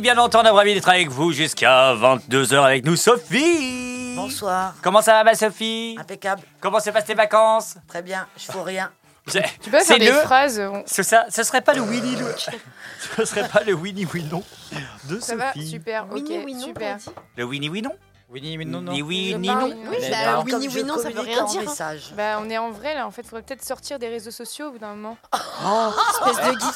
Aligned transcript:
bien 0.00 0.16
entendu, 0.18 0.48
ravi 0.48 0.74
d'être 0.74 0.88
avec 0.88 1.08
vous 1.08 1.32
jusqu'à 1.32 1.94
22h 1.94 2.62
avec 2.64 2.84
nous, 2.84 2.96
Sophie. 2.96 4.14
Bonsoir. 4.16 4.74
Comment 4.82 5.02
ça 5.02 5.12
va, 5.12 5.24
ma 5.24 5.34
Sophie? 5.34 5.96
Impeccable. 5.98 6.42
Comment 6.60 6.80
se 6.80 6.90
passent 6.90 7.04
tes 7.06 7.14
vacances? 7.14 7.76
Très 7.88 8.02
bien. 8.02 8.26
Je 8.36 8.50
fous 8.50 8.62
rien. 8.62 8.90
Tu 9.26 9.70
peux 9.70 9.78
c'est 9.78 9.84
faire 9.86 9.98
des 9.98 10.06
le- 10.10 10.18
phrases 10.20 10.60
on- 10.60 10.82
C'est 10.86 11.02
ça, 11.02 11.24
ce 11.30 11.42
serait 11.42 11.62
pas 11.62 11.72
le 11.72 11.80
Winnie 11.80 12.14
le... 12.16 12.26
Ce 13.16 13.24
serait 13.24 13.48
pas 13.48 13.62
le 13.64 13.72
Winnie 13.72 14.04
Winon 14.04 14.42
de 15.04 15.18
Ça 15.18 15.34
va 15.34 15.52
Sophie. 15.54 15.66
Super, 15.70 16.04
ok, 16.10 16.12
Winnie, 16.16 16.42
oui, 16.44 16.54
non, 16.54 16.60
super. 16.66 16.98
Le 17.36 17.44
Winnie 17.44 17.68
Winon 17.70 17.92
Winnie, 18.30 18.58
oui, 18.58 18.66
non, 18.66 18.80
non. 18.82 18.92
Ni 18.92 19.00
oui, 19.02 19.32
bah, 19.32 19.38
Winnie, 19.38 19.70
Comme 20.50 20.60
oui, 20.62 20.68
je 20.70 20.80
non, 20.80 20.98
ça 20.98 21.08
veut 21.10 21.20
rien 21.20 21.42
en 21.44 21.46
dire. 21.50 21.60
hein. 21.60 21.64
message. 21.66 22.12
Bah, 22.16 22.38
on 22.42 22.50
est 22.50 22.58
en 22.58 22.70
vrai 22.70 22.94
là, 22.94 23.06
en 23.06 23.10
fait, 23.10 23.22
faudrait 23.22 23.42
peut-être 23.42 23.64
sortir 23.64 23.98
des 23.98 24.08
réseaux 24.08 24.30
sociaux 24.32 24.68
au 24.68 24.72
bout 24.72 24.78
d'un 24.78 24.94
moment. 24.94 25.16
Espèce 25.32 26.46
de 26.46 26.58
geek. 26.60 26.74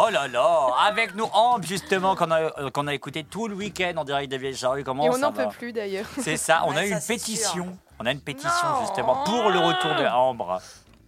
Oh 0.00 0.08
là 0.10 0.28
là, 0.28 0.68
avec 0.86 1.16
nous 1.16 1.24
Ambre 1.32 1.66
justement 1.66 2.14
qu'on 2.14 2.30
a, 2.30 2.40
euh, 2.40 2.70
qu'on 2.70 2.86
a 2.86 2.94
écouté 2.94 3.24
tout 3.24 3.48
le 3.48 3.56
week-end 3.56 3.94
en 3.96 4.04
direct 4.04 4.30
des 4.30 4.38
vieilles 4.38 4.54
charrues. 4.56 4.84
Comment 4.84 5.04
Et 5.04 5.10
on 5.10 5.18
n'en 5.18 5.32
peut 5.32 5.48
plus 5.48 5.72
d'ailleurs. 5.72 6.06
C'est 6.20 6.36
ça, 6.36 6.62
on 6.66 6.70
a 6.70 6.76
Ouais, 6.76 6.86
eu 6.86 6.90
ça, 6.90 6.94
une 6.96 7.00
c'est 7.00 7.14
pétition. 7.14 7.76
On 7.98 8.06
a 8.06 8.12
une 8.12 8.20
pétition 8.20 8.68
Non. 8.68 8.80
justement 8.82 9.24
pour 9.24 9.50
le 9.50 9.58
retour 9.58 9.96
de 9.96 10.04
Ambre. 10.06 10.60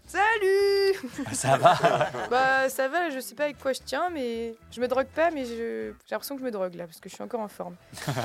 Salut 0.06 1.10
Ça 1.32 1.56
va 1.56 1.76
Bah, 2.30 2.68
ça 2.68 2.88
va, 2.88 3.10
je 3.10 3.20
sais 3.20 3.36
pas 3.36 3.44
avec 3.44 3.60
quoi 3.60 3.72
je 3.72 3.78
tiens, 3.84 4.08
mais 4.12 4.56
je 4.72 4.80
me 4.80 4.88
drogue 4.88 5.06
pas, 5.06 5.30
mais 5.30 5.44
je- 5.44 5.92
j'ai 6.06 6.10
l'impression 6.10 6.34
que 6.34 6.40
je 6.40 6.46
me 6.46 6.50
drogue 6.50 6.74
là, 6.74 6.86
parce 6.86 6.98
que 6.98 7.08
je 7.08 7.14
suis 7.14 7.22
encore 7.22 7.40
en 7.40 7.48
forme. 7.48 7.76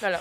Voilà. 0.00 0.20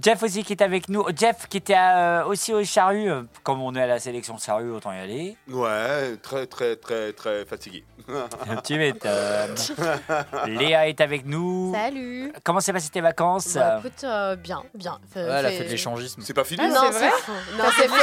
Jeff 0.00 0.22
aussi 0.22 0.44
qui 0.44 0.52
est 0.52 0.62
avec 0.62 0.88
nous. 0.90 1.04
Jeff 1.16 1.46
qui 1.48 1.56
était 1.56 1.74
euh, 1.76 2.24
aussi 2.26 2.52
au 2.52 2.62
charrue. 2.64 3.10
euh, 3.10 3.22
Comme 3.42 3.62
on 3.62 3.74
est 3.74 3.82
à 3.82 3.86
la 3.86 3.98
sélection 3.98 4.36
charrue, 4.38 4.70
autant 4.70 4.92
y 4.92 4.98
aller. 4.98 5.36
Ouais, 5.48 6.16
très 6.22 6.46
très 6.46 6.76
très 6.76 7.12
très 7.14 7.44
fatigué. 7.46 7.84
tu 8.64 8.76
m'étonnes. 8.76 9.54
Léa 10.46 10.88
est 10.88 11.00
avec 11.00 11.24
nous. 11.24 11.72
Salut. 11.74 12.32
Comment 12.44 12.60
s'est 12.60 12.72
passé 12.72 12.90
tes 12.90 13.00
vacances? 13.00 13.54
Bah, 13.54 13.78
écoute, 13.80 14.04
euh, 14.04 14.36
bien, 14.36 14.62
bien. 14.74 14.98
Fait- 15.12 15.24
Ouais, 15.24 15.30
elle 15.38 15.46
a 15.46 15.50
fait- 15.50 15.64
de 15.64 15.70
l'échangisme. 15.70 16.20
C'est 16.22 16.34
pas 16.34 16.44
fini 16.44 16.60
Ah, 16.62 16.66
hein? 16.66 16.74
Non, 16.74 16.82
c'est 16.92 16.98
c'est 16.98 17.08
vrai. 17.08 17.58
Non, 17.58 17.64
c'est 17.76 17.88
faux. 17.88 17.96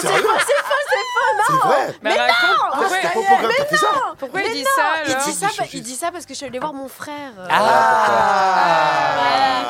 C'est 0.00 0.08
C'est 1.46 1.52
vrai 1.54 1.94
Mais 2.02 2.10
C'était 2.12 3.64
fait 3.66 3.76
ça 3.76 3.86
pourquoi 4.18 4.40
Mais 4.40 4.46
il 4.48 4.52
dit 4.54 4.64
ça 4.64 4.82
Il 5.06 5.10
alors 5.12 5.24
dit 5.24 5.32
ça, 5.32 5.46
d'échanger. 5.48 5.70
il 5.74 5.82
dit 5.82 5.94
ça 5.94 6.10
parce 6.12 6.24
que 6.26 6.32
je 6.34 6.38
suis 6.38 6.46
allée 6.46 6.58
voir 6.58 6.72
mon 6.72 6.88
frère. 6.88 7.32
euh, 7.38 7.46
Ah, 7.50 9.12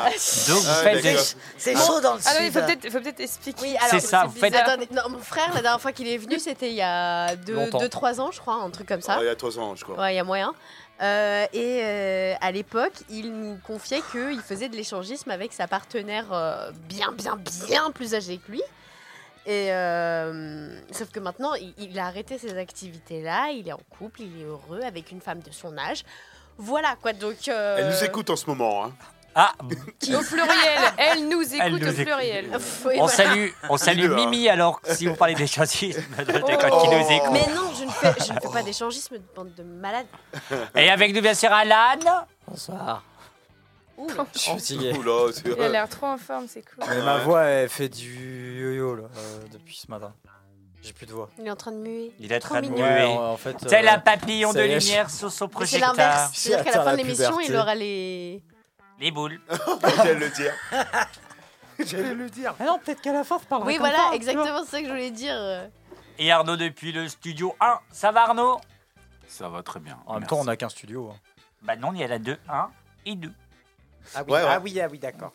voilà. 0.03 0.11
Donc 0.47 0.63
vous 0.63 0.69
Ah, 0.69 0.73
faites 0.83 1.01
des... 1.01 1.13
d'accord. 1.13 1.25
C'est 1.57 1.77
chaud 1.77 1.99
dans 2.01 2.13
le 2.15 2.19
Ah 2.25 2.33
non, 2.33 2.39
il 2.41 2.45
sud. 2.51 2.53
faut 2.53 2.65
peut-être 2.65 2.91
faut 2.91 2.99
peut-être 2.99 3.19
expliquer. 3.19 3.61
Oui, 3.63 3.77
alors 3.77 3.89
C'est 3.91 3.99
ça, 3.99 4.25
vous 4.25 4.37
faites- 4.39 4.55
Attendez, 4.55 4.87
non, 4.91 5.03
mon 5.09 5.19
frère, 5.19 5.49
la 5.53 5.61
dernière 5.61 5.81
fois 5.81 5.91
qu'il 5.91 6.07
est 6.07 6.17
venu, 6.17 6.39
c'était 6.39 6.69
il 6.69 6.75
y 6.75 6.81
a 6.81 7.33
Longtemps. 7.47 7.79
2-3 7.79 8.19
ans, 8.19 8.31
je 8.31 8.39
crois, 8.39 8.55
un 8.55 8.69
truc 8.69 8.87
comme 8.87 9.01
ça. 9.01 9.15
Ah, 9.17 9.21
Il 9.21 9.25
y 9.25 9.29
a 9.29 9.35
3 9.35 9.59
ans, 9.59 9.75
je 9.75 9.83
crois. 9.83 9.97
Ouais, 9.97 10.13
il 10.13 10.17
y 10.17 10.19
a 10.19 10.23
moyen. 10.23 10.53
Euh, 11.01 11.45
et 11.53 11.79
euh, 11.83 12.33
à 12.41 12.51
l'époque, 12.51 12.93
il 13.09 13.31
nous 13.33 13.57
confiait 13.65 14.03
qu'il 14.11 14.39
faisait 14.41 14.69
de 14.69 14.75
l'échangisme 14.75 15.31
avec 15.31 15.51
sa 15.53 15.67
partenaire 15.67 16.25
euh, 16.31 16.69
bien, 16.87 17.11
bien, 17.11 17.37
bien 17.67 17.89
plus 17.91 18.13
âgée 18.13 18.37
que 18.45 18.51
lui. 18.51 18.61
Et 19.45 19.71
euh, 19.73 20.79
sauf 20.91 21.09
que 21.11 21.19
maintenant, 21.19 21.53
il, 21.55 21.73
il 21.77 21.97
a 21.99 22.05
arrêté 22.05 22.37
ses 22.37 22.57
activités-là. 22.57 23.49
Il 23.51 23.67
est 23.67 23.73
en 23.73 23.81
couple, 23.89 24.21
il 24.21 24.41
est 24.41 24.45
heureux 24.45 24.81
avec 24.85 25.11
une 25.11 25.21
femme 25.21 25.39
de 25.39 25.51
son 25.51 25.77
âge. 25.77 26.03
Voilà 26.57 26.95
quoi. 27.01 27.13
Donc. 27.13 27.47
euh, 27.47 27.77
Elle 27.79 27.87
nous 27.89 28.03
écoute 28.03 28.29
en 28.29 28.35
ce 28.35 28.45
moment. 28.45 28.85
Hein. 28.85 28.91
Ah, 29.33 29.53
Au 29.61 29.65
pluriel, 30.23 30.81
elle 30.97 31.29
nous 31.29 31.41
écoute 31.41 31.57
Elle 31.61 31.71
nous 31.77 31.87
au 31.87 31.91
écoute. 31.91 32.03
pluriel. 32.05 32.45
oui, 32.85 32.95
on 32.99 33.05
voilà. 33.05 33.07
salue, 33.07 33.47
on 33.69 33.77
salue 33.77 34.11
hein. 34.11 34.15
Mimi 34.15 34.49
alors 34.49 34.81
si 34.83 35.07
vous 35.07 35.15
parlez 35.15 35.35
d'échangisme 35.35 36.01
de 36.17 36.41
Oh. 36.43 36.81
qui 36.81 36.87
nous 36.89 37.11
écoute. 37.11 37.29
Mais 37.31 37.47
non, 37.55 37.71
je 37.79 37.85
ne 37.85 37.89
fais, 37.89 38.13
je 38.25 38.33
ne 38.33 38.39
fais 38.41 38.49
pas 38.51 38.61
d'échangisme, 38.61 39.15
bande 39.33 39.53
de 39.55 39.63
malades. 39.63 40.05
Et 40.75 40.89
avec 40.89 41.15
nous 41.15 41.21
bien 41.21 41.33
sûr 41.33 41.49
Alan. 41.51 42.25
Bonsoir. 42.45 43.03
Ouh. 44.01 44.07
Je 44.33 44.39
suis 44.39 44.51
fatigué. 44.51 44.93
Oula, 44.93 45.31
c'est 45.33 45.47
Il 45.47 45.61
a 45.61 45.69
l'air 45.69 45.89
trop 45.89 46.07
en 46.07 46.17
forme, 46.17 46.47
c'est 46.47 46.61
cool. 46.63 46.83
Mais 46.89 47.01
ma 47.03 47.17
voix, 47.19 47.43
elle 47.43 47.69
fait 47.69 47.89
du 47.89 48.59
yo-yo 48.61 48.95
là, 48.95 49.03
euh, 49.15 49.39
depuis 49.51 49.75
ce 49.75 49.89
matin. 49.91 50.13
J'ai 50.83 50.93
plus 50.93 51.05
de 51.05 51.11
voix. 51.13 51.29
Il 51.37 51.45
est 51.45 51.51
en 51.51 51.55
train 51.55 51.71
de 51.71 51.77
muer. 51.77 52.11
Il 52.19 52.31
est 52.31 52.37
en 52.37 52.39
Trop 52.39 52.49
train 52.55 52.61
de 52.63 52.67
mignon. 52.69 52.83
muer. 52.85 53.03
en, 53.03 53.33
en 53.33 53.37
fait. 53.37 53.55
C'est 53.67 53.79
euh, 53.79 53.81
la 53.83 53.99
papillon 53.99 54.51
ça 54.51 54.59
de 54.61 54.65
y 54.65 54.71
est, 54.71 54.79
lumière 54.79 55.09
sur 55.11 55.31
son 55.31 55.45
Mais 55.45 55.49
c'est 55.49 55.77
projecteur. 55.77 55.89
l'inverse. 55.95 56.31
C'est-à-dire 56.33 56.65
qu'à 56.71 56.77
la 56.79 56.83
fin 56.83 56.91
de 56.93 56.97
l'émission, 56.97 57.39
il 57.39 57.55
aura 57.55 57.75
les. 57.75 58.41
Les 58.99 59.11
boules. 59.11 59.39
J'allais 59.97 60.15
le 60.15 60.29
dire. 60.29 60.53
J'allais 61.85 62.13
le 62.13 62.29
dire. 62.29 62.53
Ah 62.59 62.65
non, 62.65 62.79
peut-être 62.83 63.01
qu'à 63.01 63.13
la 63.13 63.23
fin, 63.23 63.37
je 63.41 63.45
parlerai 63.47 63.67
Oui, 63.67 63.77
comme 63.77 63.87
voilà, 63.87 64.11
exactement 64.13 64.63
c'est 64.65 64.71
ça 64.71 64.79
que 64.81 64.85
je 64.87 64.91
voulais 64.91 65.11
dire. 65.11 65.33
euh. 65.35 65.67
Et 66.19 66.31
Arnaud 66.31 66.55
depuis 66.57 66.91
le 66.91 67.07
studio 67.07 67.55
1. 67.59 67.79
Ça 67.91 68.11
va 68.11 68.23
Arnaud? 68.23 68.59
Ça 69.27 69.49
va 69.49 69.63
très 69.63 69.79
bien. 69.79 69.97
En 70.05 70.15
même 70.15 70.27
temps, 70.27 70.39
on 70.39 70.43
n'a 70.45 70.55
qu'un 70.57 70.69
studio. 70.69 71.11
hein. 71.11 71.17
Bah 71.63 71.75
non, 71.75 71.93
il 71.93 71.99
y 71.99 72.03
a 72.03 72.07
la 72.07 72.19
2, 72.19 72.37
1 72.49 72.69
et 73.05 73.15
2. 73.15 73.31
Ah 74.15 74.23
oui, 74.25 74.33
Ouais, 74.33 74.39
ouais. 74.43 74.47
ah 74.49 74.59
oui, 74.63 74.79
ah 74.81 74.87
oui, 74.91 74.99
d'accord. 74.99 75.33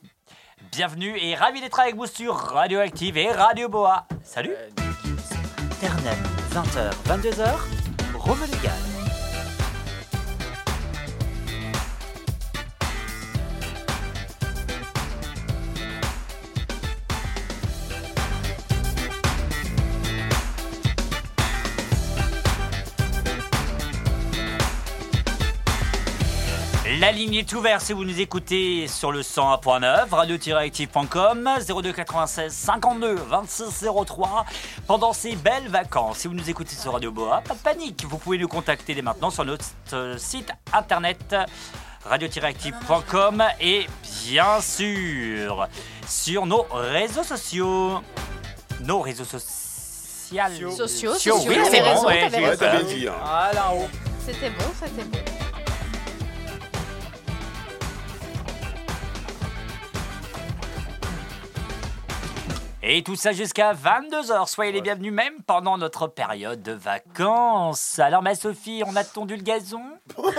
Bienvenue 0.72 1.16
et 1.18 1.34
ravi 1.34 1.60
d'être 1.60 1.78
avec 1.80 1.94
vous 1.96 2.06
sur 2.06 2.34
Radioactive 2.34 3.16
et 3.16 3.30
Radio 3.30 3.68
Boa. 3.68 4.06
Salut 4.24 4.54
Internet, 5.82 6.18
20h, 6.52 6.90
22h, 7.06 7.54
Rome 8.14 8.38
La 27.06 27.12
ligne 27.12 27.36
est 27.36 27.52
ouverte 27.52 27.82
si 27.82 27.92
vous 27.92 28.04
nous 28.04 28.20
écoutez 28.20 28.88
sur 28.88 29.12
le 29.12 29.22
101.9, 29.22 30.08
radio-active.com, 30.10 31.48
02 31.80 31.92
96 31.92 32.52
52 32.52 33.14
26 33.14 33.86
03. 34.04 34.44
Pendant 34.88 35.12
ces 35.12 35.36
belles 35.36 35.68
vacances, 35.68 36.18
si 36.18 36.26
vous 36.26 36.34
nous 36.34 36.50
écoutez 36.50 36.74
sur 36.74 36.94
Radio 36.94 37.12
Boa, 37.12 37.42
pas 37.46 37.54
de 37.54 37.60
panique, 37.60 38.04
vous 38.08 38.18
pouvez 38.18 38.38
nous 38.38 38.48
contacter 38.48 38.92
dès 38.92 39.02
maintenant 39.02 39.30
sur 39.30 39.44
notre 39.44 39.64
euh, 39.92 40.18
site 40.18 40.50
internet 40.72 41.36
radio-active.com 42.06 43.44
et 43.60 43.86
bien 44.24 44.60
sûr 44.60 45.68
sur 46.08 46.44
nos 46.44 46.66
réseaux 46.72 47.22
sociaux. 47.22 48.00
Nos 48.80 49.00
réseaux 49.00 49.22
sociaux. 49.22 49.46
Sociaux, 50.26 50.70
Sociaux, 50.72 51.12
sociaux, 51.12 51.36
oui, 51.46 51.56
c'est 51.70 51.82
bon, 51.82 52.04
ouais. 52.04 52.24
Hein. 52.24 53.12
Ah 53.24 53.50
là-haut. 53.54 53.86
C'était 54.26 54.50
bon, 54.50 54.64
c'était 54.74 55.04
bon. 55.04 55.45
Et 62.88 63.02
tout 63.02 63.16
ça 63.16 63.32
jusqu'à 63.32 63.72
22h. 63.72 64.46
Soyez 64.48 64.70
les 64.70 64.80
bienvenus 64.80 65.12
même 65.12 65.42
pendant 65.44 65.76
notre 65.76 66.06
période 66.06 66.62
de 66.62 66.70
vacances. 66.70 67.98
Alors 67.98 68.22
ma 68.22 68.36
Sophie, 68.36 68.84
on 68.86 68.94
a 68.94 69.02
tondu 69.02 69.34
le 69.34 69.42
gazon? 69.42 69.82
Oh. 70.16 70.30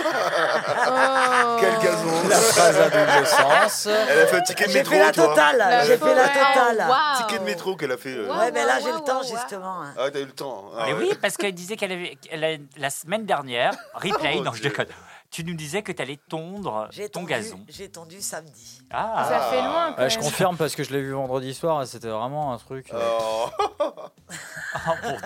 Quel 1.60 1.78
gazon? 1.80 2.30
La 2.30 2.38
phrase 2.38 2.80
à 2.80 2.90
double 2.90 3.28
sens. 3.28 3.88
Elle 3.88 4.20
a 4.20 4.28
fait 4.28 4.38
un 4.38 4.42
ticket 4.42 4.66
de 4.68 4.70
J'ai 4.72 4.78
métro, 4.80 4.94
fait 4.94 5.00
la 5.00 5.12
toi. 5.12 5.28
totale. 5.28 5.84
J'ai 5.88 5.98
fait 5.98 6.16
la 6.16 6.28
totale. 6.30 6.88
Ticket 7.18 7.40
de 7.40 7.44
métro 7.44 7.76
qu'elle 7.76 7.92
a 7.92 7.98
fait. 7.98 8.16
euh. 8.16 8.30
Ouais, 8.40 8.52
mais 8.54 8.64
là 8.66 8.80
j'ai 8.80 8.94
le 8.94 9.00
temps 9.02 9.22
justement. 9.24 9.82
hein. 9.82 9.94
Ah, 10.00 10.10
t'as 10.10 10.20
eu 10.22 10.26
le 10.26 10.32
temps. 10.32 10.72
Ah, 10.78 10.84
Mais 10.88 10.94
ouais. 10.94 11.00
oui, 11.10 11.18
parce 11.22 11.36
qu'elle 11.36 11.54
disait 11.54 11.76
qu'elle 11.76 11.92
avait, 11.92 12.18
a- 12.32 12.80
la 12.80 12.90
semaine 12.90 13.26
dernière, 13.26 13.74
replay, 13.94 14.36
Oh, 14.40 14.44
non 14.44 14.54
je 14.54 14.62
Dieu. 14.62 14.70
déconne. 14.70 14.88
Tu 15.30 15.44
nous 15.44 15.56
disais 15.56 15.82
que 15.82 15.92
tu 15.92 16.02
allais 16.02 16.18
tondre 16.30 16.88
J'ai 16.90 17.10
ton 17.10 17.24
gazon. 17.24 17.60
J'ai 17.68 17.90
tondu 17.92 18.22
samedi. 18.22 18.82
Ah, 18.90 19.26
Ça 19.30 19.40
fait 19.52 19.62
loin 19.62 19.94
quand 19.94 20.02
Ouais, 20.04 20.10
je 20.10 20.18
confirme 20.20 20.56
parce 20.58 20.74
que 20.74 20.84
je 20.84 20.92
l'ai 20.94 21.02
vu 21.02 21.12
vendredi 21.12 21.54
soir 21.54 21.82
et 21.82 21.86
c'était 21.86 22.08
vraiment 22.08 22.54
un 22.54 22.58
truc. 22.58 22.92
euh, 22.94 22.98
Oh, 23.20 23.50
Oh, 24.30 24.92
bon. 25.04 25.18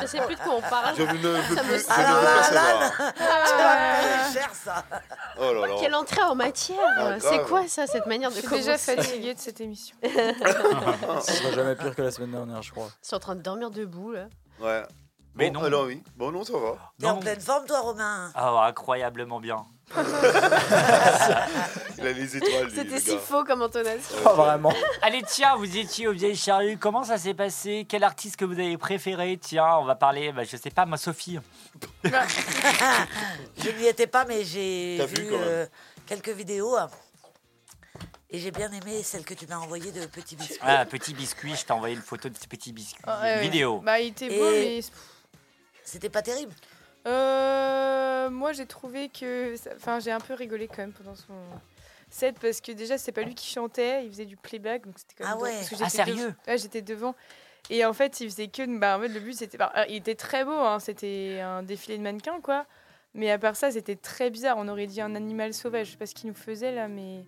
Je 0.00 0.06
sais 0.06 0.20
plus 0.22 0.34
de 0.34 0.40
quoi 0.40 0.54
on 0.56 0.60
parle. 0.62 0.94
je 0.96 1.02
ne 1.02 1.12
veux 1.16 1.42
Ça 1.54 1.62
plus, 1.62 1.72
me 1.72 1.78
je 1.78 1.82
saoule. 1.82 1.96
ne 1.98 2.04
veux 2.04 2.24
pas 2.24 3.12
Ah, 3.18 3.46
savoir. 3.46 4.32
Cher 4.32 4.50
ça. 4.54 4.84
Oh 5.38 5.52
là 5.52 5.66
là. 5.66 5.74
Quelle 5.78 5.94
entrée 5.94 6.22
en 6.22 6.34
matière 6.34 6.78
Ah, 6.96 7.14
C'est 7.20 7.42
quoi 7.44 7.68
ça, 7.68 7.86
cette 7.86 8.06
manière 8.06 8.30
de 8.30 8.36
Je 8.36 8.40
suis 8.40 8.48
commencer 8.48 8.66
déjà 8.66 8.78
fatiguée 8.78 9.34
de 9.34 9.38
cette 9.40 9.60
émission. 9.60 9.96
Ce 10.02 11.32
sera 11.32 11.52
jamais 11.52 11.74
pire 11.76 11.94
que 11.94 12.02
la 12.02 12.10
semaine 12.10 12.32
dernière, 12.32 12.62
je 12.62 12.70
crois. 12.70 12.88
Je 13.02 13.08
suis 13.08 13.16
en 13.16 13.20
train 13.20 13.36
de 13.36 13.42
dormir 13.42 13.70
debout 13.70 14.12
là. 14.12 14.26
Ouais. 14.60 14.82
Mais 15.40 15.50
bon, 15.50 15.60
non. 15.60 15.66
alors 15.66 15.84
oui. 15.86 16.02
Bon, 16.16 16.30
non, 16.30 16.44
ça 16.44 16.52
va. 16.54 16.76
T'es 16.98 17.06
en 17.06 17.16
pleine 17.18 17.40
forme 17.40 17.66
toi 17.66 17.80
Romain? 17.80 18.30
Oh, 18.36 18.58
incroyablement 18.62 19.40
bien. 19.40 19.64
Il 21.98 22.06
a 22.06 22.12
les 22.12 22.36
étoiles, 22.36 22.66
lui, 22.66 22.74
C'était 22.76 23.00
si 23.00 23.18
faux 23.18 23.44
comme 23.44 23.62
intonation. 23.62 24.16
Pas 24.22 24.34
vraiment. 24.34 24.72
Allez, 25.02 25.22
tiens, 25.26 25.56
vous 25.56 25.76
étiez 25.76 26.06
aux 26.06 26.12
vieilles 26.12 26.36
charrues. 26.36 26.78
Comment 26.78 27.02
ça 27.04 27.18
s'est 27.18 27.34
passé? 27.34 27.86
Quel 27.88 28.04
artiste 28.04 28.36
que 28.36 28.44
vous 28.44 28.52
avez 28.58 28.78
préféré? 28.78 29.36
Tiens, 29.40 29.76
on 29.78 29.84
va 29.84 29.96
parler, 29.96 30.32
bah, 30.32 30.44
je 30.44 30.56
sais 30.56 30.70
pas, 30.70 30.86
moi, 30.86 30.96
Sophie. 30.96 31.38
Je 32.04 33.70
n'y 33.78 33.86
étais 33.86 34.06
pas 34.06 34.24
mais 34.24 34.44
j'ai 34.44 35.04
vu 35.06 35.28
euh, 35.32 35.66
quelques 36.06 36.30
vidéos. 36.30 36.76
hein. 36.76 36.88
Et 38.30 38.38
j'ai 38.38 38.50
bien 38.52 38.70
aimé 38.70 39.02
celle 39.02 39.24
que 39.24 39.34
tu 39.34 39.46
m'as 39.48 39.56
envoyée 39.56 39.90
de 39.90 40.06
Petit 40.06 40.36
Biscuit. 40.36 40.58
Ah, 40.62 40.84
petit 40.86 41.14
biscuit, 41.14 41.56
je 41.56 41.64
t'ai 41.64 41.72
envoyé 41.72 41.96
une 41.96 42.00
photo 42.02 42.28
de 42.28 42.36
ce 42.36 42.46
petit 42.46 42.72
biscuit. 42.72 43.02
Ah, 43.06 43.20
ouais. 43.22 43.40
Vidéo. 43.40 43.80
Bah, 43.80 43.98
il 43.98 44.08
était 44.08 44.28
beau, 44.28 44.50
Et- 44.52 44.76
mais. 44.76 44.80
C'était 45.84 46.08
pas 46.10 46.22
terrible. 46.22 46.52
Euh, 47.06 48.30
moi, 48.30 48.52
j'ai 48.52 48.66
trouvé 48.66 49.08
que. 49.08 49.56
ça- 49.56 49.70
Enfin, 49.76 50.00
j'ai 50.00 50.10
un 50.12 50.20
peu 50.20 50.34
rigolé 50.34 50.68
quand 50.68 50.78
même 50.78 50.92
pendant 50.92 51.14
son 51.14 51.34
set 52.10 52.38
parce 52.40 52.60
que 52.60 52.72
déjà, 52.72 52.98
c'est 52.98 53.12
pas 53.12 53.22
lui 53.22 53.34
qui 53.34 53.46
chantait, 53.48 54.04
il 54.04 54.10
faisait 54.10 54.26
du 54.26 54.36
playback. 54.36 54.84
Donc 54.86 54.94
c'était 54.98 55.14
quand 55.18 55.24
même 55.24 55.34
Ah 55.38 55.42
ouais. 55.42 55.50
parce 55.56 55.68
que 55.70 55.74
Ah, 55.76 55.78
j'étais 55.84 55.90
sérieux? 56.04 56.34
Ouais, 56.46 56.58
j'étais 56.58 56.82
devant. 56.82 57.14
Et 57.70 57.84
en 57.84 57.92
fait, 57.92 58.20
il 58.20 58.30
faisait 58.30 58.48
que. 58.48 58.78
Bah, 58.78 58.98
en 58.98 59.00
fait, 59.02 59.08
le 59.08 59.20
but, 59.20 59.34
c'était. 59.34 59.58
bah, 59.58 59.72
il 59.88 59.96
était 59.96 60.14
très 60.14 60.44
beau, 60.44 60.52
hein, 60.52 60.78
c'était 60.80 61.40
un 61.40 61.62
défilé 61.62 61.98
de 61.98 62.02
mannequins, 62.02 62.40
quoi. 62.40 62.66
Mais 63.14 63.30
à 63.30 63.38
part 63.38 63.56
ça, 63.56 63.70
c'était 63.70 63.96
très 63.96 64.30
bizarre. 64.30 64.56
On 64.58 64.68
aurait 64.68 64.86
dit 64.86 65.00
un 65.00 65.14
animal 65.14 65.52
sauvage. 65.54 65.86
Je 65.86 65.92
sais 65.92 65.98
pas 65.98 66.06
ce 66.06 66.14
qu'il 66.14 66.28
nous 66.28 66.34
faisait 66.36 66.72
là, 66.72 66.88
mais. 66.88 67.24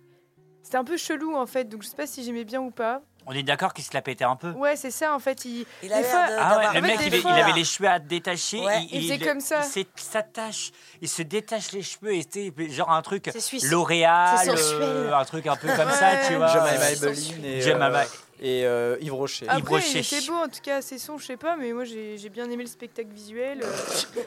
C'était 0.61 0.77
un 0.77 0.85
peu 0.85 0.95
chelou 0.95 1.35
en 1.35 1.45
fait, 1.45 1.65
donc 1.65 1.83
je 1.83 1.89
sais 1.89 1.95
pas 1.95 2.07
si 2.07 2.23
j'aimais 2.23 2.45
bien 2.45 2.61
ou 2.61 2.71
pas. 2.71 3.01
On 3.25 3.31
est 3.31 3.43
d'accord 3.43 3.73
qu'il 3.73 3.83
se 3.83 3.93
la 3.93 4.01
pétait 4.01 4.25
un 4.25 4.35
peu 4.35 4.51
Ouais, 4.51 4.75
c'est 4.75 4.91
ça 4.91 5.13
en 5.13 5.19
fait. 5.19 5.45
Il, 5.45 5.65
Il 5.81 5.89
Des 5.89 5.93
a 5.93 6.01
l'air 6.01 6.09
fois- 6.09 6.27
de- 6.27 6.35
Ah 6.37 6.57
ouais, 6.57 6.81
le 6.81 6.81
mec, 6.81 7.09
des 7.09 7.17
il, 7.19 7.27
avait 7.27 7.53
les 7.53 7.63
cheveux 7.63 7.89
à 7.89 7.99
détacher. 7.99 8.59
Ouais. 8.63 8.83
Il 8.91 9.03
faisait 9.03 9.19
comme 9.25 9.39
ça. 9.39 9.59
Il 9.63 9.65
s'est- 9.65 9.87
il 9.97 10.01
s'attache. 10.03 10.71
Il 11.01 11.07
se 11.09 11.21
détache 11.21 11.71
les 11.71 11.81
cheveux. 11.83 12.13
Et 12.15 12.21
c'était 12.21 12.53
genre 12.69 12.91
un 12.91 13.01
truc 13.01 13.29
C'est. 13.33 13.63
L'Oréal. 13.69 14.37
C'est 14.43 14.49
euh, 14.81 15.15
un 15.15 15.25
truc 15.25 15.47
un 15.47 15.55
peu 15.55 15.67
comme 15.67 15.91
ça, 15.91 16.17
tu 16.27 16.33
Ouais. 16.33 16.37
vois. 16.37 16.47
Jemima 16.47 16.77
Maybelline 16.77 17.45
et, 17.45 17.63
euh, 17.71 18.03
et 18.41 18.65
euh, 18.65 18.97
Yves 18.99 19.13
Rocher. 19.13 19.45
Ah, 19.47 19.55
Après, 19.57 19.75
Rocher. 19.75 19.99
il 19.99 20.15
était 20.17 20.27
beau, 20.27 20.35
en 20.35 20.47
tout 20.49 20.61
cas, 20.61 20.81
ses 20.81 20.97
sons, 20.97 21.17
je 21.17 21.25
sais 21.25 21.37
pas, 21.37 21.55
mais 21.55 21.71
moi 21.71 21.85
j'ai 21.85 22.29
bien 22.29 22.49
aimé 22.49 22.63
le 22.63 22.69
spectacle 22.69 23.09
visuel. 23.13 23.61
euh. 23.63 24.21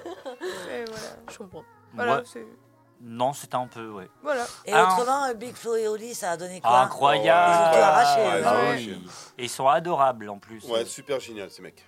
Et 0.73 0.85
voilà. 0.87 1.17
Je 1.31 1.37
comprends. 1.39 1.65
Voilà, 1.95 2.17
Ouais. 2.17 2.23
c'est- 2.33 2.47
Non, 3.01 3.33
c'était 3.33 3.57
un 3.57 3.67
peu, 3.67 3.89
ouais. 3.91 4.09
voilà. 4.23 4.45
Et 4.65 4.73
Ah. 4.73 4.85
autrement, 4.93 5.25
euh, 5.25 5.35
Big 5.35 5.55
Flo 5.55 5.77
et 5.77 5.87
Oli, 5.87 6.15
ça 6.15 6.33
a 6.33 6.37
donné 6.37 6.61
quoi 6.61 6.81
Incroyable. 6.81 7.53
Ils 7.53 7.69
ont 7.69 7.73
tout 7.79 7.85
arraché, 7.85 8.21
Ouais, 8.23 8.43
Ah 8.45 8.55
ouais. 8.55 8.75
oui. 8.77 9.07
Et 9.39 9.45
ils 9.45 9.49
sont 9.51 9.69
adorables 9.69 10.29
en 10.31 10.39
plus. 10.39 10.65
Ouais, 10.69 10.85
super 10.85 11.21
génial 11.21 11.51
ces 11.51 11.63
mecs. 11.63 11.85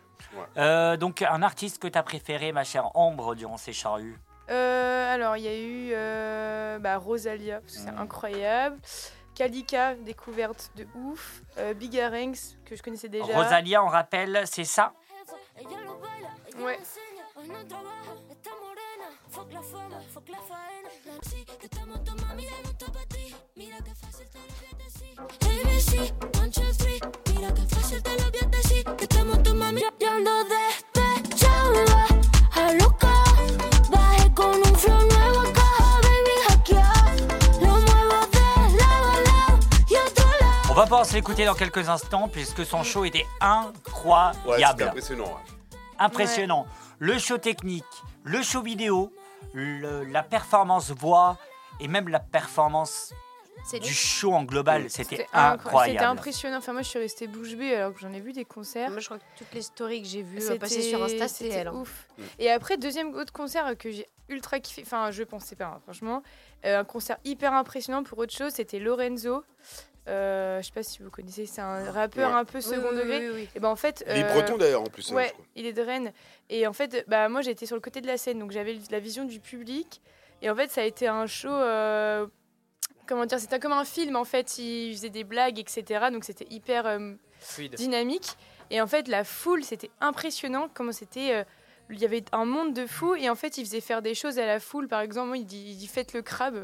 Euh, 0.58 0.96
donc, 0.98 1.22
un 1.22 1.42
artiste 1.42 1.80
que 1.80 1.88
tu 1.88 1.96
as 1.96 2.02
préféré, 2.02 2.52
ma 2.52 2.64
chère 2.64 2.94
Ambre, 2.96 3.34
durant 3.34 3.56
ces 3.56 3.72
charrues 3.72 4.18
Euh, 4.50 5.14
alors, 5.14 5.36
il 5.36 5.44
y 5.44 5.48
a 5.48 5.56
eu 5.56 5.90
euh, 5.94 6.78
bah, 6.78 6.96
Rosalia, 6.98 7.60
parce 7.60 7.74
que 7.74 7.80
c'est 7.80 7.90
Mm. 7.92 7.98
incroyable. 7.98 8.78
Kalika, 9.34 9.94
découverte 9.94 10.70
de 10.76 10.86
ouf. 10.94 11.42
Euh, 11.58 11.72
Big 11.74 11.98
Arengs, 11.98 12.36
que 12.66 12.74
je 12.76 12.82
connaissais 12.82 13.08
déjà. 13.08 13.34
Rosalia, 13.36 13.82
on 13.84 13.88
rappelle, 13.88 14.42
c'est 14.46 14.64
ça? 14.64 14.92
Ouais. 16.60 16.78
ABC, 24.78 26.12
one, 26.38 26.50
two, 26.50 26.72
three. 26.74 27.00
Mira 27.34 27.52
que 27.54 27.62
fácil 27.62 28.02
te 28.02 28.10
lo 28.10 28.30
voy 28.30 28.40
a 28.42 28.46
decir. 28.48 28.84
Que 28.96 29.04
estamos 29.04 29.42
tu 29.42 29.54
mami. 29.54 29.80
Yo 30.00 30.10
ando 30.10 30.44
despechada, 30.44 32.06
a 32.54 32.72
loca. 32.74 33.12
Bajé 33.90 34.34
con 34.34 34.54
un 34.56 34.74
flow 34.76 34.98
nuevo, 35.06 35.42
caja, 35.52 36.00
baby, 36.02 36.34
hackear. 36.48 37.16
Lo 37.60 37.76
muevo 37.78 38.26
de 38.32 38.76
lado 38.76 39.08
a 39.10 39.20
lado 39.20 39.58
y 39.88 39.94
otro 39.96 40.26
lado. 40.40 40.70
On 40.70 40.74
va 40.74 40.82
pouvoir 40.84 41.06
se 41.06 41.14
l'écouter 41.14 41.44
dans 41.44 41.54
quelques 41.54 41.88
instants, 41.88 42.28
puisque 42.28 42.64
son 42.64 42.82
show 42.84 43.04
était 43.04 43.18
Ouais, 43.18 43.24
c'était 43.24 43.44
incroyable. 43.44 44.82
impressionnant. 44.84 45.24
ouais. 45.24 45.78
Impressionnant. 45.98 46.66
Le 47.00 47.18
show 47.18 47.38
technique, 47.38 47.84
le 48.24 48.42
show 48.42 48.60
vidéo, 48.62 49.12
le- 49.58 50.04
la 50.04 50.22
performance 50.22 50.90
voix 50.90 51.36
et 51.80 51.88
même 51.88 52.08
la 52.08 52.20
performance 52.20 53.12
du 53.82 53.92
show 53.92 54.32
en 54.32 54.44
global, 54.44 54.88
c'était 54.88 55.16
C'était 55.16 55.22
incro- 55.24 55.28
C'était 55.28 55.36
incroyable. 55.36 56.04
impressionnant. 56.06 56.56
Enfin, 56.58 56.72
moi, 56.72 56.82
je 56.82 56.88
suis 56.88 56.98
restée 56.98 57.26
bouche 57.26 57.54
bée 57.54 57.74
alors 57.74 57.92
que 57.92 58.00
j'en 58.00 58.12
ai 58.12 58.20
vu 58.20 58.32
des 58.32 58.44
concerts. 58.44 58.90
Moi, 58.90 59.00
je 59.00 59.04
crois 59.06 59.18
que 59.18 59.24
toutes 59.36 59.52
les 59.52 59.62
stories 59.62 60.00
que 60.02 60.08
j'ai 60.08 60.22
vues 60.22 60.42
euh, 60.48 60.56
passer 60.58 60.80
sur 60.80 61.02
Insta, 61.02 61.28
c'est 61.28 61.44
c'était 61.44 61.54
elle. 61.56 61.68
hein. 61.68 61.72
ouf. 61.74 62.06
Mm. 62.16 62.22
Et 62.38 62.50
après, 62.50 62.76
deuxième 62.78 63.14
autre 63.14 63.32
concert 63.32 63.76
que 63.76 63.90
j'ai 63.90 64.06
ultra 64.30 64.60
kiffé, 64.60 64.82
enfin, 64.86 65.10
je 65.10 65.22
pensais 65.22 65.56
pas, 65.56 65.66
hein, 65.66 65.80
franchement, 65.82 66.22
euh, 66.64 66.80
un 66.80 66.84
concert 66.84 67.18
hyper 67.24 67.52
impressionnant 67.52 68.02
pour 68.04 68.18
autre 68.18 68.34
chose, 68.34 68.52
c'était 68.52 68.78
Lorenzo. 68.78 69.44
Euh, 70.08 70.60
je 70.60 70.66
sais 70.66 70.72
pas 70.72 70.82
si 70.82 71.02
vous 71.02 71.10
connaissez, 71.10 71.46
c'est 71.46 71.60
un 71.60 71.90
rappeur 71.92 72.30
Ouais. 72.30 72.36
un 72.36 72.44
peu 72.44 72.60
second 72.60 72.88
Oui, 72.90 72.94
oui, 72.94 72.98
degré. 72.98 73.18
oui, 73.28 73.34
oui. 73.36 73.48
Et 73.54 73.60
ben 73.60 73.68
en 73.68 73.76
fait, 73.76 74.02
Il 74.08 74.16
est 74.16 74.24
euh, 74.24 74.32
breton 74.32 74.56
d'ailleurs 74.56 74.82
en 74.82 74.86
plus. 74.86 75.12
hein, 75.12 75.14
Ouais, 75.16 75.32
il 75.54 75.66
est 75.66 75.72
de 75.72 75.82
Rennes. 75.82 76.12
Et 76.48 76.66
en 76.66 76.72
fait, 76.72 77.04
bah, 77.08 77.28
moi 77.28 77.42
j'étais 77.42 77.66
sur 77.66 77.76
le 77.76 77.80
côté 77.82 78.00
de 78.00 78.06
la 78.06 78.16
scène, 78.16 78.38
donc 78.38 78.50
j'avais 78.50 78.76
la 78.90 78.98
vision 79.00 79.24
du 79.24 79.38
public. 79.40 80.00
Et 80.42 80.48
en 80.50 80.54
fait, 80.56 80.70
ça 80.70 80.80
a 80.80 80.84
été 80.84 81.06
un 81.08 81.26
show. 81.26 81.48
euh, 81.50 82.26
comment 83.06 83.26
dire 83.26 83.38
C'était 83.40 83.58
comme 83.58 83.72
un 83.72 83.84
film 83.84 84.16
en 84.16 84.24
fait. 84.24 84.58
Il 84.58 84.94
faisait 84.94 85.10
des 85.10 85.24
blagues, 85.24 85.58
etc. 85.58 86.06
Donc 86.12 86.24
c'était 86.24 86.46
hyper 86.50 86.86
euh, 86.86 87.12
dynamique. 87.76 88.36
Et 88.70 88.80
en 88.80 88.86
fait, 88.86 89.08
la 89.08 89.24
foule, 89.24 89.64
c'était 89.64 89.90
impressionnant 90.00 90.68
comment 90.72 90.92
c'était. 90.92 91.44
Euh, 91.90 91.94
il 91.94 91.98
y 92.00 92.04
avait 92.04 92.24
un 92.32 92.44
monde 92.44 92.74
de 92.74 92.86
fous 92.86 93.14
et 93.14 93.28
en 93.30 93.34
fait 93.34 93.58
il 93.58 93.64
faisait 93.64 93.80
faire 93.80 94.02
des 94.02 94.14
choses 94.14 94.38
à 94.38 94.46
la 94.46 94.60
foule. 94.60 94.88
Par 94.88 95.00
exemple 95.00 95.28
moi, 95.28 95.36
il 95.38 95.46
dit, 95.46 95.62
il 95.70 95.76
dit 95.76 95.86
faites 95.86 96.12
le 96.12 96.22
crabe. 96.22 96.56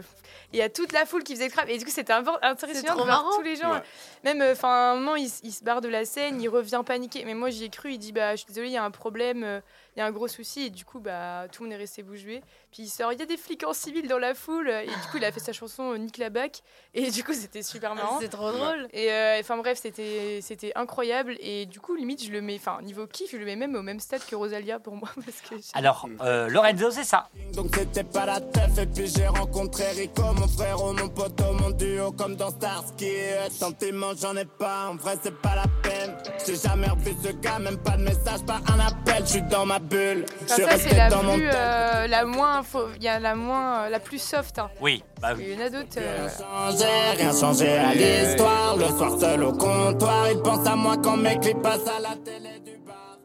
Et 0.53 0.57
il 0.57 0.59
y 0.59 0.63
a 0.63 0.69
toute 0.69 0.93
la 0.93 1.07
foule 1.07 1.23
qui 1.25 1.35
faisait 1.35 1.47
le 1.47 1.53
crabe. 1.53 1.69
Et 1.71 1.79
du 1.79 1.85
coup 1.85 1.91
c'était 1.91 2.13
un- 2.13 2.25
intéressant 2.43 2.87
trop 2.87 3.01
de 3.01 3.05
voir 3.05 3.23
marrant. 3.25 3.37
tous 3.37 3.43
les 3.43 3.57
gens 3.57 3.73
Ouais. 3.73 3.83
même 4.25 4.41
euh, 4.43 4.53
enfin 4.53 4.69
à 4.69 4.93
un 4.93 4.95
moment 4.97 5.17
il, 5.17 5.31
il 5.43 5.53
se 5.53 5.65
barre 5.65 5.81
de 5.81 5.89
la 5.89 6.05
scène 6.05 6.41
il 6.43 6.49
revient 6.49 6.83
paniqué 6.85 7.25
mais 7.25 7.35
moi 7.35 7.51
j'y 7.51 7.65
ai 7.65 7.69
cru. 7.71 7.93
Il 7.93 7.99
dit 7.99 8.13
bah 8.13 8.33
je 8.33 8.39
suis 8.43 8.47
désolé 8.49 8.69
il 8.69 8.73
y 8.73 8.77
a 8.77 8.85
un 8.85 8.91
problème 8.91 9.43
euh, 9.45 9.61
il 9.97 10.01
y 10.01 10.03
a 10.03 10.07
un 10.07 10.11
gros 10.13 10.29
souci 10.29 10.63
et 10.67 10.71
du 10.71 10.85
coup 10.85 10.99
bah 11.01 11.47
tout 11.53 11.63
le 11.63 11.69
monde 11.69 11.75
est 11.75 11.81
resté 11.81 12.03
bouche 12.03 12.25
bée 12.25 12.43
puis 12.73 12.83
il 12.85 12.89
sort 12.89 13.13
il 13.13 13.19
y 13.19 13.23
a 13.23 13.27
des 13.27 13.37
flics 13.37 13.65
en 13.67 13.73
civil 13.73 14.09
dans 14.09 14.19
la 14.19 14.35
foule 14.35 14.69
et 14.69 14.87
du 14.87 14.93
coup 15.11 15.17
il 15.19 15.25
a 15.25 15.31
fait 15.33 15.41
sa 15.41 15.53
chanson 15.53 15.93
euh, 15.93 15.97
Nick 15.99 16.19
la 16.19 16.31
Bac 16.31 16.63
et 16.95 17.11
du 17.11 17.23
coup 17.23 17.33
c'était 17.33 17.63
super 17.63 17.95
marrant 17.95 18.19
C'est 18.21 18.29
trop 18.29 18.51
drôle. 18.51 18.89
et 18.93 19.13
euh, 19.13 19.39
enfin 19.41 19.57
bref, 19.57 19.79
c'était 19.81 20.41
c'était 20.43 20.73
incroyable 20.75 21.37
et 21.41 21.67
du 21.67 21.81
coup 21.81 21.95
limite 21.95 22.25
je 22.25 22.31
le 22.33 22.41
mets 22.41 22.57
enfin 22.57 22.81
niveau 22.83 23.07
kiff, 23.07 23.31
je 23.31 23.37
le 23.37 23.45
mets 23.45 23.57
même 23.57 23.75
au 23.77 23.83
même 23.83 24.01
stade 24.01 24.25
que 24.27 24.35
Rosalia 24.35 24.79
pour 24.81 24.97
moi 24.97 25.09
parce 25.25 25.41
que 25.41 25.57
j'ai- 25.57 25.63
Alors, 25.75 26.09
euh, 26.23 26.49
Lorenzo, 26.49 26.91
c'est 26.91 27.05
ça. 27.05 27.29
Donc 27.55 27.75
c'était 27.77 28.05
pas 28.05 28.27
la 28.27 28.41
teuf 28.41 28.77
et 28.79 28.87
puis 28.87 29.07
j'ai 29.07 29.27
rencontré 29.29 29.89
Rico, 29.93 30.23
mon 30.23 30.49
frère 30.49 30.83
ou 30.85 30.93
mon 30.93 31.09
poteau, 31.09 31.53
mon 31.53 31.71
duo 31.71 32.11
comme 32.13 32.35
dans 32.37 32.51
Starsky. 32.51 33.13
Sentiments 33.51 34.15
j'en 34.21 34.37
ai 34.37 34.45
pas, 34.45 34.89
en 34.89 34.97
vrai 34.97 35.17
c'est 35.23 35.35
pas 35.41 35.55
la 35.55 35.67
peine. 35.83 36.17
J'ai 36.47 36.57
jamais 36.57 36.89
revu 36.89 37.13
ce 37.23 37.29
gars, 37.33 37.59
même 37.59 37.79
pas 37.79 37.97
de 37.97 38.03
message, 38.03 38.45
pas 38.47 38.61
un 38.69 38.81
appel, 38.81 39.25
je 39.25 39.31
suis 39.33 39.43
dans 39.43 39.67
ma 39.67 39.79
bulle. 39.85 40.25
Enfin, 40.45 40.57
ça 40.57 40.79
c'est 40.79 40.95
la 40.97 41.09
plus 41.09 41.39
tel. 41.39 41.51
euh, 41.55 42.07
la 42.07 42.25
moins 42.25 42.63
faux- 42.63 42.89
il 42.97 43.03
y 43.03 43.09
a 43.09 43.19
la 43.21 43.35
moins 43.35 43.85
euh, 43.85 43.89
la 43.91 44.01
plus 44.01 44.19
soft 44.21 44.59
hein. 44.59 44.71
Oui, 44.81 45.03
bah 45.21 45.33
oui. 45.37 45.45
Il 45.49 45.59
y 45.59 45.63
en 45.63 45.67
a 45.67 45.71
d'autres 45.71 45.99
euh, 45.99 46.29
Changé, 46.29 46.85
rien 47.17 47.33
changé 47.33 47.69
à 47.77 47.95
l'histoire. 47.95 48.77
Le 48.77 48.87
soir 48.87 49.19
seul 49.21 49.43
au 49.45 49.53
comptoir, 49.53 50.31
il 50.31 50.41
pense 50.43 50.67
à 50.67 50.75
moi 50.77 50.97
quand 51.03 51.17
mes 51.17 51.39
clips 51.39 51.63
passent 51.63 51.87
à 51.89 52.01
la 52.01 52.17
télé 52.17 52.59
du 52.65 52.77
bar. 52.79 53.19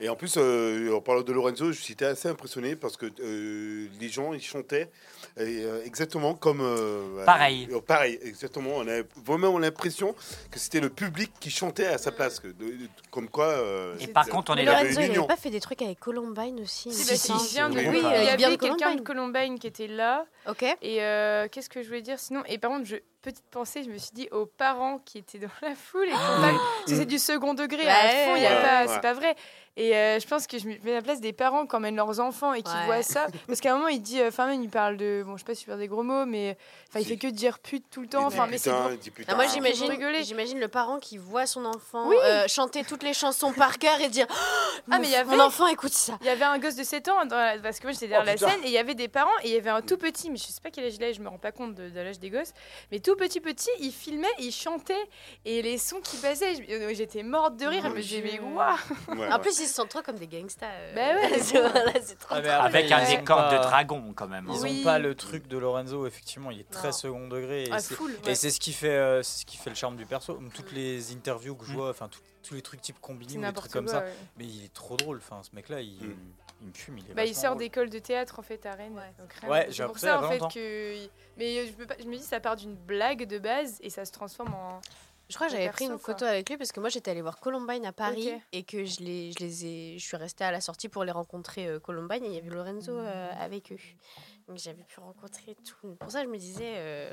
Et 0.00 0.08
en 0.08 0.16
plus, 0.16 0.34
euh, 0.36 0.96
en 0.96 1.00
parlant 1.00 1.22
de 1.22 1.32
Lorenzo, 1.32 1.70
j'étais 1.72 2.06
assez 2.06 2.28
impressionné 2.28 2.74
parce 2.74 2.96
que 2.96 3.06
euh, 3.20 3.86
les 4.00 4.08
gens, 4.08 4.32
ils 4.32 4.42
chantaient 4.42 4.90
et, 5.36 5.64
euh, 5.64 5.82
exactement 5.84 6.34
comme... 6.34 6.60
euh, 6.60 7.24
Pareil. 7.24 7.68
euh, 7.72 7.80
pareil, 7.80 8.18
exactement. 8.22 8.70
On 8.76 8.86
a 8.88 9.02
vraiment 9.24 9.58
l'impression 9.58 10.14
que 10.50 10.58
c'était 10.58 10.80
le 10.80 10.90
public 10.90 11.32
qui 11.40 11.50
chantait 11.50 11.86
à 11.86 11.98
sa 11.98 12.12
place. 12.12 12.40
Que, 12.40 12.48
de- 12.48 12.52
de- 12.52 12.88
comme 13.10 13.28
quoi... 13.28 13.46
euh, 13.46 13.94
Et 14.00 14.06
par 14.08 14.26
contre, 14.28 14.52
on 14.52 14.56
est 14.56 14.64
là. 14.64 14.78
avait 14.78 14.90
Lorenzo, 14.92 15.00
il 15.12 15.18
avait 15.18 15.26
pas 15.26 15.36
fait 15.36 15.50
des 15.50 15.60
trucs 15.60 15.82
avec 15.82 15.98
Columbine 16.00 16.60
aussi 16.60 16.92
si, 16.92 17.28
bah, 17.32 17.38
il 17.42 17.48
vient 17.54 17.70
de 17.70 17.78
oui, 17.78 18.02
il 18.02 18.40
y 18.40 18.44
avait 18.44 18.56
quelqu'un 18.56 18.94
de 18.94 19.00
Columbine 19.02 19.58
qui 19.58 19.66
était 19.66 19.86
là 19.86 20.24
Ok. 20.48 20.62
et 20.82 21.02
euh, 21.02 21.48
qu'est-ce 21.50 21.68
que 21.68 21.82
je 21.82 21.88
voulais 21.88 22.02
dire 22.02 22.18
sinon? 22.18 22.42
Et 22.46 22.58
par 22.58 22.70
contre 22.70 22.86
je 22.86 22.96
petite 23.22 23.44
pensée, 23.52 23.84
je 23.84 23.88
me 23.90 23.98
suis 23.98 24.10
dit 24.12 24.28
aux 24.32 24.46
parents 24.46 24.98
qui 25.04 25.18
étaient 25.18 25.38
dans 25.38 25.46
la 25.62 25.74
foule 25.76 26.06
et 26.08 26.10
qui 26.10 26.16
parce 26.16 26.54
que 26.88 26.96
c'est 26.96 27.06
du 27.06 27.18
second 27.20 27.54
degré 27.54 27.88
à 27.88 28.04
Ouais. 28.04 28.24
fond, 28.24 28.62
pas, 28.62 28.80
ouais. 28.82 28.86
c'est 28.92 29.00
pas 29.00 29.12
vrai. 29.14 29.36
Et 29.78 29.96
euh, 29.96 30.20
je 30.20 30.26
pense 30.26 30.46
que 30.46 30.58
je 30.58 30.66
me 30.68 30.74
mets 30.84 30.92
à 30.92 30.96
la 30.96 31.02
place 31.02 31.20
des 31.20 31.32
parents 31.32 31.66
qui 31.66 31.74
emmènent 31.74 31.96
leurs 31.96 32.20
enfants 32.20 32.52
et 32.52 32.62
qui 32.62 32.70
Ouais. 32.72 32.84
voient 32.84 33.02
ça. 33.02 33.26
Parce 33.46 33.60
qu'à 33.60 33.72
un 33.72 33.76
moment, 33.76 33.88
il 33.88 34.02
dit, 34.02 34.20
euh, 34.20 34.28
enfin, 34.28 34.46
même, 34.46 34.62
il 34.62 34.68
parle 34.68 34.98
de, 34.98 35.22
bon, 35.24 35.32
je 35.36 35.38
sais 35.38 35.44
pas 35.46 35.54
si 35.54 35.64
faire 35.64 35.78
des 35.78 35.88
gros 35.88 36.02
mots, 36.02 36.26
mais 36.26 36.58
enfin, 36.90 37.00
il 37.00 37.06
fait 37.06 37.16
que 37.16 37.26
dire 37.26 37.58
pute 37.58 37.84
tout 37.90 38.00
le 38.00 38.06
Il 38.06 38.10
temps. 38.10 38.28
dit 38.28 38.34
Enfin, 38.34 38.46
mais 38.50 38.58
c'est 38.58 38.68
putain, 38.70 38.82
gros. 38.82 38.92
il 38.92 38.98
dit 38.98 39.10
putain. 39.10 39.32
Ah, 39.32 39.36
moi 39.36 39.46
j'imagine, 39.46 39.90
j'imagine 40.24 40.60
le 40.60 40.68
parent 40.68 40.98
qui 40.98 41.16
voit 41.16 41.46
son 41.46 41.64
enfant 41.64 42.06
Oui. 42.08 42.16
euh, 42.22 42.46
chanter 42.48 42.84
toutes 42.84 43.02
les 43.02 43.14
chansons 43.14 43.52
par 43.54 43.78
cœur 43.78 43.98
et 44.02 44.10
dire 44.10 44.26
Ah, 44.30 44.34
mon, 44.88 44.98
mais 45.00 45.06
il 45.06 45.10
y 45.12 45.14
avait- 45.16 45.34
mon 45.36 45.42
enfant 45.42 45.66
écoute 45.68 45.92
ça. 45.94 46.18
Il 46.20 46.26
y 46.26 46.30
avait 46.30 46.44
un 46.44 46.58
gosse 46.58 46.74
de 46.76 46.84
7 46.84 47.08
ans, 47.08 47.24
dans 47.24 47.36
la- 47.38 47.58
parce 47.58 47.78
que 47.78 47.84
moi 47.84 47.92
j'étais 47.92 48.08
derrière 48.08 48.24
Oh, 48.24 48.26
la 48.26 48.34
putain. 48.34 48.50
scène, 48.50 48.60
et 48.64 48.66
il 48.66 48.72
y 48.72 48.78
avait 48.78 48.94
des 48.94 49.08
parents, 49.08 49.30
et 49.42 49.48
il 49.48 49.54
y 49.54 49.56
avait 49.56 49.70
un 49.70 49.80
tout 49.80 49.96
petit, 49.96 50.30
mais 50.30 50.36
je 50.36 50.42
sais 50.44 50.60
pas 50.62 50.70
quel 50.70 50.84
âge 50.84 50.96
il 50.96 51.04
a, 51.04 51.12
je 51.12 51.20
me 51.20 51.28
rends 51.30 51.38
pas 51.38 51.52
compte 51.52 51.74
de, 51.74 51.88
de 51.88 52.00
l'âge 52.00 52.18
des 52.18 52.28
gosses, 52.28 52.52
mais 52.90 53.00
tout 53.00 53.16
petit 53.16 53.40
petit, 53.40 53.70
il 53.80 53.90
filmait, 53.92 54.26
il 54.38 54.52
chantait, 54.52 54.94
et 55.46 55.62
les 55.62 55.78
sons 55.78 56.00
qui 56.02 56.18
passaient, 56.18 56.54
euh, 56.70 56.92
j'étais 56.94 57.22
morte 57.22 57.56
de 57.56 57.64
rire, 57.66 57.84
je 57.84 57.88
me 57.88 58.02
disais, 58.02 58.22
mais 58.22 58.38
waouh 58.38 58.76
En 59.32 59.38
plus 59.38 59.61
ils 59.62 59.66
se 59.68 59.74
sentent 59.74 59.88
trop 59.90 60.02
comme 60.02 60.16
des 60.18 60.26
gangsters. 60.26 60.68
euh, 60.70 60.94
Bah 60.94 61.14
ouais, 61.20 61.38
c'est 61.40 61.60
bon. 61.62 61.68
voilà, 61.70 61.92
c'est 62.02 62.18
trop 62.18 62.34
Ah, 62.34 62.36
mais 62.36 62.42
drôle. 62.42 62.50
après, 62.66 62.78
Avec 62.78 62.92
un 62.92 63.02
ont 63.02 63.08
décor 63.20 63.48
de 63.50 63.56
dragon, 63.56 64.12
quand 64.14 64.28
même. 64.28 64.48
hein. 64.50 64.54
Ils 64.56 64.62
Oui. 64.62 64.80
ont 64.80 64.84
pas 64.84 64.98
le 64.98 65.14
truc 65.14 65.46
de 65.48 65.58
Lorenzo, 65.58 66.06
effectivement, 66.06 66.50
il 66.50 66.60
est 66.60 66.70
très 66.70 66.88
Non. 66.88 66.92
second 66.92 67.28
degré. 67.28 67.64
Et 67.64 67.68
Ah, 67.72 67.78
c'est- 67.78 67.94
full, 67.94 68.12
et 68.24 68.26
ouais. 68.28 68.34
c'est 68.34 68.50
ce 68.50 68.60
qui 68.60 68.72
fait, 68.72 68.88
euh, 68.90 69.22
ce 69.22 69.44
qui 69.44 69.56
fait 69.56 69.70
le 69.70 69.76
charme 69.76 69.96
du 69.96 70.06
perso. 70.06 70.38
Toutes 70.54 70.72
les 70.72 71.12
interviews 71.12 71.54
que 71.54 71.64
je 71.64 71.72
Mm. 71.72 71.76
vois, 71.76 71.90
enfin 71.90 72.08
tout- 72.08 72.20
tous 72.42 72.54
les 72.54 72.62
trucs 72.62 72.80
type 72.80 72.96
C'est 73.00 73.12
ou 73.12 73.16
des 73.18 73.36
n'importe 73.38 73.70
trucs 73.70 73.72
quoi. 73.72 73.92
comme 73.92 74.00
ça. 74.00 74.00
ouais. 74.06 74.12
Mais 74.36 74.44
il 74.46 74.64
est 74.64 74.72
trop 74.74 74.96
drôle. 74.96 75.18
Enfin, 75.18 75.40
ce 75.48 75.54
mec-là, 75.54 75.80
il, 75.80 75.94
Mm. 76.04 76.16
il 76.62 76.66
me 76.68 76.72
fume. 76.74 76.98
Il 76.98 77.04
est 77.10 77.14
Bah, 77.14 77.22
il 77.24 77.28
vachement 77.28 77.40
sort 77.42 77.50
drôle. 77.52 77.62
d'école 77.62 77.90
de 77.90 77.98
théâtre 78.00 78.38
en 78.40 78.42
fait 78.42 78.66
à 78.66 78.72
Rennes. 78.74 79.00
donc 79.18 79.32
Rennes. 79.34 79.50
Ouais, 79.50 79.64
c'est 79.66 79.72
j'ai 79.72 79.82
pour 79.84 79.90
appris 79.90 80.00
ça 80.00 80.06
ça 80.08 80.08
il 80.08 80.10
y 80.10 80.14
a 80.14 80.18
en 80.18 80.22
pas 80.22 80.28
fait 80.28 80.38
longtemps. 80.40 80.48
que. 80.48 81.08
Mais 81.38 81.66
je, 81.66 81.72
peux 81.72 81.86
pas... 81.86 81.94
je 82.00 82.04
me 82.08 82.16
dis, 82.16 82.22
ça 82.22 82.40
part 82.40 82.56
d'une 82.56 82.74
blague 82.74 83.26
de 83.26 83.38
base 83.38 83.78
et 83.80 83.90
ça 83.90 84.04
se 84.04 84.10
transforme 84.12 84.52
en. 84.54 84.80
Je 85.32 85.36
crois 85.38 85.46
que 85.46 85.54
j'avais 85.54 85.70
pris 85.70 85.86
une 85.86 85.92
quoi. 85.92 86.14
photo 86.14 86.26
avec 86.26 86.50
lui 86.50 86.58
parce 86.58 86.72
que 86.72 86.80
moi 86.80 86.90
j'étais 86.90 87.10
allée 87.10 87.22
voir 87.22 87.40
Columbine 87.40 87.86
à 87.86 87.92
Paris 87.92 88.30
et 88.52 88.64
que 88.64 88.84
je 88.84 89.00
les, 89.00 89.32
je 89.32 89.38
les 89.38 89.64
ai, 89.64 89.98
je 89.98 90.04
suis 90.04 90.18
restée 90.18 90.44
à 90.44 90.50
la 90.50 90.60
sortie 90.60 90.90
pour 90.90 91.04
les 91.04 91.10
rencontrer 91.10 91.66
euh, 91.66 91.80
Columbine 91.80 92.22
et 92.24 92.28
il 92.28 92.34
y 92.34 92.38
avait 92.38 92.50
Lorenzo 92.50 92.92
euh, 92.92 93.30
avec 93.40 93.72
eux. 93.72 93.78
Donc 94.48 94.58
j'avais 94.58 94.82
pu 94.82 95.00
rencontrer 95.00 95.56
tout. 95.64 95.94
Pour 95.96 96.10
ça 96.10 96.22
je 96.22 96.28
me 96.28 96.36
disais, 96.38 96.74
euh, 96.76 97.12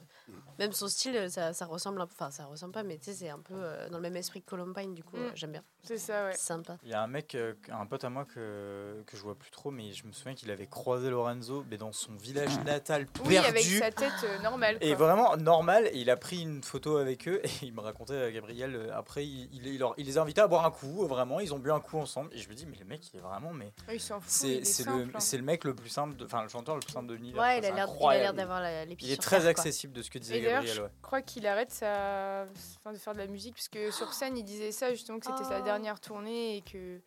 même 0.58 0.72
son 0.74 0.88
style, 0.88 1.16
euh, 1.16 1.30
ça, 1.30 1.54
ça 1.54 1.66
ressemble, 1.66 2.02
un 2.02 2.08
peu- 2.08 2.14
enfin 2.20 2.32
ça 2.32 2.46
ressemble 2.46 2.74
pas, 2.74 2.84
mais 2.84 2.98
tu 2.98 3.06
sais 3.06 3.14
c'est 3.14 3.30
un 3.30 3.40
peu 3.40 3.54
euh, 3.56 3.88
dans 3.90 3.98
le 3.98 4.02
même 4.04 4.16
esprit 4.16 4.42
que 4.42 4.50
Columbine 4.50 4.94
du 4.94 5.04
coup 5.04 5.18
Mm. 5.18 5.20
euh, 5.22 5.32
j'aime 5.36 5.52
bien. 5.52 5.64
C'est 5.84 5.98
ça, 5.98 6.26
ouais. 6.26 6.34
C'est 6.34 6.40
sympa. 6.48 6.78
Il 6.84 6.90
y 6.90 6.94
a 6.94 7.02
un 7.02 7.08
mec, 7.08 7.38
un 7.72 7.86
pote 7.86 8.04
à 8.04 8.10
moi 8.10 8.26
que, 8.26 9.02
que 9.08 9.16
je 9.16 9.22
vois 9.22 9.36
plus 9.36 9.50
trop, 9.52 9.72
mais 9.72 9.94
je 9.94 10.06
me 10.06 10.12
souviens 10.12 10.36
qu'il 10.36 10.52
avait 10.52 10.68
croisé 10.68 11.10
Lorenzo 11.10 11.64
mais 11.70 11.78
dans 11.78 11.92
son 11.94 12.14
village 12.16 12.58
natal 12.66 13.08
Oui, 13.26 13.36
perdu. 13.36 13.48
avec 13.50 13.64
sa 13.64 13.92
tête 13.92 14.12
euh, 14.24 14.40
normale. 14.40 14.78
Et 14.82 14.94
vraiment 14.96 15.38
normal, 15.38 15.88
et 15.94 15.98
il 16.00 16.10
a 16.10 16.18
pris 16.18 16.42
une 16.42 16.64
photo 16.64 16.98
avec 16.98 17.28
eux 17.28 17.42
et 17.46 17.50
il 17.62 17.74
me 17.74 17.82
racontait, 17.82 18.32
Gabriel, 18.34 18.92
après 18.96 19.26
il, 19.26 19.50
il, 19.54 19.68
il 19.68 19.80
leur- 19.80 19.94
il 19.98 20.06
les 20.06 20.18
a 20.18 20.22
invités 20.22 20.42
à 20.42 20.48
boire 20.48 20.66
un 20.66 20.72
coup, 20.72 21.06
vraiment, 21.08 21.40
ils 21.40 21.54
ont 21.54 21.60
bu 21.60 21.72
un 21.72 21.80
coup 21.80 21.98
ensemble. 21.98 22.30
Et 22.34 22.38
je 22.40 22.50
me 22.50 22.54
dis, 22.56 22.66
mais 22.66 22.78
le 22.78 22.86
mec, 22.86 23.02
il 23.14 23.18
est 23.18 23.22
vraiment, 23.22 23.54
mais 23.54 23.72
Ah, 23.88 23.94
il 23.94 24.00
s'en 24.02 24.20
fout, 24.20 24.30
il 24.30 24.32
c'est 24.32 24.50
est 24.56 24.64
c'est 24.66 24.86
le, 24.86 25.04
hein. 25.04 25.20
c'est 25.20 25.38
le 25.38 25.44
mec 25.44 25.64
le 25.64 25.74
plus 25.74 25.90
simple, 25.90 26.16
enfin 26.26 26.44
le 26.44 26.50
chanteur 26.50 26.76
le 26.76 26.82
plus 26.82 26.92
simple 26.94 27.08
de 27.08 27.18
l'univers. 27.20 27.42
Ouais, 27.42 27.60
quoi, 27.98 28.16
il 28.16 28.20
a 28.20 28.22
l'air, 28.24 28.34
d'avoir 28.34 28.62
Il 29.00 29.12
est 29.12 29.22
très 29.22 29.38
terre, 29.38 29.42
quoi. 29.42 29.50
accessible 29.52 29.94
de 29.94 30.02
ce 30.02 30.10
que 30.10 30.20
disait 30.20 30.38
Et 30.38 30.42
Gabriel. 30.42 30.76
je 30.76 30.82
ouais. 30.82 30.90
crois 31.02 31.22
qu'il 31.22 31.46
arrête 31.48 31.72
sa... 31.72 32.46
enfin, 32.80 32.94
de 32.94 32.98
faire 32.98 33.14
de 33.14 33.20
la 33.20 33.28
musique, 33.28 33.56
parce 33.56 33.68
que 33.70 33.92
sur 33.92 34.14
scène, 34.14 34.38
il 34.38 34.44
disait 34.44 34.72
ça, 34.72 34.92
justement, 34.92 35.20
que 35.20 35.26
c'était 35.26 35.44
sa 35.44 35.60
Oh. 35.60 35.64
dernière 35.64 36.00
tournée 36.00 36.58
et 36.58 36.62
que... 36.62 37.00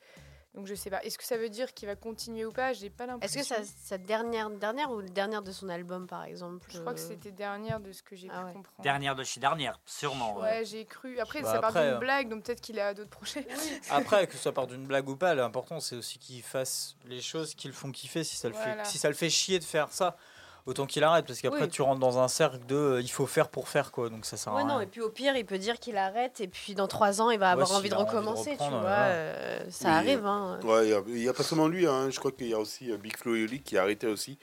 Donc 0.55 0.67
je 0.67 0.75
sais 0.75 0.91
pas. 0.91 1.03
Est-ce 1.03 1.17
que 1.17 1.25
ça 1.25 1.39
veut 1.39 1.49
dire 1.49 1.73
qu'il 1.73 1.89
va 1.89 1.97
continuer 1.97 2.45
ou 2.45 2.53
pas? 2.53 2.75
J'ai 2.75 2.91
pas 2.91 3.05
Est-ce 3.05 3.13
l'impression. 3.13 3.57
que 3.57 3.63
sa, 3.65 3.73
sa 3.85 3.97
dernière, 3.99 4.51
dernière 4.51 4.91
ou 4.91 5.01
dernière 5.01 5.41
de 5.43 5.51
son 5.51 5.69
album 5.71 6.07
par 6.07 6.25
exemple 6.25 6.67
Je 6.71 6.79
crois 6.79 6.93
que 6.93 7.01
euh, 7.01 7.09
c'était 7.09 7.31
dernière 7.33 7.81
de 7.81 7.91
ce 7.93 8.03
que 8.03 8.15
j'ai 8.17 8.29
Ah 8.31 8.41
pu 8.41 8.45
ouais. 8.45 8.53
comprendre. 8.53 8.83
Dernière 8.83 9.15
de 9.15 9.25
chez 9.25 9.41
dernière, 9.41 9.81
sûrement. 9.87 10.37
ouais. 10.37 10.43
Ouais, 10.43 10.65
j'ai 10.67 10.85
cru. 10.85 11.19
Après, 11.21 11.41
Bah 11.41 11.53
ça 11.53 11.59
part 11.61 11.73
d'une 11.73 11.81
euh, 11.83 11.99
blague, 11.99 12.29
donc 12.29 12.45
peut-être 12.45 12.61
qu'il 12.61 12.79
a 12.81 12.93
d'autres 12.93 13.09
projets. 13.09 13.47
Après, 13.91 14.27
que 14.27 14.35
ce 14.35 14.39
soit 14.41 14.53
par 14.53 14.67
d'une 14.67 14.87
blague 14.87 15.09
ou 15.09 15.17
pas, 15.17 15.35
l'important 15.35 15.81
c'est 15.81 15.97
aussi 15.97 16.19
qu'il 16.19 16.43
fasse 16.43 16.97
les 17.07 17.23
choses 17.23 17.55
qui 17.55 17.67
le 17.69 17.73
font 17.75 17.91
kiffer. 17.91 18.23
Si 18.23 18.37
ça 18.37 18.49
le, 18.49 18.55
Voilà. 18.55 18.85
fait, 18.85 18.91
si 18.91 18.99
ça 18.99 19.09
le 19.09 19.15
fait 19.15 19.31
chier 19.31 19.59
de 19.59 19.65
faire 19.65 19.91
ça, 19.91 20.17
autant 20.67 20.87
qu'il 20.87 21.03
arrête. 21.05 21.27
Parce 21.27 21.41
qu'après, 21.41 21.63
Oui. 21.63 21.69
tu 21.69 21.83
rentres 21.83 22.01
dans 22.01 22.19
un 22.19 22.29
cercle 22.29 22.59
de 22.67 22.75
euh, 22.77 23.01
il 23.01 23.11
faut 23.11 23.27
faire 23.27 23.49
pour 23.49 23.69
faire 23.69 23.91
quoi. 23.91 24.09
Donc 24.09 24.25
ça 24.27 24.37
sert 24.37 24.53
à 24.53 24.57
rien. 24.59 24.67
non, 24.67 24.81
et 24.81 24.87
puis 24.87 25.01
au 25.01 25.09
pire, 25.11 25.37
il 25.37 25.45
peut 25.45 25.59
dire 25.59 25.79
qu'il 25.79 25.97
arrête, 25.97 26.41
et 26.41 26.49
puis 26.49 26.75
dans 26.75 26.89
trois 26.89 27.21
ans, 27.21 27.31
il 27.31 27.39
va 27.39 27.51
avoir 27.51 27.73
envie 27.73 27.89
de 27.89 27.95
a 27.95 27.99
envie 27.99 28.07
de 28.07 28.11
recommencer, 28.11 28.51
tu 28.53 28.69
vois. 28.69 28.81
euh, 28.89 29.59
ça 29.71 29.89
Oui. 29.89 29.95
arrive, 29.95 30.27
hein. 30.27 30.59
Ouais, 30.65 30.87
il 30.87 30.91
y 30.91 30.95
a- 30.95 31.03
il 31.09 31.15
n'y 31.15 31.29
a, 31.29 31.33
pas 31.33 31.43
seulement 31.43 31.69
lui, 31.69 31.87
hein, 31.87 32.09
je 32.11 32.19
crois 32.19 32.31
qu'il 32.33 32.49
y 32.49 32.55
a 32.55 32.59
aussi 32.59 32.91
euh, 32.91 32.97
Big 32.97 33.17
Flo 33.17 33.35
et 33.35 33.45
Oli 33.45 33.61
qui 33.61 33.77
a 33.79 33.83
arrêté 33.83 34.07
aussi. 34.07 34.39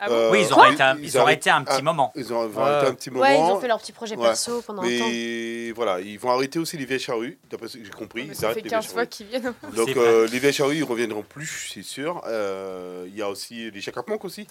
Ah 0.00 0.08
bon 0.08 0.14
Euh, 0.14 0.30
Oui, 0.30 0.42
ils 0.42 0.54
ont 0.54 0.58
arrêté 0.58 0.82
un, 0.82 0.96
ils 0.98 1.18
ont 1.18 1.22
arrêté 1.22 1.50
un 1.50 1.62
petit 1.64 1.76
ah, 1.78 1.82
moment. 1.82 2.12
Ils 2.14 2.32
ont, 2.32 2.40
arrêté 2.58 2.88
un 2.90 2.94
petit 2.94 3.10
moment. 3.10 3.24
Ouais, 3.24 3.36
ils 3.38 3.40
ont 3.52 3.60
fait 3.60 3.68
leur 3.68 3.78
petit 3.80 3.92
projet 3.92 4.16
Ouais. 4.16 4.22
perso 4.26 4.62
pendant 4.62 4.82
un 4.82 4.86
temps. 4.98 5.06
Mais 5.08 5.72
voilà, 5.72 6.00
ils 6.00 6.18
vont 6.18 6.30
arrêter 6.30 6.58
aussi 6.58 6.76
les 6.76 6.84
vieilles 6.84 6.98
charrues, 7.00 7.38
d'après 7.50 7.68
ce 7.68 7.78
que 7.78 7.84
j'ai 7.84 7.90
compris. 7.90 8.22
Mais 8.22 8.28
ils 8.28 8.34
ça 8.36 8.46
arrêtent 8.46 8.58
fait 8.58 8.62
les 8.64 8.70
15 8.70 8.84
vieilles 8.84 8.94
fois 8.94 9.06
qu'ils 9.06 9.26
viennent. 9.26 9.54
Donc 9.76 9.88
euh, 9.96 10.28
les 10.28 10.38
vieilles 10.38 10.52
charrues, 10.52 10.76
ils 10.76 10.84
reviendront 10.84 11.22
plus, 11.22 11.70
c'est 11.74 11.82
sûr. 11.82 12.22
Euh, 12.26 13.04
Il 13.08 13.16
y 13.16 13.22
a 13.22 13.28
aussi 13.28 13.70
les 13.70 13.80
Chaka 13.80 14.02
Ponk 14.02 14.24
aussi, 14.24 14.46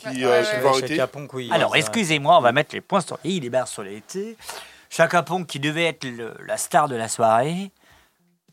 qui, 0.00 0.24
Ouais, 0.24 0.24
euh, 0.24 0.42
qui 0.42 0.60
vont 0.60 0.70
arrêter. 0.70 1.00
Oui, 1.32 1.48
Alors, 1.52 1.76
excusez-moi, 1.76 2.36
on 2.38 2.40
va 2.40 2.52
mettre 2.52 2.74
les 2.74 2.80
points 2.80 3.00
sur 3.00 3.18
les 3.24 3.30
i, 3.32 3.40
les 3.40 3.50
barres 3.50 3.68
sur 3.68 3.82
les 3.82 4.00
t. 4.00 4.36
Chaka 4.88 5.22
Ponk, 5.22 5.46
qui 5.46 5.60
devait 5.60 5.84
être 5.84 6.04
le- 6.04 6.34
la 6.46 6.56
star 6.56 6.88
de 6.88 6.96
la 6.96 7.08
soirée, 7.08 7.70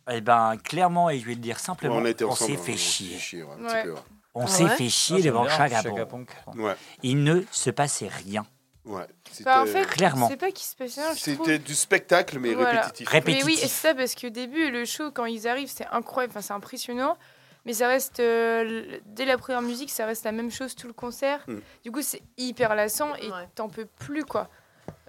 eh 0.10 0.22
ben, 0.22 0.56
clairement, 0.63 1.10
et 1.10 1.20
je 1.20 1.25
vais 1.25 1.34
le 1.34 1.39
dire 1.42 1.56
Ouais, 1.56 1.62
simplement, 1.62 1.96
on 1.96 2.06
été 2.06 2.24
on 2.25 2.36
s'est 2.36 2.54
hein, 2.54 2.58
fait 2.63 2.77
chier. 2.77 3.18
chier, 3.18 3.44
ouais, 3.44 3.50
un 3.60 3.63
Ouais. 3.63 3.74
petit 3.82 3.84
peu, 3.88 3.94
ouais. 3.94 4.00
On 4.36 4.44
Ah 4.44 4.48
s'est 4.48 4.63
ouais 4.66 4.70
fait 4.70 4.86
Ah, 4.86 4.89
chier 4.89 5.16
j'aime 5.18 5.25
devant 5.34 5.50
Chaka 5.50 5.82
Ponk. 6.06 6.06
Ponk. 6.06 6.56
Ouais, 6.58 6.75
Il 7.01 7.24
ne 7.24 7.42
se 7.51 7.72
passait 7.72 8.08
rien. 8.08 8.46
ouais. 8.86 9.01
Enfin, 9.42 9.63
en 9.63 9.66
C'était- 9.66 9.80
fait, 9.80 9.86
Clairement. 9.88 10.27
c'est 10.30 10.38
pas 10.38 10.51
se. 10.51 11.16
C'était 11.16 11.58
du 11.60 11.74
spectacle, 11.75 12.38
mais 12.39 12.54
Voilà. 12.54 12.82
répétitif. 12.82 13.08
Mais 13.12 13.20
oui, 13.20 13.34
répétitif. 13.34 13.63
et 13.63 13.68
c'est 13.68 13.88
ça 13.88 13.96
parce 13.96 14.13
qu'au 14.16 14.30
début, 14.30 14.70
le 14.72 14.86
show, 14.86 15.12
quand 15.12 15.25
ils 15.25 15.48
arrivent, 15.48 15.72
c'est 15.74 15.88
incroyable, 15.92 16.32
enfin, 16.38 16.42
c'est 16.42 16.54
impressionnant. 16.54 17.18
Mais 17.67 17.74
ça 17.74 17.89
reste, 17.89 18.21
euh, 18.21 18.97
dès 19.05 19.25
la 19.25 19.38
première 19.38 19.62
musique, 19.62 19.91
ça 19.91 20.05
reste 20.05 20.24
la 20.24 20.31
même 20.31 20.50
chose 20.50 20.74
tout 20.74 20.88
le 20.88 20.93
concert. 20.93 21.43
Mm. 21.47 21.57
Du 21.83 21.91
coup, 21.91 22.01
c'est 22.01 22.21
hyper 22.38 22.74
lassant 22.75 23.13
et 23.15 23.29
Ouais. 23.29 23.47
t'en 23.55 23.67
peux 23.67 23.86
plus, 23.86 24.24
quoi. 24.24 24.50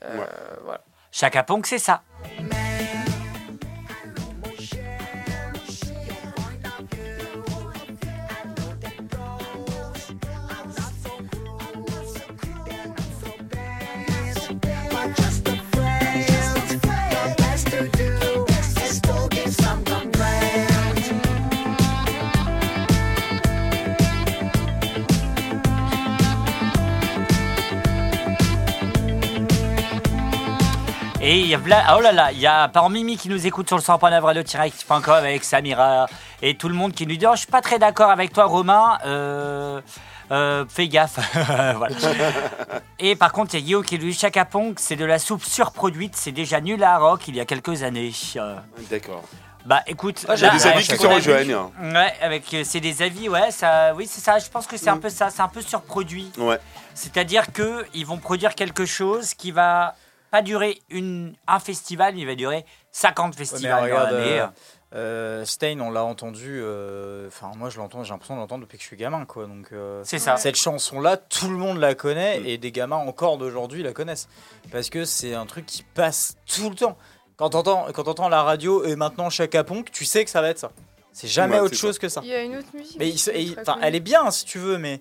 Euh, 0.05 0.19
Ouais. 0.19 0.27
voilà. 0.65 0.85
Chaka 1.13 1.45
Ponk, 1.45 1.67
c'est 1.67 1.79
ça. 1.79 2.03
Et 31.31 31.41
il 31.41 31.47
y 31.49 31.55
a 31.55 31.61
ah, 31.73 31.97
oh 31.99 32.01
là 32.01 32.11
là, 32.11 32.33
il 32.33 32.39
y 32.41 32.47
a 32.47 32.69
par 32.69 32.89
Mimi 32.89 33.19
qui 33.19 33.29
nous 33.29 33.47
écoute 33.47 33.69
sur 33.69 33.77
le 33.77 33.83
100.9 33.83 34.19
radio-active.com 34.23 35.13
avec 35.13 35.45
Samira 35.45 36.07
et 36.41 36.55
tout 36.55 36.71
le 36.71 36.75
monde 36.75 36.95
qui 36.95 37.07
nous 37.07 37.17
dit 37.17 37.27
oh, 37.27 37.33
je 37.35 37.41
suis 37.41 37.47
pas 37.51 37.61
très 37.61 37.79
d'accord 37.79 38.11
avec 38.11 38.33
toi 38.33 38.47
Romain. 38.47 38.97
Euh, 39.05 39.83
euh, 40.31 40.65
fais 40.71 40.89
gaffe. 40.89 41.19
Voilà. 41.77 41.95
Et 42.99 43.15
par 43.15 43.33
contre, 43.33 43.55
il 43.55 43.59
y 43.59 43.63
a 43.63 43.65
Guillaume 43.65 43.85
qui 43.85 43.99
lui 43.99 44.13
dit 44.13 44.19
Chaka 44.19 44.49
c'est 44.79 44.97
de 44.97 45.05
la 45.05 45.19
soupe 45.19 45.45
surproduite, 45.45 46.17
c'est 46.17 46.33
déjà 46.33 46.63
nul 46.63 46.83
à 46.83 46.97
rock 46.97 47.29
il 47.29 47.37
y 47.37 47.41
a 47.41 47.45
quelques 47.45 47.83
années. 47.83 48.13
Euh, 48.37 48.57
D'accord. 48.91 49.23
bah 49.67 49.83
écoute, 49.87 50.25
Ah, 50.29 50.35
là, 50.35 50.49
des 50.49 50.67
avec 50.67 50.77
avis 50.77 50.85
ce 50.87 50.93
qui 50.93 50.97
qu'on 50.97 51.11
se 51.11 51.15
rejoignent. 51.15 51.71
Ouais, 51.83 52.15
avec 52.23 52.55
euh, 52.55 52.63
c'est 52.65 52.81
des 52.81 53.03
avis, 53.03 53.29
ouais, 53.29 53.51
ça, 53.51 53.93
oui 53.95 54.07
c'est 54.11 54.23
ça. 54.23 54.39
Je 54.39 54.49
pense 54.49 54.67
que 54.67 54.79
c'est 54.79 54.89
un 54.89 54.97
Mm. 54.97 55.01
peu 55.01 55.11
ça, 55.11 55.29
c'est 55.29 55.43
un 55.43 55.49
peu 55.49 55.61
surproduit. 55.61 56.33
Ouais. 56.39 56.59
C'est-à-dire 56.95 57.53
que 57.53 57.85
ils 57.93 58.07
vont 58.07 58.17
produire 58.17 58.55
quelque 58.55 58.87
chose 58.87 59.35
qui 59.35 59.51
va 59.51 59.95
pas 60.31 60.43
durer 60.43 60.81
une, 60.91 61.35
un 61.47 61.59
festival, 61.59 62.15
mais 62.15 62.21
il 62.23 62.27
va 62.27 62.35
durer 62.35 62.65
50 62.93 63.27
Ouais, 63.27 63.31
mais 63.39 63.45
festivals 63.47 63.83
regarde, 63.85 64.11
dans 64.11 64.19
l'année. 64.19 64.41
euh, 64.41 64.47
euh, 64.95 65.45
Stein, 65.45 65.79
on 65.81 65.91
l'a 65.91 66.03
entendu. 66.05 66.61
euh, 66.63 67.27
Enfin, 67.29 67.51
moi, 67.57 67.69
je 67.71 67.79
l'entends. 67.79 68.03
J'ai 68.05 68.11
l'impression 68.13 68.35
de 68.37 68.41
l'entendre 68.41 68.63
depuis 68.63 68.79
que 68.79 68.83
je 68.83 68.89
suis 68.89 68.97
gamin, 68.97 69.25
quoi. 69.27 69.47
Donc, 69.47 69.69
euh, 69.73 70.01
C'est 70.05 70.19
ça. 70.19 70.37
Cette 70.39 70.57
chanson-là, 70.57 71.17
tout 71.19 71.49
le 71.51 71.57
monde 71.57 71.79
la 71.79 71.95
connaît 71.95 72.41
Mm. 72.41 72.47
et 72.47 72.59
des 72.59 72.73
gamins 72.73 72.97
encore 72.97 73.37
d'aujourd'hui 73.39 73.83
la 73.83 73.93
connaissent 73.93 74.29
parce 74.73 74.89
que 74.91 75.05
c'est 75.05 75.35
un 75.35 75.45
truc 75.47 75.67
qui 75.67 75.83
passe 75.83 76.37
tout 76.47 76.71
le 76.71 76.77
temps. 76.77 76.97
Quand 77.37 77.51
t'entends, 77.51 77.87
quand 77.95 78.03
t'entends 78.05 78.29
la 78.29 78.43
radio 78.43 78.85
et 78.85 78.97
maintenant 78.97 79.31
Chaka 79.31 79.63
Ponk, 79.63 79.91
tu 79.93 80.05
sais 80.05 80.25
que 80.25 80.31
ça 80.31 80.41
va 80.41 80.49
être 80.49 80.59
ça. 80.59 80.73
C'est 81.13 81.29
jamais 81.29 81.55
Ouais, 81.57 81.61
autre 81.61 81.75
c'est 81.75 81.81
chose 81.81 81.99
que 81.99 82.09
ça. 82.09 82.21
Il 82.25 82.29
y 82.31 82.35
a 82.35 82.43
une 82.43 82.57
autre 82.57 82.69
musique. 82.75 82.97
Mais 82.99 83.09
il 83.09 83.29
et- 83.31 83.57
elle 83.83 83.95
est 83.95 84.01
bien 84.01 84.31
si 84.31 84.45
tu 84.45 84.59
veux, 84.59 84.79
mais 84.79 85.01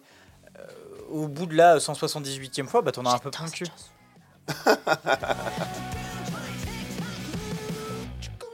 euh, 0.59 0.63
au 1.09 1.27
bout 1.27 1.45
de 1.45 1.55
la 1.55 1.79
178e 1.79 2.67
fois, 2.67 2.81
bah 2.81 2.91
t'en 2.91 3.05
as 3.05 3.13
un 3.13 3.17
peu 3.19 3.31
plein 3.31 3.45
le 3.45 3.51
cul. 3.51 3.65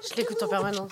Je 0.10 0.16
l'écoute 0.18 0.42
en 0.44 0.48
permanence. 0.48 0.92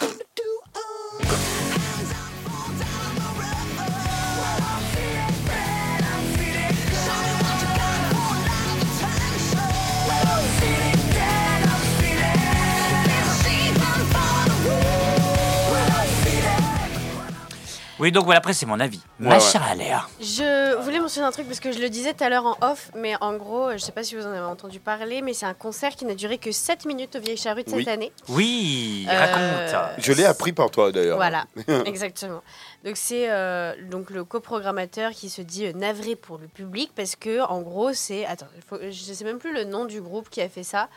Oui, 18.01 18.11
donc 18.11 18.25
voilà, 18.25 18.39
après 18.39 18.53
c'est 18.53 18.65
mon 18.65 18.79
avis. 18.79 18.97
Ouais, 19.19 19.27
Ma 19.27 19.33
ouais. 19.35 19.39
chère 19.39 19.61
Aléa. 19.63 20.07
Je 20.19 20.75
voulais 20.81 20.99
mentionner 20.99 21.27
un 21.27 21.31
truc 21.31 21.45
parce 21.47 21.59
que 21.59 21.71
je 21.71 21.77
le 21.77 21.87
disais 21.87 22.13
tout 22.15 22.23
à 22.23 22.29
l'heure 22.29 22.47
en 22.47 22.57
off, 22.61 22.89
mais 22.95 23.13
en 23.21 23.35
gros, 23.37 23.73
je 23.73 23.77
sais 23.77 23.91
pas 23.91 24.03
si 24.03 24.15
vous 24.15 24.25
en 24.25 24.31
avez 24.31 24.39
entendu 24.39 24.79
parler, 24.79 25.21
mais 25.21 25.33
c'est 25.35 25.45
un 25.45 25.53
concert 25.53 25.95
qui 25.95 26.05
n'a 26.05 26.15
duré 26.15 26.39
que 26.39 26.51
7 26.51 26.85
minutes 26.85 27.15
au 27.15 27.19
Vieille 27.19 27.37
Charrue 27.37 27.63
de 27.63 27.69
Oui. 27.71 27.83
cette 27.83 27.93
année. 27.93 28.11
Oui, 28.27 29.05
Euh, 29.07 29.17
raconte. 29.19 29.93
Je 30.03 30.13
l'ai 30.13 30.25
appris 30.25 30.51
par 30.51 30.71
toi 30.71 30.91
d'ailleurs. 30.91 31.17
Voilà, 31.17 31.45
exactement. 31.85 32.41
Donc 32.83 32.97
c'est 32.97 33.29
euh, 33.29 33.75
donc 33.91 34.09
le 34.09 34.23
coprogrammateur 34.23 35.11
qui 35.11 35.29
se 35.29 35.43
dit 35.43 35.67
euh, 35.67 35.73
navré 35.73 36.15
pour 36.15 36.39
le 36.39 36.47
public 36.47 36.91
parce 36.95 37.15
que 37.15 37.41
en 37.41 37.61
gros 37.61 37.93
c'est 37.93 38.25
attends, 38.25 38.47
il 38.55 38.63
faut- 38.63 38.79
je 38.81 39.13
sais 39.13 39.23
même 39.23 39.37
plus 39.37 39.53
le 39.53 39.65
nom 39.65 39.85
du 39.85 40.01
groupe 40.01 40.29
qui 40.31 40.41
a 40.41 40.49
fait 40.49 40.63
ça. 40.63 40.89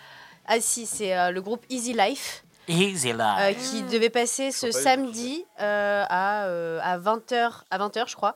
Ah 0.47 0.57
si, 0.61 0.87
c'est 0.87 1.17
euh, 1.17 1.31
le 1.31 1.43
groupe 1.43 1.63
Easy 1.71 1.93
Life. 1.93 2.44
Euh, 3.41 3.53
qui 3.53 3.83
devait 3.83 4.11
passer 4.11 4.51
ce 4.51 4.71
samedi 4.71 5.45
euh, 5.61 6.05
à, 6.09 6.45
euh, 6.47 6.81
à 6.83 6.99
20h 6.99 7.51
à 7.71 7.79
20h 7.79 8.09
je 8.09 8.17
crois. 8.17 8.35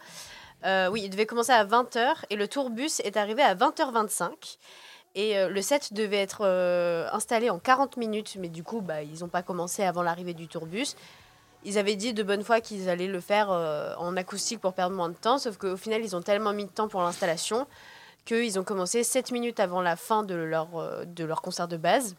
Euh, 0.65 0.89
oui, 0.91 1.03
il 1.05 1.11
devait 1.11 1.27
commencer 1.27 1.53
à 1.53 1.65
20h 1.65 2.25
et 2.31 2.37
le 2.37 2.49
tourbus 2.49 3.01
est 3.05 3.17
arrivé 3.17 3.43
à 3.43 3.55
20h25. 3.55 4.59
Et 5.15 5.39
euh, 5.39 5.49
le 5.49 5.63
set 5.63 5.93
devait 5.95 6.19
être 6.19 6.41
euh, 6.43 7.09
installé 7.13 7.51
en 7.51 7.59
40 7.59 7.97
minutes, 7.97 8.37
mais 8.39 8.49
du 8.49 8.63
coup, 8.63 8.81
bah, 8.81 9.03
ils 9.03 9.21
n'ont 9.21 9.29
pas 9.29 9.43
commencé 9.43 9.83
avant 9.83 10.03
l'arrivée 10.03 10.35
du 10.35 10.49
tourbus. 10.49 10.95
Ils 11.65 11.79
avaient 11.79 11.97
dit 11.97 12.13
de 12.13 12.23
bonne 12.23 12.45
foi 12.45 12.61
qu'ils 12.61 12.89
allaient 12.89 13.09
le 13.09 13.21
faire 13.21 13.51
euh, 13.51 13.95
en 13.99 14.17
acoustique 14.17 14.61
pour 14.61 14.75
perdre 14.75 14.95
moins 14.95 15.09
de 15.09 15.17
temps, 15.17 15.39
sauf 15.39 15.57
qu'au 15.57 15.77
final, 15.77 16.05
ils 16.05 16.15
ont 16.15 16.23
tellement 16.23 16.53
mis 16.53 16.65
de 16.67 16.71
temps 16.71 16.89
pour 16.89 17.03
l'installation 17.03 17.67
qu'ils 18.25 18.59
ont 18.59 18.65
commencé 18.65 19.03
7 19.03 19.33
minutes 19.33 19.59
avant 19.59 19.81
la 19.81 19.97
fin 19.97 20.23
de 20.23 20.35
leur, 20.35 20.77
euh, 20.77 21.05
de 21.05 21.25
leur 21.25 21.41
concert 21.43 21.67
de 21.67 21.77
base. 21.77 22.15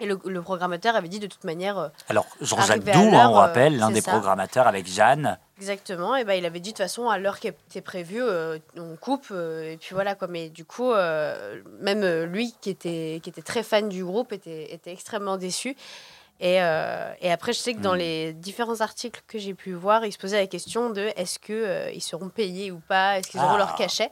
Et 0.00 0.06
le, 0.06 0.18
le 0.24 0.42
programmateur 0.42 0.96
avait 0.96 1.06
dit 1.08 1.20
de 1.20 1.28
toute 1.28 1.44
manière, 1.44 1.78
euh, 1.78 1.88
Alors, 2.08 2.26
Jean-Jacques 2.40 2.82
Doux, 2.82 2.90
on 2.98 3.14
euh, 3.14 3.28
rappelle, 3.28 3.76
l'un 3.78 3.90
des 3.90 4.00
ça. 4.00 4.10
programmateurs 4.10 4.66
avec 4.66 4.86
Jeanne. 4.88 5.38
exactement, 5.56 6.16
et 6.16 6.24
ben 6.24 6.34
il 6.34 6.44
avait 6.46 6.58
dit 6.58 6.70
de 6.72 6.76
toute 6.76 6.84
façon 6.84 7.08
à 7.08 7.16
l'heure 7.16 7.38
qui 7.38 7.46
était 7.46 7.80
prévue, 7.80 8.20
euh, 8.20 8.58
on 8.76 8.96
coupe, 8.96 9.28
euh, 9.30 9.70
et 9.72 9.76
puis 9.76 9.94
voilà 9.94 10.16
quoi. 10.16 10.26
Mais 10.26 10.48
du 10.50 10.64
coup, 10.64 10.90
euh, 10.92 11.62
même 11.80 12.24
lui 12.24 12.54
qui 12.60 12.70
était, 12.70 13.20
qui 13.22 13.30
était 13.30 13.40
très 13.42 13.62
fan 13.62 13.88
du 13.88 14.04
groupe 14.04 14.32
était, 14.32 14.74
était 14.74 14.90
extrêmement 14.92 15.36
déçu. 15.36 15.76
Et, 16.40 16.54
et 16.56 17.30
après, 17.32 17.52
je 17.52 17.58
sais 17.60 17.74
que 17.74 17.78
dans 17.80 17.94
Hmm. 17.94 17.98
les 17.98 18.32
différents 18.32 18.80
articles 18.80 19.22
que 19.28 19.38
j'ai 19.38 19.54
pu 19.54 19.72
voir, 19.72 20.04
il 20.04 20.12
se 20.12 20.18
posait 20.18 20.40
la 20.40 20.48
question 20.48 20.90
de 20.90 21.12
est-ce 21.16 21.38
que 21.38 21.52
euh, 21.52 21.90
ils 21.92 22.02
seront 22.02 22.28
payés 22.28 22.72
ou 22.72 22.80
pas, 22.88 23.18
est-ce 23.18 23.28
qu'ils 23.30 23.38
auront 23.40 23.54
Ah. 23.54 23.58
leur 23.58 23.74
cachet? 23.76 24.10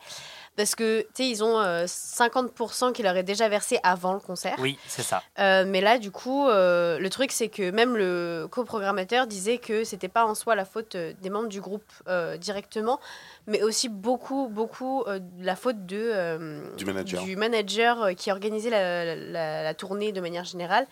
Parce 0.55 0.75
que 0.75 1.01
tu 1.01 1.09
sais, 1.15 1.29
ils 1.29 1.43
ont 1.43 1.59
euh, 1.59 1.87
50% 1.87 2.93
qui 2.93 3.03
leur 3.03 3.17
est 3.17 3.23
déjà 3.23 3.49
versé 3.49 3.79
avant 3.83 4.13
le 4.13 4.21
concert. 4.21 4.57
Oui, 4.59 4.79
c'est 4.87 5.03
ça. 5.03 5.23
Euh, 5.39 5.65
mais 5.67 5.81
là, 5.81 5.99
du 5.99 6.11
coup, 6.11 6.47
euh, 6.49 6.99
le 6.99 7.09
truc, 7.09 7.33
c'est 7.33 7.49
que 7.49 7.71
même 7.71 7.97
le 7.97 8.47
coprogrammateur 8.51 9.27
disait 9.27 9.57
que 9.57 9.83
c'était 9.85 10.09
pas 10.09 10.27
en 10.27 10.35
soi 10.35 10.55
la 10.55 10.67
faute 10.67 10.95
euh, 10.95 11.15
des 11.23 11.31
membres 11.31 11.49
du 11.49 11.63
groupe 11.63 11.91
euh, 12.07 12.37
directement, 12.37 13.01
mais 13.47 13.63
aussi 13.63 13.89
beaucoup, 13.89 14.49
beaucoup 14.49 15.03
euh, 15.07 15.21
la 15.41 15.57
faute 15.57 15.87
de, 15.87 15.97
euh, 15.99 16.61
Du 16.77 16.85
manager. 16.85 17.25
du 17.25 17.35
manager, 17.37 18.11
qui 18.15 18.31
organisait 18.31 18.71
la, 18.71 19.15
la- 19.17 19.63
la 19.63 19.75
tournée 19.75 20.13
de 20.13 20.21
manière 20.21 20.45
générale. 20.45 20.87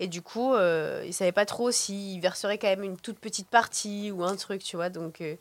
Et 0.00 0.06
du 0.06 0.20
coup, 0.22 0.54
euh, 0.54 1.02
il 1.06 1.14
savait 1.14 1.32
pas 1.32 1.46
trop 1.46 1.70
s'il 1.70 2.20
verserait 2.20 2.58
quand 2.58 2.68
même 2.68 2.84
une 2.84 2.96
toute 2.98 3.18
petite 3.18 3.48
partie 3.48 4.12
ou 4.12 4.22
un 4.22 4.36
truc, 4.36 4.62
tu 4.62 4.76
vois. 4.76 4.90
Donc. 4.90 5.22
euh, 5.22 5.34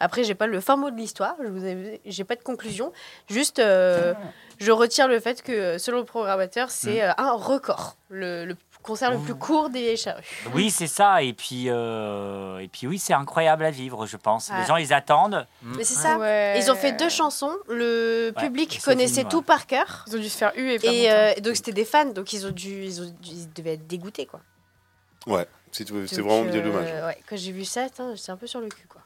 après, 0.00 0.24
j'ai 0.24 0.34
pas 0.34 0.46
le 0.46 0.60
fin 0.60 0.76
mot 0.76 0.90
de 0.90 0.96
l'histoire, 0.96 1.34
je 1.42 1.48
vous 1.48 1.64
ai- 1.64 2.00
j'ai 2.04 2.24
pas 2.24 2.34
de 2.36 2.42
conclusion. 2.42 2.92
Juste, 3.28 3.58
euh, 3.58 4.14
je 4.58 4.72
retire 4.72 5.06
le 5.08 5.20
fait 5.20 5.42
que, 5.42 5.78
selon 5.78 5.98
le 5.98 6.04
programmateur, 6.04 6.70
c'est 6.70 7.02
euh, 7.02 7.12
un 7.18 7.32
record. 7.32 7.96
Le, 8.08 8.44
le 8.46 8.56
concert 8.82 9.10
le 9.12 9.18
plus 9.18 9.34
court 9.34 9.68
des 9.68 9.80
vieilles 9.82 9.96
charrues. 9.98 10.24
Oui, 10.54 10.70
c'est 10.70 10.86
ça. 10.86 11.22
Et 11.22 11.34
puis, 11.34 11.66
euh, 11.68 12.58
et 12.60 12.68
puis 12.68 12.86
oui, 12.86 12.98
c'est 12.98 13.12
incroyable 13.12 13.64
à 13.66 13.70
vivre, 13.70 14.06
je 14.06 14.16
pense. 14.16 14.50
Les 14.58 14.64
gens, 14.66 14.76
ils 14.76 14.92
attendent. 14.94 15.46
Mais 15.62 15.84
c'est 15.84 15.94
ça. 15.94 16.16
Ouais. 16.18 16.58
Ils 16.58 16.70
ont 16.70 16.74
fait 16.74 16.92
deux 16.92 17.10
chansons. 17.10 17.54
Le 17.68 18.32
Ouais, 18.36 18.42
public 18.42 18.72
c'est 18.80 18.82
connaissait 18.90 19.24
tout 19.24 19.42
par 19.42 19.66
cœur. 19.66 20.04
Ils 20.08 20.16
ont 20.16 20.20
dû 20.20 20.28
se 20.30 20.38
faire 20.38 20.52
huer. 20.56 20.78
faire 20.78 20.92
Et 20.92 21.10
euh, 21.12 21.40
donc, 21.42 21.56
c'était 21.56 21.72
des 21.72 21.84
fans. 21.84 22.06
Donc, 22.06 22.32
ils, 22.32 22.46
ont 22.46 22.50
dû, 22.50 22.84
ils, 22.84 23.02
ont 23.02 23.04
dû- 23.20 23.30
ils 23.32 23.52
devaient 23.52 23.74
être 23.74 23.86
dégoûtés. 23.86 24.24
Quoi. 24.24 24.40
Ouais, 25.26 25.46
c'est 25.70 25.86
c'est 25.86 25.92
Donc, 26.16 26.26
vraiment 26.26 26.50
bien 26.50 26.60
euh, 26.60 26.64
dommage. 26.64 27.04
ouais, 27.06 27.18
quand 27.28 27.36
j'ai 27.36 27.52
vu 27.52 27.66
ça, 27.66 27.86
j'étais 28.14 28.30
un 28.30 28.36
peu 28.38 28.46
sur 28.46 28.60
le 28.60 28.68
cul. 28.68 28.86
Quoi. 28.88 28.99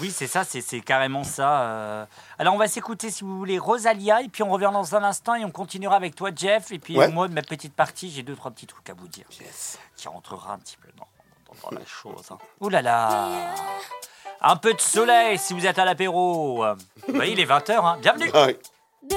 Oui, 0.00 0.10
c'est 0.10 0.26
ça, 0.26 0.44
c'est 0.44 0.60
c'est 0.60 0.80
carrément 0.80 1.24
ça. 1.24 1.62
euh. 1.62 2.06
Alors, 2.38 2.54
on 2.54 2.58
va 2.58 2.68
s'écouter, 2.68 3.10
si 3.10 3.24
vous 3.24 3.36
voulez, 3.36 3.58
Rosalia, 3.58 4.22
et 4.22 4.28
puis 4.28 4.42
on 4.42 4.50
revient 4.50 4.70
dans 4.72 4.94
un 4.94 5.02
instant 5.02 5.34
et 5.34 5.44
on 5.44 5.50
continuera 5.50 5.96
avec 5.96 6.14
toi, 6.14 6.30
Jeff. 6.34 6.70
Et 6.70 6.78
puis, 6.78 6.96
Ouais. 6.96 7.08
moi, 7.08 7.26
de 7.28 7.32
ma 7.34 7.42
petite 7.42 7.74
partie, 7.74 8.10
j'ai 8.10 8.22
deux, 8.22 8.36
trois 8.36 8.50
petits 8.50 8.66
trucs 8.66 8.88
à 8.90 8.94
vous 8.94 9.08
dire. 9.08 9.24
Qui 9.96 10.08
rentrera 10.08 10.52
un 10.52 10.58
petit 10.58 10.76
peu 10.76 10.88
dans, 10.96 11.06
dans- 11.46 11.70
dans 11.70 11.78
la 11.78 11.84
chose. 11.86 12.26
hein. 12.30 12.38
Ouh 12.60 12.68
là 12.68 12.82
là 12.82 13.28
Un 14.40 14.56
peu 14.56 14.72
de 14.74 14.80
soleil 14.80 15.38
si 15.38 15.52
vous 15.54 15.66
êtes 15.66 15.78
à 15.78 15.84
l'apéro. 15.84 16.64
Oui, 17.08 17.30
il 17.32 17.40
est 17.40 17.46
20h, 17.46 17.72
hein. 17.84 17.98
bienvenue. 18.00 18.30
Baby, 19.02 19.16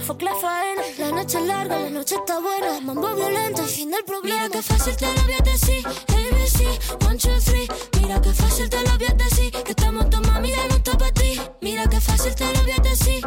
Fuck 0.00 0.22
la 0.22 0.34
faena. 0.34 0.82
La 0.98 1.10
noche 1.10 1.38
es 1.38 1.46
larga, 1.46 1.78
la 1.78 1.90
noche 1.90 2.14
está 2.16 2.40
buena. 2.40 2.80
Mambo 2.80 3.14
violento, 3.14 3.62
el 3.62 3.68
fin 3.68 3.90
del 3.90 4.04
problema. 4.04 4.48
Mira 4.48 4.50
que 4.50 4.62
fácil 4.62 4.96
te 4.96 5.06
lo 5.06 5.22
voy 5.22 5.34
a 5.34 5.42
decir. 5.42 5.86
ABC, 5.86 7.06
one, 7.06 7.18
two, 7.18 7.38
three. 7.44 7.68
Mira 8.00 8.20
que 8.20 8.32
fácil 8.32 8.68
te 8.68 8.80
lo 8.82 8.98
voy 8.98 9.06
a 9.06 9.14
decir. 9.14 9.52
Que 9.52 9.70
estamos 9.70 10.10
tu 10.10 10.20
mami, 10.22 10.50
ya 10.50 10.66
no 10.68 10.76
está 10.76 10.96
para 10.96 11.12
ti. 11.12 11.40
Mira 11.60 11.86
que 11.88 12.00
fácil 12.00 12.34
te 12.34 12.52
lo 12.52 12.62
voy 12.62 12.72
a 12.72 12.82
decir. 12.82 13.22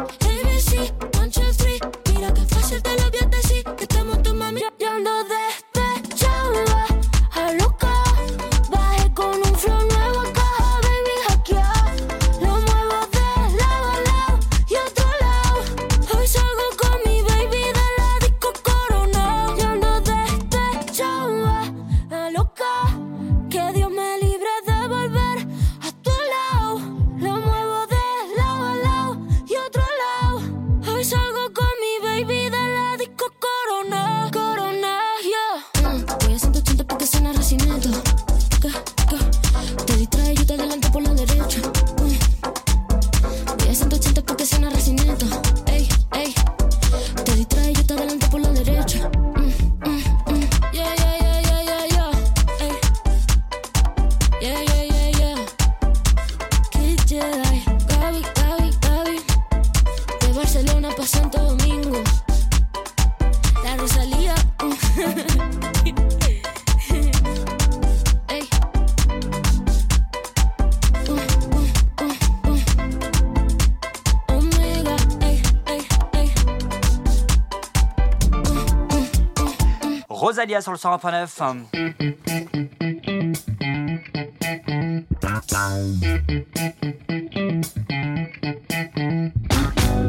Sur 80.46 80.70
le 80.72 80.78
101.9. 80.78 82.66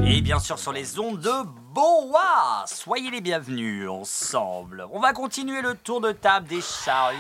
Et 0.06 0.22
bien 0.22 0.40
sûr 0.40 0.58
sur 0.58 0.72
les 0.72 1.00
ondes 1.00 1.20
de 1.20 1.32
Boa. 1.74 2.64
Soyez 2.66 3.12
les 3.12 3.22
bienvenus 3.22 3.88
ensemble. 3.90 4.86
On 4.92 5.00
va 5.00 5.14
continuer 5.14 5.62
le 5.62 5.76
tour 5.76 6.00
de 6.02 6.12
table 6.12 6.48
des 6.48 6.62
charrues. 6.62 7.16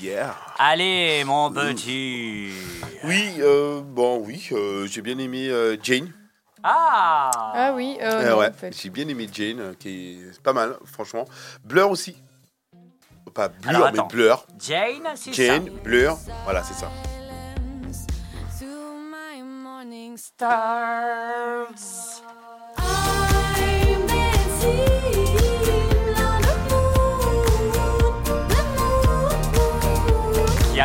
Yeah. 0.00 0.34
Allez 0.58 1.24
mon 1.24 1.50
petit. 1.50 2.50
Oui, 3.04 3.34
euh, 3.40 3.80
bon, 3.82 4.18
oui, 4.24 4.48
euh, 4.52 4.86
j'ai 4.86 5.02
bien 5.02 5.18
aimé 5.18 5.48
euh, 5.48 5.76
Jane. 5.82 6.10
Ah 6.62 7.30
Ah 7.54 7.72
oui, 7.74 7.98
euh, 8.00 8.10
Euh, 8.10 8.30
non, 8.30 8.38
ouais, 8.38 8.48
en 8.48 8.52
fait. 8.52 8.76
j'ai 8.80 8.90
bien 8.90 9.06
aimé 9.08 9.28
Jane, 9.32 9.60
euh, 9.60 9.74
qui 9.78 10.20
est 10.20 10.40
pas 10.42 10.52
mal, 10.52 10.76
franchement. 10.84 11.24
Blur 11.64 11.90
aussi. 11.90 12.16
Pas 13.38 13.46
Blur, 13.50 13.70
Alors, 13.70 13.90
mais. 13.92 14.00
Blur. 14.10 14.46
Jane, 14.58 15.08
c'est 15.14 15.32
Jane. 15.32 15.70
Blur, 15.84 16.18
voilà, 16.42 16.64
c'est 16.64 16.74
ça. 16.74 16.90
Stars. 20.16 21.68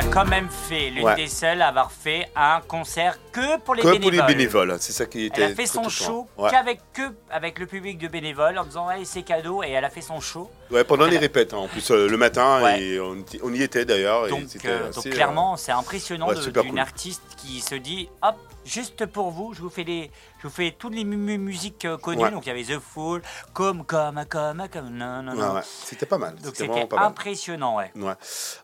A 0.07 0.13
quand 0.13 0.25
même 0.25 0.47
fait 0.49 0.89
l'une 0.89 1.03
Ouais. 1.05 1.15
des 1.15 1.27
seules 1.27 1.61
à 1.61 1.67
avoir 1.69 1.91
fait 1.91 2.29
un 2.35 2.61
concert 2.67 3.17
que 3.31 3.57
pour 3.59 3.75
les 3.75 3.81
Que 3.81 3.87
bénévoles. 3.91 4.01
pour 4.19 4.27
les 4.27 4.33
bénévoles, 4.35 4.77
c'est 4.79 4.91
ça 4.91 5.05
qui 5.05 5.25
était. 5.25 5.41
Elle 5.41 5.51
a 5.51 5.55
fait 5.55 5.65
son 5.65 5.89
show 5.89 6.27
Ouais. 6.37 6.49
qu'avec 6.51 6.79
que 6.93 7.01
avec 7.31 7.59
le 7.59 7.65
public 7.65 7.97
de 7.97 8.07
bénévoles 8.07 8.57
en 8.57 8.63
disant 8.65 8.87
ouais 8.87 9.03
c'est 9.05 9.23
cadeau 9.23 9.63
et 9.63 9.69
elle 9.71 9.85
a 9.85 9.89
fait 9.89 10.01
son 10.01 10.19
show. 10.19 10.49
Ouais, 10.71 10.83
pendant 10.83 11.05
les 11.05 11.17
répètes, 11.17 11.53
hein, 11.53 11.57
en 11.57 11.67
plus 11.67 11.89
euh, 11.91 12.07
le 12.07 12.17
matin, 12.17 12.61
Ouais. 12.63 12.81
et 12.81 12.99
on, 12.99 13.15
y- 13.15 13.39
on 13.43 13.53
y 13.53 13.61
était 13.63 13.85
d'ailleurs. 13.85 14.27
et 14.27 14.29
Donc, 14.29 14.41
euh, 14.65 14.91
donc 14.91 15.05
euh, 15.05 15.11
clairement 15.11 15.57
c'est 15.57 15.71
impressionnant 15.71 16.31
d'une 16.31 16.51
cool. 16.53 16.79
artiste 16.79 17.23
qui 17.37 17.59
se 17.61 17.75
dit 17.75 18.09
hop 18.21 18.35
juste 18.65 19.05
pour 19.07 19.31
vous 19.31 19.53
je 19.53 19.61
vous 19.61 19.69
fais 19.69 19.83
les 19.83 20.09
je 20.41 20.47
vous 20.47 20.53
fais 20.53 20.75
toutes 20.77 20.93
les 20.95 21.03
mu- 21.03 21.17
mu- 21.17 21.37
musiques 21.37 21.85
euh, 21.85 21.97
connues 21.97 22.23
Ouais. 22.23 22.31
donc 22.31 22.45
il 22.45 22.49
y 22.49 22.51
avait 22.51 22.63
The 22.63 22.79
Fool 22.79 23.21
comme 23.53 23.83
comme 23.85 24.23
comme 24.29 24.67
comme 24.71 24.89
non 24.89 25.21
non 25.23 25.31
ouais, 25.33 25.37
non 25.37 25.53
ouais, 25.55 25.61
C'était 25.85 26.05
pas 26.05 26.17
mal. 26.17 26.35
donc 26.35 26.55
C'était 26.55 26.85
pas 26.85 26.95
mal. 26.97 27.05
impressionnant 27.07 27.77
ouais. 27.77 27.91
Ouais. 27.95 28.13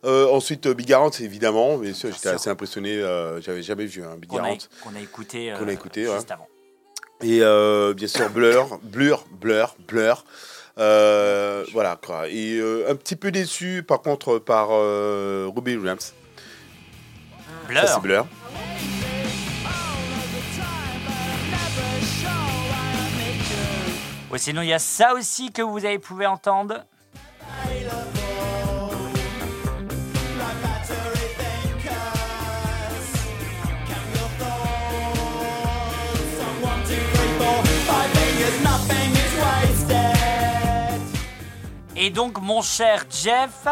Euh, 0.06 0.28
ensuite, 0.32 0.66
euh, 0.68 0.74
Big 0.74 0.88
Garant, 0.88 1.10
évidemment. 1.20 1.78
Mais 1.78 1.94
j'étais 1.94 2.30
assez 2.30 2.50
impressionné. 2.50 2.96
euh, 2.96 3.42
J'avais 3.42 3.62
jamais 3.62 3.86
vu 3.86 4.04
un 4.04 4.16
Big 4.16 4.30
qu'on 4.30 4.38
a, 4.38 4.42
Garant. 4.44 4.58
qu'on 4.84 4.96
a 4.96 5.00
écouté, 5.00 5.54
Qu'on 5.58 5.66
a 5.66 5.70
euh, 5.70 5.74
écouté, 5.74 6.06
juste 6.06 6.32
avant. 6.32 6.48
Et 7.22 7.40
euh, 7.42 7.94
bien 7.94 8.08
sûr, 8.08 8.30
Blur, 8.30 8.80
Blur, 8.84 9.26
Blur, 9.32 9.76
Blur. 9.88 10.24
Euh, 10.78 11.66
voilà 11.74 12.00
quoi. 12.04 12.30
Et 12.30 12.56
euh, 12.58 12.90
un 12.90 12.96
petit 12.96 13.18
peu 13.18 13.32
déçu 13.32 13.84
par 13.86 14.02
contre 14.02 14.40
par 14.40 14.70
euh, 14.72 15.50
Ruby 15.54 15.76
Williams. 15.76 16.14
Blur. 17.68 17.88
Ça 17.88 18.00
Blur. 18.00 18.26
Ouais, 24.32 24.38
sinon, 24.38 24.62
il 24.62 24.68
y 24.70 24.74
a 24.74 24.80
ça 24.80 25.14
aussi 25.16 25.52
que 25.52 25.62
vous 25.62 25.86
avez 25.86 26.00
pouvez 26.00 26.26
entendre. 26.28 26.86
Et 41.96 42.10
donc, 42.10 42.42
mon 42.42 42.62
cher 42.62 43.06
Jeff. 43.10 43.68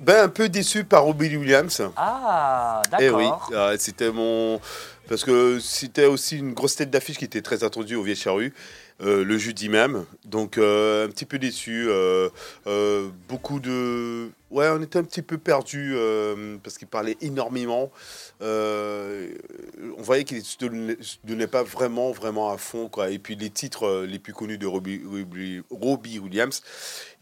Ben 0.00 0.24
un 0.24 0.28
peu 0.28 0.48
déçu 0.48 0.84
par 0.84 1.06
Ruby 1.06 1.36
Williams. 1.36 1.80
Ah, 1.96 2.82
Eh 3.00 3.08
oui, 3.10 3.22
d'accord. 3.24 3.50
euh, 3.52 3.76
c'était 3.78 4.10
mon. 4.10 4.60
Parce 5.08 5.24
que 5.24 5.58
c'était 5.60 6.06
aussi 6.06 6.38
une 6.38 6.54
grosse 6.54 6.76
tête 6.76 6.90
d'affiche 6.90 7.18
qui 7.18 7.24
était 7.24 7.42
très 7.42 7.64
attendue 7.64 7.94
au 7.94 8.02
Vieille 8.02 8.16
Charrue, 8.16 8.52
euh, 9.02 9.24
le 9.24 9.36
jeudi 9.38 9.68
même. 9.68 10.04
Donc, 10.24 10.58
euh, 10.58 11.06
un 11.06 11.10
petit 11.10 11.24
peu 11.26 11.38
déçu. 11.38 11.86
euh, 11.88 12.28
beaucoup 13.28 13.60
de. 13.60 14.30
Ouais, 14.50 14.68
on 14.68 14.82
était 14.82 14.98
un 14.98 15.04
petit 15.04 15.22
peu 15.22 15.38
perdu 15.38 15.94
parce 16.62 16.76
qu'il 16.78 16.86
parlait 16.88 17.16
énormément. 17.22 17.90
On 18.40 20.02
voyait 20.02 20.24
qu'il 20.24 20.42
se 20.42 20.58
donnait, 20.58 20.96
se 21.00 21.16
donnait 21.24 21.46
pas 21.46 21.62
vraiment, 21.62 22.12
vraiment 22.12 22.50
à 22.52 22.58
fond. 22.58 22.88
Quoi. 22.88 23.10
Et 23.10 23.18
puis, 23.18 23.34
les 23.34 23.50
titres 23.50 24.04
les 24.06 24.18
plus 24.18 24.32
connus 24.34 24.58
de 24.58 24.66
Robbie, 24.66 25.00
Robbie- 25.06 25.62
Robbie 25.70 26.18
Williams, 26.18 26.62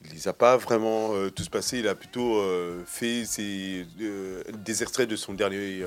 il 0.05 0.13
les 0.13 0.27
a 0.29 0.33
pas 0.33 0.57
vraiment 0.57 1.13
tous 1.35 1.49
passés. 1.49 1.79
Il 1.79 1.89
a 1.89 1.95
plutôt 1.95 2.43
fait 2.85 3.25
ses, 3.25 3.87
des 3.97 4.83
extraits 4.83 5.09
de 5.09 5.15
son 5.17 5.33
dernier, 5.35 5.85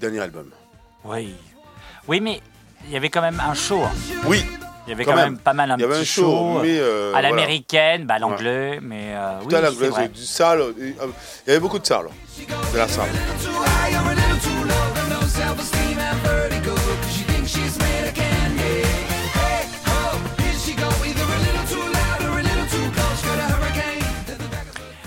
dernier 0.00 0.20
album. 0.20 0.50
Oui. 1.04 1.34
Oui, 2.06 2.20
mais 2.20 2.40
il 2.86 2.92
y 2.92 2.96
avait 2.96 3.08
quand 3.10 3.22
même 3.22 3.40
un 3.40 3.54
show. 3.54 3.82
hein. 3.82 3.92
Oui, 4.26 4.42
Il 4.88 4.92
y 4.92 4.94
avait 4.94 5.04
Quand 5.04 5.10
quand, 5.10 5.16
même. 5.18 5.32
même. 5.34 5.38
pas 5.38 5.52
mal 5.52 5.70
un 5.70 5.76
il 5.76 5.82
y 5.82 5.84
avait 5.84 5.92
petit 5.96 6.00
un 6.00 6.04
show, 6.04 6.60
mais 6.62 6.78
euh, 6.80 7.08
à 7.08 7.20
voilà. 7.20 7.28
l'américaine, 7.28 8.06
bah, 8.06 8.14
à 8.14 8.18
l'anglais, 8.18 8.78
mais 8.80 9.08
euh, 9.14 9.38
Tout 9.42 9.48
oui, 9.48 9.54
à 9.56 9.70
vrai. 9.90 10.08
du 10.08 10.24
sale. 10.24 10.60
euh, 10.62 10.72
Il 10.78 10.94
y 11.46 11.50
avait 11.50 11.60
beaucoup 11.60 11.78
de 11.78 11.86
sale. 11.86 12.06
De 12.72 12.78
la 12.78 12.88
salle. 12.88 13.10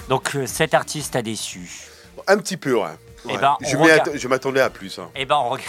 Donc 0.09 0.35
euh, 0.35 0.45
cet 0.45 0.73
artiste 0.73 1.15
a 1.15 1.21
déçu. 1.21 1.69
Un 2.27 2.37
petit 2.37 2.57
peu, 2.57 2.73
ouais. 2.73 2.89
Eh 3.25 3.33
Ouais. 3.33 3.37
ben, 3.39 3.55
je 3.61 3.77
regarde- 3.77 4.25
m'attendais 4.29 4.61
à 4.61 4.69
plus. 4.69 4.99
hein. 4.99 5.09
Eh 5.15 5.25
ben, 5.25 5.35
on, 5.37 5.49
reg- 5.51 5.61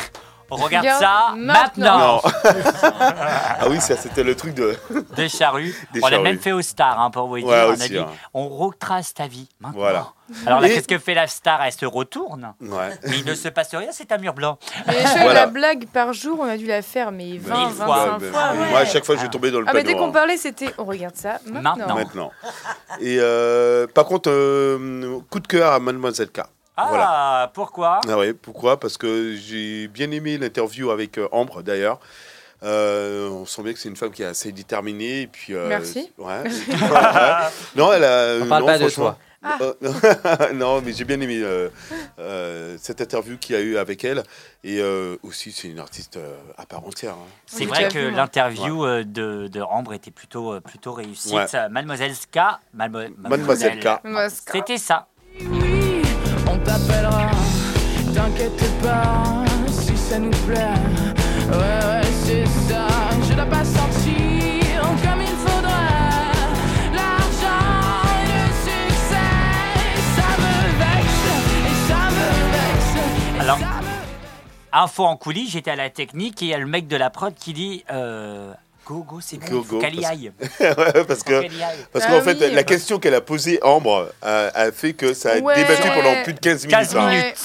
on 0.53 0.65
regarde 0.65 0.87
ça 1.01 1.35
maintenant. 1.37 2.21
maintenant. 2.23 2.23
ah 3.01 3.69
oui, 3.69 3.81
ça 3.81 3.97
c'était 3.97 4.23
le 4.23 4.35
truc 4.35 4.55
de. 4.55 4.77
Des 5.17 5.29
charrues. 5.29 5.75
Des 5.93 6.01
on 6.03 6.09
l'a 6.09 6.19
même 6.21 6.39
fait 6.39 6.53
aux 6.53 6.63
stars, 6.63 7.01
hein, 7.01 7.11
pour 7.11 7.27
vous 7.29 7.39
dire. 7.39 7.47
Ouais, 7.49 7.65
on 7.69 7.73
aussi, 7.73 7.83
a 7.83 7.89
dit, 7.89 7.99
hein. 7.99 8.07
on 8.35 8.49
retrace 8.49 9.15
ta 9.15 9.27
vie 9.27 9.49
maintenant. 9.61 9.79
Voilà. 9.81 10.07
Alors 10.47 10.61
là, 10.61 10.69
Et- 10.69 10.75
qu'est-ce 10.75 10.89
que 10.89 10.99
fait 10.99 11.15
la 11.15 11.27
star? 11.27 11.63
Elle 11.63 11.73
se 11.73 11.85
retourne. 11.85 12.55
Ouais. 12.61 12.91
Mais 13.07 13.19
il 13.19 13.25
ne 13.27 13.35
se 13.35 13.49
passe 13.49 13.75
rien, 13.75 13.89
c'est 13.93 14.11
un 14.13 14.19
mur 14.19 14.33
blanc. 14.35 14.59
Mais 14.87 14.95
Voilà. 15.17 15.33
la 15.35 15.47
blague 15.47 15.87
par 15.89 16.13
jour, 16.13 16.39
on 16.41 16.49
a 16.49 16.57
dû 16.57 16.67
la 16.67 16.81
faire, 16.83 17.13
mais 17.13 17.37
20, 17.39 17.55
Mille 17.59 17.69
25 17.75 17.85
fois. 17.85 18.17
Ouais, 18.19 18.31
fois. 18.31 18.53
ouais. 18.53 18.71
Moi, 18.71 18.79
à 18.79 18.85
chaque 18.87 19.05
fois, 19.05 19.17
je 19.17 19.23
vais 19.23 19.29
tomber 19.29 19.51
dans 19.51 19.61
le 19.61 19.67
Ah, 19.69 19.73
mais 19.75 19.83
panneau. 19.83 19.93
dès 19.93 19.99
qu'on 19.99 20.09
hein. 20.09 20.13
parlait, 20.13 20.37
c'était 20.37 20.73
on 20.79 20.85
regarde 20.85 21.17
ça 21.17 21.39
maintenant. 21.47 21.77
Maintenant. 21.77 21.95
Maintenant. 21.97 22.31
Et 23.01 23.17
euh, 23.21 23.87
par 23.89 24.07
contre, 24.07 24.31
euh, 24.31 25.19
coup 25.31 25.41
de 25.41 25.47
cœur 25.47 25.73
à 25.73 25.79
Mademoiselle 25.81 26.29
K. 26.31 26.41
Ah, 26.77 26.87
Voilà. 26.89 27.51
pourquoi? 27.55 28.01
Ah 28.09 28.17
ouais, 28.19 28.33
pourquoi? 28.33 28.81
Parce 28.81 28.97
que 28.97 29.35
j'ai 29.35 29.89
bien 29.89 30.11
aimé 30.11 30.39
l'interview 30.39 30.91
avec 30.91 31.19
euh, 31.19 31.29
Ambre 31.33 31.63
d'ailleurs. 31.63 32.01
Euh, 32.63 33.29
on 33.29 33.45
sent 33.45 33.63
bien 33.63 33.73
que 33.73 33.79
c'est 33.79 33.89
une 33.89 33.97
femme 33.97 34.11
qui 34.13 34.23
est 34.23 34.27
assez 34.27 34.53
déterminée. 34.53 35.23
Et 35.23 35.27
puis, 35.27 35.53
euh, 35.55 35.69
Merci. 35.69 36.11
Ouais. 36.17 36.45
Ouais. 36.69 37.49
Non, 37.77 37.93
elle 37.93 38.05
a. 38.05 38.37
On 38.43 38.47
parle 38.47 38.63
non, 38.63 38.67
pas 38.67 38.79
de 38.79 38.89
franchement. 38.89 39.17
Ah. 39.43 39.59
Non, 40.55 40.81
mais 40.81 40.93
j'ai 40.93 41.05
bien 41.05 41.21
aimé 41.21 41.41
euh, 41.43 41.69
euh, 42.21 42.77
cette 42.81 43.01
interview 43.01 43.37
qu'il 43.37 43.57
y 43.57 43.59
a 43.59 43.63
eu 43.63 43.77
avec 43.77 44.05
elle. 44.05 44.23
Et 44.63 44.79
euh, 44.81 45.17
aussi, 45.25 45.51
c'est 45.51 45.67
une 45.69 45.81
artiste 45.81 46.17
euh, 46.17 46.37
à 46.57 46.65
part 46.65 46.87
entière. 46.87 47.15
hein. 47.15 47.27
C'est 47.47 47.65
Oui, 47.65 47.67
vrai 47.67 47.89
que 47.89 47.99
l'interview 47.99 48.85
euh, 48.87 49.03
de, 49.05 49.49
de 49.49 49.61
Ambre 49.61 49.93
était 49.95 50.13
plutôt, 50.13 50.61
plutôt 50.61 50.93
réussite. 50.93 51.33
Ouais. 51.35 51.69
Mademoiselle 51.69 52.15
Ska, 52.15 52.61
Mademo- 52.77 53.13
Mademoiselle 53.19 53.81
K. 53.81 53.89
C'est- 54.29 54.53
C'était 54.53 54.79
ça. 54.79 55.09
T'appellera, 56.65 57.31
t'inquiète 58.15 58.63
pas, 58.83 59.23
si 59.69 59.97
ça 59.97 60.19
nous 60.19 60.31
plaît. 60.47 60.75
Ouais, 61.51 61.57
ouais, 61.59 62.09
c'est 62.25 62.47
ça, 62.69 62.87
je 63.29 63.35
dois 63.35 63.45
pas 63.47 63.65
sentir 63.65 64.81
comme 65.03 65.21
il 65.21 65.37
faudrait. 65.45 66.93
L'argent 66.95 68.03
et 68.15 68.27
le 68.33 68.45
succès, 68.67 69.33
ça 70.17 70.29
me 70.39 70.55
vexe, 70.79 71.25
et 71.67 71.75
ça 71.89 72.01
me 72.11 72.29
vexe. 72.53 73.37
et 73.37 73.41
Alors- 73.41 73.59
ça 73.59 73.65
me- 73.67 73.83
Info 74.75 75.05
en 75.05 75.17
coulisses, 75.17 75.51
j'étais 75.51 75.71
à 75.73 75.77
la 75.77 75.91
technique 75.91 76.41
et 76.41 76.47
il 76.47 76.49
y 76.49 76.55
a 76.55 76.59
le 76.59 76.65
mec 76.67 76.89
de 76.89 76.97
la 76.97 77.11
prod 77.11 77.35
qui 77.35 77.53
dit 77.53 77.85
euh, 77.93 78.55
Go, 78.85 79.05
go, 79.09 79.19
c'est 79.21 79.37
Go, 79.39 79.59
bon, 79.59 79.63
faut 79.63 79.75
go, 79.77 79.81
qu'elle 79.81 79.95
y 79.95 80.01
parce- 80.01 80.11
aille. 80.13 80.33
Ouais, 80.61 81.05
parce 81.05 81.21
Faut 81.21 81.25
que. 81.27 81.43
Parce 81.93 82.05
Ah 82.05 82.11
qu'en 82.11 82.21
fait, 82.23 82.37
oui, 82.41 82.51
la 82.53 82.65
question 82.65 82.99
qu'elle 82.99 83.15
a 83.15 83.21
posée, 83.21 83.61
Ambre, 83.63 84.13
a, 84.21 84.47
a 84.49 84.73
fait 84.73 84.93
que 84.93 85.15
ça 85.15 85.33
a 85.35 85.39
Ouais. 85.39 85.55
débattu 85.55 85.89
Ouais. 85.89 85.95
pendant 85.95 86.23
plus 86.25 86.33
de 86.35 86.41
15 86.41 86.67
minutes. 86.67 86.71
15 86.79 86.97
hein. 86.97 87.09
minutes. 87.09 87.37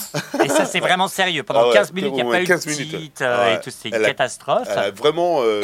Et 0.43 0.49
ça, 0.49 0.65
c'est 0.65 0.79
vraiment 0.79 1.07
sérieux. 1.07 1.43
Pendant 1.43 1.61
Ah 1.61 1.67
ouais, 1.67 1.73
15 1.73 1.93
minutes, 1.93 2.11
il 2.11 2.15
n'y 2.15 2.21
a 2.21 2.25
ouais, 2.25 2.31
pas 2.37 2.41
eu 2.41 2.43
de 2.43 2.47
15 2.49 2.65
minutes. 2.67 2.91
petite, 2.91 3.21
euh, 3.21 3.37
Ah 3.39 3.45
ouais. 3.49 3.55
et 3.55 3.59
tout. 3.59 3.69
C'est 3.69 3.89
une 3.89 3.95
Elle 3.95 4.05
a- 4.05 4.07
catastrophe. 4.07 4.67
Elle 4.71 4.79
a 4.79 4.91
vraiment, 4.91 5.37
euh, 5.41 5.61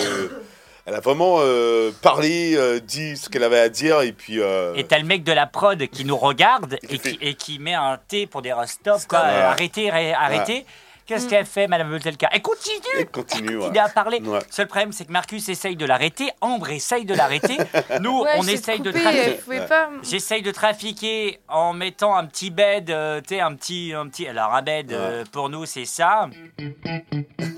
elle 0.85 0.93
a 0.93 0.99
vraiment 0.99 1.37
euh, 1.39 1.91
parlé, 2.03 2.53
euh, 2.55 2.79
dit 2.79 3.17
ce 3.17 3.27
qu'elle 3.29 3.43
avait 3.43 3.59
à 3.59 3.69
dire, 3.69 4.01
et 4.01 4.11
puis. 4.11 4.39
euh, 4.41 4.73
Et 4.75 4.83
t'as 4.83 4.99
le 4.99 5.05
mec 5.05 5.23
de 5.23 5.31
la 5.31 5.47
prod 5.47 5.87
qui 5.87 6.05
nous 6.05 6.17
regarde 6.17 6.77
et 6.83 6.87
qui, 6.87 6.99
fait- 6.99 7.17
et 7.19 7.33
qui 7.33 7.57
met 7.57 7.73
un 7.73 7.97
T 8.07 8.27
pour 8.27 8.43
dire 8.43 8.57
stop, 8.67 9.01
quoi, 9.07 9.21
Ouais. 9.21 9.25
arrêtez, 9.25 9.89
ré- 9.89 10.13
arrêtez. 10.13 10.65
Qu'est-ce 11.13 11.27
qu'elle 11.27 11.45
fait, 11.45 11.67
Madame 11.67 11.89
Voltelka 11.91 12.27
Elle 12.31 12.41
continue 12.41 12.75
Elle 12.97 13.09
continue, 13.11 13.57
ouais. 13.57 13.67
Il 13.73 13.77
a 13.79 13.87
parlé. 13.89 14.19
Ouais. 14.21 14.39
Seul 14.49 14.67
problème, 14.67 14.91
c'est 14.91 15.05
que 15.05 15.11
Marcus 15.11 15.47
essaye 15.49 15.75
de 15.75 15.85
l'arrêter, 15.85 16.31
Ambre 16.41 16.69
essaye 16.69 17.05
de 17.05 17.13
l'arrêter. 17.13 17.57
Nous, 18.01 18.21
Ouais, 18.21 18.31
on 18.37 18.47
essaye 18.47 18.79
de 18.79 18.91
coupé, 18.91 19.03
trafiquer. 19.03 19.39
elle. 19.49 19.89
J'essaye 20.03 20.41
de 20.41 20.51
trafiquer 20.51 21.39
en 21.47 21.73
mettant 21.73 22.15
un 22.15 22.25
petit 22.25 22.49
bed, 22.49 22.89
euh, 22.89 23.21
tu 23.21 23.35
sais, 23.35 23.41
un 23.41 23.53
petit, 23.55 23.93
un 23.95 24.07
petit. 24.07 24.27
Alors 24.27 24.53
un 24.55 24.61
bed 24.61 24.91
euh, 24.91 25.23
pour 25.31 25.49
nous, 25.49 25.65
c'est 25.65 25.85
ça. 25.85 26.29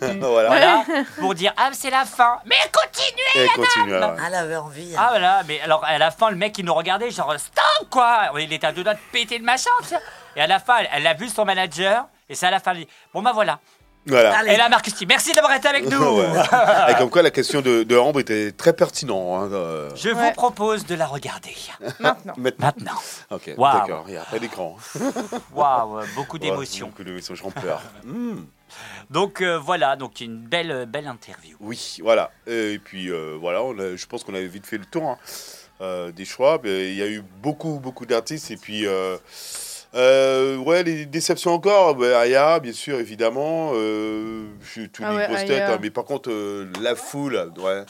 voilà. 0.01 0.47
Voilà, 0.49 0.83
pour 1.19 1.33
dire 1.35 1.53
ah 1.57 1.69
c'est 1.73 1.89
la 1.89 2.05
fin. 2.05 2.39
Mais 2.45 2.55
continue. 2.71 3.21
Et 3.35 3.39
elle 3.39 3.49
continue. 3.49 3.93
ouais. 3.93 3.99
Ah, 4.03 4.15
elle 4.27 4.35
avait 4.35 4.55
envie. 4.55 4.93
hein. 4.95 4.99
Ah 5.01 5.07
voilà, 5.11 5.41
mais 5.47 5.59
alors 5.61 5.83
à 5.85 5.97
la 5.97 6.11
fin, 6.11 6.29
le 6.29 6.35
mec 6.35 6.57
il 6.57 6.65
nous 6.65 6.73
regardait 6.73 7.11
genre 7.11 7.33
stop 7.37 7.89
quoi. 7.89 8.29
Il 8.39 8.51
était 8.51 8.67
à 8.67 8.71
deux 8.71 8.83
doigts 8.83 8.93
de 8.93 8.99
péter 9.11 9.37
le 9.37 9.43
machin. 9.45 9.69
tu 9.81 9.89
sais. 9.89 9.99
Et 10.35 10.41
à 10.41 10.47
la 10.47 10.59
fin, 10.59 10.77
elle, 10.79 10.89
elle 10.93 11.07
a 11.07 11.13
vu 11.13 11.29
son 11.29 11.45
manager 11.45 12.05
et 12.29 12.35
c'est 12.35 12.45
à 12.47 12.51
la 12.51 12.59
fin, 12.59 12.73
bon 13.13 13.21
bah 13.21 13.31
voilà. 13.33 13.59
Voilà. 14.07 14.37
Allez. 14.37 14.51
Et 14.53 14.57
là, 14.57 14.69
Marcus 14.69 14.93
dit 14.93 15.07
merci 15.07 15.33
d'avoir 15.33 15.51
été 15.55 15.67
avec 15.67 15.85
nous. 15.89 15.97
Ouais. 16.19 16.27
Et 16.89 16.93
comme 16.93 17.09
quoi, 17.09 17.23
la 17.23 17.31
question 17.31 17.61
de, 17.61 17.81
de 17.81 17.97
Ambre 17.97 18.19
était 18.19 18.51
très 18.51 18.71
pertinente. 18.73 19.45
hein, 19.45 19.49
euh, 19.51 19.89
Je 19.95 20.09
vous 20.09 20.31
propose 20.33 20.85
de 20.85 20.93
la 20.93 21.07
regarder 21.07 21.55
Maintenant. 21.99 22.33
Maintenant. 22.37 22.65
maintenant. 22.67 23.01
Ok, 23.31 23.49
Waouh. 23.57 23.79
d'accord. 23.79 24.03
Il 24.07 24.11
n'y 24.11 24.17
a 24.17 24.21
pas 24.25 24.37
d'écran. 24.37 24.77
Waouh, 25.55 25.97
euh, 26.01 26.05
beaucoup 26.13 26.37
d'émotions. 26.37 26.85
Ouais, 26.85 26.91
beaucoup 26.91 27.03
d'émotions, 27.03 27.33
j'en 27.33 27.49
pleure. 27.49 27.81
Hmm. 28.03 28.43
Donc 29.09 29.41
euh, 29.41 29.57
voilà, 29.57 29.95
donc 29.95 30.19
une 30.21 30.37
belle, 30.37 30.85
belle 30.87 31.07
interview. 31.07 31.55
Oui, 31.59 31.97
voilà. 32.03 32.29
Et 32.45 32.79
puis 32.83 33.09
euh, 33.09 33.37
voilà, 33.39 33.63
on 33.63 33.77
a- 33.79 33.95
je 33.95 34.05
pense 34.05 34.23
qu'on 34.23 34.33
avait 34.35 34.47
vite 34.47 34.67
fait 34.67 34.77
le 34.77 34.85
tour 34.85 35.03
hein, 35.09 35.17
euh, 35.81 36.11
des 36.11 36.25
choix. 36.25 36.59
Il 36.63 36.93
y 36.95 37.01
a 37.01 37.07
eu 37.07 37.21
beaucoup, 37.41 37.79
beaucoup 37.79 38.05
d'artistes. 38.05 38.51
Et 38.51 38.57
puis, 38.57 38.85
euh, 39.95 40.57
ouais, 40.57 40.83
les 40.83 41.05
déceptions 41.05 41.51
encore. 41.53 41.95
Bah, 41.95 42.19
Aya, 42.19 42.59
bien 42.59 42.73
sûr, 42.73 42.99
évidemment. 42.99 43.71
Euh, 43.73 44.45
je 44.61 44.69
suis 44.69 44.89
tous 44.89 45.03
Ah 45.05 45.11
les 45.11 45.17
ouais, 45.17 45.27
grosses 45.27 45.45
têtes, 45.45 45.61
hein, 45.69 45.79
mais 45.81 45.89
par 45.89 46.05
contre, 46.05 46.29
euh, 46.31 46.69
la 46.81 46.95
foule, 46.95 47.51
ouais, 47.57 47.83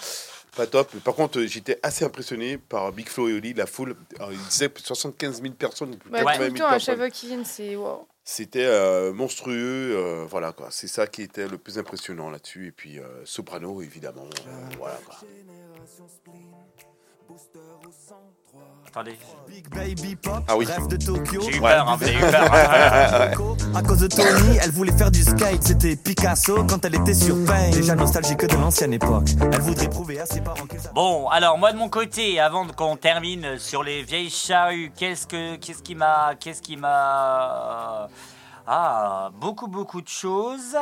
pas 0.56 0.68
top. 0.68 0.90
Mais 0.94 1.00
par 1.00 1.16
contre, 1.16 1.42
j'étais 1.44 1.80
assez 1.84 2.06
impressionné 2.06 2.58
par 2.58 2.92
Big 2.92 3.08
Flo 3.10 3.28
et 3.28 3.34
Oli, 3.34 3.54
la 3.54 3.66
foule. 3.66 3.96
Alors, 4.18 4.32
ils 4.32 4.40
disaient 4.50 4.72
75 4.76 5.42
000 5.42 5.54
personnes, 5.56 5.96
plus 5.98 6.10
de 6.10 6.14
Bah, 6.14 6.20
80 6.24 6.34
tout 6.36 6.42
000 6.44 6.54
le 6.54 6.60
temps, 6.60 6.66
à 6.66 6.70
personnes. 6.72 6.86
chaque 6.86 6.98
fois 6.98 7.10
qu'ils 7.10 7.30
viennent, 7.30 7.46
c'est 7.46 7.76
wow. 7.76 8.08
C'était 8.28 8.66
euh, 8.66 9.14
monstrueux, 9.14 9.96
euh, 9.96 10.26
voilà 10.28 10.52
quoi. 10.52 10.70
C'est 10.72 10.88
ça 10.88 11.06
qui 11.06 11.22
était 11.22 11.48
le 11.48 11.60
plus 11.60 11.78
impressionnant 11.78 12.32
là-dessus. 12.32 12.68
Et 12.68 12.72
puis 12.72 12.98
euh, 12.98 13.04
Soprano, 13.24 13.84
évidemment, 13.84 14.24
euh, 14.48 14.76
voilà 14.80 14.98
quoi. 15.06 15.16
Attendez. 18.96 19.20
Big 19.50 19.68
Baby 19.68 20.16
Pop, 20.16 20.42
Ah 20.48 20.56
oui. 20.56 20.66
rêve 20.66 20.88
de 20.88 20.96
Tokyo. 20.96 21.42
J'ai 21.42 21.58
eu 21.58 21.60
Ouais. 21.60 21.70
peur, 21.70 21.90
hein, 21.90 21.98
avez 22.02 22.14
eu 22.14 22.20
peur. 22.20 22.54
À 23.76 23.82
cause 23.82 24.00
de 24.00 24.08
Tony, 24.08 24.58
elle 24.62 24.72
voulait 24.72 24.96
faire 24.98 25.12
du 25.12 25.22
skate. 25.22 25.64
C'était 25.64 25.98
Picasso 25.98 26.64
quand 26.64 26.86
elle 26.86 26.96
était 26.96 27.14
sur 27.14 27.36
Pain. 27.46 27.72
Déjà 27.72 27.94
nostalgique 27.96 28.46
de 28.46 28.56
l'ancienne 28.56 28.94
époque. 28.94 29.28
Elle 29.52 29.60
voudrait 29.60 29.90
prouver 29.90 30.22
à 30.22 30.26
ses 30.26 30.40
parents 30.40 30.66
qu'ils 30.66 30.80
Bon, 30.94 31.28
alors 31.28 31.58
moi 31.58 31.74
de 31.74 31.78
mon 31.78 31.90
côté, 31.90 32.40
avant 32.40 32.66
qu'on 32.68 32.96
termine 32.96 33.60
sur 33.60 33.84
les 33.84 34.02
vieilles 34.02 34.30
charrues, 34.30 34.94
qu'est-ce 34.96 35.28
que 35.28 35.58
qu'est-ce 35.58 35.84
qui 35.84 35.96
m'a 35.96 36.36
qu'est-ce 36.40 36.62
qui 36.62 36.78
m'a 36.78 38.08
ah 38.66 39.30
beaucoup 39.34 39.68
beaucoup 39.68 40.02
de 40.02 40.08
choses. 40.08 40.78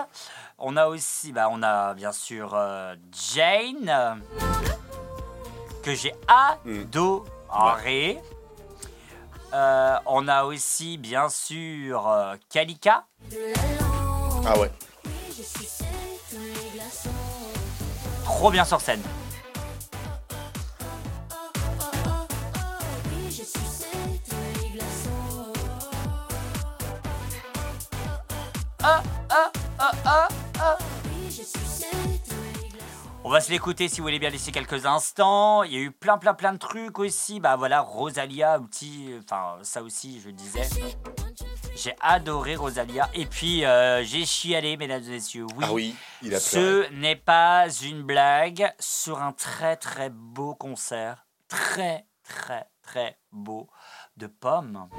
On 0.60 0.78
a 0.78 0.86
aussi 0.86 1.32
bah 1.32 1.48
on 1.50 1.64
a 1.64 1.96
bien 1.96 2.12
sûr 2.12 2.52
euh, 2.54 2.94
Jane 3.34 3.90
euh, 3.90 4.14
que 5.82 5.96
j'ai 5.96 6.14
adoré. 6.28 7.28
Euh, 9.54 9.96
on 10.08 10.28
a 10.28 10.44
aussi 10.46 10.98
bien 10.98 11.30
sûr 11.30 12.08
euh, 12.08 12.36
Kalika. 12.50 13.06
Ah 14.46 14.58
ouais. 14.58 14.72
Trop 18.24 18.50
bien 18.50 18.66
sur 18.66 18.82
scène. 18.82 19.02
Ah, 28.86 29.02
ah, 29.30 29.52
ah, 29.80 29.92
ah, 30.06 30.28
ah. 30.60 30.78
On 33.26 33.30
va 33.30 33.40
se 33.40 33.50
l'écouter 33.50 33.88
si 33.88 34.02
vous 34.02 34.04
voulez 34.04 34.20
bien 34.20 34.30
laisser 34.30 34.52
quelques 34.52 34.86
instants. 34.86 35.64
Il 35.64 35.72
y 35.72 35.78
a 35.78 35.80
eu 35.80 35.92
plein, 35.92 36.18
plein, 36.18 36.34
plein 36.34 36.52
de 36.52 36.58
trucs 36.58 37.00
aussi. 37.00 37.40
Bah 37.40 37.56
voilà, 37.56 37.80
Rosalia, 37.80 38.60
petit, 38.60 39.16
enfin 39.24 39.60
ça 39.62 39.82
aussi, 39.82 40.20
je 40.20 40.30
disais. 40.30 40.68
J'ai 41.74 41.96
adoré 42.02 42.58
Rosalia. 42.58 43.10
Et 43.14 43.26
puis 43.26 43.64
euh, 43.64 44.04
j'ai 44.04 44.26
chialé, 44.26 44.76
mesdames 44.76 45.04
et 45.04 45.12
messieurs. 45.12 45.46
Oui. 45.56 45.64
Ah 45.66 45.72
oui, 45.72 45.96
il 46.22 46.36
a. 46.36 46.40
Ce 46.42 46.92
n'est 46.92 47.16
pas 47.16 47.68
une 47.82 48.04
blague 48.04 48.74
sur 48.78 49.22
un 49.22 49.32
très 49.32 49.78
très 49.78 50.10
beau 50.10 50.54
concert, 50.54 51.26
très 51.48 52.06
très 52.24 52.68
très 52.82 53.18
beau 53.32 53.70
de 54.18 54.28
pommes. 54.28 54.90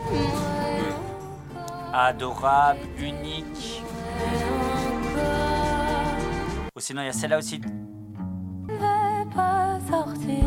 Adorable, 1.92 2.80
unique. 2.96 3.82
Ou 6.74 6.80
sinon 6.80 7.02
il 7.02 7.06
y 7.06 7.08
a 7.08 7.12
celle-là 7.12 7.36
aussi. 7.36 7.60
Pas 9.34 9.78
sortir. 9.90 10.44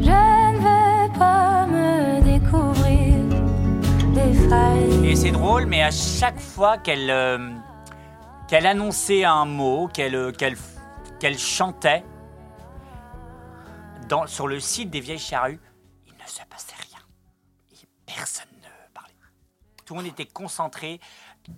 Je 0.00 0.10
ne 0.10 0.58
vais 0.58 1.18
pas 1.18 1.66
me 1.66 2.20
découvrir 2.22 3.14
des 4.14 4.48
failles. 4.48 5.06
Et 5.06 5.16
c'est 5.16 5.30
drôle, 5.30 5.66
mais 5.66 5.82
à 5.82 5.90
chaque 5.90 6.40
fois 6.40 6.78
qu'elle 6.78 7.10
euh, 7.10 7.50
qu'elle 8.48 8.66
annonçait 8.66 9.24
un 9.24 9.44
mot, 9.44 9.88
qu'elle 9.88 10.14
euh, 10.14 10.32
qu'elle 10.32 10.56
qu'elle 11.20 11.38
chantait, 11.38 12.04
dans, 14.08 14.26
sur 14.26 14.46
le 14.46 14.60
site 14.60 14.90
des 14.90 15.00
Vieilles 15.00 15.18
Charrues, 15.18 15.60
il 16.06 16.12
ne 16.12 16.28
se 16.28 16.42
passait 16.50 16.74
rien. 16.90 17.00
Et 17.72 17.86
personne 18.04 18.48
ne 18.62 18.92
parlait. 18.92 19.14
Tout 19.86 19.94
le 19.94 20.02
monde 20.02 20.10
était 20.10 20.26
concentré. 20.26 21.00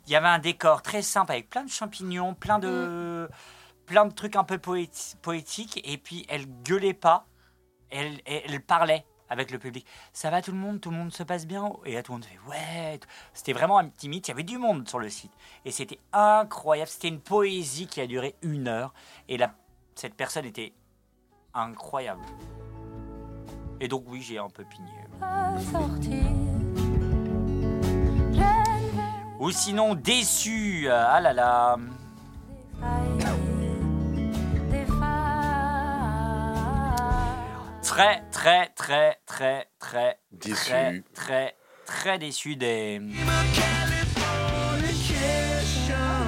Il 0.06 0.12
y 0.12 0.16
avait 0.16 0.28
un 0.28 0.38
décor 0.38 0.82
très 0.82 1.02
simple 1.02 1.32
avec 1.32 1.48
plein 1.48 1.64
de 1.64 1.70
champignons, 1.70 2.34
plein 2.34 2.58
de, 2.58 3.28
plein 3.86 4.04
de 4.04 4.12
trucs 4.12 4.36
un 4.36 4.44
peu 4.44 4.56
poéti- 4.56 5.16
poétiques. 5.22 5.80
Et 5.84 5.98
puis 5.98 6.26
elle 6.28 6.46
gueulait 6.62 6.94
pas, 6.94 7.26
elle, 7.90 8.20
parlait 8.66 9.04
avec 9.28 9.50
le 9.50 9.58
public. 9.58 9.86
Ça 10.12 10.30
va 10.30 10.42
tout 10.42 10.52
le 10.52 10.58
monde, 10.58 10.80
tout 10.80 10.90
le 10.90 10.96
monde 10.96 11.12
se 11.12 11.22
passe 11.22 11.46
bien? 11.46 11.72
Et 11.84 11.94
là 11.94 12.02
tout 12.02 12.12
le 12.12 12.18
monde 12.18 12.24
fait 12.24 12.38
ouais. 12.48 13.00
C'était 13.32 13.52
vraiment 13.52 13.78
un 13.78 13.88
petit 13.88 14.08
mythe. 14.08 14.28
Il 14.28 14.30
y 14.30 14.34
avait 14.34 14.42
du 14.42 14.58
monde 14.58 14.88
sur 14.88 14.98
le 14.98 15.08
site. 15.08 15.32
Et 15.64 15.70
c'était 15.70 15.98
incroyable. 16.12 16.88
C'était 16.90 17.08
une 17.08 17.20
poésie 17.20 17.86
qui 17.86 18.00
a 18.00 18.06
duré 18.06 18.34
une 18.42 18.68
heure. 18.68 18.92
Et 19.28 19.36
la, 19.36 19.54
cette 19.94 20.14
personne 20.14 20.44
était 20.44 20.72
incroyable. 21.54 22.22
Et 23.80 23.88
donc 23.88 24.04
oui, 24.06 24.22
j'ai 24.22 24.38
un 24.38 24.48
peu 24.48 24.64
pigné. 24.64 24.92
Ou 29.38 29.50
sinon 29.50 29.94
déçu. 29.94 30.88
Ah 30.90 31.20
là 31.20 31.32
là. 31.32 31.76
Très 37.86 38.20
très 38.32 38.68
très 38.74 39.16
très 39.26 39.68
très 39.78 40.18
Déçu. 40.32 40.54
très 40.54 41.02
très 41.14 41.54
très 41.86 42.18
déçu 42.18 42.56
des 42.56 43.00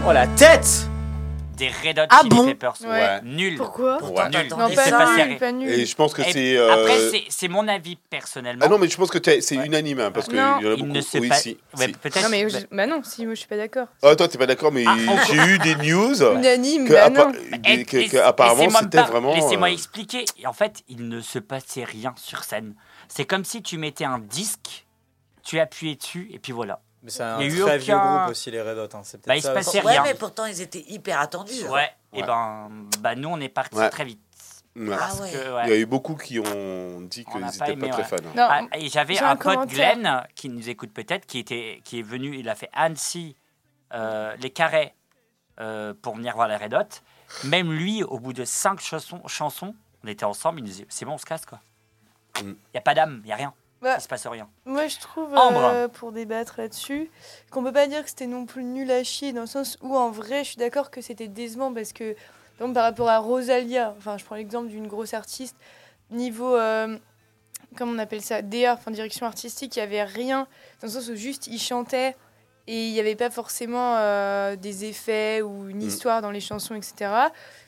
Oh 0.07 0.13
la 0.13 0.27
tête 0.29 0.89
des 1.59 1.69
Red 1.69 1.99
Hot 1.99 2.03
Ah 2.11 2.19
Chili 2.23 2.29
bon 2.37 2.47
Peppers. 2.47 2.75
Ouais. 2.87 3.21
Nul. 3.25 3.57
Pourquoi. 3.57 3.99
Nul. 4.31 4.49
Non, 4.51 4.57
pas 4.57 4.85
s'est 4.85 4.91
passé 4.91 5.27
nul, 5.27 5.39
pas 5.39 5.53
nul. 5.53 5.69
Et 5.71 5.85
je 5.87 5.95
pense 5.97 6.15
que 6.15 6.23
c'est. 6.23 6.57
euh, 6.57 6.73
Après, 6.73 6.99
c'est- 7.11 7.25
c'est 7.29 7.49
mon 7.49 7.67
avis 7.69 7.97
personnellement. 8.09 8.65
Ah 8.65 8.69
non, 8.69 8.79
mais 8.79 8.89
je 8.89 8.97
pense 8.97 9.11
que 9.11 9.19
t'es- 9.19 9.41
c'est 9.41 9.59
Ouais. 9.59 9.67
unanime, 9.67 10.01
hein, 10.01 10.11
parce 10.13 10.27
qu'il 10.27 10.37
y 10.37 10.41
Non. 10.41 10.45
en 10.45 10.57
a 10.59 10.61
il 10.63 10.77
beaucoup. 10.77 10.87
ne 10.93 11.01
sait 11.01 11.19
oui, 11.21 11.29
pas. 11.29 11.35
si. 11.35 11.59
Ouais, 11.77 11.87
si. 11.87 11.93
peut-être. 11.93 12.23
Non, 12.23 12.29
mais 12.31 12.49
je- 12.49 12.59
bah 12.71 12.87
non, 12.87 13.03
si, 13.05 13.27
moi 13.27 13.35
je 13.35 13.41
suis 13.41 13.49
pas 13.49 13.57
d'accord. 13.57 13.89
Ah, 14.03 14.15
toi, 14.17 14.29
t'es 14.29 14.39
pas 14.39 14.47
d'accord, 14.47 14.73
mais 14.73 14.85
Ah, 14.87 14.95
j'ai 15.29 15.37
eu 15.37 15.59
des 15.59 15.75
news 15.77 16.15
Unanime, 16.35 16.87
que, 16.89 16.93
bah 16.93 17.11
non. 17.11 17.33
des- 17.59 17.85
que- 17.85 18.17
apparemment 18.19 18.71
c'était 18.71 19.03
vraiment. 19.03 19.35
Laissez-moi 19.35 19.69
euh, 19.69 19.73
expliquer. 19.73 20.25
En 20.47 20.53
fait, 20.53 20.83
il 20.89 21.09
ne 21.09 21.21
se 21.21 21.39
passait 21.39 21.85
rien 21.85 22.15
sur 22.17 22.45
scène. 22.45 22.75
C'est 23.09 23.25
comme 23.25 23.45
si 23.45 23.63
tu 23.63 23.79
mettais 23.79 24.05
un 24.05 24.19
disque, 24.19 24.87
tu 25.45 25.59
appuyais 25.59 25.97
dessus, 25.97 26.29
et 26.33 26.39
puis 26.39 26.53
voilà. 26.53 26.81
Mais 27.03 27.11
c'est 27.11 27.23
un 27.23 27.41
Il 27.41 27.49
y 27.49 27.53
a 27.53 27.57
eu 27.57 27.61
très 27.61 27.79
vieux 27.79 27.95
aucun- 27.95 28.17
groupe 28.19 28.31
aussi, 28.33 28.51
les 28.51 28.61
Red 28.61 28.79
Hot. 28.79 28.97
hein. 28.97 29.01
C'est 29.05 29.19
Bah, 29.19 29.23
peut-être 29.25 29.37
il 29.39 29.43
se 29.43 29.47
ça 29.49 29.55
passait 29.55 29.79
aussi. 29.79 29.87
Ouais, 29.87 29.93
rien. 29.93 30.03
mais 30.03 30.15
pourtant, 30.15 30.47
ils 30.47 30.61
étaient 30.61 30.85
hyper 30.89 31.21
attendus. 31.21 31.53
hein. 31.67 31.71
Ouais. 31.71 31.91
Et 32.13 32.21
Ouais. 32.21 32.27
ben, 32.27 32.69
bah 33.01 33.15
nous, 33.15 33.29
on 33.29 33.39
est 33.41 33.49
parti 33.49 33.77
Ouais. 33.77 33.89
très 33.91 34.05
vite. 34.05 34.21
ouais. 34.77 34.89
Ah 34.95 34.97
Parce 34.99 35.21
ouais. 35.21 35.31
que, 35.33 35.65
Il 35.67 35.71
y 35.71 35.73
a 35.73 35.77
eu 35.77 35.87
beaucoup 35.87 36.15
qui 36.17 36.39
ont 36.41 37.01
dit 37.03 37.25
On 37.27 37.33
qu'ils 37.33 37.41
n'a 37.41 37.47
n'étaient 37.47 37.59
pas 37.59 37.65
pas, 37.67 37.73
aimé, 37.73 37.91
très 37.91 38.03
ouais. 38.03 38.09
fans. 38.09 38.17
Non, 38.37 38.47
Ah, 38.51 38.63
et 38.75 38.89
j'avais 38.89 39.15
j'ai 39.15 39.21
un, 39.25 39.31
un 39.31 39.37
pote 39.37 39.55
commentaire. 39.55 39.95
Glenn 39.97 40.27
qui 40.35 40.49
nous 40.49 40.69
écoute 40.69 40.93
peut-être, 40.93 41.27
qui 41.27 41.39
était, 41.39 41.81
qui 41.85 41.99
est 42.01 42.03
venu, 42.03 42.37
il 42.37 42.49
a 42.49 42.55
fait 42.55 42.71
Annecy, 42.73 43.37
euh, 43.95 44.35
les 44.41 44.51
carrés 44.51 44.95
euh, 45.61 45.95
pour 46.01 46.15
venir 46.17 46.35
voir 46.35 46.47
les 46.49 46.57
Red 46.57 46.75
Hot. 46.75 47.01
Même 47.45 47.73
lui, 47.73 48.03
au 48.05 48.19
bout 48.19 48.33
de 48.33 48.45
cinq 48.45 48.81
chansons, 48.81 49.21
chansons, 49.27 49.75
on 50.05 50.09
était 50.09 50.25
ensemble, 50.25 50.61
il 50.61 50.63
nous 50.63 50.69
disait 50.69 50.87
c'est 50.89 51.05
bon, 51.05 51.13
on 51.15 51.19
se 51.19 51.27
casse 51.27 51.45
quoi. 51.47 51.61
Il 52.41 52.47
Mm. 52.49 52.57
y 52.75 52.79
a 52.79 52.81
pas 52.81 52.95
d'âme, 52.95 53.21
il 53.25 53.29
y 53.29 53.33
a 53.33 53.37
rien, 53.37 53.53
Bah, 53.81 53.95
il 53.99 54.01
se 54.03 54.09
passe 54.09 54.27
rien. 54.27 54.49
Moi, 54.65 54.89
je 54.89 54.99
trouve, 54.99 55.33
Ambre. 55.37 55.65
euh, 55.65 55.89
pour 55.89 56.11
débattre 56.13 56.55
là-dessus, 56.59 57.11
qu'on 57.51 57.63
peut 57.63 57.73
pas 57.73 57.87
dire 57.87 58.03
que 58.03 58.09
c'était 58.11 58.27
non 58.27 58.45
plus 58.45 58.65
nul 58.65 58.91
à 58.91 59.05
chier, 59.05 59.33
dans 59.33 59.43
le 59.43 59.47
sens 59.47 59.79
où, 59.83 59.97
en 59.97 60.11
vrai, 60.11 60.43
je 60.43 60.49
suis 60.51 60.57
d'accord 60.57 60.91
que 60.91 61.01
c'était 61.01 61.29
décevant, 61.29 61.73
parce 61.73 61.93
que, 61.93 62.13
par 62.15 62.23
exemple, 62.67 62.75
par 62.75 62.83
rapport 62.85 63.09
à 63.09 63.19
Rosalia, 63.19 63.95
enfin, 63.97 64.19
je 64.19 64.25
prends 64.25 64.35
l'exemple 64.35 64.69
d'une 64.69 64.89
grosse 64.89 65.15
artiste, 65.15 65.57
niveau, 66.11 66.57
euh, 66.57 66.99
comment 67.77 67.93
on 67.93 67.99
appelle 67.99 68.23
ça, 68.23 68.43
DA, 68.43 68.75
enfin, 68.75 68.91
direction 68.91 69.27
artistique, 69.27 69.77
il 69.77 69.79
y 69.79 69.83
avait 69.83 70.03
rien, 70.03 70.49
dans 70.81 70.89
le 70.89 70.93
sens 70.93 71.09
où 71.09 71.15
juste, 71.15 71.47
il 71.47 71.61
chantait, 71.61 72.17
et 72.67 72.89
il 72.89 72.93
n'y 72.93 73.01
avait 73.01 73.15
pas 73.17 73.31
forcément 73.31 73.95
euh, 73.97 74.57
des 74.57 74.85
effets 74.87 75.41
ou 75.41 75.69
une 75.71 75.79
Mm. 75.79 75.89
histoire 75.89 76.21
dans 76.21 76.31
les 76.33 76.41
chansons, 76.41 76.75
etc. 76.75 77.11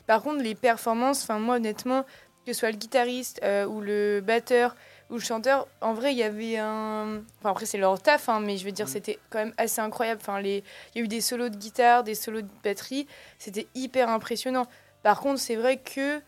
Par 0.07 0.21
contre, 0.21 0.43
les 0.43 0.55
performances, 0.55 1.23
enfin, 1.23 1.39
moi, 1.39 1.55
honnêtement, 1.55 2.03
que 2.45 2.51
ce 2.53 2.59
soit 2.59 2.71
le 2.71 2.77
guitariste 2.77 3.39
euh, 3.43 3.65
ou 3.65 3.79
le 3.81 4.19
batteur, 4.21 4.75
ou 5.11 5.15
le 5.15 5.19
chanteur, 5.19 5.67
en 5.81 5.93
vrai, 5.93 6.13
il 6.13 6.17
y 6.17 6.23
avait 6.23 6.57
un. 6.57 7.21
Enfin, 7.39 7.51
après, 7.51 7.65
c'est 7.65 7.77
leur 7.77 8.01
taf, 8.01 8.29
hein, 8.29 8.39
mais 8.39 8.57
je 8.57 8.65
veux 8.65 8.71
dire, 8.71 8.87
c'était 8.87 9.19
quand 9.29 9.39
même 9.39 9.53
assez 9.57 9.81
incroyable. 9.81 10.21
Enfin, 10.21 10.39
les... 10.39 10.63
Il 10.95 10.99
y 10.99 11.01
a 11.01 11.03
eu 11.03 11.07
des 11.09 11.21
solos 11.21 11.49
de 11.49 11.57
guitare, 11.57 12.03
des 12.03 12.15
solos 12.15 12.41
de 12.41 12.49
batterie. 12.63 13.07
C'était 13.37 13.67
hyper 13.75 14.09
impressionnant. 14.09 14.65
Par 15.03 15.19
contre, 15.19 15.39
c'est 15.39 15.57
vrai 15.57 15.77
que 15.77 16.21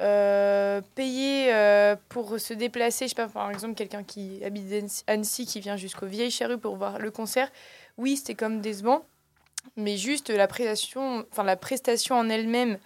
euh, 0.00 0.80
payer 0.94 1.52
euh, 1.52 1.96
pour 2.08 2.38
se 2.38 2.54
déplacer, 2.54 3.06
je 3.06 3.08
sais 3.10 3.14
pas, 3.16 3.26
par 3.26 3.50
exemple, 3.50 3.74
quelqu'un 3.74 4.04
qui 4.04 4.42
habite 4.44 5.02
Annecy, 5.08 5.44
qui 5.44 5.58
vient 5.58 5.76
jusqu'au 5.76 6.06
Vieilles 6.06 6.30
Charrues 6.30 6.58
pour 6.58 6.76
voir 6.76 7.00
le 7.00 7.10
concert, 7.10 7.50
oui, 7.96 8.16
c'était 8.16 8.36
comme 8.36 8.60
décevant. 8.60 9.04
Mais 9.76 9.96
juste 9.96 10.30
la 10.30 10.46
prestation, 10.46 11.26
enfin, 11.32 11.42
la 11.42 11.56
prestation 11.56 12.14
en 12.14 12.28
elle-même, 12.28 12.78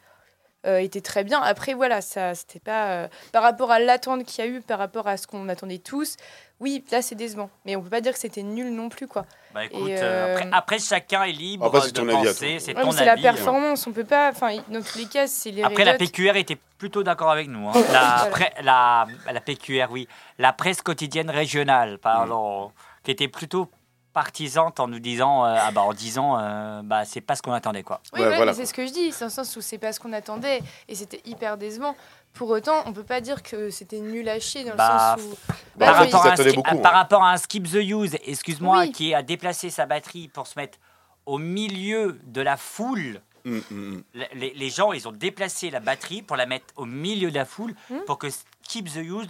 euh, 0.66 0.79
était 0.79 1.01
très 1.01 1.25
bien. 1.25 1.40
Après, 1.40 1.75
voilà, 1.75 2.01
ça, 2.01 2.35
c'était 2.35 2.61
pas 2.61 2.90
euh, 2.90 3.09
par 3.33 3.42
rapport 3.42 3.70
à 3.70 3.79
l'attente 3.79 4.25
qu'il 4.25 4.44
y 4.44 4.48
a 4.48 4.51
eu, 4.51 4.61
par 4.61 4.79
rapport 4.79 5.07
à 5.09 5.16
ce 5.16 5.27
qu'on 5.27 5.48
attendait 5.48 5.79
tous. 5.79 6.16
Oui, 6.61 6.85
là, 6.92 7.03
c'est 7.03 7.16
décevant, 7.16 7.51
mais 7.64 7.75
on 7.75 7.83
peut 7.83 7.90
pas 7.90 8.01
dire 8.01 8.12
que 8.12 8.18
c'était 8.20 8.44
nul 8.44 8.72
non 8.72 8.88
plus, 8.88 9.09
quoi. 9.09 9.27
Bah 9.53 9.64
écoute, 9.64 9.88
Et, 9.88 9.96
euh, 9.98 10.03
euh, 10.03 10.35
après, 10.37 10.48
après, 10.53 10.79
chacun 10.79 11.25
est 11.25 11.33
libre 11.33 11.66
Après, 11.66 11.81
c'est 11.81 11.92
de 11.92 12.01
penser, 12.03 12.59
c'est 12.61 12.77
Ouais, 12.77 12.92
c'est 12.92 13.05
la 13.05 13.14
hein. 13.14 13.16
performance, 13.20 13.85
on 13.88 13.92
peut 13.92 14.05
pas. 14.05 14.31
Enfin, 14.31 14.57
dans 14.68 14.81
tous 14.81 14.98
les 14.98 15.07
cas, 15.07 15.27
c'est 15.27 15.51
les 15.51 15.64
Après, 15.64 15.85
la. 15.85 15.94
PQR 15.94 16.37
était 16.37 16.59
plutôt 16.79 17.03
d'accord 17.03 17.33
avec 17.33 17.48
nous. 17.48 17.68
hein. 17.68 17.72
La, 17.92 18.29
pré- 18.31 18.53
la, 18.62 19.07
la 19.33 19.40
PQR, 19.40 19.87
oui. 19.90 20.07
La 20.38 20.53
presse 20.53 20.83
quotidienne 20.83 21.31
régionale, 21.31 21.98
pardon, 21.98 22.70
qui 23.03 23.11
était 23.11 23.29
plutôt 23.29 23.68
partisante 24.12 24.81
en 24.81 24.88
nous 24.88 24.98
disant, 24.98 25.44
euh, 25.44 25.57
ah 25.59 25.70
bah, 25.72 25.83
en 25.83 25.92
disant, 25.92 26.38
euh, 26.38 26.83
bah, 26.83 27.05
c'est 27.05 27.20
pas 27.20 27.35
ce 27.37 27.42
qu'on 27.42 27.53
attendait, 27.53 27.83
quoi. 27.83 28.01
Oui, 28.12 28.20
Ouais, 28.20 28.27
voilà, 28.27 28.37
voilà, 28.37 28.53
mais 28.53 28.57
c'est 28.59 28.66
ce 28.66 28.75
que 28.75 28.87
je 28.87 28.92
dis, 28.92 29.12
c'est 29.12 29.25
un 29.25 29.29
sens 29.31 29.57
où 29.57 29.61
c'est 29.61 29.79
pas 29.79 29.92
ce 29.92 30.01
qu'on 30.01 30.12
attendait 30.12 30.61
et 30.88 30.94
c'était 30.94 31.20
hyper 31.25 31.57
décevant. 31.57 31.96
Pour 32.35 32.48
autant, 32.51 32.83
on 32.87 32.92
peut 32.92 33.03
pas 33.03 33.20
dire 33.20 33.42
que 33.42 33.68
c'était 33.70 34.01
nul 34.01 34.29
à 34.29 34.40
chier 34.40 34.64
dans 34.64 34.75
Bah, 34.75 35.16
le 35.16 35.22
sens 35.22 35.31
où. 35.31 35.37
Bah, 35.77 35.87
par, 35.87 35.96
rapport 35.96 36.25
à 36.27 36.29
un 36.29 36.33
attendaient 36.33 36.48
ski- 36.51 36.57
beaucoup, 36.57 36.79
par 36.79 36.92
rapport 36.94 37.22
à 37.22 37.33
un 37.33 37.37
skip 37.37 37.64
the 37.70 37.75
use, 37.75 38.16
excuse-moi, 38.25 38.79
Oui. 38.81 38.92
qui 38.92 39.14
a 39.14 39.22
déplacé 39.22 39.68
sa 39.70 39.85
batterie 39.87 40.29
pour 40.29 40.46
se 40.46 40.59
mettre 40.59 40.79
au 41.27 41.38
milieu 41.38 42.18
de 42.25 42.40
la 42.40 42.57
foule. 42.57 43.20
Mm, 43.44 43.57
mm, 43.57 43.62
mm. 43.70 44.03
Les, 44.35 44.53
les 44.55 44.70
gens, 44.70 44.92
ils 44.92 45.07
ont 45.09 45.12
déplacé 45.12 45.68
la 45.70 45.81
batterie 45.81 46.22
pour 46.22 46.37
la 46.37 46.46
mettre 46.46 46.66
au 46.77 46.85
milieu 46.87 47.31
de 47.31 47.35
la 47.35 47.44
foule 47.44 47.75
Hmm. 47.90 47.98
pour 48.07 48.18
que 48.18 48.29
Skip 48.31 48.88
the 48.88 48.96
Use 49.05 49.29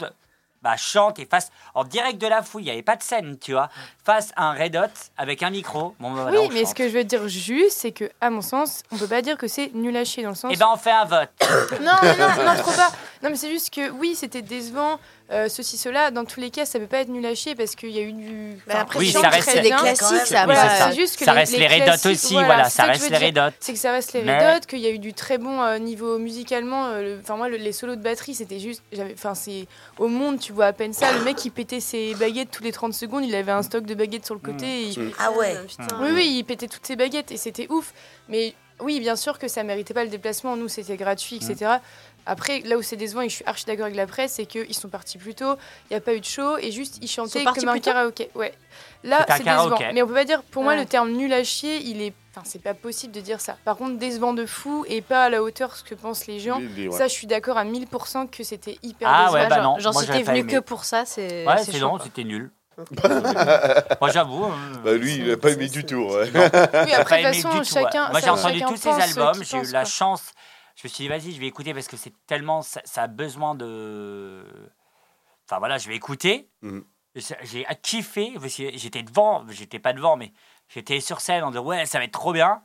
bah, 0.63 0.77
chante 0.77 1.19
et 1.19 1.27
fasse 1.27 1.51
en 1.75 1.85
direct 1.85 2.21
de 2.21 2.27
la 2.27 2.43
foule. 2.43 2.63
Il 2.63 2.67
n'y 2.67 2.71
avait 2.71 2.83
pas 2.83 2.97
de 2.97 3.03
scène, 3.03 3.37
tu 3.41 3.53
vois. 3.53 3.69
Face 4.05 4.33
à 4.37 4.45
un 4.51 4.53
Red 4.53 4.77
Hot 4.77 5.11
avec 5.17 5.43
un 5.43 5.51
micro. 5.51 5.95
Bon, 5.99 6.13
bah, 6.13 6.29
oui, 6.31 6.49
mais 6.53 6.61
chante. 6.61 6.69
ce 6.69 6.75
que 6.75 6.89
je 6.89 6.95
veux 6.99 7.05
dire 7.05 7.27
juste, 7.29 7.79
c'est 7.79 7.93
que, 7.93 8.11
à 8.21 8.31
mon 8.31 8.41
sens, 8.43 8.83
on 8.91 8.97
peut 8.97 9.07
pas 9.07 9.23
dire 9.23 9.37
que 9.37 9.49
c'est 9.49 9.75
nul 9.75 9.97
à 9.97 10.05
chier 10.05 10.23
dans 10.23 10.31
le 10.31 10.35
sens. 10.35 10.53
Eh 10.55 10.57
ben, 10.57 10.69
on 10.73 10.77
fait 10.77 10.91
un 10.91 11.05
vote. 11.05 11.31
Non, 11.81 11.93
mais 12.03 12.17
non, 12.17 12.29
non, 12.45 12.55
trop 12.57 12.73
pas. 12.73 12.91
Non, 13.23 13.31
mais 13.31 13.37
c'est 13.37 13.51
juste 13.51 13.73
que 13.73 13.91
oui, 13.91 14.15
c'était 14.15 14.43
décevant, 14.43 14.99
euh, 15.33 15.49
ceci, 15.49 15.77
cela. 15.79 16.11
Dans 16.11 16.25
tous 16.25 16.41
les 16.41 16.51
cas, 16.51 16.65
ça 16.67 16.79
peut 16.79 16.87
pas 16.87 16.99
être 16.99 17.09
nul 17.09 17.25
à 17.27 17.35
chier 17.35 17.55
parce 17.55 17.75
qu'il 17.75 17.91
y 17.91 17.99
a 17.99 18.03
eu 18.03 18.13
du. 18.13 18.57
Mais 18.67 18.75
après, 18.75 18.99
Oui, 18.99 19.11
ça 19.11 19.29
reste- 19.29 19.51
c'est 19.51 19.61
des 19.63 19.71
classiques, 19.71 20.27
ça 20.27 20.45
Voilà, 20.45 20.69
ça. 20.77 20.93
juste 20.93 21.17
que 21.19 21.25
ça 21.25 21.33
les- 21.33 21.39
reste 21.41 21.57
les, 21.57 21.67
Red 21.67 21.89
aussi, 22.07 22.35
voilà, 22.35 22.69
ça 22.71 22.85
reste 22.85 23.09
les 23.11 23.17
Red 23.17 23.39
Hot. 23.39 23.51
C'est 23.61 23.73
que 23.73 23.79
ça 23.79 23.93
reste 23.93 24.13
les 24.13 24.21
Red 24.21 24.43
Hot, 24.63 24.67
qu'il 24.69 24.81
y 24.81 24.87
a 24.87 24.91
eu 24.91 24.99
du 24.99 25.15
très 25.15 25.39
bon 25.39 25.63
euh, 25.63 25.79
niveau 25.79 26.19
musicalement. 26.19 26.87
euh, 26.87 27.03
le- 27.03 27.21
Enfin, 27.23 27.37
moi, 27.37 27.49
le- 27.49 27.57
les 27.57 27.73
solos 27.73 27.97
de 27.97 28.03
batterie, 28.03 28.35
c'était 28.35 28.59
juste. 28.61 28.83
j'avais- 28.93 29.15
Enfin, 29.15 29.35
c'est. 29.35 29.67
Au 29.99 30.09
monde, 30.09 30.39
tu 30.39 30.53
vois 30.53 30.67
à 30.67 30.73
peine 30.73 30.93
ça. 30.93 31.13
Le 31.13 31.25
mec, 31.25 31.45
il 31.45 31.51
pétait 31.51 31.81
ses 31.81 32.15
baguettes 32.15 32.51
tous 32.51 32.63
les 32.63 32.73
30 32.73 32.95
secondes. 32.95 33.25
Il 33.25 33.35
avait 33.35 33.53
un 33.53 33.63
stock 33.63 33.85
de 33.85 33.95
baguettes 33.95 34.27
sur 34.27 34.35
le 34.35 34.41
côté. 34.41 34.67
et 34.67 34.83
il- 34.89 34.99
Mm. 35.01 35.13
Ah 35.19 35.31
ouais. 35.33 35.57
Putain. 35.67 35.87
Oui, 36.01 36.11
oui, 36.13 36.35
il 36.39 36.45
pétait 36.45 36.69
toutes 36.69 36.87
ses 36.87 36.97
baguettes 36.97 37.33
et 37.33 37.37
c'était 37.37 37.67
ouf. 37.71 37.93
Mais 38.29 38.55
oui, 38.81 39.01
bien 39.01 39.17
sûr 39.17 39.39
que 39.39 39.49
ça 39.49 39.63
méritait 39.63 39.95
pas 39.95 40.05
le 40.05 40.11
déplacement. 40.11 40.57
Nous, 40.57 40.69
c'était 40.69 40.97
gratuit, 40.97 41.37
etc. 41.37 41.73
Après, 42.27 42.61
là 42.61 42.77
où 42.77 42.83
c'est 42.83 42.97
décevant, 42.97 43.23
et 43.23 43.29
je 43.29 43.35
suis 43.37 43.45
archi 43.47 43.65
d'accord 43.65 43.87
avec 43.87 43.97
la 43.97 44.07
presse, 44.07 44.35
c'est 44.35 44.47
qu'ils 44.47 44.75
sont 44.75 44.89
partis 44.89 45.19
plus 45.19 45.35
tôt, 45.35 45.55
il 45.91 45.95
n'y 45.95 45.97
a 45.97 46.01
pas 46.01 46.15
eu 46.15 46.21
de 46.21 46.25
show, 46.25 46.57
et 46.59 46.71
juste 46.71 46.99
ils 47.03 47.09
chantaient 47.09 47.43
comme 47.45 47.69
un 47.69 47.79
karaoké. 47.79 48.31
Ouais. 48.35 48.53
Là, 49.05 49.25
c'est 49.29 49.43
décevant. 49.45 49.79
Mais 49.93 50.03
on 50.03 50.07
peut 50.07 50.15
pas 50.15 50.25
dire, 50.25 50.43
pour 50.45 50.63
moi, 50.63 50.77
le 50.77 50.85
terme 50.87 51.11
nul 51.13 51.33
à 51.33 51.43
chier, 51.45 51.79
il 51.79 52.01
est. 52.03 52.13
Enfin, 52.35 52.43
c'est 52.49 52.63
pas 52.63 52.73
possible 52.73 53.13
de 53.13 53.21
dire 53.21 53.43
ça. 53.43 53.59
Par 53.65 53.77
contre, 53.77 53.99
décevant 53.99 54.33
de 54.33 54.47
fou 54.47 54.87
et 54.89 55.03
pas 55.03 55.25
à 55.25 55.29
la 55.29 55.43
hauteur 55.43 55.69
de 55.69 55.75
ce 55.75 55.83
que 55.85 55.95
pensent 55.95 56.27
les 56.27 56.41
gens. 56.41 56.61
Ouais. 56.61 56.91
Ça, 56.91 57.07
je 57.07 57.13
suis 57.13 57.27
d'accord 57.27 57.59
à 57.59 57.65
1000% 57.67 58.31
que 58.31 58.43
c'était 58.43 58.79
hyper 58.83 59.07
Ah 59.13 59.25
décevant. 59.27 59.35
ouais, 59.43 59.49
bah 59.49 59.61
non, 59.61 59.79
genre 59.79 59.93
moi, 59.93 60.03
si 60.03 60.09
t'es 60.09 60.23
venu 60.23 60.39
aimé. 60.39 60.53
que 60.55 60.59
pour 60.61 60.85
ça, 60.87 61.05
c'est. 61.05 61.47
Ouais, 61.47 61.59
c'est 61.59 61.79
quoi. 61.79 61.99
c'était 62.03 62.25
nul. 62.25 62.51
Moi, 64.01 64.11
j'avoue. 64.11 64.45
hein. 64.47 64.57
Bah, 64.83 64.95
lui, 64.95 65.17
il 65.17 65.31
a 65.31 65.37
pas 65.37 65.51
aimé 65.51 65.69
du 65.69 65.85
tout. 65.85 66.05
ouais. 66.11 66.31
Oui, 66.33 66.93
après, 66.95 67.23
pas 67.23 67.33
de 67.33 67.35
toute 67.35 67.35
aimé 67.35 67.43
façon, 67.43 67.49
du 67.51 67.55
tout, 67.69 67.75
ouais. 67.75 67.83
chacun. 67.83 68.09
Moi, 68.11 68.21
j'ai 68.21 68.31
entendu 68.31 68.61
tous 68.63 68.77
ces 68.77 68.89
pense 68.89 68.97
ce 69.05 69.19
albums, 69.21 69.45
j'ai 69.45 69.59
eu 69.59 69.73
la 69.73 69.81
quoi. 69.83 69.85
chance. 69.91 70.23
Je 70.83 70.89
me 70.89 70.93
suis 70.93 71.05
dit, 71.05 71.09
vas-y, 71.09 71.31
je 71.33 71.39
vais 71.41 71.47
écouter 71.47 71.73
parce 71.75 71.87
que 71.87 71.97
c'est 71.97 72.13
tellement. 72.27 72.61
Ça, 72.63 72.81
ça 72.85 73.03
a 73.05 73.07
besoin 73.07 73.55
de. 73.55 74.45
Enfin, 75.49 75.59
voilà, 75.61 75.79
je 75.79 75.89
vais 75.89 75.95
écouter. 75.95 76.49
Mhm. 76.63 76.85
J'ai 77.15 77.37
j'ai 77.45 77.67
kiffé. 77.83 78.33
J'étais 78.75 79.05
devant, 79.05 79.45
j'étais 79.49 79.79
pas 79.79 79.93
devant, 79.93 80.17
mais 80.17 80.33
j'étais 80.69 80.99
sur 81.01 81.21
scène 81.21 81.45
en 81.45 81.51
disant, 81.51 81.63
ouais, 81.65 81.87
ça 81.87 81.99
va 81.99 82.05
être 82.05 82.11
trop 82.13 82.33
bien. 82.33 82.63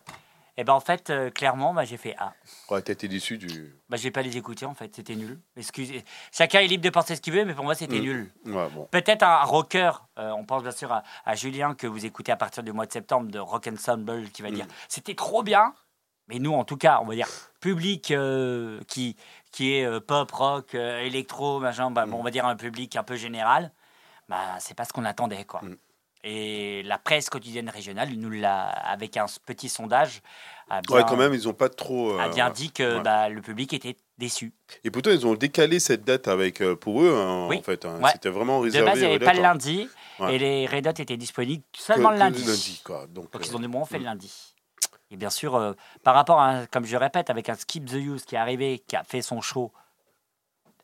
Et 0.59 0.63
ben 0.63 0.73
en 0.73 0.79
fait, 0.79 1.11
euh, 1.11 1.29
clairement, 1.29 1.75
bah, 1.75 1.85
j'ai 1.85 1.97
fait 1.97 2.15
Ah, 2.17 2.33
Ouais, 2.71 2.81
t'as 2.81 2.93
été 2.93 3.07
déçu 3.07 3.37
du. 3.37 3.75
bah, 3.89 3.97
je 3.97 4.01
vais 4.01 4.09
pas 4.11 4.23
les 4.23 4.35
écouter 4.37 4.65
en 4.65 4.73
fait, 4.73 4.95
c'était 4.95 5.13
nul. 5.15 5.39
Excusez. 5.55 6.03
Chacun 6.31 6.61
est 6.61 6.65
libre 6.67 6.83
de 6.83 6.89
penser 6.89 7.15
ce 7.15 7.21
qu'il 7.21 7.33
veut, 7.33 7.45
mais 7.45 7.53
pour 7.53 7.63
moi, 7.65 7.75
c'était 7.75 7.97
Mhm. 7.99 8.01
nul. 8.03 8.33
Ouais, 8.45 8.67
bon. 8.69 8.87
Peut-être 8.89 9.21
un 9.21 9.43
rocker, 9.43 9.91
euh, 10.17 10.31
on 10.31 10.43
pense 10.45 10.63
bien 10.63 10.71
sûr 10.71 10.91
à, 10.91 11.03
à 11.25 11.35
Julien 11.35 11.75
que 11.75 11.85
vous 11.85 12.07
écoutez 12.07 12.31
à 12.31 12.37
partir 12.37 12.63
du 12.63 12.71
mois 12.71 12.87
de 12.87 12.91
septembre 12.91 13.29
de 13.29 13.37
Rock 13.37 13.67
Ensemble 13.67 14.31
qui 14.31 14.41
va 14.41 14.49
dire 14.49 14.65
c'était 14.87 15.13
trop 15.13 15.43
bien, 15.43 15.75
mais 16.27 16.39
nous 16.39 16.53
en 16.53 16.63
tout 16.63 16.77
cas, 16.77 16.99
on 17.01 17.05
va 17.05 17.15
dire 17.15 17.27
public 17.59 18.11
euh, 18.11 18.79
qui, 18.87 19.15
qui 19.51 19.73
est 19.75 19.85
euh, 19.85 19.99
pop, 19.99 20.31
rock, 20.31 20.75
euh, 20.75 20.99
électro, 21.01 21.59
machin, 21.59 21.91
bah, 21.91 22.05
bon, 22.05 22.17
on 22.19 22.23
va 22.23 22.31
dire 22.31 22.45
un 22.45 22.55
public 22.55 22.95
un 22.95 23.03
peu 23.03 23.15
général, 23.15 23.71
bah, 24.29 24.37
c'est 24.59 24.75
pas 24.75 24.85
ce 24.85 24.93
qu'on 24.93 25.05
attendait 25.05 25.45
quoi. 25.45 25.61
Mm. 25.63 25.75
Et 26.23 26.83
la 26.83 26.97
presse 26.97 27.29
quotidienne 27.29 27.69
régionale 27.69 28.09
nous 28.09 28.29
l'a, 28.29 28.65
avec 28.67 29.15
un 29.17 29.27
petit 29.45 29.69
sondage, 29.69 30.21
a 30.69 30.81
bien, 30.81 30.97
Ouais, 30.97 31.03
quand 31.07 31.15
même, 31.15 31.33
ils 31.33 31.47
ont 31.47 31.53
pas 31.53 31.69
trop. 31.69 32.11
euh, 32.11 32.19
a 32.19 32.27
bien 32.27 32.49
dit 32.49 32.71
que 32.71 32.97
Ouais. 32.97 33.01
bah, 33.03 33.29
le 33.29 33.41
public 33.41 33.71
était 33.73 33.95
déçu. 34.17 34.51
Et 34.83 34.91
pourtant, 34.91 35.11
ils 35.11 35.25
ont 35.25 35.35
décalé 35.35 35.79
cette 35.79 36.03
date 36.03 36.27
avec 36.27 36.61
pour 36.81 37.01
eux, 37.03 37.15
hein, 37.15 37.47
Oui. 37.49 37.59
en 37.59 37.61
fait. 37.61 37.85
hein. 37.85 37.99
Ouais. 38.01 38.09
C'était 38.11 38.29
vraiment 38.29 38.59
De 38.59 38.65
réservé. 38.65 38.89
base, 38.89 38.99
il 38.99 39.07
n'y 39.07 39.13
avait 39.15 39.23
pas 39.25 39.33
le 39.33 39.39
hein. 39.39 39.53
lundi, 39.53 39.87
et 40.29 40.37
les 40.37 40.65
Red 40.65 40.87
Hot 40.87 41.01
étaient 41.01 41.15
disponibles 41.17 41.63
Que- 41.71 41.81
seulement 41.81 42.09
le 42.11 42.17
lundi. 42.17 42.81
quoi. 42.83 43.05
Donc, 43.07 43.31
Donc 43.31 43.47
ils 43.47 43.55
ont 43.55 43.59
du 43.59 43.67
moment 43.67 43.85
fait 43.85 43.97
le 43.99 44.03
mm. 44.03 44.07
lundi. 44.07 44.53
Et 45.11 45.15
bien 45.17 45.29
sûr, 45.29 45.55
euh, 45.55 45.73
par 46.03 46.15
rapport 46.15 46.39
à, 46.39 46.47
un- 46.49 46.65
comme 46.65 46.85
je 46.85 46.97
répète, 46.97 47.29
avec 47.29 47.49
un 47.49 47.55
Skip 47.55 47.85
the 47.85 47.93
Use 47.93 48.25
qui 48.25 48.35
est 48.35 48.37
arrivé, 48.37 48.79
qui 48.87 48.95
a 48.95 49.03
fait 49.03 49.21
son 49.21 49.41
show 49.41 49.71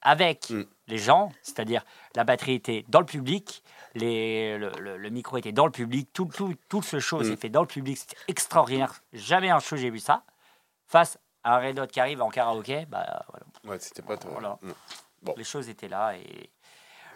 avec 0.01 0.49
Mm. 0.49 0.63
les 0.87 0.97
gens, 0.97 1.31
c'est-à-dire 1.41 1.83
la 2.15 2.23
batterie 2.23 2.55
était 2.55 2.85
dans 2.89 2.99
le 2.99 3.05
public, 3.05 3.63
les, 3.95 4.57
le, 4.57 4.71
le- 4.79 4.97
le 4.97 5.09
micro 5.09 5.37
était 5.37 5.51
dans 5.51 5.65
le 5.65 5.71
public, 5.71 6.09
tout, 6.13 6.25
tout, 6.25 6.55
tout 6.69 6.81
ce 6.81 6.99
show 6.99 7.19
Mm. 7.19 7.23
s'est 7.25 7.35
fait 7.37 7.49
dans 7.49 7.61
le 7.61 7.67
public, 7.67 7.97
c'était 7.97 8.17
extraordinaire. 8.27 9.01
Jamais 9.13 9.49
un 9.49 9.59
show 9.59 9.75
j'ai 9.75 9.89
vu 9.89 9.99
ça. 9.99 10.23
Face 10.87 11.17
à 11.43 11.55
un 11.55 11.59
Red 11.59 11.79
Hot 11.79 11.87
qui 11.87 11.99
arrive 11.99 12.21
en 12.21 12.29
karaoké, 12.29 12.85
bah, 12.85 13.25
voilà, 13.29 13.45
Ouais, 13.65 13.79
c'était 13.79 14.01
pas 14.01 14.17
trop. 14.17 14.31
Voilà. 14.31 14.57
Mm. 14.61 14.71
Bon. 15.23 15.33
les 15.37 15.43
choses 15.45 15.69
étaient 15.69 15.87
là 15.87 16.17
et 16.17 16.49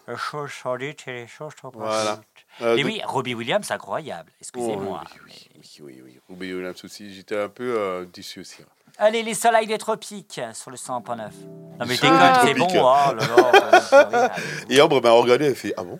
les 0.07 0.15
choses 0.15 0.51
sont 0.53 0.77
dites 0.77 1.05
et 1.09 1.13
les 1.13 1.27
choses 1.27 1.53
sont 1.61 1.71
pas 1.71 1.79
Voilà. 1.79 2.21
Euh, 2.61 2.75
Et 2.77 2.83
donc- 2.83 2.91
oui, 2.91 3.01
Robbie 3.05 3.35
Williams, 3.35 3.69
incroyable. 3.71 4.31
Excusez-moi. 4.39 5.03
Oh, 5.05 5.09
oui, 5.25 5.31
oui, 5.55 5.61
oui, 5.81 5.81
oui, 5.81 6.01
oui. 6.05 6.19
Ruby 6.29 6.53
Williams 6.53 6.83
aussi, 6.83 7.13
j'étais 7.13 7.39
un 7.39 7.49
peu 7.49 7.75
euh, 7.77 8.05
déçu 8.05 8.39
aussi. 8.41 8.61
hein. 8.61 8.65
Allez, 8.99 9.21
les 9.21 9.35
soleils 9.35 9.67
des 9.67 9.77
tropiques 9.77 10.41
sur 10.53 10.71
le 10.71 10.77
100.9. 10.77 11.17
Non, 11.17 11.85
mais 11.85 11.85
déconne, 11.95 12.17
des 12.17 12.47
c'est 12.47 12.53
bon. 12.55 12.67
Oh 12.71 13.13
là 13.13 13.13
là. 13.13 14.35
Et 14.69 14.81
Ambre 14.81 15.01
m'a 15.03 15.11
regardé, 15.11 15.45
elle 15.45 15.55
fait 15.55 15.73
Ah 15.77 15.83
bon? 15.83 15.99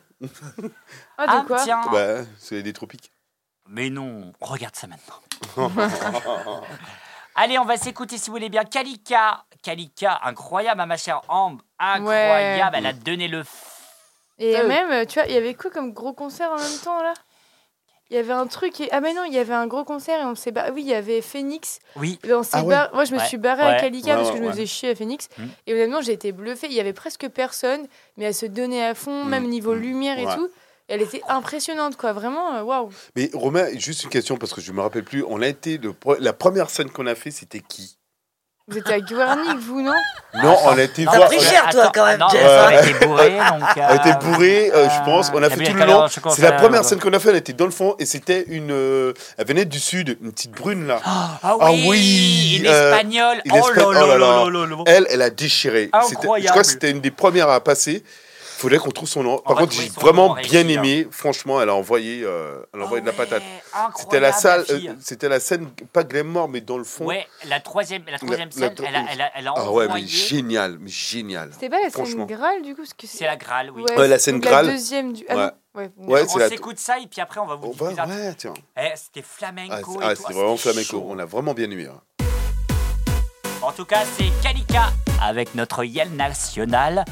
Ah, 1.20 1.26
Ah, 1.28 1.44
quoi? 1.46 1.64
tiens. 1.64 1.82
Bah, 1.92 2.24
c'est 2.40 2.64
des 2.64 2.74
tropiques. 2.74 3.12
Mais 3.70 3.92
non, 3.92 4.34
regarde 4.42 4.76
ça 4.76 4.88
maintenant. 4.88 5.22
Allez, 7.36 7.60
on 7.60 7.66
va 7.66 7.78
s'écouter 7.78 8.18
si 8.18 8.28
vous 8.32 8.36
voulez 8.38 8.50
bien. 8.50 8.64
Kalika, 8.64 9.44
Kalika, 9.62 10.20
incroyable, 10.24 10.82
hein, 10.82 10.86
ma 10.88 10.98
chère 10.98 11.22
Ambre, 11.28 11.64
incroyable. 11.78 12.78
Elle 12.80 12.86
a 12.88 12.94
donné 12.94 13.28
le. 13.28 13.44
f- 13.44 13.48
Et 14.40 14.56
Euh. 14.58 14.68
même, 14.68 14.92
euh, 14.92 15.06
tu 15.06 15.20
vois, 15.20 15.28
il 15.28 15.34
y 15.34 15.38
avait 15.38 15.54
quoi 15.54 15.72
comme 15.72 15.94
gros 15.94 16.14
concert 16.14 16.52
en 16.52 16.58
même 16.58 16.80
temps 16.84 17.02
là? 17.02 17.14
Il 18.10 18.16
y 18.16 18.20
avait 18.20 18.32
un 18.34 18.48
truc. 18.48 18.80
Et... 18.80 18.88
Ah, 18.94 19.02
mais 19.02 19.14
non, 19.14 19.24
il 19.26 19.34
y 19.34 19.38
avait 19.38 19.54
un 19.54 19.68
gros 19.68 19.84
concert 19.84 20.22
et 20.22 20.24
on 20.24 20.36
s'est 20.36 20.52
barré. 20.52 20.72
Oui, 20.72 20.82
il 20.82 20.88
y 20.88 20.94
avait 20.94 21.22
Phoenix. 21.22 21.80
Oui. 21.98 22.20
Et 22.24 22.32
on 22.34 22.42
Ah 22.54 22.64
ouais. 22.64 22.76
Moi, 22.94 23.04
je 23.04 23.14
me 23.14 23.20
Ouais. 23.20 23.26
suis 23.26 23.36
barrée 23.38 23.64
Ouais. 23.64 23.68
à 23.68 23.72
Ouais, 23.84 23.92
parce 23.92 24.28
ouais, 24.30 24.32
que 24.32 24.38
je 24.38 24.44
me 24.44 24.52
faisais 24.52 24.66
chier 24.66 24.90
à 24.92 24.96
Phoenix. 24.96 25.28
Mm. 25.38 25.44
Et 25.68 25.74
honnêtement, 25.74 26.02
j'ai 26.02 26.14
été 26.14 26.32
bluffée. 26.32 26.68
Il 26.68 26.74
y 26.74 26.80
avait 26.80 26.94
presque 26.94 27.28
personne, 27.28 27.86
mais 28.16 28.24
elle 28.26 28.34
se 28.34 28.46
donnait 28.46 28.82
à 28.86 28.94
fond, 28.96 29.26
Mm. 29.26 29.30
même 29.30 29.48
niveau 29.50 29.74
Mm. 29.76 29.80
lumière 29.82 30.20
et 30.20 30.26
Ouais. 30.26 30.36
tout. 30.36 30.48
Et 30.88 30.94
elle 30.94 31.02
était 31.02 31.22
impressionnante, 31.28 31.98
quoi. 31.98 32.14
Vraiment, 32.14 32.54
euh, 32.56 32.62
waouh. 32.64 32.92
Mais 33.18 33.30
Romain, 33.34 33.68
juste 33.78 34.06
une 34.06 34.10
question 34.10 34.38
parce 34.38 34.54
que 34.54 34.62
je 34.62 34.72
me 34.72 34.80
rappelle 34.80 35.04
plus. 35.04 35.26
On 35.28 35.42
a 35.42 35.48
été 35.48 35.78
le 35.78 35.92
pre- 35.92 36.18
la 36.22 36.32
première 36.32 36.70
scène 36.70 36.90
qu'on 36.90 37.08
a 37.08 37.16
fait, 37.16 37.32
c'était 37.32 37.60
qui? 37.60 37.98
Vous 38.70 38.78
étiez 38.78 38.96
à 38.96 39.00
Guernic, 39.00 39.60
vous, 39.60 39.82
non? 39.82 39.94
Non, 40.44 40.58
on 40.66 40.78
a 40.78 40.82
été 40.82 41.06
T'as 41.06 41.16
voir. 41.16 41.30
pris 41.30 41.38
on 41.38 41.42
a- 41.42 41.44
cher, 41.46 41.70
toi, 41.72 41.90
quand 41.96 42.06
même, 42.06 42.20
non, 42.20 42.28
Jeff, 42.30 42.42
on 42.44 42.50
hein. 42.50 42.68
a 42.68 42.82
été 42.82 43.06
bourré, 43.06 43.30
donc. 43.38 43.64
on 43.78 43.82
a 43.82 43.96
été 43.96 44.26
bourré, 44.26 44.72
euh, 44.76 44.90
je 44.90 45.06
pense. 45.06 45.32
On 45.34 45.42
a 45.42 45.50
fait 45.50 45.64
tout 45.64 45.74
le 45.74 45.86
long. 45.86 46.06
C'est 46.36 46.42
la 46.42 46.52
première 46.52 46.84
scène 46.84 47.00
qu'on 47.00 47.14
a 47.14 47.20
fait. 47.20 47.30
Elle 47.30 47.38
était 47.38 47.54
dans 47.54 47.64
le 47.64 47.72
fond 47.72 47.96
et 47.98 48.06
c'était 48.06 48.44
une. 48.50 48.72
euh, 48.72 49.14
elle 49.38 49.48
venait 49.48 49.64
du 49.64 49.80
sud, 49.80 50.18
une 50.22 50.34
petite 50.34 50.52
brune 50.52 50.86
là. 50.86 51.00
Ah 51.06 51.40
Ah 51.42 51.56
oui, 51.72 51.86
oui, 51.88 52.58
Une 52.60 52.68
euh, 52.68 52.92
espagnole. 52.92 53.38
une 53.46 53.52
Oh 53.54 53.62
oh 53.66 53.92
là 53.94 54.06
là 54.06 54.18
là 54.18 54.18
là. 54.18 54.66
là. 54.66 54.76
Elle, 54.86 55.08
elle 55.12 55.22
a 55.22 55.30
déchiré. 55.30 55.84
C'était- 55.86 55.98
Je 56.10 56.14
Incroyable. 56.18 56.50
crois 56.50 56.62
que 56.64 56.68
c'était 56.70 56.92
une 56.92 57.00
des 57.00 57.12
premières 57.12 57.50
à 57.50 57.62
passer. 57.62 58.04
Faudrait 58.58 58.80
qu'on 58.80 58.90
trouve 58.90 59.08
son 59.08 59.22
nom. 59.22 59.38
Par 59.38 59.56
contre, 59.56 59.72
j'ai 59.74 59.90
vraiment 59.90 60.34
bien 60.34 60.62
réussi, 60.64 60.74
aimé. 60.74 61.08
Franchement, 61.12 61.62
elle 61.62 61.70
a 61.70 61.76
envoyé, 61.76 62.24
euh, 62.24 62.64
elle 62.74 62.82
a 62.82 62.86
envoyé 62.86 63.02
de 63.02 63.06
la 63.06 63.14
Ah 63.16 63.20
ouais, 63.22 63.26
patate. 63.28 63.44
C'était 63.98 64.20
la 64.20 64.32
salle, 64.34 64.66
euh, 64.72 64.80
c'était 65.00 65.30
la 65.30 65.40
scène 65.40 65.70
pas 65.94 66.04
Glamour, 66.04 66.50
mais 66.50 66.62
dans 66.62 66.80
le 66.80 66.84
fond. 66.84 67.06
Ouais, 67.06 67.28
la 67.48 67.60
troisième, 67.60 68.04
la 68.10 68.18
troisième 68.18 68.50
La- 68.56 68.70
la- 68.70 68.76
scène, 68.76 68.86
elle 68.88 68.96
a, 68.96 69.06
elle 69.12 69.22
a, 69.22 69.32
elle 69.36 69.48
a 69.48 69.54
Ah 69.56 69.72
ouais, 69.72 69.88
mais 69.94 70.08
génial, 70.08 70.78
mais 70.80 70.90
génial. 70.90 71.52
C'était 71.54 71.70
pas 71.70 71.82
la 71.84 71.92
scène. 71.92 72.26
Graal, 72.26 72.64
du 72.64 72.76
coup 72.76 72.82
C'est 73.04 73.26
la 73.26 73.36
Graal, 73.36 73.70
oui. 73.70 73.84
Ouais, 73.96 74.08
la 74.08 74.18
scène 74.18 74.40
Graal. 74.40 74.66
La 74.66 74.72
deuxième 74.74 75.14
du. 75.14 75.24
Ah 75.30 75.54
Ouais. 75.76 75.92
on 76.08 76.40
s'écoute 76.50 76.80
ça 76.80 76.98
et 76.98 77.06
puis 77.06 77.22
après 77.22 77.40
on 77.40 77.46
va 77.46 77.54
vous 77.54 77.76
un- 77.86 77.94
ouais, 78.10 78.34
tiens. 78.36 78.56
Eh, 78.76 78.88
C'était 78.96 79.20
Ah, 79.24 79.30
flamenco 79.38 80.00
ah, 80.02 80.16
tout. 80.16 80.22
c'était 80.24 80.30
Ah, 80.32 80.34
vraiment 80.34 80.58
flamenco. 80.58 80.84
chaud. 80.90 81.06
On 81.08 81.20
a 81.20 81.26
vraiment 81.26 81.54
bien 81.54 81.70
aimé. 81.70 81.86
hein. 81.86 82.02
En 83.62 83.72
tout 83.72 83.86
cas, 83.86 84.00
c'est 84.18 84.32
Kalika 84.42 84.92
avec 85.22 85.54
notre 85.54 85.84
Yel 85.84 86.10
national. 86.16 87.06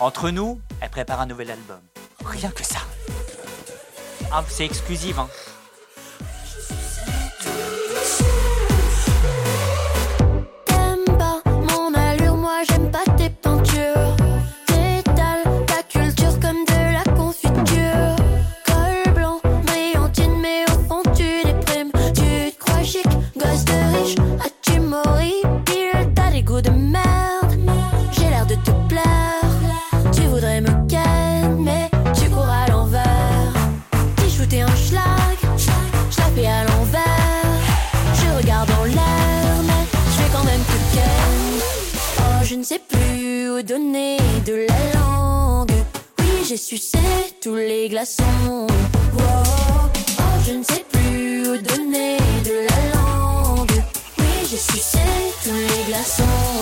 Entre 0.00 0.30
nous, 0.30 0.60
elle 0.80 0.90
prépare 0.90 1.20
un 1.20 1.26
nouvel 1.26 1.50
album. 1.50 1.80
Rien 2.24 2.50
que 2.50 2.62
ça. 2.62 2.78
Ah, 4.32 4.44
c'est 4.48 4.64
exclusif, 4.64 5.18
hein. 5.18 5.28
Sais 42.68 42.80
plus 42.86 43.50
où 43.50 43.62
donner 43.62 44.18
de 44.44 44.66
la 44.68 45.00
langue. 45.00 45.72
Oui, 46.18 46.44
j'ai 46.46 46.58
sucé 46.58 46.98
tous 47.40 47.54
les 47.54 47.88
glaçons. 47.88 48.66
Oh, 49.16 49.88
je 50.46 50.52
ne 50.52 50.62
sais 50.62 50.84
plus 50.92 51.48
où 51.48 51.56
donner 51.56 52.18
de 52.44 52.66
la 52.68 52.94
langue. 52.94 53.82
Oui, 54.18 54.26
j'ai 54.50 54.58
sucé 54.58 54.98
tous 55.42 55.54
les 55.54 55.84
glaçons. 55.88 56.58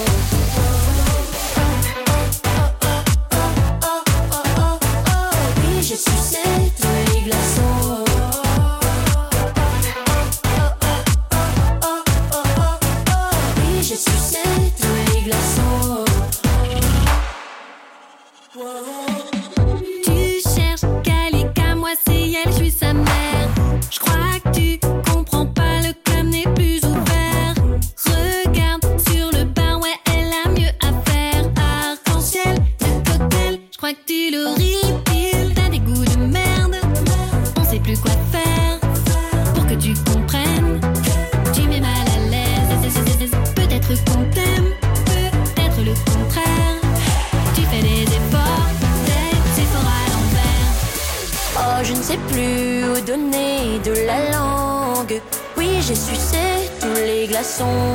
La 54.07 54.31
langue. 54.31 55.21
Oui, 55.57 55.69
j'ai 55.87 55.95
sucé 55.95 56.39
tous 56.81 56.95
les 56.95 57.27
glaçons. 57.27 57.95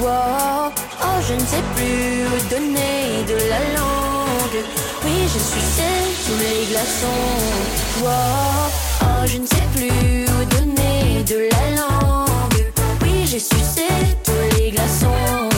Wow. 0.00 0.72
Oh, 1.02 1.18
je 1.28 1.34
ne 1.34 1.40
sais 1.40 1.64
plus 1.74 2.24
où 2.26 2.36
donner 2.48 3.24
de 3.28 3.36
la 3.48 3.60
langue. 3.76 4.60
Oui, 5.04 5.28
j'ai 5.32 5.44
sucé 5.54 5.88
tous 6.26 6.38
les 6.38 6.66
glaçons. 6.70 7.34
Wow. 8.02 8.70
Oh, 9.02 9.26
je 9.26 9.38
ne 9.38 9.46
sais 9.46 9.66
plus 9.74 10.24
où 10.32 10.44
donner 10.56 11.24
de 11.24 11.48
la 11.54 11.80
langue. 11.80 12.64
Oui, 13.02 13.26
j'ai 13.26 13.40
sucé 13.40 13.86
tous 14.24 14.58
les 14.58 14.70
glaçons. 14.70 15.49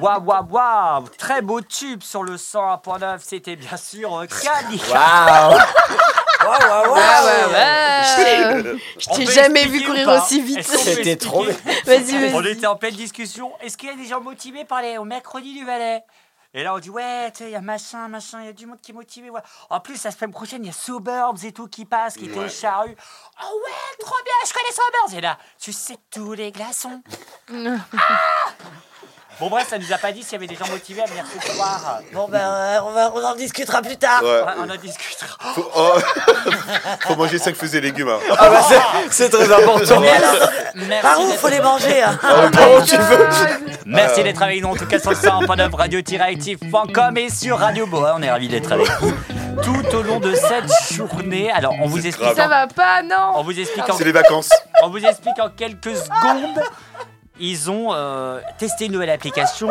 Waouh, 0.00 0.22
waouh, 0.24 0.46
waouh 0.50 1.08
Très 1.18 1.42
beau 1.42 1.60
tube 1.60 2.02
sur 2.02 2.22
le 2.22 2.36
101.9, 2.36 3.18
c'était 3.22 3.56
bien 3.56 3.76
sûr 3.76 4.14
euh, 4.18 4.26
Kalika. 4.26 4.92
Waouh 4.92 5.58
Waouh, 6.44 6.60
waouh, 6.68 6.90
waouh 6.90 6.94
Ouais, 6.94 7.44
ouais, 7.54 8.62
ouais. 8.62 8.78
Je 8.98 9.14
t'ai 9.16 9.26
jamais 9.26 9.64
vu 9.66 9.80
ou 9.80 9.86
courir 9.86 10.08
aussi 10.10 10.42
vite. 10.42 10.62
C'était 10.62 11.16
trop 11.16 11.44
bien. 11.44 11.54
Vas-y, 11.86 12.32
On 12.34 12.40
vas-y. 12.40 12.52
était 12.52 12.66
en 12.66 12.76
pleine 12.76 12.94
discussion. 12.94 13.52
Est-ce 13.60 13.76
qu'il 13.78 13.88
y 13.88 13.92
a 13.92 13.96
des 13.96 14.04
gens 14.06 14.20
motivés 14.20 14.64
par 14.64 14.82
les, 14.82 14.98
au 14.98 15.04
mercredi 15.04 15.54
du 15.54 15.64
Valais 15.64 16.02
Et 16.52 16.62
là, 16.62 16.74
on 16.74 16.78
dit, 16.80 16.90
ouais, 16.90 17.30
tu 17.32 17.38
sais, 17.38 17.44
il 17.50 17.52
y 17.52 17.56
a 17.56 17.62
machin, 17.62 18.08
machin, 18.08 18.40
il 18.42 18.46
y 18.46 18.48
a 18.48 18.52
du 18.52 18.66
monde 18.66 18.78
qui 18.82 18.90
est 18.90 18.94
motivé. 18.94 19.30
ouais. 19.30 19.40
En 19.70 19.80
plus, 19.80 20.02
la 20.04 20.10
semaine 20.10 20.32
prochaine, 20.32 20.62
il 20.64 20.66
y 20.66 20.70
a 20.70 20.74
Suburbs 20.74 21.42
et 21.44 21.52
tout 21.52 21.66
qui 21.68 21.86
passe, 21.86 22.14
qui 22.14 22.26
était 22.26 22.38
Ouais. 22.38 22.48
charrue. 22.50 22.94
Oh 23.42 23.60
ouais, 23.66 24.04
trop 24.04 24.16
bien, 24.22 24.34
je 24.46 24.52
connais 24.52 24.72
Suburbs. 24.72 25.18
Et 25.18 25.20
là, 25.22 25.38
tu 25.58 25.72
sais 25.72 25.96
tous 26.10 26.32
les 26.34 26.52
glaçons. 26.52 27.00
Ah 27.50 27.54
bon, 29.40 29.48
bref, 29.48 29.66
ça 29.68 29.78
nous 29.78 29.92
a 29.92 29.98
pas 29.98 30.12
dit 30.12 30.22
s'il 30.22 30.32
y 30.32 30.36
avait 30.36 30.46
des 30.46 30.56
gens 30.56 30.68
motivés 30.70 31.02
à 31.02 31.06
venir 31.06 31.24
ce 31.26 31.52
soir. 31.54 32.00
Bon, 32.12 32.26
ben, 32.28 32.38
euh, 32.40 32.78
on, 32.86 32.90
va, 32.92 33.12
on 33.14 33.24
en 33.24 33.34
discutera 33.34 33.82
plus 33.82 33.96
tard. 33.96 34.22
Ouais. 34.22 34.40
On 34.58 34.70
en 34.70 34.76
discutera. 34.76 35.36
Faut, 35.54 35.70
oh. 35.76 35.92
Faut 37.06 37.16
manger 37.16 37.38
5 37.38 37.54
fruits 37.54 37.76
et 37.76 37.80
légumes. 37.80 38.08
hein. 38.08 38.18
Ah 38.38 38.48
bah 38.50 38.60
c'est- 38.68 38.80
c'est 39.10 39.30
très 39.30 39.52
important. 39.62 40.00
Merci 40.00 41.00
Par 41.02 41.20
où 41.20 41.26
d'être- 41.28 41.38
faut 41.40 41.48
les 41.48 41.60
manger 41.60 42.02
hein 42.02 42.18
Ah, 42.22 42.48
par 42.52 42.72
où 42.72 42.82
tu 42.82 42.96
veux 42.96 43.28
Merci 43.86 44.22
d'être 44.22 44.42
avec 44.42 44.62
nous, 44.62 44.68
en 44.70 44.76
tout 44.76 44.86
cas 44.86 44.98
sur 44.98 45.10
le 45.10 45.16
100.9 45.16 45.74
radio-active.com 45.74 47.16
et 47.18 47.28
sur 47.30 47.58
Radio 47.58 47.86
Boa. 47.86 48.14
On 48.18 48.22
est 48.22 48.30
ravis 48.30 48.48
d'être 48.48 48.72
avec 48.72 48.88
vous 49.00 49.12
tout 49.62 49.96
au 49.96 50.02
long 50.02 50.20
de 50.20 50.34
cette 50.34 50.92
journée. 50.94 51.50
Alors, 51.52 51.74
on 51.80 51.86
vous 51.86 52.04
explique, 52.06 52.34
grave. 52.34 52.36
Ça 52.36 52.48
va 52.48 52.66
pas, 52.66 53.02
non 53.02 53.32
on 53.36 53.42
vous 53.42 53.58
explique, 53.58 53.88
en, 53.88 53.96
C'est 53.96 54.04
les 54.04 54.12
vacances. 54.12 54.50
on 54.82 54.88
vous 54.90 55.04
explique 55.04 55.38
en 55.40 55.48
quelques 55.50 55.94
secondes. 55.96 56.60
Ils 57.40 57.70
ont 57.70 57.92
euh, 57.92 58.40
testé 58.58 58.86
une 58.86 58.92
nouvelle 58.92 59.10
application, 59.10 59.68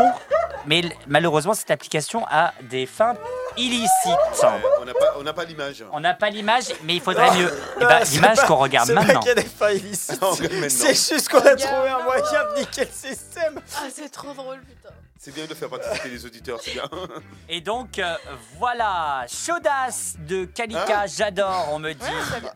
mais 0.66 0.82
malheureusement, 1.07 1.53
cette 1.53 1.72
application 1.72 2.26
a 2.30 2.53
des 2.61 2.86
fins 2.86 3.16
illicites. 3.55 3.88
Ouais, 4.05 4.49
on 4.82 4.86
n'a 4.86 4.93
pas, 4.93 5.14
on 5.18 5.24
n'a 5.24 5.34
pas 5.34 5.45
l'image. 5.45 5.86
On 5.93 5.99
n'a 6.01 6.14
pas 6.14 6.30
l'image, 6.30 6.66
mais 6.84 6.95
il 6.95 7.01
faudrait 7.01 7.32
mieux. 7.38 7.51
Eh 7.78 7.86
ben, 7.86 7.99
c'est 8.03 8.16
l'image 8.16 8.38
pas- 8.38 8.47
qu'on 8.47 8.55
regarde 8.57 8.88
c'est 8.88 8.95
pas 8.95 9.01
maintenant. 9.03 9.20
qu'il 9.22 9.30
y 9.30 9.32
a 9.32 9.36
des 9.36 9.43
failles 9.43 9.78
illicites. 9.78 10.20
On 10.22 10.32
regarde 10.32 10.53
maintenant. 10.53 10.68
C'est 10.70 11.14
juste 11.16 11.30
qu'on 11.30 11.38
a 11.39 11.55
trouvé 11.55 11.89
un 11.89 12.03
moyen 12.03 12.24
de 12.55 12.59
niquer 12.59 12.82
le 12.86 12.91
système. 12.91 13.59
Ah, 13.78 13.84
c'est 13.93 14.09
trop 14.09 14.34
drôle, 14.34 14.59
putain. 14.61 14.93
C'est 15.26 15.34
bien 15.34 15.45
de 15.45 15.53
faire 15.53 15.69
participer 15.69 16.09
les 16.09 16.26
auditeurs, 16.26 16.59
c'est 16.61 16.74
bien. 16.74 16.84
Et 17.47 17.61
donc, 17.61 17.97
euh, 17.97 18.13
voilà, 18.59 19.26
Chaudasse 19.30 20.15
de 20.19 20.43
Kalika, 20.43 21.07
j'adore, 21.07 21.69
on 21.71 21.80
me 21.80 21.93
dit. 21.93 22.05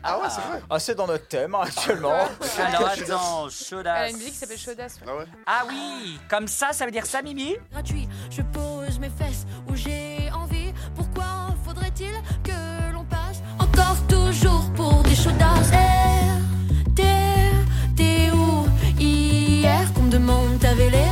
Ah 0.04 0.18
ouais, 0.20 0.28
c'est 0.30 0.42
vrai. 0.42 0.62
Ah, 0.70 0.78
c'est 0.78 0.94
dans 0.96 1.08
notre 1.08 1.30
thème 1.30 1.56
hein, 1.56 1.62
actuellement. 1.64 2.12
Alors 2.60 2.90
attends, 2.90 3.48
Elle 3.48 3.48
a 3.48 3.50
Chaudasse. 3.50 4.12
une 4.12 4.18
musique 4.18 4.34
qui 4.34 4.38
s'appelle 4.40 4.58
Chaudasse. 4.58 4.96
ouais. 5.00 5.08
Ah 5.08 5.16
ouais. 5.16 5.26
Ah 5.46 5.64
oui, 5.70 6.20
comme 6.30 6.50
ça, 6.50 6.74
ça 6.74 6.84
veut 6.84 6.92
dire 6.92 7.06
ça, 7.06 7.22
Mimi? 7.22 7.56
Gratuit. 7.72 8.10
Je 8.30 8.42
pose 8.42 9.00
mes 9.00 9.12
fesses 9.12 9.46
où 9.70 9.76
j'ai 9.76 10.30
envie. 10.36 10.74
Pourquoi 10.94 11.56
faudrait-il 11.66 12.12
que 12.44 12.92
l'on 12.94 13.06
passe 13.06 13.38
encore 13.60 13.96
toujours 14.10 14.70
pour 14.76 15.04
des 15.04 15.16
chaudasses? 15.16 15.72
Eh, 15.72 16.92
T'es, 16.96 17.52
t'es 17.96 18.30
où 18.32 18.68
hier 19.00 19.80
qu'on 19.94 20.02
me 20.02 20.12
demande 20.12 20.60
ta 20.60 20.74
vélé 20.74 21.06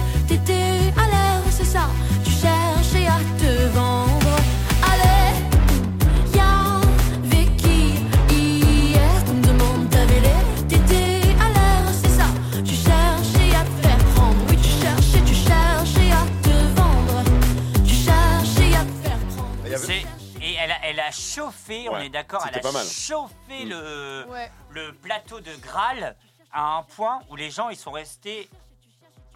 a, 21.08 21.12
chauffé, 21.12 21.88
on 21.90 21.94
Ouais, 21.94 22.06
est 22.08 22.10
d'accord, 22.10 22.42
elle 22.44 22.54
c'était 22.54 22.66
a 22.68 22.72
pas 22.72 22.78
mal. 22.78 22.86
chauffé 22.88 23.66
le, 23.66 24.26
Ouais. 24.30 24.52
le 24.72 24.94
plateau 24.94 25.40
de 25.40 25.52
Graal 25.62 26.16
à 26.52 26.78
un 26.78 26.84
point 26.84 27.20
où 27.30 27.36
les 27.36 27.50
gens 27.52 27.70
ils 27.70 27.78
sont 27.78 27.92
restés 27.92 28.50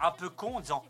un 0.00 0.10
peu 0.10 0.28
cons 0.30 0.56
en 0.56 0.60
disant 0.60 0.84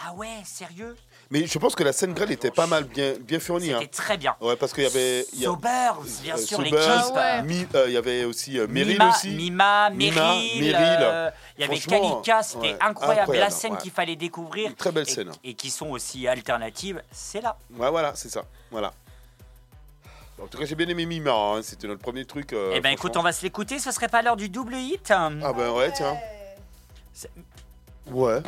Ah 0.00 0.12
ouais, 0.14 0.28
sérieux? 0.44 0.96
Mais 1.30 1.44
je 1.46 1.58
pense 1.58 1.74
que 1.74 1.82
la 1.84 1.92
scène 1.92 2.14
grêle 2.14 2.30
était 2.30 2.50
pas 2.52 2.66
mal 2.66 2.84
bien, 2.84 3.12
bien 3.20 3.38
fournie. 3.38 3.70
Hein. 3.72 3.80
C'était 3.80 3.92
très 4.02 4.16
bien. 4.16 4.34
Ouais, 4.40 4.56
parce 4.56 4.72
qu'il 4.72 4.84
y 4.84 4.86
avait. 4.86 5.26
il 5.34 5.40
y 5.40 5.44
a- 5.44 5.48
Sobers, 5.48 5.96
bien 6.22 6.36
euh, 6.36 6.38
sûr, 6.38 6.62
les 6.62 6.70
Sobers, 6.70 7.02
clips. 7.02 7.14
Ah 7.16 7.36
ouais. 7.36 7.42
Mi- 7.42 7.66
euh, 7.74 7.84
Il 7.88 7.92
y 7.92 7.96
avait 7.98 8.24
aussi 8.24 8.58
euh, 8.58 8.66
Meryl 8.68 8.92
Mima, 8.94 9.08
aussi. 9.10 9.30
Mima, 9.30 9.90
Mima, 9.90 10.14
Meryl, 10.34 10.60
Meryl. 10.62 10.76
euh, 11.02 11.30
il 11.56 11.60
y 11.60 11.64
avait 11.64 11.76
Franchement, 11.80 12.10
Kalika, 12.22 12.42
c'était 12.42 12.72
ouais, 12.72 12.78
incroyable. 12.80 13.36
La 13.36 13.50
scène 13.50 13.72
ouais. 13.72 13.78
qu'il 13.78 13.90
fallait 13.90 14.16
découvrir 14.16 14.70
Une 14.70 14.76
très 14.76 14.92
belle 14.92 15.06
et, 15.08 15.12
scène. 15.12 15.32
et 15.44 15.52
qui 15.54 15.68
sont 15.70 15.88
aussi 15.90 16.26
alternatives, 16.28 17.02
c'est 17.12 17.42
là. 17.42 17.58
Ouais, 17.76 17.90
voilà, 17.90 18.14
c'est 18.14 18.30
ça. 18.30 18.44
Voilà. 18.70 18.94
En 20.42 20.46
tout 20.46 20.58
cas, 20.58 20.64
j'ai 20.64 20.74
bien 20.74 20.88
aimé 20.88 21.04
Mima. 21.06 21.32
hein, 21.32 21.62
C'était 21.62 21.86
notre 21.88 22.00
premier 22.02 22.24
truc. 22.24 22.52
euh, 22.52 22.72
eh 22.74 22.80
ben 22.80 22.90
écoute, 22.90 23.10
on 23.10 23.14
franchement. 23.14 23.22
va 23.24 23.32
se 23.32 23.42
l'écouter, 23.42 23.78
ce 23.78 23.90
serait 23.90 24.08
pas 24.08 24.22
l'heure 24.22 24.36
du 24.36 24.48
double 24.48 24.74
hit 24.76 25.10
Ah 25.10 25.30
ben 25.52 25.70
ouais, 25.72 25.92
tiens. 25.92 26.16
C'est- 27.12 27.30
Ouais. 28.10 28.40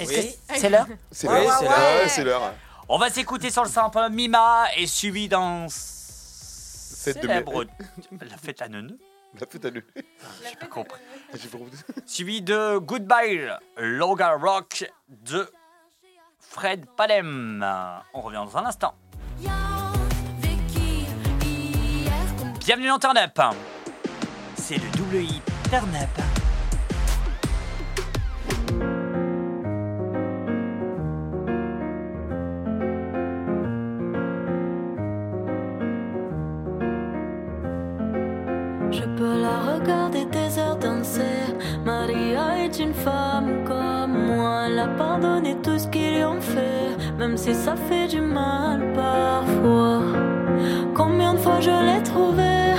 Est-ce 0.00 0.08
Oui. 0.08 0.36
que 0.48 0.58
c'est 0.58 0.70
l'heure 0.70 0.86
C'est 1.10 1.28
Ouais, 1.28 1.44
l'heure. 1.44 1.58
c'est 1.58 1.64
Ouais, 1.64 1.70
l'heure. 1.70 2.02
ouais, 2.02 2.08
c'est 2.08 2.24
l'heure. 2.24 2.54
On 2.88 2.98
va 2.98 3.10
s'écouter 3.10 3.50
sur 3.50 3.62
le 3.62 3.68
sample 3.68 4.08
Mima 4.10 4.64
et 4.76 4.86
suivi 4.86 5.28
d'un 5.28 5.66
Fête 5.68 7.16
de 7.16 7.20
célèbre 7.22 7.64
la 8.20 8.36
fête 8.38 8.62
à 8.62 8.68
neuneu. 8.68 8.98
La 9.40 9.46
fête 9.46 9.64
à 9.64 9.70
nous. 9.70 9.80
J'ai 10.48 10.56
pas 10.56 10.66
compris. 10.66 11.00
J'ai 11.34 11.48
pas 11.48 11.58
compris. 11.58 11.76
Suivi 12.06 12.42
de 12.42 12.78
Goodbye 12.78 13.50
Loga 13.76 14.36
Rock 14.36 14.90
de 15.08 15.50
Fred 16.38 16.86
Palem. 16.96 17.66
On 18.14 18.20
revient 18.20 18.44
dans 18.46 18.56
un 18.58 18.66
instant. 18.66 18.94
Bienvenue 22.64 22.86
dans 22.86 22.98
Turn 23.00 23.16
Up. 23.18 23.40
C'est 24.54 24.76
le 24.76 24.88
double 24.96 25.16
Up. 25.94 26.41
Elle 44.72 44.78
a 44.78 44.88
pardonné 44.88 45.54
tout 45.62 45.78
ce 45.78 45.86
qu'ils 45.88 46.14
lui 46.14 46.24
ont 46.24 46.40
fait, 46.40 46.96
même 47.18 47.36
si 47.36 47.54
ça 47.54 47.74
fait 47.76 48.08
du 48.08 48.22
mal 48.22 48.80
parfois. 48.94 50.00
Combien 50.94 51.34
de 51.34 51.38
fois 51.38 51.60
je 51.60 51.68
l'ai 51.68 52.02
trouvée 52.02 52.72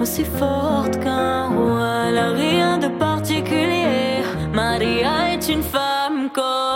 aussi 0.00 0.24
forte 0.24 1.00
qu'un 1.00 1.48
roi? 1.48 2.04
Elle 2.06 2.18
a 2.18 2.30
rien 2.30 2.78
de 2.78 2.86
particulier. 2.86 4.22
Maria 4.54 5.32
est 5.32 5.48
une 5.48 5.64
femme 5.64 6.30
comme 6.32 6.71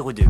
02 0.00 0.29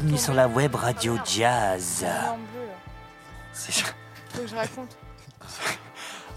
bienvenue 0.00 0.18
sur 0.18 0.34
la 0.34 0.48
web 0.48 0.74
radio 0.74 1.16
Jazz. 1.24 2.04
C'est- 3.52 3.84
que 4.34 4.44
je 4.44 4.56
raconte. 4.56 4.96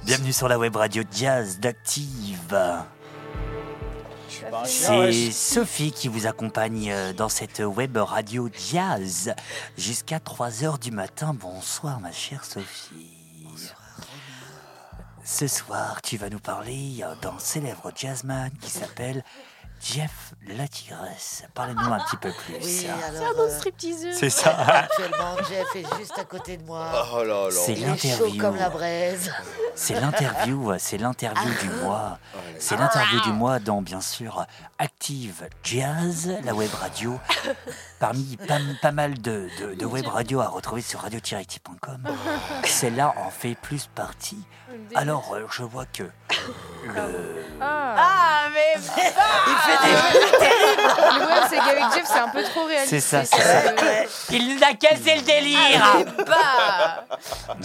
Bienvenue 0.06 0.32
sur 0.32 0.48
la 0.48 0.60
web 0.60 0.76
radio 0.76 1.02
Jazz 1.12 1.60
d'Active. 1.60 2.56
chien, 4.64 5.12
C'est. 5.12 5.32
Sophie 5.32 5.92
qui 5.92 6.08
vous 6.08 6.28
accompagne 6.28 6.92
euh, 6.92 7.14
dans 7.14 7.30
cette 7.30 7.58
web 7.58 7.98
radio 7.98 8.48
Jazz 8.72 9.34
jusqu'à 9.76 10.20
3h 10.20 10.78
du 10.78 10.92
matin. 10.92 11.34
Bonsoir 11.34 12.00
ma 12.00 12.12
chère 12.12 12.46
Sophie. 12.46 13.18
Ce 15.26 15.48
soir, 15.48 16.04
tu 16.04 16.18
vas 16.18 16.30
nous 16.30 16.40
parler 16.40 17.00
euh, 17.02 17.16
d'un 17.24 17.40
célèbre 17.40 17.92
jazzman 17.96 18.52
qui 18.62 18.70
s'appelle 18.70 19.24
Jeff 19.82 20.34
la 20.48 20.68
Tigresse. 20.68 21.44
Parlez-nous 21.54 21.94
un 21.94 22.00
petit 22.00 22.18
peu 22.18 22.32
plus. 22.32 22.56
Oui, 22.64 22.88
alors. 22.88 23.12
C'est 23.14 23.26
un 23.26 23.34
bon 23.34 23.42
euh, 23.52 23.58
stripteaseur. 23.58 24.14
C'est 24.14 24.30
ça. 24.30 24.52
Actuellement, 24.58 25.38
Jeff 25.50 25.76
est 25.76 25.98
juste 25.98 26.18
à 26.18 26.24
côté 26.24 26.58
de 26.58 26.64
moi. 26.64 27.08
Oh 27.14 27.24
là 27.24 27.46
là. 27.46 27.52
C'est 27.52 27.74
Il 27.74 27.84
est 27.84 27.98
chaud 27.98 28.26
l'interview. 28.26 28.42
comme 28.42 28.56
la 28.56 28.70
braise. 28.70 29.32
C'est 29.76 30.00
l'interview, 30.00 30.74
c'est 30.80 30.98
l'interview 30.98 31.52
du 31.62 31.70
mois. 31.82 32.18
C'est 32.60 32.78
l'interview 32.78 33.22
du 33.22 33.32
mois 33.32 33.60
dans, 33.60 33.82
bien 33.82 34.02
sûr, 34.02 34.46
Active 34.80 35.48
Jazz, 35.64 36.32
la 36.44 36.54
web 36.54 36.74
radio. 36.74 37.20
Parmi 38.00 38.38
pas, 38.48 38.60
pas 38.82 38.92
mal 38.92 39.20
de, 39.22 39.50
de- 39.60 39.74
de 39.74 39.86
web 39.86 40.06
radio 40.06 40.40
à 40.42 40.48
retrouver 40.48 40.84
sur 40.84 41.00
radio-active.com, 41.00 42.04
celle-là 42.64 43.14
en 43.18 43.32
fait 43.32 43.56
plus 43.56 43.88
partie. 43.88 44.38
Alors, 44.94 45.34
euh, 45.34 45.48
je 45.52 45.64
vois 45.64 45.86
que 45.86 46.04
le... 46.04 47.44
Ah, 47.60 47.96
Ah, 47.98 48.50
mais 48.54 48.74
Il 48.76 48.82
fait 49.66 49.88
des 49.88 49.94
Le 49.94 51.20
problème, 51.20 51.44
c'est 51.50 51.58
qu'avec 51.58 51.84
Jeff, 51.96 52.06
c'est 52.06 52.20
un 52.20 52.30
peu 52.30 52.44
trop 52.44 52.66
réaliste. 52.66 52.90
C'est 52.90 53.00
ça, 53.00 53.26
c'est 53.26 53.42
ça. 53.42 53.74
Il 54.30 54.54
nous 54.56 54.62
a 54.64 54.74
cassé 54.76 55.16
le 55.16 55.22
délire 55.22 56.06
bah 56.28 57.06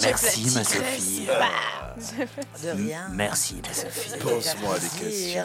Merci, 0.03 0.51
ma. 0.55 0.64
Sophie. 0.64 1.28
De 1.97 2.70
rien. 2.70 3.01
Merci, 3.12 3.61
ma 3.66 3.72
Sophie. 3.74 4.18
Pose-moi 4.20 4.74
des 4.78 4.88
Plaisir. 5.01 5.45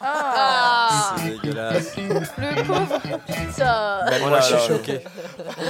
Ah, 0.00 1.14
C'est 1.16 1.30
dégueulasse. 1.30 1.96
le 1.96 2.62
pauvre. 2.66 3.00
Ça. 3.56 4.00
Oh 4.06 4.28
moi, 4.28 4.40
je 4.40 4.46
suis 4.56 4.66
choqué. 4.68 5.00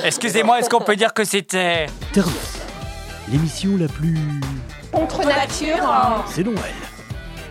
Excusez-moi, 0.05 0.59
est-ce 0.61 0.69
qu'on 0.69 0.81
peut 0.81 0.97
dire 0.97 1.15
que 1.15 1.25
c'était... 1.25 1.87
L'émission 3.29 3.77
la 3.79 3.89
plus. 3.89 4.19
Contre 4.93 5.25
nature. 5.27 6.25
C'est 6.29 6.45
Noël. 6.45 6.73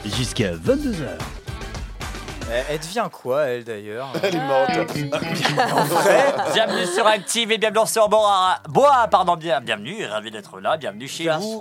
Jusqu'à 0.05 0.51
22h. 0.53 1.07
Elle, 2.51 2.63
elle 2.69 2.79
devient 2.79 3.07
quoi, 3.11 3.43
elle 3.45 3.63
d'ailleurs 3.63 4.11
Elle 4.21 4.35
est 4.35 4.39
morte. 4.39 4.71
Bienvenue 6.53 6.85
sur 6.85 7.07
Active 7.07 7.51
et 7.51 7.57
bienvenue 7.57 7.87
sur 7.87 8.07
Bois. 8.07 8.57
Bois, 8.69 9.07
pardon, 9.09 9.35
bien, 9.35 9.61
bienvenue, 9.61 10.05
ravi 10.05 10.29
d'être 10.29 10.59
là, 10.59 10.77
bienvenue 10.77 11.07
chez 11.07 11.27
vous. 11.39 11.59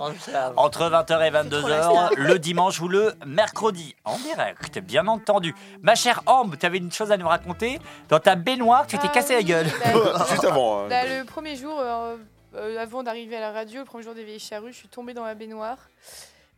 Entre 0.57 0.83
20h 0.83 1.27
et 1.27 1.31
22h, 1.31 2.09
le 2.17 2.37
dimanche 2.37 2.79
ou 2.81 2.87
le 2.87 3.15
mercredi, 3.25 3.95
en 4.05 4.17
direct, 4.19 4.77
bien 4.79 5.07
entendu. 5.07 5.55
Ma 5.81 5.95
chère 5.95 6.21
Ambre, 6.27 6.55
tu 6.55 6.65
avais 6.67 6.77
une 6.77 6.91
chose 6.91 7.11
à 7.11 7.17
nous 7.17 7.27
raconter. 7.27 7.79
Dans 8.09 8.19
ta 8.19 8.35
baignoire, 8.35 8.85
tu 8.85 8.97
t'es 8.99 9.07
Ah 9.09 9.13
cassé 9.13 9.33
la 9.35 9.43
gueule. 9.43 9.67
bah, 9.93 10.25
Juste 10.29 10.45
avant. 10.45 10.81
hein. 10.83 10.87
bah, 10.89 11.03
le 11.05 11.25
premier 11.25 11.55
jour, 11.55 11.79
euh, 11.79 12.15
euh, 12.55 12.79
avant 12.81 13.01
d'arriver 13.01 13.37
à 13.37 13.41
la 13.41 13.51
radio, 13.51 13.79
le 13.79 13.85
premier 13.85 14.03
jour 14.03 14.13
des 14.13 14.23
vieilles 14.23 14.39
charrues, 14.39 14.71
je 14.71 14.77
suis 14.77 14.87
tombée 14.87 15.13
dans 15.15 15.25
la 15.25 15.33
baignoire. 15.33 15.77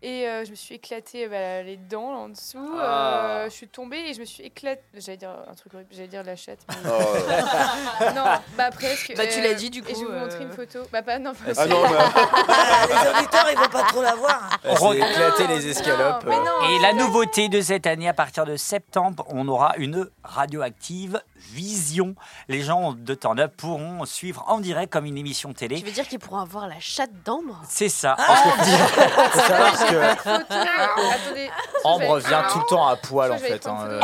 Et 0.04 0.28
euh, 0.28 0.46
je 0.46 0.52
me 0.52 0.56
suis 0.56 0.76
éclaté 0.76 1.28
bah, 1.28 1.64
les 1.64 1.76
dents 1.76 2.12
là, 2.12 2.18
en 2.20 2.30
dessous. 2.30 2.60
Ah. 2.80 3.40
Euh, 3.40 3.46
je 3.46 3.50
suis 3.56 3.68
tombée 3.68 3.98
et 3.98 4.14
je 4.14 4.20
me 4.20 4.26
suis 4.26 4.44
éclatée. 4.44 4.84
J'allais 4.94 5.18
dire 5.18 5.32
un 5.50 5.56
truc 5.56 5.74
horrible, 5.74 5.90
j'allais 5.92 6.08
dire 6.08 6.24
la 6.24 6.36
chatte. 6.36 6.60
mais- 6.70 6.76
Oh, 6.86 8.12
non, 8.16 8.24
bah 8.56 8.70
presque. 8.70 9.14
Bah, 9.18 9.26
tu 9.26 9.42
l'as 9.42 9.56
dit, 9.56 9.72
du 9.72 9.80
Et 9.80 9.82
je 9.82 9.88
vais 9.88 9.94
coup, 9.96 10.06
vous 10.06 10.12
montrer 10.12 10.38
euh. 10.38 10.42
une 10.44 10.52
photo. 10.52 10.80
Bah 10.92 11.02
pas 11.02 11.18
non. 11.18 11.32
Ah, 11.48 11.52
Ah 11.58 11.66
non, 11.66 11.82
mais 11.90 11.98
Ah, 11.98 12.86
les 12.88 13.10
auditeurs, 13.20 13.48
ils 13.52 13.58
vont 13.58 13.70
pas 13.70 13.84
trop 13.84 14.02
la 14.04 14.14
voir. 14.14 14.50
S'est 14.64 14.98
éclaté 14.98 15.48
les 15.48 15.68
escalopes. 15.70 16.26
non, 16.26 16.70
Et 16.70 16.80
la 16.84 16.94
nouveauté 16.94 17.50
de 17.50 17.60
cette 17.62 17.88
année, 17.88 18.08
à 18.08 18.14
partir 18.14 18.46
de 18.46 18.56
septembre, 18.56 19.26
on 19.30 19.48
aura 19.48 19.74
une 19.78 20.08
radioactive 20.24 21.20
vision. 21.52 22.14
Les 22.50 22.62
gens 22.62 22.94
de 22.94 23.14
Turn 23.16 23.40
Up 23.40 23.54
pourront 23.58 24.06
suivre 24.06 24.44
en 24.48 24.60
direct 24.60 24.92
comme 24.94 25.06
une 25.06 25.18
émission 25.18 25.50
Tu 25.50 25.56
télé. 25.68 25.82
veux 25.82 25.92
dire 25.92 26.08
qu'ils 26.08 26.20
pourront 26.20 26.40
avoir 26.42 26.68
la 26.68 26.80
chatte 26.80 27.12
d'ambre? 27.26 27.60
C'est 27.68 27.90
ça. 27.90 28.16
Faut 28.18 29.40
savoir 29.40 29.87
que. 29.90 30.30
Attendez. 30.30 31.50
Ambre 31.84 32.18
vient 32.20 32.44
tout 32.52 32.60
le 32.60 32.66
temps 32.66 32.88
à 32.88 32.96
poil 32.96 33.32
en 33.32 33.38
fait. 33.38 33.66
hein, 33.68 33.78
une 33.86 33.92
euh. 33.92 34.02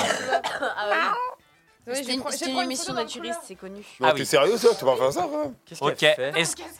Ah 0.61 1.13
oui. 1.85 1.95
C'était 1.95 2.07
vais 2.07 2.13
une, 2.13 2.23
c'était 2.31 2.49
une 2.51 2.59
émission 2.61 2.93
naturiste, 2.93 3.39
c'est 3.45 3.55
connu. 3.55 3.83
Non, 3.99 4.07
Ah 4.07 4.13
t'es 4.13 4.19
oui. 4.21 4.25
sérieux, 4.25 4.55
ça 4.57 4.69
Tu 4.79 4.85
vas 4.85 4.95
faire 4.95 5.11
ça 5.11 5.23
quoi 5.23 5.47
Qu'est-ce 5.65 5.83
Ok. 5.83 5.95
qu'elle 5.97 6.15
fait 6.15 6.39
Est-ce- 6.39 6.55
Qu'est-ce 6.55 6.77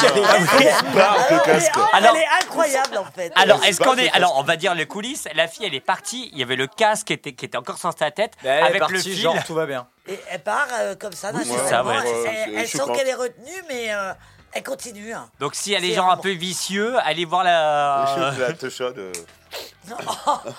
qu'elle 0.00 0.18
est 0.18 0.94
barre 0.94 1.16
Ah, 1.18 1.26
elle, 1.30 1.40
casque. 1.42 1.76
est, 1.76 1.80
Alors- 1.96 2.16
elle 2.16 2.22
est 2.22 2.28
incroyable 2.44 2.96
en 2.98 3.04
fait. 3.04 3.32
Alors, 3.36 3.62
est-ce 3.64 3.78
qu'on 3.80 3.96
est. 3.96 4.10
Alors, 4.12 4.38
on 4.38 4.42
va 4.42 4.56
dire 4.56 4.74
les 4.74 4.86
coulisses. 4.86 5.28
La 5.34 5.48
fille, 5.48 5.66
elle 5.66 5.74
est 5.74 5.80
partie. 5.80 6.30
Il 6.32 6.38
y 6.38 6.42
avait 6.42 6.56
le 6.56 6.66
casque 6.66 7.08
qui 7.08 7.12
était, 7.12 7.32
qui 7.34 7.44
était 7.44 7.58
encore 7.58 7.76
sur 7.78 7.92
sa 7.98 8.10
tête. 8.10 8.32
Elle 8.42 8.48
est 8.48 8.62
avec 8.62 8.88
le 8.88 8.98
fil. 9.00 9.16
genre 9.18 9.36
tout 9.44 9.54
va 9.54 9.66
bien. 9.66 9.86
Et 10.08 10.18
elle 10.30 10.42
part 10.42 10.66
euh, 10.80 10.94
comme 10.96 11.12
ça, 11.12 11.30
Oui, 11.34 11.42
c'est 11.44 11.50
naturellement. 11.54 11.68
ça, 11.68 11.84
ouais. 11.84 11.94
Elle- 11.96 12.02
Ouais, 12.02 12.22
elle, 12.26 12.32
c'est 12.52 12.54
elle 12.54 12.68
sent 12.86 12.92
qu'elle 12.96 13.08
est 13.08 13.14
retenue, 13.14 13.62
mais 13.68 13.92
euh, 13.94 14.12
elle 14.52 14.62
continue. 14.62 15.12
hein. 15.12 15.28
Donc, 15.40 15.54
s'il 15.54 15.72
y 15.72 15.76
a 15.76 15.80
des 15.80 15.88
C'est 15.90 15.94
gens 15.94 16.10
un 16.10 16.16
peu 16.16 16.30
vicieux, 16.30 16.96
allez 17.04 17.24
voir 17.24 17.44
la. 17.44 18.32
La 18.38 18.52
touchade. 18.52 18.98
euh, 18.98 19.12
Non, 19.88 19.96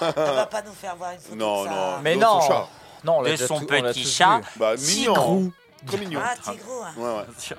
elle 0.02 0.14
va 0.36 0.46
pas 0.46 0.62
nous 0.62 0.74
faire 0.74 0.96
voir 0.96 1.12
une 1.12 1.20
photo 1.20 1.36
Non, 1.36 1.64
de 1.64 1.68
ça. 1.70 1.74
non. 1.74 1.98
Mais 2.02 2.16
non 2.16 2.42
son 2.42 2.48
chat. 2.48 2.68
Non, 3.06 3.18
on 3.18 3.22
l'a 3.22 3.30
de 3.32 3.36
déjà 3.36 3.48
son 3.48 3.60
tout- 3.60 3.68
on 3.70 3.82
l'a 3.82 3.90
petit 3.94 4.04
tous 4.04 4.16
chat. 4.16 4.38
vu. 4.40 4.46
Bah, 4.58 4.76
mignon. 4.76 5.14
Tigrou. 5.14 5.54
Trop 5.88 5.98
mignon. 5.98 6.22
Ah, 6.24 6.34
Tigrou. 6.42 6.82
hein. 6.84 6.94
Ouais, 6.98 7.16
ouais. 7.18 7.58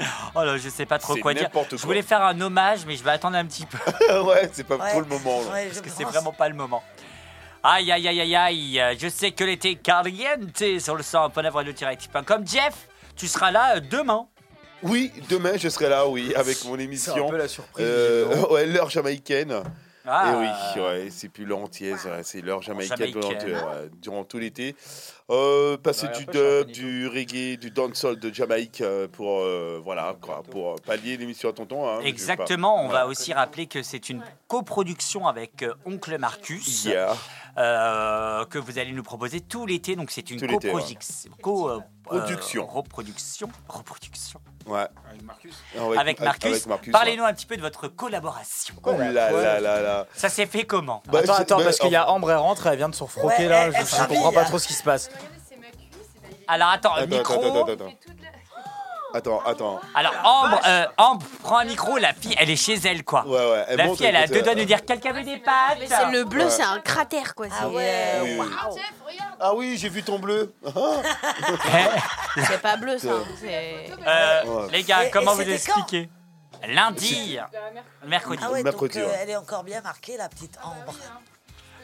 Oh 0.34 0.42
là, 0.42 0.56
je 0.58 0.68
sais 0.68 0.86
pas 0.86 0.98
trop 0.98 1.14
C'est 1.14 1.20
quoi 1.20 1.32
dire. 1.34 1.44
n'importe 1.44 1.70
Je 1.72 1.76
quoi. 1.76 1.86
voulais 1.86 2.02
faire 2.02 2.20
un 2.22 2.40
hommage, 2.40 2.80
mais 2.84 2.96
je 2.96 3.04
vais 3.04 3.12
attendre 3.12 3.36
un 3.36 3.46
petit 3.46 3.64
peu. 3.66 3.78
ouais, 4.22 4.50
c'est 4.52 4.64
pas 4.64 4.76
Ouais. 4.76 4.90
trop 4.90 5.00
le 5.00 5.06
moment. 5.06 5.40
là. 5.42 5.52
Ouais, 5.52 5.62
je 5.64 5.68
Parce 5.68 5.80
que 5.82 5.90
c'est 5.90 6.02
pense. 6.02 6.12
vraiment 6.12 6.32
pas 6.32 6.48
le 6.48 6.54
moment. 6.56 6.82
Aïe, 7.62 7.90
aïe, 7.92 8.06
aïe, 8.08 8.20
aïe, 8.20 8.36
aïe. 8.80 8.98
Je 8.98 9.08
sais 9.08 9.30
que 9.30 9.44
l'été 9.44 9.76
caliente 9.76 10.62
sur 10.80 10.96
le 10.96 11.02
sang 11.04 11.30
comme 12.26 12.46
Jeff, 12.46 12.88
tu 13.16 13.28
seras 13.28 13.50
là 13.52 13.76
euh, 13.76 13.80
demain. 13.80 14.26
Oui, 14.84 15.12
demain 15.28 15.52
je 15.56 15.68
serai 15.68 15.88
là, 15.88 16.06
oui, 16.06 16.32
avec 16.34 16.64
mon 16.64 16.74
C'est 16.76 16.80
un 16.80 16.84
émission. 16.84 17.28
peu 17.30 17.36
la 17.36 17.48
surprise. 17.48 17.84
Euh, 17.88 18.46
ouais, 18.50 18.66
l'heure 18.66 18.90
jamaïcaine. 18.90 19.62
Ah, 20.06 20.34
Et 20.76 20.78
oui, 20.78 20.82
ouais, 20.82 21.08
c'est 21.10 21.30
plus 21.30 21.46
l'entièse, 21.46 22.04
ouais, 22.04 22.20
c'est 22.24 22.42
l'heure 22.42 22.60
jamaïcaine 22.60 23.10
Jamaïcaine. 23.10 23.54
ouais, 23.54 23.88
durant 24.02 24.22
tout 24.24 24.38
l'été. 24.38 24.76
Euh, 25.30 25.78
passer 25.78 26.08
du 26.08 26.26
dub, 26.26 26.66
du 26.70 27.08
reggae, 27.08 27.56
du 27.58 27.70
dancehall 27.70 28.18
de 28.20 28.30
Jamaïque 28.30 28.82
euh, 28.82 29.08
pour 29.08 29.38
euh, 29.40 29.80
voilà 29.82 30.14
quoi, 30.20 30.42
pour 30.42 30.74
pallier 30.82 31.16
l'émission 31.16 31.48
à 31.48 31.52
tonton. 31.54 31.88
hein, 31.88 32.00
Exactement, 32.02 32.84
on 32.84 32.88
va 32.88 33.06
aussi 33.06 33.32
rappeler 33.32 33.66
que 33.66 33.82
c'est 33.82 34.10
une 34.10 34.22
coproduction 34.46 35.26
avec 35.26 35.62
euh, 35.62 35.72
Oncle 35.86 36.18
Marcus 36.18 36.84
Yeah. 36.84 37.16
euh, 37.56 38.44
que 38.44 38.58
vous 38.58 38.78
allez 38.78 38.92
nous 38.92 39.02
proposer 39.02 39.40
tout 39.40 39.64
l'été. 39.64 39.96
Donc 39.96 40.10
c'est 40.10 40.30
une 40.30 40.38
coproduction. 40.46 41.30
co- 41.40 41.70
euh, 41.70 41.78
Production. 42.02 42.64
euh, 42.64 42.70
reproduction. 42.70 43.48
Reproduction. 43.70 44.40
Ouais. 44.66 44.86
Avec 45.10 45.22
Marcus 45.22 45.54
Avec, 45.76 46.20
Marcus. 46.20 46.50
avec 46.52 46.66
Marcus, 46.66 46.92
Parlez-nous 46.92 47.24
un 47.24 47.32
petit 47.34 47.46
peu 47.46 47.56
de 47.56 47.60
votre 47.62 47.88
collaboration. 47.88 48.74
Oh 48.82 48.92
là 48.92 49.10
là 49.12 49.60
là 49.60 49.80
là. 49.80 50.06
Ça 50.14 50.28
s'est 50.28 50.46
fait 50.46 50.64
comment 50.64 51.02
Bah, 51.06 51.20
attends, 51.22 51.34
attends, 51.34 51.58
bah, 51.58 51.64
parce 51.64 51.78
qu'il 51.78 51.90
y 51.90 51.96
a 51.96 52.08
Ambre, 52.08 52.30
elle 52.30 52.38
rentre, 52.38 52.66
elle 52.66 52.76
vient 52.78 52.88
de 52.88 52.94
se 52.94 53.02
refroquer 53.02 53.44
Ouais, 53.44 53.48
là. 53.48 53.64
elle- 53.66 53.72
Je, 53.72 53.78
elle 53.78 53.84
je 53.86 53.90
s'habille, 53.90 54.16
comprends 54.16 54.32
pas 54.32 54.44
trop 54.44 54.58
ce 54.58 54.66
qui 54.66 54.72
se 54.74 54.82
passe. 54.82 55.10
Alors 56.46 56.68
attends, 56.68 56.92
Attends, 56.94 57.06
micro. 57.06 57.34
attends, 57.34 57.66
attends, 57.72 57.92
attends. 59.14 59.40
Attends. 59.46 59.80
Alors 59.94 60.12
Ambre, 60.24 60.60
euh, 60.66 60.86
Ambre 60.98 61.26
prend 61.42 61.58
un 61.58 61.64
micro, 61.64 61.96
la 61.96 62.12
fille 62.12 62.34
elle 62.38 62.50
est 62.50 62.56
chez 62.56 62.74
elle 62.86 63.04
quoi. 63.04 63.24
Ouais, 63.26 63.36
ouais. 63.38 63.64
Elle 63.68 63.76
la 63.78 63.84
monte, 63.86 63.96
fille 63.98 64.06
elle 64.06 64.16
a 64.16 64.24
écoute, 64.24 64.34
deux 64.34 64.42
doigts 64.42 64.52
euh, 64.52 64.54
de 64.56 64.60
nous 64.60 64.66
dire 64.66 64.84
quelqu'un 64.84 65.12
veut 65.12 65.22
des 65.22 65.38
pâtes. 65.38 65.78
Mais 65.80 65.86
c'est 65.86 66.10
le 66.10 66.24
bleu, 66.24 66.44
Ouais. 66.44 66.50
c'est 66.50 66.62
un 66.62 66.80
cratère 66.80 67.34
quoi. 67.34 67.46
Ah 67.50 67.54
c'est- 67.60 67.66
ouais. 67.66 68.18
Oui, 68.22 68.30
oui. 68.32 68.38
waouh. 68.38 68.76
Ah 69.40 69.54
oui, 69.54 69.76
j'ai 69.78 69.88
vu 69.88 70.02
ton 70.02 70.18
bleu. 70.18 70.54
C'est 72.48 72.60
pas 72.62 72.76
bleu 72.76 72.98
ça. 72.98 73.12
hein, 73.12 73.24
c'est- 73.40 73.90
Euh, 74.06 74.44
Ouais. 74.44 74.70
Les 74.72 74.82
gars, 74.82 75.04
Et- 75.04 75.08
et 75.08 75.10
comment 75.10 75.32
vous 75.32 75.38
c'était 75.40 75.54
expliquer 75.54 76.08
Lundi, 76.66 77.38
mercredi. 78.06 78.42
Ah 78.44 78.50
ouais, 78.50 78.62
Mercredi, 78.62 78.98
donc 78.98 79.04
euh, 79.04 79.10
ouais. 79.10 79.18
elle 79.22 79.30
est 79.30 79.36
encore 79.36 79.64
bien 79.64 79.80
marquée, 79.82 80.16
la 80.16 80.28
petite 80.28 80.56
Ambre. 80.62 80.94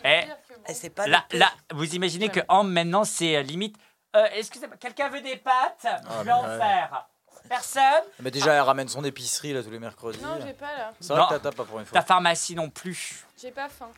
Eh, 0.04 0.20
Elle 0.64 0.74
s'est 0.74 0.88
pas 0.90 1.06
là, 1.06 1.24
là, 1.32 1.50
vous 1.72 1.94
imaginez 1.94 2.28
que 2.30 2.40
Ambre 2.48 2.70
maintenant 2.70 3.04
c'est 3.04 3.36
euh, 3.36 3.42
limite. 3.42 3.76
Euh, 4.16 4.26
Excusez-moi, 4.34 4.76
quelqu'un 4.80 5.08
veut 5.10 5.20
des 5.20 5.36
pâtes 5.36 5.86
Je 6.18 6.24
vais 6.24 6.32
en 6.32 6.42
faire. 6.44 7.06
Personne 7.50 8.04
Mais 8.20 8.30
déjà, 8.30 8.54
elle 8.54 8.60
ramène 8.60 8.88
son 8.88 9.04
épicerie 9.04 9.52
là 9.52 9.62
tous 9.62 9.70
les 9.72 9.80
mercredis. 9.80 10.20
Non, 10.22 10.38
j'ai 10.46 10.52
pas 10.52 10.66
là. 10.78 10.92
C'est 11.00 11.12
vrai 11.12 11.20
Non. 11.22 11.28
que 11.28 11.34
t'as 11.42 11.50
pas 11.50 11.64
pour 11.64 11.80
une 11.80 11.84
Ta 11.84 11.90
fois. 11.90 12.02
pharmacie 12.02 12.54
non 12.54 12.70
plus. 12.70 13.26
J'ai 13.42 13.50
pas 13.50 13.68
faim. 13.68 13.88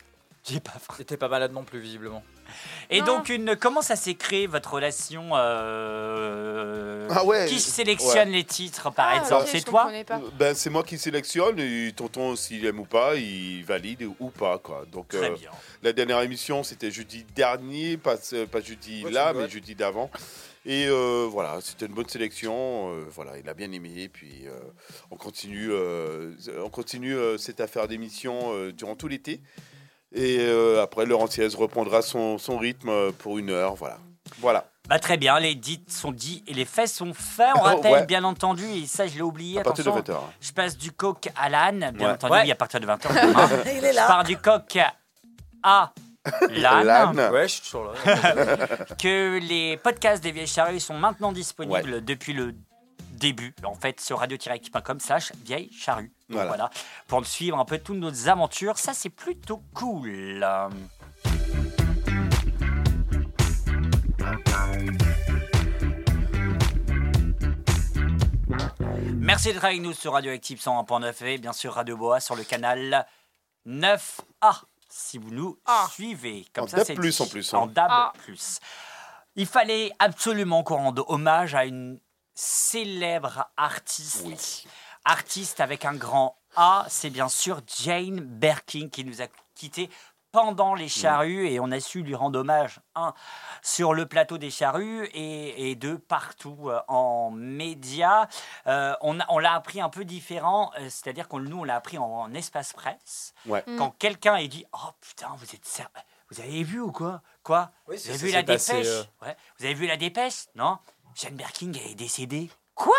J'ai 0.43 0.59
pas 0.59 0.71
faim. 0.71 0.95
T'étais 0.97 1.15
pas 1.17 1.27
malade 1.29 1.53
non 1.53 1.63
plus, 1.63 1.79
visiblement. 1.79 2.23
Et 2.89 2.99
Non. 2.99 3.05
donc, 3.05 3.29
une, 3.29 3.55
comment 3.55 3.81
ça 3.83 3.95
s'est 3.95 4.15
créé 4.15 4.47
votre 4.47 4.73
relation 4.73 5.29
euh, 5.33 7.07
Ah 7.11 7.23
ouais. 7.23 7.45
Qui 7.47 7.59
sélectionne 7.59 8.29
Ouais. 8.29 8.35
les 8.37 8.43
titres, 8.43 8.89
par 8.91 9.07
Ah, 9.11 9.17
exemple? 9.17 9.43
ok, 9.43 9.49
C'est 9.51 9.59
je 9.59 9.65
toi? 9.65 9.81
comprenais 9.83 10.03
pas. 10.03 10.19
Ben, 10.37 10.55
c'est 10.55 10.69
moi 10.69 10.83
qui 10.83 10.97
sélectionne 10.97 11.59
et 11.59 11.93
tonton, 11.95 12.35
s'il 12.35 12.65
aime 12.65 12.79
ou 12.79 12.85
pas, 12.85 13.15
il 13.15 13.63
valide 13.63 14.09
ou 14.19 14.29
pas. 14.29 14.57
Quoi. 14.57 14.83
Donc, 14.91 15.09
Très 15.09 15.29
euh, 15.29 15.35
bien. 15.35 15.51
la 15.81 15.93
dernière 15.93 16.19
émission, 16.21 16.63
c'était 16.63 16.91
jeudi 16.91 17.23
dernier, 17.35 17.97
pas, 17.97 18.15
euh, 18.33 18.45
pas 18.45 18.61
jeudi 18.61 19.05
Ouais, 19.05 19.11
là, 19.11 19.27
c'est 19.27 19.33
mais 19.33 19.39
vrai. 19.41 19.49
jeudi 19.49 19.75
d'avant. 19.75 20.09
Et 20.65 20.87
euh, 20.87 21.27
voilà, 21.29 21.59
c'était 21.61 21.85
une 21.87 21.93
bonne 21.93 22.07
sélection. 22.07 22.93
euh, 22.93 23.05
voilà, 23.09 23.37
il 23.37 23.47
a 23.49 23.53
bien 23.53 23.71
aimé. 23.71 23.91
Et 23.97 24.09
puis, 24.09 24.43
euh, 24.47 24.51
on 25.11 25.17
continue, 25.17 25.69
euh, 25.71 26.33
on 26.63 26.69
continue 26.69 27.15
euh, 27.15 27.37
cette 27.37 27.59
affaire 27.59 27.87
d'émission 27.87 28.53
euh, 28.53 28.71
durant 28.71 28.95
tout 28.95 29.07
l'été. 29.09 29.41
Et 30.13 30.37
euh, 30.39 30.81
après, 30.81 31.05
Laurent 31.05 31.27
Thiès 31.27 31.53
reprendra 31.55 32.01
son, 32.01 32.37
son 32.37 32.57
rythme 32.57 33.11
pour 33.13 33.37
une 33.39 33.49
heure. 33.49 33.75
Voilà. 33.75 33.97
Voilà. 34.39 34.69
Bah, 34.87 34.99
très 34.99 35.17
bien, 35.17 35.39
les 35.39 35.55
dits 35.55 35.83
sont 35.87 36.11
dits 36.11 36.43
et 36.47 36.53
les 36.53 36.65
faits 36.65 36.87
sont 36.89 37.13
faits. 37.13 37.49
On 37.55 37.61
rappelle, 37.61 37.91
ouais. 37.93 38.05
bien 38.05 38.23
entendu, 38.23 38.63
et 38.65 38.85
ça 38.85 39.07
je 39.07 39.15
l'ai 39.15 39.21
oublié, 39.21 39.59
À 39.59 39.63
partir 39.63 39.83
de 39.85 39.89
attention, 39.89 40.13
20h. 40.13 40.19
je 40.41 40.51
passe 40.51 40.77
du 40.77 40.91
coq 40.91 41.29
à 41.35 41.49
l'âne, 41.49 41.91
bien 41.95 42.07
Ouais. 42.07 42.13
entendu, 42.13 42.33
Ouais. 42.33 42.41
oui, 42.43 42.51
à 42.51 42.55
partir 42.55 42.79
de 42.79 42.85
20h. 42.85 43.09
Il 43.77 43.83
est 43.85 43.91
je 43.91 43.95
là. 43.95 44.07
pars 44.07 44.23
du 44.23 44.37
coq 44.37 44.77
à 45.63 45.93
l'âne. 46.49 46.85
L'âne. 46.85 47.31
Ouais, 47.31 47.47
je 47.47 47.53
suis 47.53 47.61
toujours 47.61 47.85
là. 47.85 47.93
que 48.99 49.39
les 49.39 49.77
podcasts 49.77 50.23
des 50.23 50.31
vieilles 50.31 50.47
charrues 50.47 50.79
sont 50.79 50.97
maintenant 50.97 51.31
disponibles 51.31 52.03
depuis 52.03 52.33
le 52.33 52.55
début, 53.11 53.53
en 53.63 53.75
fait, 53.75 54.01
sur 54.01 54.19
radio-active.com 54.19 54.99
slash 54.99 55.31
vieille 55.45 55.71
charrue. 55.71 56.11
Voilà. 56.29 56.47
voilà, 56.47 56.69
pour 57.07 57.25
suivre 57.25 57.57
un 57.57 57.65
peu 57.65 57.77
toutes 57.77 57.97
nos 57.97 58.27
aventures, 58.27 58.77
ça 58.77 58.93
c'est 58.93 59.09
plutôt 59.09 59.61
cool. 59.73 60.45
Merci 69.15 69.53
d'être 69.53 69.63
avec 69.63 69.81
nous 69.81 69.93
sur 69.93 70.13
Radioactive 70.13 70.59
101.9 70.59 71.25
et 71.25 71.37
bien 71.37 71.53
sûr 71.53 71.73
Radio 71.73 71.95
Boa 71.95 72.19
sur 72.19 72.35
le 72.35 72.43
canal 72.43 73.05
9A 73.65 74.63
si 74.95 75.17
vous 75.17 75.31
nous 75.31 75.57
Ah. 75.65 75.87
suivez. 75.91 76.45
Comme 76.53 76.65
En 76.65 76.67
ça, 76.67 76.85
c'est 76.85 76.93
en 76.93 77.01
dit. 77.01 77.29
plus, 77.29 77.53
hein. 77.53 77.57
En 77.57 77.67
DAB+. 77.67 77.87
Ah. 77.91 78.13
Il 79.35 79.47
fallait 79.47 79.91
absolument 79.97 80.63
qu'on 80.63 80.75
rende 80.77 81.03
hommage 81.07 81.55
à 81.55 81.65
une 81.65 81.99
célèbre 82.35 83.45
artiste. 83.57 84.67
Artiste 85.05 85.59
avec 85.59 85.85
un 85.85 85.95
grand 85.95 86.37
A, 86.55 86.85
c'est 86.89 87.09
bien 87.09 87.27
sûr 87.29 87.61
Jane 87.81 88.19
Birkin 88.19 88.89
qui 88.89 89.03
nous 89.03 89.21
a 89.21 89.25
quittés 89.55 89.89
pendant 90.37 90.73
les 90.73 90.89
charrues 90.89 91.47
et 91.47 91.59
on 91.59 91.69
a 91.71 91.79
su 91.79 92.01
lui 92.01 92.15
rendre 92.15 92.39
hommage, 92.39 92.79
un, 92.95 93.13
sur 93.61 93.93
le 93.93 94.07
plateau 94.07 94.39
des 94.39 94.49
charrues 94.49 95.05
et, 95.13 95.69
et 95.69 95.75
deux, 95.75 95.99
partout 95.99 96.69
euh, 96.69 96.81
en 96.87 97.29
médias. 97.31 98.27
Euh, 98.65 98.95
on 99.01 99.19
a- 99.19 99.25
on 99.29 99.37
l'a 99.37 99.53
appris 99.53 99.79
un 99.79 99.89
peu 99.89 100.03
différent, 100.03 100.71
euh, 100.79 100.89
c'est-à-dire 100.89 101.29
que 101.29 101.35
nous, 101.37 101.59
on 101.59 101.63
l'a 101.63 101.75
appris 101.75 101.99
en, 101.99 102.05
en 102.05 102.33
espace 102.33 102.73
presse. 102.73 103.33
Ouais. 103.45 103.63
Mm. 103.67 103.77
Quand 103.77 103.91
quelqu'un 103.91 104.33
a 104.33 104.45
dit 104.47 104.65
«Oh 104.73 104.89
putain, 104.99 105.27
vous 105.37 105.53
êtes 105.53 105.81
Vous 106.31 106.41
avez 106.41 106.63
vu 106.63 106.79
ou 106.81 106.91
quoi? 106.91 107.21
Quoi? 107.43 107.69
Oui, 107.87 107.97
Vous 108.03 108.09
avez 108.09 108.17
vu 108.17 108.31
la 108.31 108.41
passé, 108.43 108.73
dépêche? 108.73 108.87
euh, 108.87 109.03
Ouais. 109.27 109.37
Vous 109.59 109.65
avez 109.65 109.75
vu 109.75 109.85
la 109.85 109.97
dépêche? 109.97 110.45
Non 110.55 110.79
Jane 111.15 111.35
Birkin 111.35 111.71
est 111.73 111.93
décédée. 111.93 112.49
Quoi? 112.73 112.95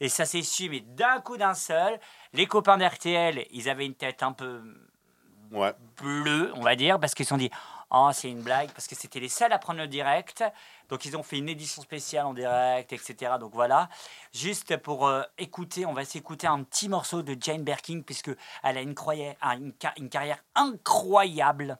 Et 0.00 0.08
ça 0.08 0.24
s'est 0.24 0.40
su, 0.42 0.70
mais 0.70 0.80
d'un 0.80 1.20
coup 1.20 1.36
d'un 1.36 1.52
seul. 1.52 2.00
Les 2.32 2.46
copains 2.46 2.78
d'RTL, 2.78 3.46
ils 3.50 3.68
avaient 3.68 3.84
une 3.84 3.94
tête 3.94 4.22
un 4.22 4.32
peu 4.32 4.62
Ouais. 5.52 5.72
on 6.54 6.62
va 6.62 6.76
dire, 6.76 6.98
parce 6.98 7.14
qu'ils 7.14 7.26
se 7.26 7.30
sont 7.30 7.36
dit 7.36 7.50
Oh, 7.94 8.08
c'est 8.14 8.30
une 8.30 8.40
blague, 8.40 8.70
parce 8.70 8.86
que 8.86 8.94
c'était 8.94 9.20
les 9.20 9.28
seuls 9.28 9.52
à 9.52 9.58
prendre 9.58 9.78
le 9.78 9.86
direct. 9.86 10.42
Donc, 10.88 11.04
ils 11.04 11.14
ont 11.14 11.22
fait 11.22 11.36
une 11.36 11.50
édition 11.50 11.82
spéciale 11.82 12.24
en 12.24 12.32
direct, 12.32 12.90
etc. 12.90 13.32
Donc, 13.38 13.52
voilà. 13.52 13.90
Juste 14.32 14.78
pour 14.78 15.06
euh, 15.06 15.22
écouter, 15.36 15.84
on 15.84 15.92
va 15.92 16.06
s'écouter 16.06 16.46
un 16.46 16.62
petit 16.62 16.88
morceau 16.88 17.22
de 17.22 17.36
Jane 17.38 17.62
Birkin, 17.62 18.00
puisque 18.00 18.30
elle 18.62 18.78
a 18.78 18.80
une 18.80 18.94
carrière 18.94 20.38
incroyable. 20.54 21.78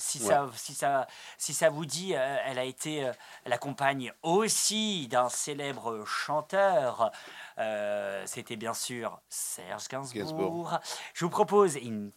Si, 0.00 0.18
ça, 0.18 0.48
si, 0.56 0.74
ça, 0.74 1.06
si 1.38 1.52
ça 1.54 1.68
vous 1.68 1.84
dit, 1.84 2.14
euh, 2.16 2.36
elle 2.46 2.58
a 2.58 2.64
été 2.64 3.04
euh, 3.04 3.12
la 3.44 3.58
compagne 3.58 4.12
aussi 4.22 5.06
d'un 5.08 5.28
célèbre 5.28 6.04
chanteur. 6.06 7.10
Euh, 7.58 8.22
C'était 8.26 8.56
bien 8.56 8.72
sûr 8.74 9.20
Serge 9.28 9.88
Gainsbourg. 9.88 10.14
Gainsbourg. 10.22 10.78
Je 11.14 11.24
vous 11.24 11.30
propose, 11.30 11.76
une- 11.76 12.10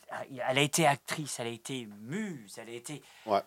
elle 0.48 0.58
a 0.58 0.62
été 0.62 0.88
actrice, 0.88 1.40
elle 1.40 1.48
a 1.48 1.52
été 1.52 1.88
muse, 2.00 2.58
elle 2.58 2.70
a 2.70 2.74
été 2.74 3.02
Ouais. 3.26 3.42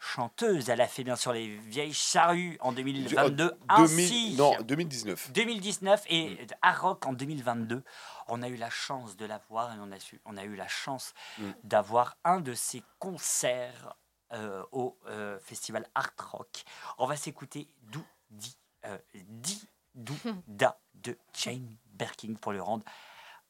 Chanteuse. 0.00 0.68
Elle 0.70 0.80
a 0.80 0.88
fait 0.88 1.04
bien 1.04 1.14
sûr 1.16 1.32
les 1.32 1.46
vieilles 1.58 1.92
charrues 1.94 2.56
en 2.60 2.72
2022, 2.72 3.44
Euh, 3.44 3.50
ainsi 3.68 4.34
2000 4.34 4.36
non, 4.36 4.56
2019. 4.62 5.30
2019 5.32 6.04
et 6.08 6.38
à 6.62 6.72
Rock 6.72 7.06
en 7.06 7.12
2022. 7.12 7.84
On 8.28 8.42
a 8.42 8.48
eu 8.48 8.56
la 8.56 8.70
chance 8.70 9.16
de 9.16 9.26
la 9.26 9.38
voir 9.50 9.72
et 9.74 9.78
on 9.80 9.92
a, 9.92 10.00
su- 10.00 10.20
on 10.24 10.36
a 10.36 10.44
eu 10.44 10.56
la 10.56 10.66
chance 10.68 11.12
Mm. 11.38 11.50
d'avoir 11.64 12.16
un 12.24 12.40
de 12.40 12.54
ses 12.54 12.82
concerts 12.98 13.94
euh, 14.32 14.62
au 14.72 14.96
euh, 15.08 15.38
festival 15.40 15.86
Art 15.94 16.10
Rock. 16.32 16.64
On 16.98 17.06
va 17.06 17.16
s'écouter 17.16 17.68
Dou 17.82 18.04
Di 18.30 18.56
euh, 18.86 18.96
Di 19.14 19.60
Dou 19.94 20.14
Da 20.46 20.78
de 20.94 21.18
Jane 21.34 21.76
Birkin 21.92 22.34
pour 22.40 22.52
lui 22.52 22.60
rendre 22.60 22.84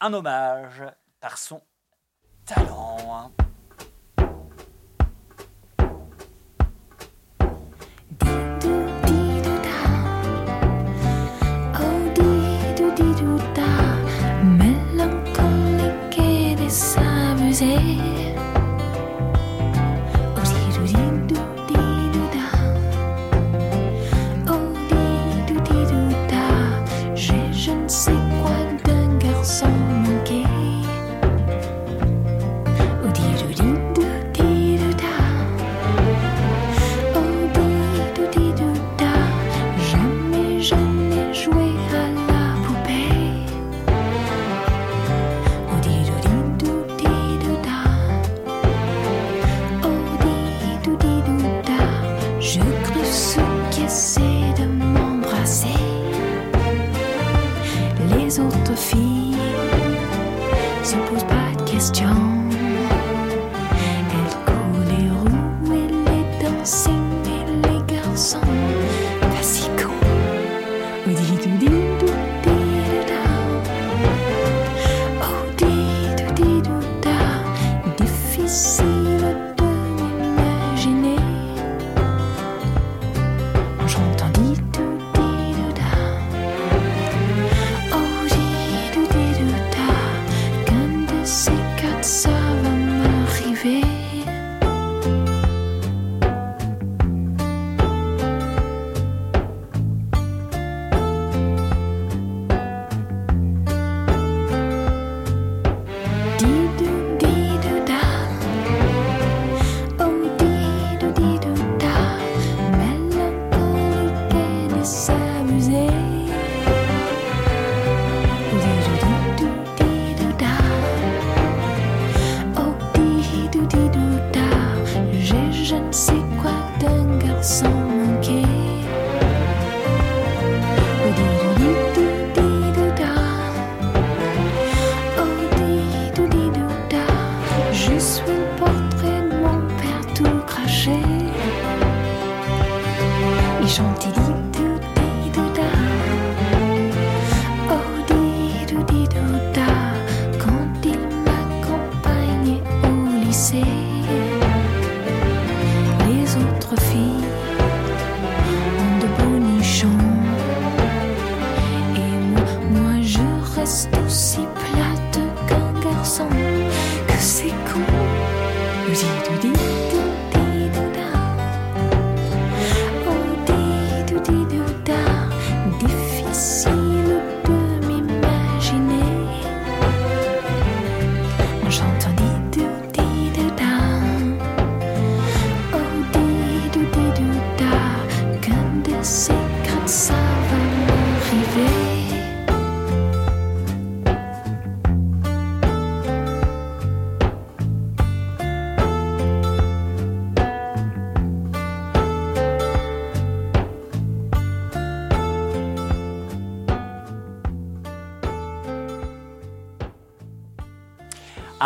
un 0.00 0.12
hommage 0.14 0.82
par 1.20 1.36
son 1.38 1.62
talent. 2.46 3.30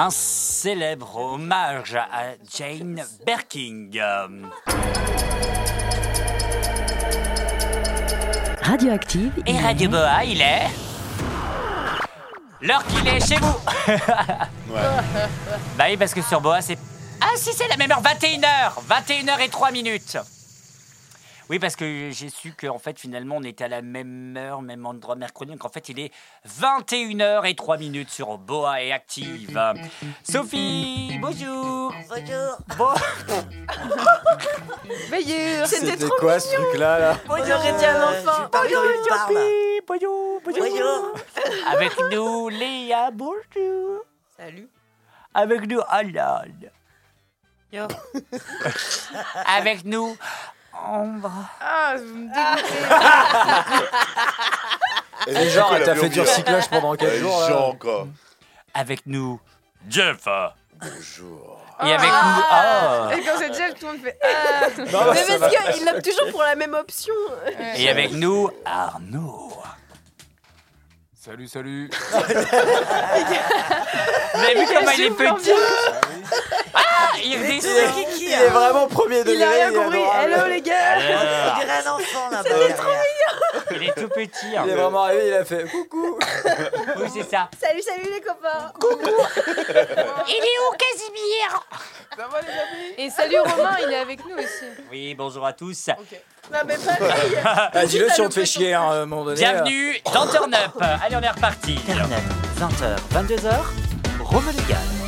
Un 0.04 0.10
célèbre 0.10 1.16
hommage 1.16 1.94
à 1.94 2.34
Jane 2.54 3.02
Birkin. 3.24 3.88
Euh, 3.96 4.28
Radioactive. 8.60 9.32
Et 9.46 9.58
Radio 9.58 9.88
Boa, 9.88 10.22
il 10.26 10.42
est. 10.42 10.66
L'heure 12.60 12.86
qu'il 12.86 13.08
est 13.08 13.26
chez 13.26 13.36
vous 13.36 13.56
Bah 15.78 15.84
oui, 15.88 15.96
parce 15.96 16.12
que 16.12 16.20
sur 16.20 16.42
Boa, 16.42 16.60
c'est. 16.60 16.76
Ah, 17.22 17.32
si, 17.36 17.54
c'est 17.54 17.68
la 17.68 17.78
même 17.78 17.90
heure, 17.90 18.02
21h 18.02 18.72
21h 18.86 19.40
et 19.40 19.48
3 19.48 19.70
minutes 19.70 20.18
Oui, 21.48 21.58
parce 21.58 21.76
que 21.76 22.10
j'ai 22.12 22.28
su 22.28 22.52
qu'en 22.52 22.78
fait, 22.78 23.00
finalement, 23.00 23.36
on 23.38 23.42
était 23.42 23.64
à 23.64 23.68
la 23.68 23.80
même 23.80 24.36
heure, 24.36 24.60
même 24.60 24.84
endroit 24.84 25.16
mercredi. 25.16 25.52
Donc 25.52 25.64
en 25.64 25.70
fait, 25.70 25.88
il 25.88 25.98
est 25.98 26.12
21h 26.60 27.46
et 27.46 27.54
3 27.54 27.76
minutes 27.78 28.10
sur 28.10 28.38
Boa 28.38 28.82
et 28.82 28.92
Active. 28.92 29.60
Sophie, 30.22 31.18
bonjour 31.20 31.92
Bonjour 32.08 32.58
Bon. 32.78 32.94
C'était 35.66 36.08
quoi 36.20 36.38
ce 36.38 36.54
truc-là 36.54 36.98
là 36.98 37.16
On 37.28 37.32
aurait 37.32 37.72
dit 37.78 37.84
un 37.84 38.02
enfant. 38.02 38.48
Bonjour, 38.52 38.82
Bonjour, 39.86 40.40
Bonjour 40.44 41.14
Avec 41.72 41.92
nous, 42.12 42.48
Léa, 42.48 43.10
bonjour 43.10 44.00
Salut. 44.36 44.68
Avec 45.32 45.68
nous, 45.68 45.80
Alan. 45.88 46.44
Yo. 47.72 47.88
Avec 49.46 49.84
nous, 49.84 50.16
Ambre. 50.72 51.30
Ah, 51.60 51.94
vous 51.96 52.14
me 52.14 52.28
dégoûtez. 52.28 52.84
Et 55.26 55.48
genre, 55.50 55.74
t'as 55.84 55.94
fait 55.94 56.08
du 56.08 56.20
recyclage 56.20 56.68
pendant 56.68 56.94
4 56.94 57.10
Ouais, 57.10 57.18
jours 57.18 57.40
là. 57.40 57.48
genre, 57.48 57.78
quoi. 57.78 58.06
Avec 58.74 59.06
nous, 59.06 59.40
Jeff. 59.88 60.26
Bonjour. 60.80 61.60
Et 61.84 61.92
avec 61.92 62.08
nous, 62.08 62.42
ah. 62.50 63.10
Et 63.16 63.20
quand 63.22 63.32
c'est 63.38 63.52
Jeff, 63.54 63.74
tout 63.78 63.86
le 63.86 63.92
monde 63.92 64.00
fait 64.02 64.18
Ah 64.22 64.68
Non, 64.92 65.12
Mais 65.12 65.22
ça 65.24 65.38
parce 65.38 65.76
qu'il 65.78 65.88
opte 65.88 66.04
toujours 66.04 66.30
pour 66.30 66.42
la 66.42 66.54
même 66.56 66.74
option. 66.74 67.14
Et 67.76 67.88
avec 67.88 68.12
nous, 68.12 68.50
Arnaud. 68.64 69.52
Salut, 71.20 71.48
salut. 71.48 71.90
Vous 72.12 72.16
avez 74.40 74.54
vu 74.54 74.66
comment 74.66 74.90
il 74.90 75.04
est 75.04 75.10
petit 75.10 75.50
Ah, 76.74 77.12
il 77.22 77.36
redescend. 77.36 77.76
est, 77.76 78.18
il 78.20 78.32
est 78.32 78.48
vraiment 78.48 78.86
premier 78.86 79.22
degré. 79.24 79.34
Il 79.36 79.42
a 79.42 79.50
rien 79.50 79.72
compris. 79.72 79.98
Hello 79.98 80.46
les 80.48 80.60
gars 80.60 80.76
Alors, 80.92 81.54
On 81.54 81.60
dirait 81.60 81.86
un 81.86 81.90
enfant 81.90 82.30
là-bas. 82.30 82.48
Il 83.70 83.82
est 83.88 83.94
tout 83.94 84.08
petit. 84.08 84.46
Il 84.64 84.70
est 84.70 84.74
vraiment 84.74 85.04
arrivé, 85.04 85.28
il 85.28 85.34
a 85.34 85.44
fait 85.44 85.64
coucou. 85.64 86.18
Oui, 86.96 87.08
c'est 87.12 87.28
ça. 87.28 87.48
Salut, 87.60 87.82
salut 87.82 88.08
les 88.12 88.20
copains. 88.20 88.72
Il 90.28 90.34
est 90.34 90.58
où, 90.60 90.76
Casimir? 90.76 91.66
Et 92.96 93.10
salut 93.10 93.40
Romain, 93.40 93.76
il 93.84 93.92
est 93.92 93.96
avec 93.98 94.24
nous 94.24 94.36
aussi. 94.36 94.64
Oui, 94.90 95.14
bonjour 95.14 95.44
à 95.44 95.52
tous. 95.52 95.88
Non 96.52 96.58
mais 96.66 96.76
pareil. 96.76 97.36
Ah, 97.44 97.86
dis-le 97.86 98.08
si 98.10 98.20
on 98.20 98.28
te 98.28 98.34
fait 98.34 98.46
chier 98.46 98.74
hein, 98.74 98.82
à 98.82 98.92
un 98.94 99.06
moment 99.06 99.24
donné. 99.24 99.36
Bienvenue 99.36 100.00
dans 100.12 100.26
Turn 100.26 100.54
Up. 100.54 100.80
Allez, 101.04 101.16
on 101.16 101.20
est 101.22 101.30
reparti. 101.30 101.74
Turn 101.86 102.12
Up, 102.12 102.60
20h, 102.60 103.26
22h, 103.26 103.50
Rome 104.22 104.46
Légal. 104.56 105.03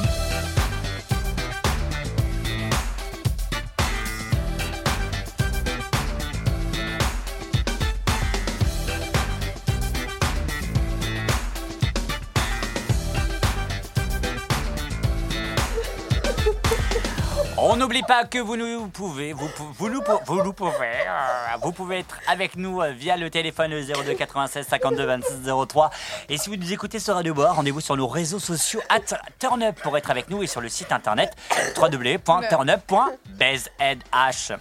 On 17.77 17.79
n'oublie 17.79 18.01
pas 18.09 18.25
que 18.25 18.39
vous 18.39 18.57
nous 18.57 18.89
pouvez, 18.89 19.35
vous, 19.35 19.49
pou- 19.49 19.71
vous, 19.79 19.91
nous, 19.91 20.01
pou- 20.01 20.19
vous 20.25 20.43
nous 20.43 20.55
pouvez, 20.55 20.87
euh, 21.07 21.57
vous 21.61 21.73
pouvez 21.73 21.99
être 21.99 22.17
avec 22.27 22.57
nous 22.57 22.81
euh, 22.81 22.93
via 22.93 23.19
le 23.19 23.29
téléphone 23.29 23.71
le 23.71 23.83
02 23.85 24.15
96 24.15 24.67
52 24.67 25.05
26 25.05 25.29
03. 25.69 25.91
Et 26.31 26.39
si 26.39 26.49
vous 26.49 26.57
nous 26.57 26.73
écoutez 26.73 26.99
sur 26.99 27.17
Radio 27.17 27.35
Bois, 27.35 27.53
rendez-vous 27.53 27.83
sur 27.83 27.95
nos 27.99 28.09
réseaux 28.09 28.39
sociaux 28.39 28.81
at 28.89 29.01
turnup 29.39 29.79
pour 29.83 29.99
être 29.99 30.11
avec 30.11 30.31
nous 30.31 30.43
et 30.43 30.47
sur 30.47 30.63
le 30.63 30.71
site 30.71 30.91
internet 30.91 31.35
www.turnup.bzh. 31.77 34.55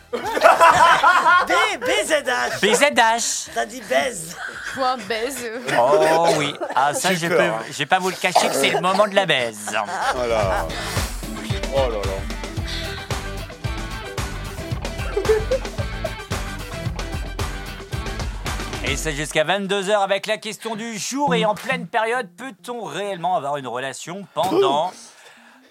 B, 1.47 1.51
BZH 1.80 2.59
BZH. 2.61 3.49
T'as 3.55 3.66
dit 3.66 3.82
baise 3.89 4.36
Point 4.74 4.97
baise. 5.07 5.38
Oh 5.80 6.28
oui, 6.38 6.53
ah 6.76 6.93
ça 6.93 7.16
je 7.16 7.28
peux, 7.28 7.39
je 7.72 7.78
vais 7.78 7.86
pas 7.86 7.99
vous 7.99 8.09
le 8.09 8.16
cacher 8.18 8.49
que 8.49 8.55
c'est 8.55 8.72
le 8.72 8.82
moment 8.82 9.07
de 9.07 9.16
la 9.16 9.26
baise. 9.26 9.74
Voilà. 10.16 10.68
Oh 11.74 11.78
là 11.89 11.93
là. 11.93 12.01
Et 18.88 18.95
c'est 18.97 19.13
jusqu'à 19.13 19.43
22h 19.43 19.91
avec 20.03 20.28
la 20.28 20.38
question 20.38 20.76
du 20.76 20.97
jour. 20.97 21.34
Et 21.34 21.43
en 21.45 21.55
pleine 21.55 21.88
période, 21.88 22.30
peut-on 22.38 22.84
réellement 22.84 23.36
avoir 23.36 23.57
une 23.57 23.68
relation 23.68 24.28
pendant 24.34 24.91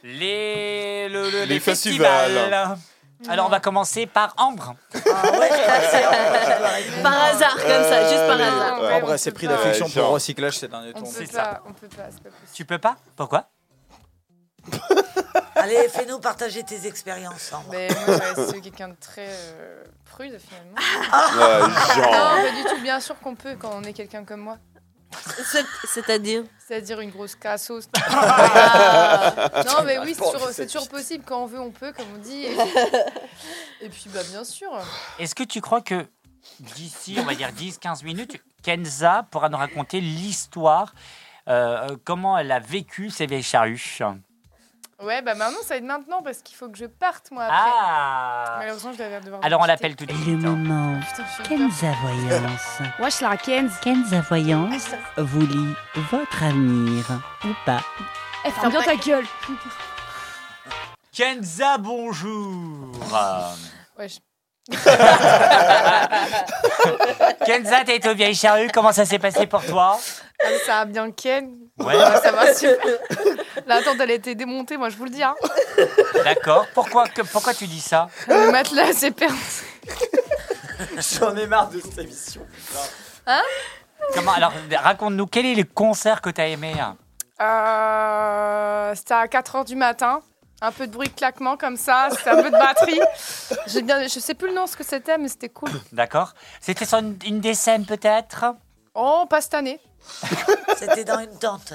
les, 0.02 1.08
le- 1.08 1.30
le- 1.30 1.38
les, 1.40 1.46
Les 1.46 1.60
festivals. 1.60 2.66
Alors 3.28 3.46
on 3.46 3.50
va 3.50 3.60
commencer 3.60 4.06
par 4.06 4.34
Ambre. 4.36 4.74
Ah 4.94 4.98
ouais, 5.38 5.48
Par 7.02 7.22
hasard 7.24 7.54
comme 7.54 7.84
ça, 7.84 8.08
juste 8.10 8.26
par 8.26 8.38
Euh, 8.38 8.42
hasard. 8.42 8.96
Ambre 8.96 9.16
s'est 9.16 9.30
pris 9.30 9.46
d'affection 9.46 9.88
pour 9.88 10.08
recyclage 10.08 10.58
ces 10.58 10.68
derniers 10.68 10.90
On 10.96 10.98
temps. 10.98 11.04
peut 11.06 11.10
C'est 11.12 11.32
ça. 11.32 11.42
pas, 11.44 11.62
on 11.68 11.72
peut 11.72 11.86
pas, 11.88 12.02
c'est 12.10 12.22
pas 12.22 12.28
possible. 12.30 12.48
Tu 12.52 12.64
peux 12.64 12.78
pas? 12.78 12.96
Pourquoi? 13.16 13.44
Allez, 15.56 15.88
fais-nous 15.88 16.18
partager 16.18 16.62
tes 16.62 16.86
expériences. 16.86 17.52
Ambre. 17.52 17.68
Mais 17.70 17.88
moi, 17.88 18.18
je 18.18 18.40
reste 18.40 18.60
quelqu'un 18.62 18.88
de 18.88 18.96
très 19.00 19.28
euh, 19.28 19.84
prude 20.04 20.38
finalement. 20.38 20.76
Ouais, 20.76 21.60
genre. 21.94 22.12
Non, 22.12 22.42
pas 22.42 22.50
du 22.50 22.64
tout. 22.64 22.82
Bien 22.82 23.00
sûr 23.00 23.18
qu'on 23.20 23.34
peut 23.34 23.56
quand 23.58 23.70
on 23.72 23.82
est 23.84 23.92
quelqu'un 23.92 24.24
comme 24.24 24.40
moi. 24.40 24.58
C'est- 25.50 25.64
C'est-à-dire? 25.86 26.42
C'est-à-dire 26.66 27.00
une 27.00 27.10
grosse 27.10 27.36
cassos. 27.36 27.88
Ah. 27.96 29.62
non, 29.66 29.84
mais 29.84 29.98
oui, 29.98 30.14
c'est 30.14 30.30
toujours, 30.32 30.48
c'est 30.50 30.66
toujours 30.66 30.88
possible. 30.88 31.24
Quand 31.26 31.42
on 31.42 31.46
veut, 31.46 31.60
on 31.60 31.70
peut, 31.70 31.92
comme 31.92 32.06
on 32.14 32.18
dit. 32.18 32.46
Et, 33.80 33.88
puis, 33.88 34.06
bah, 34.12 34.20
bien 34.30 34.44
sûr. 34.44 34.70
Est-ce 35.18 35.34
que 35.34 35.44
tu 35.44 35.60
crois 35.60 35.82
que 35.82 36.06
d'ici, 36.60 37.16
on 37.20 37.24
va 37.24 37.34
dire 37.34 37.50
10-15 37.50 38.04
minutes, 38.04 38.42
Kenza 38.62 39.26
pourra 39.30 39.48
nous 39.48 39.56
raconter 39.56 40.00
l'histoire, 40.00 40.94
euh, 41.48 41.90
euh, 41.90 41.96
comment 42.04 42.36
elle 42.36 42.50
a 42.50 42.58
vécu 42.58 43.10
ces 43.10 43.26
vieilles 43.26 43.42
charrues 43.42 43.78
Ouais, 45.04 45.20
bah 45.22 45.34
maintenant, 45.34 45.58
ça 45.62 45.74
va 45.74 45.76
être 45.76 45.84
maintenant 45.84 46.22
parce 46.22 46.38
qu'il 46.38 46.56
faut 46.56 46.68
que 46.68 46.78
je 46.78 46.86
parte, 46.86 47.30
moi, 47.30 47.44
après. 47.44 47.56
Ah 47.82 48.54
Malheureusement, 48.58 48.92
je 48.92 48.98
vais 48.98 49.20
devoir. 49.20 49.40
Alors 49.44 49.60
on 49.60 49.64
l'appelle 49.66 49.94
tout 49.96 50.06
de 50.06 50.12
Le 50.12 50.18
suite. 50.18 50.38
moment. 50.40 50.98
Je 51.00 51.44
suis 51.44 51.54
une 51.54 51.68
Kenza 51.68 51.92
Voyance. 52.02 52.78
Wesh, 53.00 53.20
la 53.20 53.36
Kenz. 53.36 53.72
Kenza 53.82 54.20
Voyance 54.22 54.88
vous 55.18 55.40
lit 55.46 55.74
votre 56.10 56.42
avenir 56.42 57.04
ou 57.44 57.48
pas. 57.66 57.80
Eh, 58.46 58.50
ferme 58.50 58.70
bien 58.70 58.82
ta 58.82 58.96
gueule. 58.96 59.26
Kenza, 61.12 61.78
bonjour 61.78 62.90
Ouais, 63.98 64.08
je- 64.08 64.18
Kenza, 67.46 67.84
t'as 67.84 67.94
été 67.94 68.08
aux 68.08 68.14
vieilles 68.14 68.34
charrues, 68.34 68.70
comment 68.72 68.92
ça 68.92 69.04
s'est 69.04 69.18
passé 69.18 69.46
pour 69.46 69.64
toi? 69.64 69.98
Ah, 70.42 70.48
ça 70.66 70.72
va 70.78 70.84
bien, 70.86 71.10
Ken. 71.10 71.50
Ouais. 71.78 71.96
Ouais, 71.96 72.16
ça 72.22 72.32
va 72.32 72.52
super. 72.54 72.78
La 73.66 73.82
tente, 73.82 73.96
elle 74.00 74.10
a 74.10 74.14
été 74.14 74.34
démontée, 74.34 74.76
moi, 74.76 74.88
je 74.88 74.96
vous 74.96 75.04
le 75.04 75.10
dis. 75.10 75.22
Hein. 75.22 75.34
D'accord, 76.24 76.66
pourquoi, 76.74 77.06
que- 77.08 77.22
pourquoi 77.22 77.54
tu 77.54 77.66
dis 77.66 77.80
ça? 77.80 78.08
Le 78.28 78.50
matelas, 78.50 78.92
c'est 78.92 79.10
perdu. 79.10 79.36
J'en 81.18 81.36
ai 81.36 81.46
marre 81.46 81.68
de 81.70 81.80
cette 81.80 81.98
émission. 81.98 82.42
Comment 84.14 84.32
Alors, 84.32 84.52
raconte-nous, 84.76 85.26
quel 85.26 85.46
est 85.46 85.54
le 85.54 85.64
concert 85.64 86.20
que 86.20 86.30
t'as 86.30 86.46
aimé? 86.48 86.74
Hein 86.78 86.96
Euh, 87.40 88.94
C'était 88.94 89.14
à 89.14 89.26
4h 89.26 89.64
du 89.64 89.76
matin. 89.76 90.20
Un 90.66 90.72
peu 90.72 90.86
de 90.86 90.92
bruit 90.92 91.08
de 91.08 91.12
claquement 91.14 91.56
comme 91.58 91.76
ça, 91.76 92.08
c'était 92.10 92.30
un 92.30 92.42
peu 92.42 92.50
de 92.50 92.56
batterie. 92.58 93.00
J'ai 93.66 93.82
bien, 93.82 94.02
je 94.06 94.18
sais 94.18 94.34
plus 94.34 94.48
le 94.48 94.54
nom 94.54 94.66
ce 94.66 94.76
que 94.76 94.84
c'était, 94.84 95.18
mais 95.18 95.28
c'était 95.28 95.50
cool. 95.50 95.70
D'accord. 95.92 96.32
C'était 96.60 96.86
sur 96.86 96.98
une, 96.98 97.18
une 97.26 97.40
des 97.40 97.52
scènes 97.54 97.84
peut-être? 97.84 98.46
Oh, 98.94 99.26
pas 99.28 99.40
cette 99.42 99.54
année. 99.54 99.78
C'était 100.76 101.04
dans 101.04 101.18
une 101.18 101.36
tente. 101.38 101.72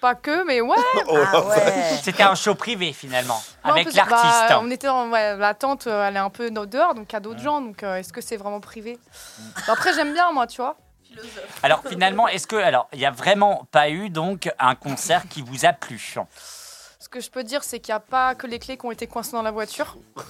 Pas 0.00 0.14
que, 0.14 0.44
mais 0.44 0.60
ouais. 0.60 0.76
Ah 1.08 1.40
ouais. 1.42 1.98
C'était 2.02 2.22
un 2.22 2.34
show 2.34 2.54
privé 2.54 2.92
finalement, 2.92 3.42
Non, 3.64 3.72
avec 3.72 3.84
parce 3.84 3.96
que, 3.96 4.10
bah, 4.10 4.16
l'artiste. 4.22 4.58
on 4.62 4.70
était 4.70 4.86
dans 4.86 5.08
ouais, 5.10 5.36
la 5.36 5.54
tente, 5.54 5.86
euh, 5.86 6.06
elle 6.06 6.16
est 6.16 6.20
un 6.20 6.30
peu 6.30 6.50
no- 6.50 6.66
dehors, 6.66 6.94
donc 6.94 7.06
il 7.10 7.12
y 7.14 7.16
a 7.16 7.20
d'autres 7.20 7.40
gens. 7.40 7.60
Donc 7.60 7.82
euh, 7.82 7.96
est-ce 7.96 8.12
que 8.12 8.20
c'est 8.20 8.36
vraiment 8.36 8.60
privé? 8.60 8.98
Bah, 9.66 9.72
Après, 9.72 9.92
j'aime 9.94 10.12
bien 10.12 10.30
moi, 10.32 10.46
tu 10.46 10.60
vois. 10.60 10.76
Alors 11.62 11.82
finalement, 11.88 12.28
est-ce 12.28 12.46
que 12.46 12.56
alors 12.56 12.88
il 12.92 12.98
n'y 12.98 13.06
a 13.06 13.10
vraiment 13.10 13.66
pas 13.70 13.88
eu 13.88 14.10
donc 14.10 14.50
un 14.58 14.74
concert 14.74 15.22
qui 15.28 15.42
vous 15.42 15.64
a 15.64 15.72
plu? 15.72 16.14
Que 17.14 17.20
je 17.20 17.30
peux 17.30 17.44
dire, 17.44 17.62
c'est 17.62 17.78
qu'il 17.78 17.92
n'y 17.92 17.96
a 17.96 18.00
pas 18.00 18.34
que 18.34 18.48
les 18.48 18.58
clés 18.58 18.76
qui 18.76 18.84
ont 18.86 18.90
été 18.90 19.06
coincées 19.06 19.30
dans 19.30 19.42
la 19.42 19.52
voiture. 19.52 19.96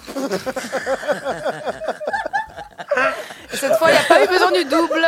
Et 3.52 3.56
cette 3.56 3.76
fois, 3.76 3.88
il 3.88 3.92
n'y 3.92 3.98
a 3.98 4.02
pas 4.02 4.22
eu 4.22 4.28
besoin 4.28 4.52
du 4.52 4.66
double. 4.66 5.02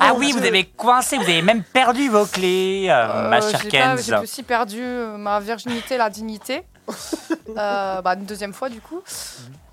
Ah 0.00 0.14
oui, 0.16 0.32
vous 0.32 0.44
avez 0.44 0.64
coincé, 0.64 1.16
vous 1.16 1.22
avez 1.22 1.42
même 1.42 1.62
perdu 1.62 2.08
vos 2.08 2.26
clés, 2.26 2.88
euh, 2.90 3.28
ma 3.28 3.36
Euh, 3.36 3.50
chère 3.50 3.68
Kenz. 3.68 4.04
J'ai 4.04 4.16
aussi 4.16 4.42
perdu 4.42 4.82
euh, 4.82 5.16
ma 5.16 5.38
virginité, 5.38 5.96
la 5.96 6.10
dignité. 6.10 6.64
Euh, 7.56 8.02
bah, 8.02 8.14
une 8.14 8.24
deuxième 8.26 8.52
fois, 8.52 8.68
du 8.68 8.80
coup. 8.80 9.02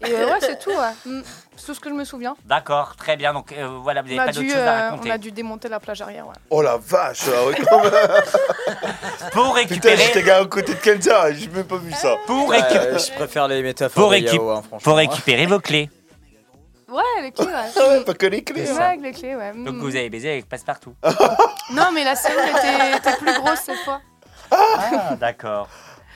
Et 0.06 0.12
euh, 0.12 0.26
ouais, 0.28 0.38
c'est 0.40 0.60
tout, 0.60 0.70
ouais. 0.72 0.94
Mm. 1.06 1.22
C'est 1.58 1.66
tout 1.66 1.74
ce 1.74 1.80
que 1.80 1.90
je 1.90 1.94
me 1.94 2.04
souviens. 2.06 2.36
D'accord, 2.46 2.96
très 2.96 3.16
bien. 3.18 3.34
Donc 3.34 3.52
euh, 3.52 3.68
voilà, 3.82 4.02
vous 4.02 4.10
On 4.12 4.16
n'avez 4.16 4.22
a, 4.22 4.26
pas 4.28 4.32
d'autre 4.32 4.46
dû, 4.46 4.50
chose 4.52 4.60
à 4.62 4.70
euh, 4.78 4.90
raconter. 4.92 5.10
on 5.10 5.14
a 5.14 5.18
dû 5.18 5.32
démonter 5.32 5.68
la 5.70 5.80
plage 5.80 6.02
arrière, 6.02 6.26
ouais. 6.28 6.34
Oh 6.50 6.62
la 6.62 6.78
vache 6.78 7.24
ah 7.28 7.46
ouais, 7.48 7.56
quand 7.70 7.84
même. 7.84 7.92
Pour 9.32 9.44
Putain, 9.44 9.52
récupérer, 9.54 9.98
j'étais 9.98 10.24
gars 10.24 10.38
à 10.40 10.46
côté 10.46 10.74
de 10.74 10.80
Kenza, 10.80 11.32
j'ai 11.34 11.48
même 11.48 11.66
pas 11.66 11.78
vu 11.78 11.92
ça. 11.92 12.16
pour, 12.26 12.48
Ouais, 12.48 12.60
récu- 12.60 13.08
je 13.08 13.14
préfère 13.14 13.48
les 13.48 13.62
métaphores 13.62 14.04
pour, 14.04 14.12
de 14.12 14.18
Yao, 14.18 14.50
hein, 14.52 14.62
franchement. 14.62 14.80
pour 14.84 14.96
récupérer 14.98 15.46
vos 15.46 15.60
clés. 15.60 15.90
Ouais, 16.88 17.02
les 17.24 17.32
clés, 17.32 17.46
ouais. 17.46 17.52
Ah 17.76 17.88
ouais, 17.90 18.04
pas 18.04 18.14
que 18.14 18.26
les 18.28 18.44
clés. 18.44 18.64
Ouais, 18.64 18.70
hein. 18.80 18.84
avec 18.90 19.02
les 19.02 19.12
clés, 19.12 19.36
ouais. 19.36 19.52
Donc 19.54 19.76
Mm. 19.76 19.80
vous 19.82 19.96
avez 19.96 20.10
baisé 20.10 20.32
avec 20.32 20.48
Passepartout. 20.48 20.94
Non, 21.72 21.92
mais 21.94 22.04
la 22.04 22.16
serrure 22.16 22.40
était, 22.58 22.98
était 22.98 23.18
plus 23.18 23.34
grosse 23.40 23.60
cette 23.66 23.80
fois. 23.80 24.00
Ah, 24.52 25.16
d'accord. 25.20 25.68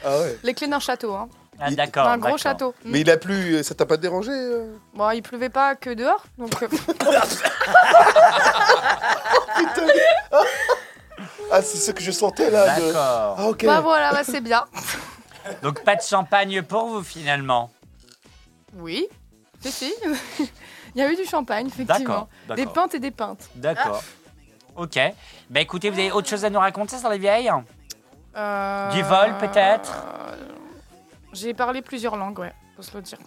Ah 0.03 0.19
ouais. 0.19 0.37
Les 0.43 0.53
clés 0.53 0.67
d'un 0.67 0.79
château, 0.79 1.13
hein. 1.13 1.29
Ah, 1.61 1.71
d'accord. 1.71 2.07
Un 2.07 2.17
gros 2.17 2.27
d'accord. 2.27 2.39
château. 2.39 2.73
Mais 2.85 3.01
il 3.01 3.09
a 3.11 3.17
plu, 3.17 3.61
ça 3.63 3.75
t'a 3.75 3.85
pas 3.85 3.97
dérangé 3.97 4.31
euh 4.31 4.73
Bon, 4.93 5.09
il 5.11 5.21
pleuvait 5.21 5.49
pas 5.49 5.75
que 5.75 5.89
dehors, 5.89 6.23
donc. 6.37 6.51
euh, 6.63 6.67
Ah, 11.51 11.61
c'est 11.61 11.77
ce 11.77 11.91
que 11.91 12.01
je 12.01 12.11
sentais 12.11 12.49
là. 12.49 12.79
de- 12.79 12.85
D'accord. 12.85 13.35
Ah, 13.37 13.47
ok. 13.49 13.65
Bah 13.65 13.81
voilà, 13.81 14.11
bah, 14.11 14.23
c'est 14.23 14.41
bien. 14.41 14.65
Donc 15.63 15.83
pas 15.83 15.95
de 15.95 16.01
champagne 16.01 16.61
pour 16.61 16.85
vous 16.87 17.01
finalement. 17.03 17.71
Oui, 18.77 19.07
si, 19.61 19.71
si. 19.71 19.93
Il 20.95 21.01
y 21.01 21.03
a 21.03 21.11
eu 21.11 21.15
du 21.15 21.25
champagne, 21.25 21.67
effectivement. 21.67 21.97
D'accord, 21.97 22.27
Des 22.49 22.55
d'accord. 22.65 22.73
pintes 22.73 22.95
et 22.95 22.99
des 22.99 23.11
pintes. 23.11 23.49
D'accord. 23.55 24.03
Ok. 24.75 24.99
Bah 25.49 25.61
écoutez, 25.61 25.89
vous 25.89 25.99
avez 25.99 26.11
autre 26.11 26.27
chose 26.29 26.45
à 26.45 26.49
nous 26.49 26.59
raconter 26.59 26.97
sur 26.97 27.09
les 27.09 27.17
vieilles? 27.17 27.51
Euh, 28.35 28.91
Du 28.91 29.01
vol, 29.03 29.35
peut-être 29.39 30.05
euh, 30.31 30.35
J'ai 31.33 31.53
parlé 31.53 31.81
plusieurs 31.81 32.15
langues, 32.15 32.39
ouais, 32.39 32.53
faut 32.75 32.81
se 32.83 32.95
le 32.95 33.01
dire. 33.01 33.17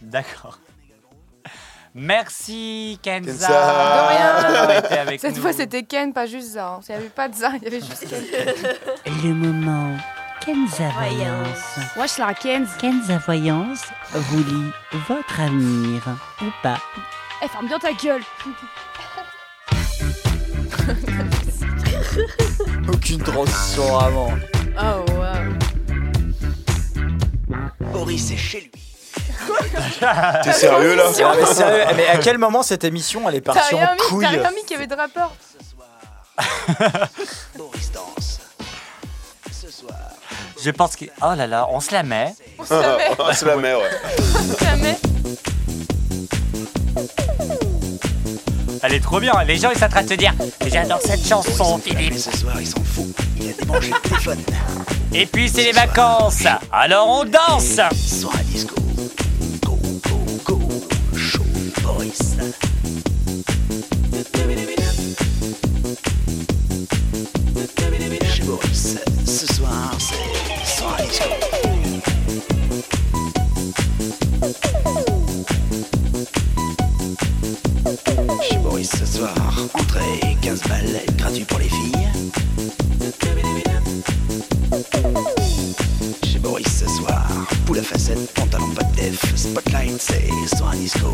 D'accord. 0.00 0.58
Merci 1.94 2.98
Kenza. 3.02 3.46
Kenza. 3.46 3.48
De 3.48 5.08
rien. 5.10 5.16
Cette 5.18 5.36
nous. 5.36 5.42
fois, 5.42 5.52
c'était 5.52 5.82
Ken, 5.82 6.12
pas 6.14 6.24
juste 6.26 6.54
ça. 6.54 6.68
hein. 6.68 6.80
Il 6.88 6.92
n'y 6.92 6.98
avait 7.02 7.08
pas 7.10 7.28
de 7.28 7.34
ça, 7.34 7.52
il 7.56 7.62
y 7.64 7.66
avait 7.66 7.80
juste 7.80 8.08
Ken. 8.08 8.24
Le 9.22 9.34
moment 9.34 9.96
Kenza 10.40 10.88
Voyance. 10.88 11.78
Wesh 11.96 12.16
la 12.18 12.32
Kenz. 12.34 12.70
Kenza 12.78 13.18
Voyance 13.18 13.84
vous 14.12 14.42
lit 14.42 14.70
votre 15.06 15.38
avenir 15.40 16.02
ou 16.40 16.46
pas. 16.62 16.78
Eh, 17.44 17.48
ferme 17.48 17.66
bien 17.68 17.78
ta 17.78 17.92
gueule. 17.92 18.22
Aucune 22.88 23.22
transition 23.22 23.84
vraiment. 23.84 24.32
Oh, 24.78 25.04
wow. 25.12 25.52
Boris 27.92 28.30
est 28.30 28.36
chez 28.36 28.60
lui. 28.60 28.70
T'es 30.44 30.52
sérieux 30.52 30.94
là 30.96 31.04
Ah, 31.24 31.34
mais 31.38 31.46
sérieux, 31.46 31.84
mais 31.96 32.06
à 32.08 32.18
quel 32.18 32.38
moment 32.38 32.62
cette 32.62 32.84
émission 32.84 33.28
elle 33.28 33.36
est 33.36 33.40
T'as 33.40 33.54
partie 33.54 33.74
rien 33.74 33.88
en 33.88 33.92
mis, 33.92 33.98
t'as 33.98 34.04
couille 34.06 34.26
rien 34.26 34.50
mis 34.50 34.62
qu'il 34.62 34.72
y 34.72 34.74
avait 34.74 34.86
de 34.86 34.94
rapport. 34.94 35.34
Boris 37.56 37.92
danse. 37.92 38.40
Ce 39.52 39.70
soir. 39.70 39.92
Je 40.62 40.70
pense 40.70 40.96
que. 40.96 41.04
Oh 41.20 41.34
là 41.36 41.46
là, 41.46 41.66
on 41.70 41.80
se 41.80 41.92
la 41.92 42.02
met. 42.02 42.34
On 42.58 42.64
se 42.64 42.74
la 42.74 42.96
met. 42.96 43.10
Ah, 43.18 43.34
C'est 43.34 43.46
la 43.46 43.56
mer, 43.56 43.78
ouais. 43.78 43.90
On 44.34 44.54
se 44.58 44.64
la 44.64 44.76
met. 44.76 44.98
Elle 48.82 48.94
est 48.94 49.00
trop 49.00 49.20
bien. 49.20 49.32
Les 49.46 49.56
gens 49.56 49.70
ils 49.70 49.78
sont 49.78 49.84
en 49.84 49.88
train 49.88 50.02
de 50.02 50.08
se 50.08 50.14
dire 50.14 50.34
J'adore 50.66 51.00
cette 51.04 51.26
chanson, 51.26 51.78
Philippe. 51.78 52.18
Ce 52.18 52.36
soir, 52.36 52.54
il 52.60 52.66
s'en 52.66 52.82
fout. 52.82 53.06
Il 53.40 53.50
a 53.50 53.52
débranché 53.52 53.90
le 53.90 54.08
téléphone. 54.08 54.38
Et 55.14 55.26
puis 55.26 55.48
c'est 55.48 55.64
les 55.64 55.72
vacances. 55.72 56.44
Alors 56.72 57.08
on 57.08 57.24
danse. 57.24 57.80
Soir 57.94 58.34
à 58.38 58.42
disco. 58.42 58.74
Go, 59.64 59.78
go, 60.44 60.58
go. 60.58 60.60
Chaud, 61.16 61.44
Boris. 61.82 62.36
Chez 68.34 68.42
Boris, 68.42 68.96
ce 69.26 69.54
soir, 69.54 69.94
c'est 69.98 70.76
soir 70.76 70.96
à 70.98 71.02
disco. 71.02 71.71
Ce 78.84 79.06
soir, 79.06 79.32
entrée 79.74 80.36
15 80.40 80.62
balles, 80.68 81.00
gratuit 81.16 81.44
pour 81.44 81.60
les 81.60 81.68
filles. 81.68 82.08
Chez 86.24 86.38
Boris 86.40 86.66
ce 86.66 86.88
soir, 86.88 87.28
poule 87.64 87.78
à 87.78 87.82
facettes, 87.82 88.32
pantalon 88.34 88.70
pas 88.74 88.82
de 88.82 88.96
def, 88.96 89.36
spotlight 89.36 90.00
c'est 90.00 90.28
soir 90.56 90.70
à 90.70 90.76
disco. 90.76 91.06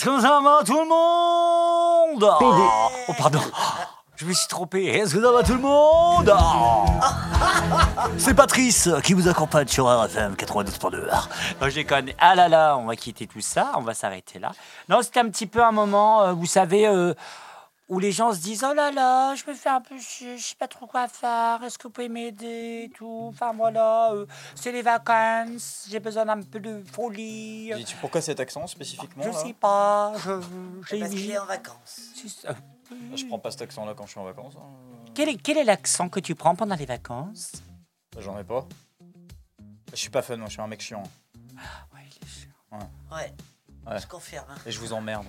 Est-ce 0.00 0.08
que 0.08 0.20
ça 0.22 0.40
va 0.42 0.62
tout 0.64 0.80
le 0.80 0.88
monde 0.88 2.26
Oh 3.06 3.12
pardon, 3.18 3.42
je 4.16 4.24
me 4.24 4.32
suis 4.32 4.48
trompé. 4.48 4.86
Est-ce 4.86 5.16
que 5.16 5.22
ça 5.22 5.30
va 5.30 5.42
tout 5.42 5.52
le 5.52 5.60
monde 5.60 6.32
C'est 8.16 8.32
Patrice 8.32 8.88
qui 9.04 9.12
vous 9.12 9.28
accompagne 9.28 9.68
sur 9.68 9.84
RFM 9.84 10.36
92.2. 10.36 11.04
Non, 11.60 11.68
je 11.68 11.74
déconne. 11.74 12.12
Ah 12.18 12.34
là 12.34 12.48
là, 12.48 12.78
on 12.78 12.86
va 12.86 12.96
quitter 12.96 13.26
tout 13.26 13.42
ça, 13.42 13.72
on 13.76 13.82
va 13.82 13.92
s'arrêter 13.92 14.38
là. 14.38 14.52
Non, 14.88 15.02
c'était 15.02 15.20
un 15.20 15.28
petit 15.28 15.46
peu 15.46 15.62
un 15.62 15.72
moment, 15.72 16.22
euh, 16.22 16.32
vous 16.32 16.46
savez, 16.46 16.86
euh, 16.86 17.12
où 17.90 17.98
les 17.98 18.12
gens 18.12 18.32
se 18.32 18.38
disent 18.38 18.64
Oh 18.64 18.72
là 18.72 18.90
là, 18.90 19.34
je 19.34 19.44
me 19.50 19.54
fais 19.54 19.68
un 19.68 19.80
peu 19.82 19.98
chier, 19.98 20.38
je 20.38 20.42
sais 20.42 20.54
pas 20.54 20.68
trop 20.68 20.86
quoi 20.86 21.06
faire, 21.08 21.62
est-ce 21.64 21.76
que 21.76 21.82
vous 21.88 21.90
pouvez 21.90 22.08
m'aider 22.08 22.84
et 22.86 22.90
tout? 22.96 23.26
Enfin 23.28 23.52
voilà, 23.52 24.12
euh, 24.12 24.24
c'est 24.54 24.72
les 24.72 24.80
vacances, 24.82 25.86
j'ai 25.90 26.00
besoin 26.00 26.24
d'un 26.24 26.40
peu 26.40 26.60
de 26.60 26.82
folie. 26.92 27.72
Dis-tu 27.74 27.96
pourquoi 27.96 28.20
cet 28.22 28.40
accent 28.40 28.66
spécifiquement 28.66 29.22
Je 29.24 29.28
là? 29.28 29.34
sais 29.34 29.52
pas, 29.52 30.12
je, 30.24 30.40
j'ai 30.88 31.00
Parce 31.00 31.10
qu'il 31.12 31.30
est 31.30 31.38
en 31.38 31.44
vacances. 31.46 32.00
Je 33.14 33.24
prends 33.26 33.38
pas 33.38 33.50
cet 33.50 33.62
accent 33.62 33.84
là 33.84 33.94
quand 33.94 34.06
je 34.06 34.12
suis 34.12 34.20
en 34.20 34.24
vacances. 34.24 34.54
hein. 34.56 34.66
Quel 35.14 35.28
est, 35.28 35.36
quel 35.36 35.58
est 35.58 35.64
l'accent 35.64 36.08
que 36.08 36.20
tu 36.20 36.34
prends 36.34 36.54
pendant 36.54 36.76
les 36.76 36.86
vacances? 36.86 37.52
J'en 38.18 38.38
ai 38.38 38.44
pas. 38.44 38.66
Je 39.92 39.96
suis 39.96 40.10
pas 40.10 40.22
fun, 40.22 40.36
moi, 40.36 40.46
je 40.46 40.52
suis 40.52 40.60
un 40.62 40.66
mec 40.68 40.80
chiant. 40.80 41.02
Ouais. 41.92 42.78
Ouais, 43.12 43.34
Ouais. 43.86 43.98
je 44.00 44.06
confirme. 44.06 44.46
hein. 44.48 44.54
Et 44.66 44.70
je 44.70 44.78
vous 44.78 44.92
emmerde. 44.92 45.26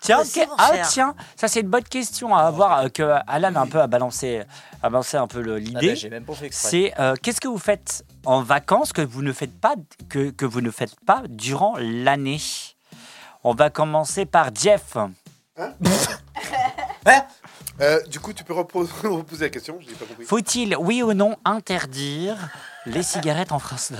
Tiens, 0.00 0.22
ah 0.58 0.72
tiens, 0.86 1.14
ça 1.34 1.48
c'est 1.48 1.60
une 1.60 1.68
bonne 1.68 1.84
question 1.84 2.34
à 2.36 2.42
avoir 2.42 2.78
euh, 2.80 2.88
que 2.90 3.02
Alan 3.26 3.54
a 3.54 3.60
un 3.60 3.66
peu 3.66 3.80
à 3.80 3.86
balancer, 3.86 4.42
à 4.82 4.90
balancer 4.90 5.16
un 5.16 5.26
peu 5.26 5.40
le- 5.40 5.54
Ah 5.56 5.58
l'idée. 5.60 5.96
j'ai 5.96 6.10
même 6.10 6.24
pas 6.26 6.34
fait 6.34 6.44
exprès. 6.46 6.68
c'est 6.68 6.94
euh, 7.00 7.14
qu'est-ce 7.22 7.40
que 7.40 7.48
vous 7.48 7.56
faites 7.58 8.04
en 8.26 8.42
vacances 8.42 8.92
que 8.92 9.00
vous 9.00 9.22
ne 9.22 9.32
faites 9.32 9.58
pas 9.58 9.76
que, 10.10 10.28
que 10.30 10.44
vous 10.44 10.60
ne 10.60 10.70
faites 10.70 10.94
pas 11.06 11.22
durant 11.30 11.76
l'année? 11.78 12.38
On 13.44 13.54
va 13.54 13.70
commencer 13.70 14.26
par 14.26 14.54
Jeff. 14.54 14.96
Euh, 17.80 18.00
du 18.06 18.20
coup, 18.20 18.32
tu 18.32 18.44
peux 18.44 18.52
repos- 18.54 18.86
reposer 19.02 19.46
la 19.46 19.50
question 19.50 19.78
Je 19.80 19.88
n'ai 19.88 19.94
pas 19.94 20.04
compris. 20.04 20.24
Faut-il, 20.24 20.76
oui 20.76 21.02
ou 21.02 21.12
non, 21.12 21.34
interdire 21.44 22.36
les 22.86 23.02
cigarettes 23.02 23.50
en 23.50 23.58
France? 23.58 23.90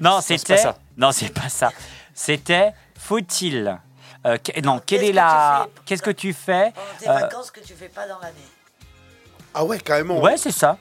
Non, 0.00 0.20
c'était. 0.20 0.56
ça. 0.56 0.76
Non, 0.96 1.12
c'est 1.12 1.28
pas 1.32 1.48
ça. 1.48 1.70
C'était 2.12 2.72
faut-il. 2.98 3.78
Euh, 4.26 4.36
que- 4.38 4.60
non, 4.60 4.80
quelle 4.84 5.00
Qu'est-ce 5.00 5.10
est 5.10 5.12
que 5.12 5.16
la. 5.16 5.66
tu 5.66 5.72
fais 5.76 5.82
Qu'est-ce 5.84 6.02
que 6.02 6.10
tu 6.10 6.32
fais 6.32 6.72
Pendant 6.74 6.86
tes 6.98 7.08
euh, 7.08 7.12
vacances 7.26 7.50
que 7.50 7.60
tu 7.60 7.74
fais 7.74 7.88
pas 7.88 8.06
dans 8.06 8.18
l'année. 8.18 8.34
Ah 9.54 9.64
ouais, 9.64 9.78
carrément. 9.78 10.20
Ouais, 10.20 10.36
c'est 10.36 10.50
ça. 10.52 10.78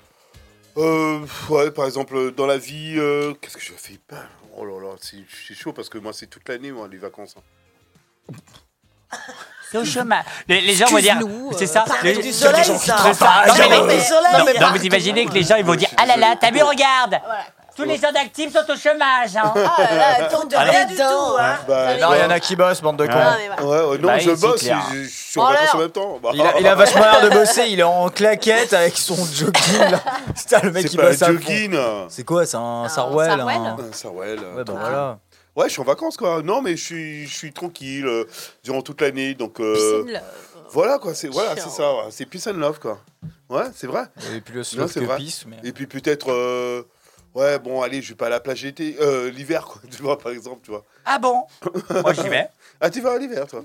Euh, 0.78 1.20
ouais, 1.50 1.70
par 1.72 1.86
exemple, 1.86 2.32
dans 2.32 2.48
la 2.48 2.58
vie, 2.58 2.96
euh, 2.98 3.34
qu'est-ce 3.42 3.58
que 3.58 3.64
je 3.64 3.74
fais 3.74 4.00
pas? 4.08 4.24
Oh 4.58 4.66
là 4.66 4.80
là, 4.82 4.96
c'est 5.02 5.18
c'est 5.48 5.54
chaud 5.56 5.74
parce 5.74 5.90
que 5.90 5.98
moi, 5.98 6.14
c'est 6.14 6.28
toute 6.28 6.48
l'année, 6.50 6.72
moi, 6.72 6.88
les 6.92 6.98
vacances. 6.98 7.36
hein. 7.38 8.34
C'est 9.72 9.78
au 9.80 9.86
chômage. 9.86 10.24
Les, 10.48 10.62
les 10.62 10.74
gens 10.76 10.86
vont 10.88 10.98
dire. 11.00 11.20
C'est 11.58 11.66
ça. 11.68 11.86
les- 12.04 12.18
du 12.22 12.32
soleil, 12.32 12.64
ça. 12.64 12.74
qui 12.78 12.88
travaillent. 12.88 13.48
Non, 13.50 13.86
mais 13.86 14.54
non, 14.54 14.68
non, 14.68 14.72
vous 14.76 14.84
imaginez 14.86 15.26
que 15.26 15.34
les 15.34 15.44
gens 15.44 15.56
ils 15.56 15.66
vont 15.66 15.76
dire 15.76 15.90
Ah 15.98 16.06
là 16.06 16.16
là, 16.18 16.36
t'as 16.40 16.52
vu, 16.52 16.62
regarde 16.62 17.20
Tous 17.76 17.84
les 17.84 17.98
gens 17.98 18.12
d'actifs 18.12 18.54
sont 18.54 18.72
au 18.72 18.76
chômage. 18.78 19.36
hein. 19.36 19.52
Ah 19.56 19.96
là 19.96 20.30
de 20.30 20.56
Alors- 20.56 20.74
rien 20.74 20.86
du 20.86 20.96
tout. 20.96 21.02
Hein. 21.40 21.56
Bah, 21.68 21.98
Non, 22.00 22.14
il 22.14 22.20
y 22.20 22.24
en 22.24 22.30
a 22.30 22.40
qui 22.40 22.56
bossent, 22.56 22.82
bande 22.82 22.98
de 22.98 23.06
cons. 23.08 23.14
Ah, 23.16 23.36
mais. 23.38 23.64
Ouais, 23.64 23.82
ouais, 23.86 23.98
non, 23.98 24.08
Bah, 24.10 24.20
je 24.20 24.32
bosse, 24.32 24.64
je, 24.64 25.04
je 25.04 25.08
suis 25.10 25.40
en 25.40 25.44
En 25.46 25.52
vacances 25.52 25.74
en 25.76 25.78
même 25.80 25.90
temps. 25.90 26.20
Bah, 26.22 26.30
Il 26.34 26.42
a, 26.42 26.60
il 26.60 26.68
a 26.68 26.76
vachement 26.76 27.02
l'air 27.02 27.22
de 27.22 27.30
bosser, 27.30 27.66
il 27.70 27.80
est 27.80 27.84
en 27.84 28.10
claquette 28.10 28.74
avec 28.74 28.98
son 28.98 29.16
jogging 29.34 29.80
là. 29.92 30.00
Putain, 30.36 30.60
le 30.64 30.72
mec 30.72 30.86
un 30.94 31.02
bosse 31.02 31.18
fond. 31.18 31.26
jogging. 31.26 31.78
C'est 32.10 32.24
quoi 32.24 32.46
C'est 32.46 32.58
un 32.58 32.84
Un 32.84 32.90
Sarwell 32.90 33.30
Sarwell 33.30 33.58
un- 33.58 33.78
Ah, 33.80 33.84
Ça, 33.94 34.10
ouais, 34.10 34.36
bah 34.36 34.64
Ah. 34.68 34.72
voilà. 34.80 35.20
Ouais, 35.56 35.66
je 35.68 35.74
suis 35.74 35.82
en 35.82 35.86
vacances, 35.86 36.18
quoi. 36.18 36.42
Non, 36.44 36.62
mais 36.62 36.76
je 36.76 36.84
suis, 36.84 37.28
je 37.28 37.34
suis 37.36 37.54
tranquille 37.54 38.06
euh, 38.08 38.26
durant 38.64 38.82
toute 38.82 39.02
l'année. 39.02 39.36
Donc, 39.36 39.60
euh, 39.60 40.04
voilà, 40.72 40.98
quoi. 40.98 41.14
C'est 41.14 41.28
voilà, 41.28 41.56
c'est 41.56 41.70
ça. 41.70 41.92
ouais. 41.94 42.04
C'est 42.10 42.26
peace 42.26 42.48
and 42.48 42.54
love, 42.58 42.80
quoi. 42.80 43.00
Ouais, 43.50 43.66
c'est 43.76 43.86
vrai. 43.88 44.04
Et 44.36 44.42
puis 44.42 44.54
le 44.56 44.60
Non, 44.62 44.64
slow 44.64 44.88
c'est 44.88 45.00
que 45.02 45.06
vrai. 45.06 45.18
pisse. 45.18 45.46
Mais... 45.48 45.58
Et 45.64 45.72
puis 45.72 45.86
peut-être, 45.86 46.32
euh, 46.32 46.82
ouais, 47.36 47.60
bon, 47.60 47.82
allez, 47.82 48.02
je 48.02 48.10
vais 48.10 48.16
pas 48.16 48.28
à 48.28 48.30
la 48.30 48.40
plage 48.40 48.64
l'été, 48.64 48.96
euh, 49.00 49.30
l'hiver, 49.30 49.66
quoi. 49.66 49.82
Tu 49.92 50.02
vois, 50.02 50.18
par 50.18 50.32
exemple, 50.32 50.62
tu 50.64 50.72
vois. 50.72 50.86
Ah 51.06 51.20
bon? 51.20 51.46
Moi 52.02 52.14
j'y 52.14 52.28
vais. 52.30 52.48
Ah, 52.80 52.90
tu 52.90 53.02
vas 53.02 53.14
à 53.14 53.18
l'hiver, 53.18 53.46
toi? 53.48 53.64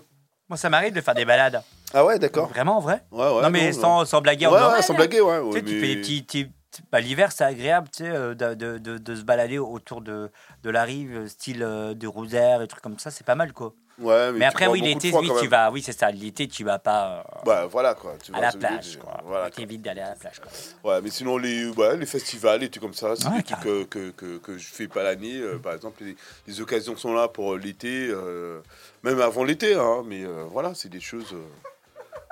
Moi 0.49 0.57
ça 0.57 0.71
m'arrive 0.71 0.95
de 0.95 1.01
faire 1.03 1.15
des 1.15 1.25
balades. 1.27 1.63
Ah 1.93 2.05
ouais, 2.05 2.19
d'accord. 2.19 2.49
Vraiment 2.49 2.79
en 2.79 2.81
vrai? 2.81 3.05
Ouais, 3.11 3.21
ouais. 3.31 3.43
Non 3.43 3.51
mais 3.51 3.73
sans, 3.73 4.05
sans 4.07 4.21
blaguer. 4.23 4.47
en 4.47 4.53
Ouais, 4.53 4.59
disant, 4.59 4.73
ouais, 4.73 4.83
sans 4.83 4.95
blaguer, 4.95 5.21
ouais. 5.21 5.39
Tu 5.39 5.45
ouais, 5.47 5.63
tu 5.63 5.75
mais- 5.75 5.81
fais 5.81 5.87
des 5.95 5.97
petits. 6.01 6.23
petits- 6.23 6.51
bah, 6.93 7.01
L'hiver, 7.01 7.33
c'est 7.33 7.45
agréable 7.45 7.89
tu 7.91 8.05
sais, 8.05 8.11
euh, 8.11 8.35
de, 8.35 8.55
de, 8.55 8.79
de, 8.79 8.99
de 8.99 9.15
se 9.17 9.23
balader 9.23 9.59
autour 9.59 10.01
de, 10.01 10.31
de 10.63 10.71
la 10.71 10.85
rive, 10.85 11.27
style 11.27 11.63
euh, 11.63 11.93
de 11.95 12.07
Rosaire 12.07 12.63
et 12.63 12.67
trucs 12.69 12.83
comme 12.83 12.99
ça, 12.99 13.11
c'est 13.11 13.25
pas 13.27 13.35
mal 13.35 13.53
quoi. 13.53 13.75
Ouais, 14.01 14.31
mais, 14.31 14.45
après, 14.45 14.69
oui, 14.69 14.81
l'été, 14.81 15.13
oui, 15.13 15.29
tu 15.41 15.49
vas. 15.49 15.71
Oui, 15.73 15.83
c'est 15.83 15.93
ça. 15.99 16.11
L'été, 16.13 16.47
tu 16.47 16.63
vas 16.63 16.79
pas 16.79 17.25
euh, 17.27 17.41
Bah 17.45 17.67
voilà, 17.67 17.95
quoi. 17.95 18.15
Tu 18.23 18.33
à 18.33 18.41
la 18.41 18.53
plage. 18.53 18.97
Quoi. 18.97 19.21
Voilà, 19.25 19.51
T'évites 19.51 19.83
d'aller 19.83 20.03
à 20.03 20.11
la 20.11 20.15
plage. 20.15 20.41
Quoi. 20.41 20.93
Ouais, 20.95 21.01
mais 21.03 21.11
sinon, 21.11 21.37
les, 21.37 21.67
ouais, 21.71 21.97
les 21.97 22.07
festivals 22.07 22.63
et 22.63 22.69
tout 22.71 22.79
comme 22.79 22.95
ça, 22.95 23.17
c'est 23.17 23.27
Ouais, 23.27 23.39
des 23.39 23.43
trucs 23.43 23.61
que, 23.61 23.85
que, 23.85 24.11
que, 24.11 24.39
que 24.39 24.57
je 24.57 24.67
fais 24.69 24.87
pas 24.87 25.03
l'année. 25.03 25.39
euh, 25.41 25.59
par 25.59 25.73
exemple, 25.73 26.05
les, 26.05 26.17
les 26.47 26.61
occasions 26.61 26.97
sont 26.97 27.13
là 27.13 27.27
pour 27.27 27.57
l'été, 27.57 28.07
euh, 28.09 28.61
même 29.03 29.21
avant 29.21 29.43
l'été, 29.43 29.75
hein, 29.75 30.03
mais 30.07 30.23
euh, 30.25 30.45
voilà, 30.51 30.75
c'est 30.75 30.89
des 30.91 31.01
choses. 31.01 31.33
euh, 31.33 31.43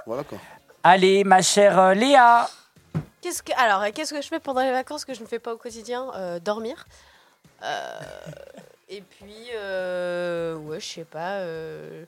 voilà 0.06 0.22
quoi. 0.22 0.38
Allez, 0.84 1.24
ma 1.24 1.42
chère 1.42 1.80
euh, 1.80 1.94
Léa. 1.94 2.48
Qu'est-ce 3.20 3.42
que 3.42 3.50
alors 3.58 3.82
qu'est-ce 3.92 4.14
que 4.14 4.22
je 4.22 4.28
fais 4.28 4.38
pendant 4.38 4.60
les 4.62 4.70
vacances 4.70 5.04
que 5.04 5.14
je 5.14 5.20
ne 5.20 5.26
fais 5.26 5.40
pas 5.40 5.52
au 5.52 5.56
quotidien? 5.56 6.06
Euh, 6.14 6.38
Dormir. 6.38 6.86
Et 8.88 9.00
puis 9.02 9.48
euh, 9.54 10.54
ouais, 10.56 10.80
je 10.80 10.86
sais 10.86 11.04
pas. 11.04 11.38
euh, 11.40 12.04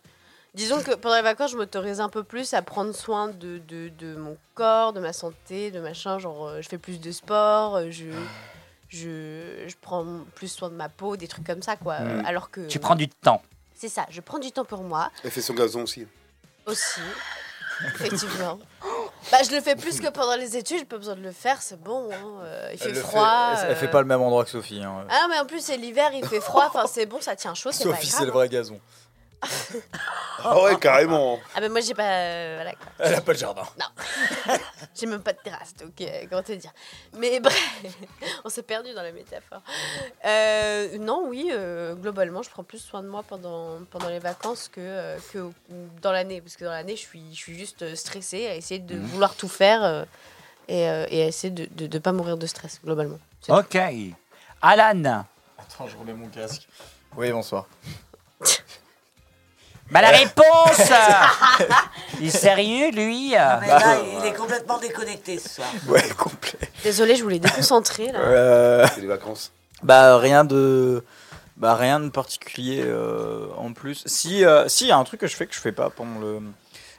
Disons 0.55 0.81
que 0.83 0.95
pendant 0.95 1.17
les 1.17 1.23
vacances, 1.23 1.53
je 1.53 1.57
m'autorise 1.57 2.01
un 2.01 2.09
peu 2.09 2.23
plus 2.25 2.55
à 2.55 2.63
prendre 2.63 2.95
soin 2.95 3.29
de, 3.29 3.59
de, 3.59 3.91
de 3.99 4.15
mon 4.17 4.37
corps, 4.55 4.93
de 4.93 5.01
ma 5.01 5.13
santé, 5.13 5.71
de 5.71 5.81
machin. 5.81 6.19
Genre, 6.19 6.49
euh, 6.49 6.63
je 6.63 6.69
fais 6.69 6.79
plus 6.79 7.01
de 7.01 7.13
sport, 7.13 7.81
je, 7.91 8.07
je, 8.89 9.65
je 9.67 9.75
prends 9.81 10.07
plus 10.35 10.49
soin 10.49 10.69
de 10.71 10.75
ma 10.75 10.89
peau, 10.89 11.17
des 11.17 11.29
trucs 11.29 11.47
comme 11.47 11.63
ça, 11.63 11.77
quoi. 11.77 12.01
Mm. 12.01 12.25
Alors 12.27 12.51
que. 12.51 12.67
Tu 12.67 12.79
prends 12.79 12.97
du 12.97 13.09
temps. 13.09 13.43
C'est 13.75 13.89
ça, 13.89 14.07
je 14.11 14.21
prends 14.21 14.39
du 14.39 14.51
temps 14.51 14.65
pour 14.65 14.83
moi 14.83 15.11
Elle 15.23 15.31
fait 15.31 15.43
son 15.43 15.55
gazon 15.55 15.83
aussi. 15.83 16.07
aussi. 16.67 17.01
Effectivement. 17.87 18.59
Bah, 19.31 19.39
je 19.45 19.55
le 19.55 19.61
fais 19.61 19.77
plus 19.77 20.01
que 20.01 20.09
pendant 20.09 20.37
les 20.37 20.57
études, 20.57 20.79
j'ai 20.79 20.85
pas 20.85 20.97
besoin 20.97 21.15
de 21.17 21.21
le 21.21 21.33
faire, 21.33 21.61
c'est 21.61 21.81
bon. 21.81 22.09
hein, 22.13 22.17
euh, 22.45 22.71
il 22.73 22.79
fait 22.79 22.89
Elle 22.91 22.95
froid. 22.97 23.55
fait- 23.57 23.63
elle, 23.65 23.71
elle 23.73 23.77
fait 23.77 23.89
pas 23.89 24.01
le 24.01 24.07
même 24.07 24.23
endroit 24.23 24.45
que 24.45 24.51
Sophie. 24.51 24.83
Hein. 24.83 25.05
Ah 25.11 25.21
non, 25.23 25.29
mais 25.35 25.39
en 25.39 25.45
plus, 25.47 25.61
c'est 25.61 25.77
l'hiver, 25.77 26.11
il 26.15 26.25
fait 26.25 26.41
froid, 26.41 26.65
enfin 26.73 26.87
c'est 26.91 27.07
bon, 27.07 27.21
ça 27.21 27.37
tient 27.37 27.55
chaud, 27.55 27.73
Sophie, 27.73 28.07
c'est 28.07 28.25
le 28.25 28.31
vrai 28.33 28.49
gazon. 28.49 28.81
Ah 30.45 30.61
ouais, 30.63 30.77
carrément. 30.79 31.39
Ah 31.55 31.61
ben 31.61 31.71
moi 31.71 31.81
j'ai 31.81 31.95
pas... 31.95 32.03
euh, 32.11 32.55
voilà 32.57 32.73
quoi. 32.73 32.87
Elle 32.99 33.15
a 33.15 33.21
pas 33.21 33.33
de 33.33 33.39
jardin. 33.39 33.63
Non. 33.79 34.55
j'ai 34.95 35.07
même 35.07 35.21
pas 35.23 35.33
de 35.33 35.39
terrasse, 35.39 35.75
donc 35.77 36.01
euh, 36.01 36.25
comment 36.31 36.43
te 36.43 36.53
dire. 36.53 36.73
Mais 37.17 37.41
bref, 37.41 37.71
on 38.45 38.49
s'est 38.49 38.63
perdu 38.63 38.93
dans 38.95 39.03
la 39.03 39.13
métaphore. 39.13 39.63
Euh, 40.25 40.97
non, 40.99 41.25
oui, 41.27 41.51
euh, 41.53 41.95
globalement, 41.95 42.43
je 42.43 42.51
prends 42.51 42.63
plus 42.65 42.79
soin 42.79 43.03
de 43.03 43.09
moi 43.09 43.23
pendant, 43.27 43.79
pendant 43.91 44.09
les 44.09 44.19
vacances 44.21 44.69
que, 44.69 44.81
euh, 44.81 45.19
que 45.33 45.51
dans 46.03 46.13
l'année. 46.13 46.41
Parce 46.41 46.57
que 46.57 46.65
dans 46.65 46.71
l'année, 46.71 46.97
je 46.97 47.03
suis, 47.03 47.23
je 47.33 47.37
suis 47.39 47.59
juste 47.59 47.95
stressée 47.97 48.47
à 48.47 48.55
essayer 48.55 48.81
de 48.81 48.95
Mhm. 48.97 49.07
vouloir 49.07 49.35
tout 49.35 49.49
faire 49.49 49.83
euh, 49.85 50.05
et, 50.69 50.89
euh, 50.89 51.07
et 51.11 51.23
à 51.23 51.27
essayer 51.27 51.53
de 51.53 51.87
ne 51.87 51.99
pas 52.01 52.13
mourir 52.13 52.37
de 52.37 52.47
stress, 52.47 52.81
globalement. 52.85 53.19
Ok. 53.49 53.77
Alan. 54.63 55.25
Attends, 55.59 55.87
je 55.89 55.97
remets 55.97 56.15
mon 56.15 56.29
casque. 56.29 56.69
Oui, 57.17 57.31
bonsoir. 57.33 57.67
Bah 59.91 60.03
la 60.03 60.11
réponse 60.17 60.93
Il 62.21 62.27
est 62.27 62.31
sérieux, 62.31 62.91
lui 62.91 63.31
Mais 63.31 63.37
là, 63.69 63.99
il 64.21 64.27
est 64.27 64.35
complètement 64.35 64.79
déconnecté 64.79 65.39
ce 65.39 65.49
soir. 65.49 65.69
Ouais, 65.89 66.03
complet. 66.17 66.59
Désolé, 66.83 67.17
je 67.17 67.23
voulais 67.23 67.39
déconcentrer 67.39 68.13
là. 68.13 68.19
Euh, 68.21 68.87
C'est 68.95 69.01
les 69.01 69.07
vacances. 69.07 69.53
Bah 69.83 70.19
rien 70.19 70.45
de 70.45 71.05
bah 71.57 71.75
rien 71.75 72.01
de 72.01 72.09
particulier 72.09 72.83
euh, 72.85 73.47
en 73.57 73.73
plus. 73.73 74.03
Si 74.07 74.45
euh, 74.45 74.69
si 74.69 74.85
il 74.85 74.89
y 74.89 74.93
a 74.93 74.97
un 74.99 75.05
truc 75.05 75.21
que 75.21 75.27
je 75.27 75.37
fais 75.37 75.47
que 75.47 75.55
je 75.55 75.61
fais 75.61 75.73
pas 75.73 75.89
pendant 75.91 76.19
le 76.21 76.41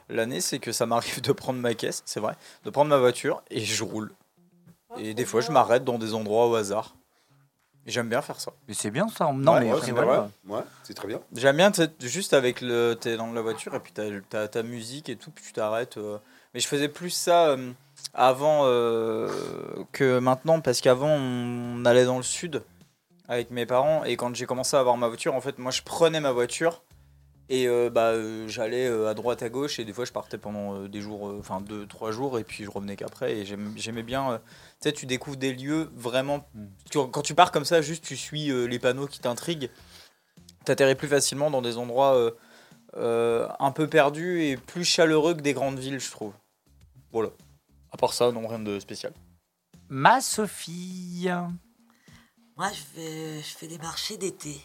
l'année, 0.08 0.40
c'est 0.40 0.58
que 0.58 0.72
ça 0.72 0.86
m'arrive 0.86 1.20
de 1.20 1.32
prendre 1.32 1.58
ma 1.60 1.74
caisse, 1.74 2.02
c'est 2.04 2.20
vrai, 2.20 2.34
de 2.64 2.70
prendre 2.70 2.90
ma 2.90 2.98
voiture 2.98 3.42
et 3.50 3.60
je 3.64 3.84
roule. 3.84 4.12
Et 4.98 5.14
des 5.14 5.24
fois 5.24 5.40
je 5.40 5.50
m'arrête 5.52 5.84
dans 5.84 5.98
des 5.98 6.14
endroits 6.14 6.46
au 6.46 6.54
hasard. 6.56 6.94
J'aime 7.86 8.08
bien 8.08 8.20
faire 8.22 8.38
ça. 8.40 8.52
Mais 8.68 8.74
c'est 8.74 8.90
bien 8.90 9.08
ça. 9.08 9.32
Non, 9.32 9.54
Ouais, 9.54 9.60
mais 9.60 9.72
ouais, 9.72 9.78
c'est 9.82 9.92
voilà. 9.92 10.28
Ouais, 10.46 10.60
très 10.94 11.08
bien. 11.08 11.20
J'aime 11.34 11.56
bien 11.56 11.72
juste 12.00 12.34
avec 12.34 12.60
le 12.60 12.94
t'es 12.94 13.16
dans 13.16 13.32
la 13.32 13.40
voiture 13.40 13.74
et 13.74 13.80
puis 13.80 13.92
t'as 13.92 14.40
as 14.42 14.48
ta 14.48 14.62
musique 14.62 15.08
et 15.08 15.16
tout 15.16 15.30
puis 15.30 15.44
tu 15.44 15.52
t'arrêtes. 15.52 15.96
euh. 15.96 16.18
Mais 16.52 16.60
je 16.60 16.68
faisais 16.68 16.88
plus 16.88 17.10
ça 17.10 17.46
euh, 17.48 17.72
avant 18.12 18.62
euh, 18.64 19.28
que 19.92 20.18
maintenant 20.18 20.60
parce 20.60 20.80
qu'avant 20.80 21.08
on 21.10 21.84
allait 21.84 22.04
dans 22.04 22.16
le 22.18 22.22
sud 22.22 22.62
avec 23.28 23.50
mes 23.50 23.66
parents 23.66 24.04
et 24.04 24.16
quand 24.16 24.34
j'ai 24.34 24.46
commencé 24.46 24.76
à 24.76 24.80
avoir 24.80 24.96
ma 24.96 25.06
voiture 25.08 25.34
en 25.34 25.40
fait 25.40 25.58
moi 25.58 25.70
je 25.70 25.82
prenais 25.82 26.20
ma 26.20 26.32
voiture 26.32 26.82
et 27.50 27.66
euh, 27.68 27.90
bah 27.90 28.12
euh, 28.12 28.48
j'allais 28.48 28.86
euh, 28.86 29.08
à 29.08 29.14
droite 29.14 29.42
à 29.42 29.48
gauche 29.50 29.78
et 29.78 29.84
des 29.84 29.92
fois 29.92 30.04
je 30.06 30.12
partais 30.12 30.38
pendant 30.38 30.76
euh, 30.76 30.88
des 30.88 31.00
jours 31.02 31.28
euh, 31.28 31.36
enfin 31.40 31.60
deux 31.60 31.84
trois 31.86 32.12
jours 32.12 32.38
et 32.38 32.44
puis 32.44 32.64
je 32.64 32.70
revenais 32.70 32.96
qu'après 32.96 33.36
et 33.36 33.44
j'aimais 33.44 34.02
bien 34.02 34.32
euh, 34.32 34.38
tu 34.38 34.88
sais 34.88 34.92
tu 34.92 35.04
découvres 35.04 35.36
des 35.36 35.52
lieux 35.52 35.90
vraiment 35.94 36.48
tu- 36.90 36.98
quand 37.10 37.22
tu 37.22 37.34
pars 37.34 37.50
comme 37.52 37.64
ça 37.64 37.82
juste 37.82 38.04
tu 38.04 38.16
suis 38.16 38.50
euh, 38.50 38.64
les 38.66 38.78
panneaux 38.78 39.06
qui 39.08 39.18
t'intriguent 39.18 39.68
t'atterris 40.64 40.94
plus 40.94 41.08
facilement 41.08 41.50
dans 41.50 41.60
des 41.60 41.76
endroits 41.76 42.14
euh, 42.16 42.30
euh, 42.96 43.48
un 43.58 43.72
peu 43.72 43.88
perdus 43.88 44.42
et 44.42 44.56
plus 44.56 44.84
chaleureux 44.84 45.34
que 45.34 45.40
des 45.40 45.52
grandes 45.52 45.78
villes, 45.78 46.00
je 46.00 46.10
trouve. 46.10 46.32
Voilà. 47.12 47.30
À 47.92 47.96
part 47.96 48.12
ça, 48.12 48.32
non, 48.32 48.46
rien 48.46 48.58
de 48.58 48.78
spécial. 48.80 49.12
Ma 49.88 50.20
Sophie. 50.20 51.28
Moi, 52.56 52.68
je, 52.72 53.00
vais, 53.00 53.38
je 53.38 53.56
fais 53.56 53.68
des 53.68 53.78
marchés 53.78 54.16
d'été. 54.16 54.60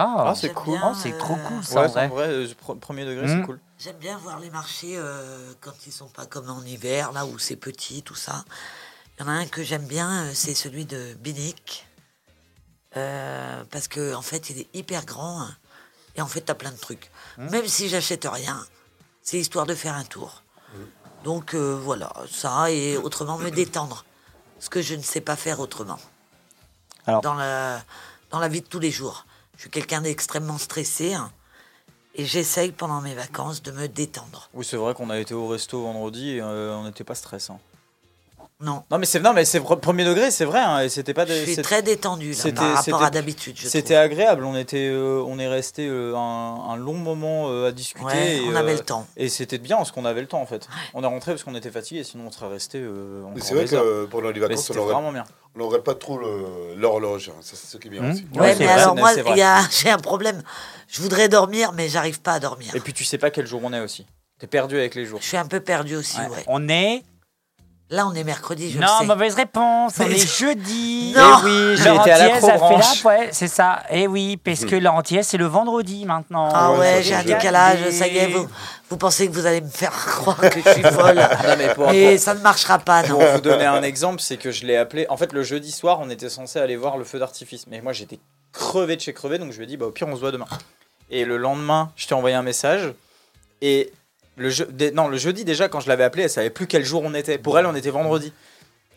Ah, 0.00 0.32
c'est 0.36 0.46
J'aime 0.48 0.54
cool. 0.56 0.78
bien, 0.78 0.92
Oh, 0.92 0.98
c'est 1.02 1.18
trop 1.18 1.34
cool, 1.36 1.58
euh, 1.58 1.62
ça, 1.62 1.80
en 1.80 1.82
Ouais, 1.82 1.88
vrai. 1.88 2.04
en 2.04 2.08
vrai, 2.08 2.28
euh, 2.28 2.46
pre- 2.64 2.78
premier 2.78 3.04
degré, 3.04 3.26
Mm. 3.26 3.40
c'est 3.40 3.46
cool. 3.46 3.60
J'aime 3.78 3.96
bien 3.96 4.16
voir 4.18 4.38
les 4.38 4.50
marchés 4.50 4.94
euh, 4.96 5.52
quand 5.60 5.72
ils 5.86 5.92
sont 5.92 6.08
pas 6.08 6.26
comme 6.26 6.48
en 6.50 6.62
hiver, 6.62 7.10
là 7.12 7.26
où 7.26 7.38
c'est 7.38 7.56
petit, 7.56 8.02
tout 8.02 8.14
ça. 8.14 8.44
Il 9.18 9.22
y 9.22 9.24
en 9.24 9.28
a 9.28 9.32
un 9.32 9.46
que 9.46 9.62
j'aime 9.64 9.86
bien, 9.86 10.32
c'est 10.34 10.54
celui 10.54 10.84
de 10.84 11.14
Binic. 11.20 11.86
Euh, 12.96 13.64
parce 13.70 13.88
que 13.88 14.14
en 14.14 14.22
fait, 14.22 14.50
il 14.50 14.60
est 14.60 14.68
hyper 14.74 15.04
grand 15.04 15.42
hein, 15.42 15.56
et 16.16 16.22
en 16.22 16.26
fait, 16.26 16.40
t'as 16.42 16.54
plein 16.54 16.70
de 16.72 16.76
trucs. 16.78 17.10
Même 17.36 17.66
si 17.66 17.88
j'achète 17.88 18.26
rien, 18.30 18.64
c'est 19.22 19.38
histoire 19.38 19.66
de 19.66 19.74
faire 19.74 19.94
un 19.94 20.04
tour. 20.04 20.42
Donc 21.24 21.54
euh, 21.54 21.78
voilà, 21.82 22.12
ça 22.30 22.70
et 22.70 22.96
autrement 22.96 23.36
me 23.38 23.50
détendre, 23.50 24.04
ce 24.60 24.70
que 24.70 24.80
je 24.80 24.94
ne 24.94 25.02
sais 25.02 25.20
pas 25.20 25.36
faire 25.36 25.60
autrement. 25.60 25.98
Alors- 27.06 27.20
Dans 27.22 27.34
la 27.34 27.82
dans 28.30 28.38
la 28.38 28.48
vie 28.48 28.60
de 28.60 28.66
tous 28.66 28.78
les 28.78 28.90
jours, 28.90 29.26
je 29.58 29.62
suis 29.62 29.70
quelqu'un 29.70 30.00
d'extrêmement 30.00 30.56
stressé 30.56 31.14
hein, 31.14 31.32
et 32.14 32.24
j'essaye 32.24 32.70
pendant 32.70 33.00
mes 33.00 33.14
vacances 33.14 33.60
de 33.60 33.72
me 33.72 33.88
détendre. 33.88 34.48
Oui, 34.54 34.64
c'est 34.64 34.76
vrai 34.76 34.94
qu'on 34.94 35.10
a 35.10 35.18
été 35.18 35.34
au 35.34 35.48
resto 35.48 35.82
vendredi 35.82 36.30
et 36.30 36.40
euh, 36.40 36.76
on 36.76 36.84
n'était 36.84 37.02
pas 37.02 37.16
stressant. 37.16 37.60
Non. 38.60 38.82
Non, 38.90 38.98
mais 38.98 39.06
c'est 39.06 39.20
non, 39.20 39.32
mais 39.34 39.44
c'est 39.44 39.60
pre- 39.60 39.78
premier 39.78 40.04
degré, 40.04 40.32
c'est 40.32 40.44
vrai. 40.44 40.58
hein, 40.58 40.80
et 40.80 40.88
c'était 40.88 41.14
pas. 41.14 41.24
Je 41.26 41.44
suis 41.44 41.56
très 41.62 41.80
détendu 41.80 42.32
là, 42.32 42.52
par 42.52 42.74
rapport 42.74 43.02
à 43.04 43.10
d'habitude. 43.10 43.56
C'était 43.56 43.94
agréable. 43.94 44.44
On 44.44 44.56
était, 44.56 44.88
euh, 44.90 45.22
on 45.28 45.38
est 45.38 45.46
resté 45.46 45.86
euh, 45.86 46.16
un, 46.16 46.70
un 46.70 46.76
long 46.76 46.94
moment 46.94 47.44
euh, 47.50 47.68
à 47.68 47.72
discuter. 47.72 48.04
Ouais, 48.06 48.36
et, 48.38 48.48
on 48.48 48.56
avait 48.56 48.72
le 48.74 48.80
temps. 48.80 49.06
Et 49.16 49.28
c'était 49.28 49.58
bien 49.58 49.76
parce 49.76 49.92
qu'on 49.92 50.04
avait 50.04 50.22
le 50.22 50.26
temps 50.26 50.40
en 50.42 50.46
fait. 50.46 50.66
On 50.92 51.04
est 51.04 51.06
rentré 51.06 51.30
parce 51.32 51.44
qu'on 51.44 51.54
était 51.54 51.70
fatigué, 51.70 52.02
sinon 52.02 52.24
on 52.26 52.30
serait 52.32 52.48
resté. 52.48 52.78
euh, 52.80 53.22
c'est 53.40 53.54
vrai 53.54 53.62
des 53.64 53.70
que 53.70 53.76
heures. 53.76 54.08
pendant 54.08 54.30
les 54.30 54.40
vacances, 54.40 54.68
on 54.70 54.84
vraiment 54.86 55.12
bien. 55.12 55.24
on 55.54 55.60
n'aurait 55.60 55.82
pas 55.82 55.94
trop 55.94 56.18
l'horloge. 56.76 57.28
hein. 57.32 57.38
Ça, 57.42 57.54
c'est 57.54 57.68
ce 57.68 57.76
qui 57.76 57.86
est 57.86 57.90
bien 57.92 58.02
Hmm. 58.02 58.10
aussi. 58.10 58.26
Ouais, 58.34 58.56
mais 58.58 58.64
vrai, 58.66 58.74
alors 58.74 58.96
moi, 58.96 59.12
j'ai 59.70 59.90
un 59.90 59.98
problème. 59.98 60.42
Je 60.88 61.00
voudrais 61.00 61.28
dormir, 61.28 61.70
mais 61.74 61.88
j'arrive 61.88 62.20
pas 62.20 62.32
à 62.32 62.40
dormir. 62.40 62.74
Et 62.74 62.80
puis 62.80 62.92
tu 62.92 63.04
sais 63.04 63.18
pas 63.18 63.30
quel 63.30 63.46
jour 63.46 63.60
on 63.62 63.72
est 63.72 63.80
aussi. 63.80 64.04
T'es 64.40 64.48
perdu 64.48 64.76
avec 64.76 64.96
les 64.96 65.04
jours. 65.06 65.20
Je 65.22 65.28
suis 65.28 65.36
un 65.36 65.46
peu 65.46 65.60
perdu 65.60 65.94
aussi, 65.94 66.18
ouais. 66.18 66.44
On 66.48 66.68
est. 66.68 67.04
Là, 67.90 68.06
on 68.06 68.12
est 68.12 68.22
mercredi, 68.24 68.70
je 68.70 68.78
non, 68.78 68.86
le 68.86 69.00
sais. 69.00 69.06
mauvaise 69.06 69.34
réponse. 69.34 69.94
On 69.98 70.04
est 70.04 70.18
jeudi. 70.38 71.14
Non. 71.16 71.38
Eh 71.40 71.44
oui, 71.44 71.76
j'ai 71.78 71.88
Laurent 71.88 72.02
été 72.02 72.12
à 72.12 72.16
Thiès 72.18 72.44
a 72.44 72.58
fait 72.58 72.58
la- 72.58 73.10
Ouais, 73.10 73.28
c'est 73.32 73.48
ça. 73.48 73.82
Et 73.90 74.06
oui, 74.06 74.36
parce 74.36 74.66
que 74.66 74.76
Laurent 74.76 75.00
Thiès, 75.00 75.26
c'est 75.26 75.38
le 75.38 75.46
vendredi 75.46 76.04
maintenant. 76.04 76.50
Ah 76.52 76.72
ouais, 76.72 77.02
j'ai 77.02 77.14
un 77.14 77.24
décalage, 77.24 77.88
ça 77.90 78.06
y 78.06 78.18
est, 78.18 78.26
vous, 78.26 78.46
vous 78.90 78.96
pensez 78.98 79.26
que 79.26 79.32
vous 79.32 79.46
allez 79.46 79.62
me 79.62 79.68
faire 79.70 79.92
croire 79.92 80.36
que 80.40 80.60
je 80.62 80.70
suis 80.70 80.82
folle. 80.82 81.16
Non, 81.16 81.54
mais 81.56 81.72
pour- 81.74 81.90
ça 82.20 82.34
ne 82.34 82.40
marchera 82.40 82.78
pas, 82.78 83.02
non. 83.04 83.18
Pour 83.18 83.22
vous 83.26 83.40
donner 83.40 83.64
un 83.64 83.82
exemple, 83.82 84.20
c'est 84.20 84.36
que 84.36 84.50
je 84.50 84.66
l'ai 84.66 84.76
appelé. 84.76 85.06
En 85.08 85.16
fait, 85.16 85.32
le 85.32 85.42
jeudi 85.42 85.72
soir, 85.72 85.98
on 86.02 86.10
était 86.10 86.28
censé 86.28 86.58
aller 86.58 86.76
voir 86.76 86.98
le 86.98 87.04
feu 87.04 87.18
d'artifice. 87.18 87.66
Mais 87.68 87.80
moi, 87.80 87.94
j'étais 87.94 88.18
crevé 88.52 88.96
de 88.96 89.00
chez 89.00 89.14
crevé, 89.14 89.38
donc 89.38 89.52
je 89.52 89.56
lui 89.56 89.64
ai 89.64 89.66
dit, 89.66 89.78
bah, 89.78 89.86
au 89.86 89.92
pire, 89.92 90.08
on 90.08 90.14
se 90.14 90.20
voit 90.20 90.30
demain. 90.32 90.46
Et 91.10 91.24
le 91.24 91.38
lendemain, 91.38 91.90
je 91.96 92.06
t'ai 92.06 92.12
envoyé 92.14 92.36
un 92.36 92.42
message. 92.42 92.92
Et 93.62 93.92
le, 94.38 94.50
je- 94.50 94.64
non, 94.94 95.08
le 95.08 95.16
jeudi, 95.18 95.44
déjà, 95.44 95.68
quand 95.68 95.80
je 95.80 95.88
l'avais 95.88 96.04
appelé, 96.04 96.24
elle 96.24 96.30
savait 96.30 96.50
plus 96.50 96.66
quel 96.66 96.84
jour 96.84 97.02
on 97.04 97.12
était. 97.14 97.38
Pour 97.38 97.58
elle, 97.58 97.66
on 97.66 97.74
était 97.74 97.90
vendredi. 97.90 98.32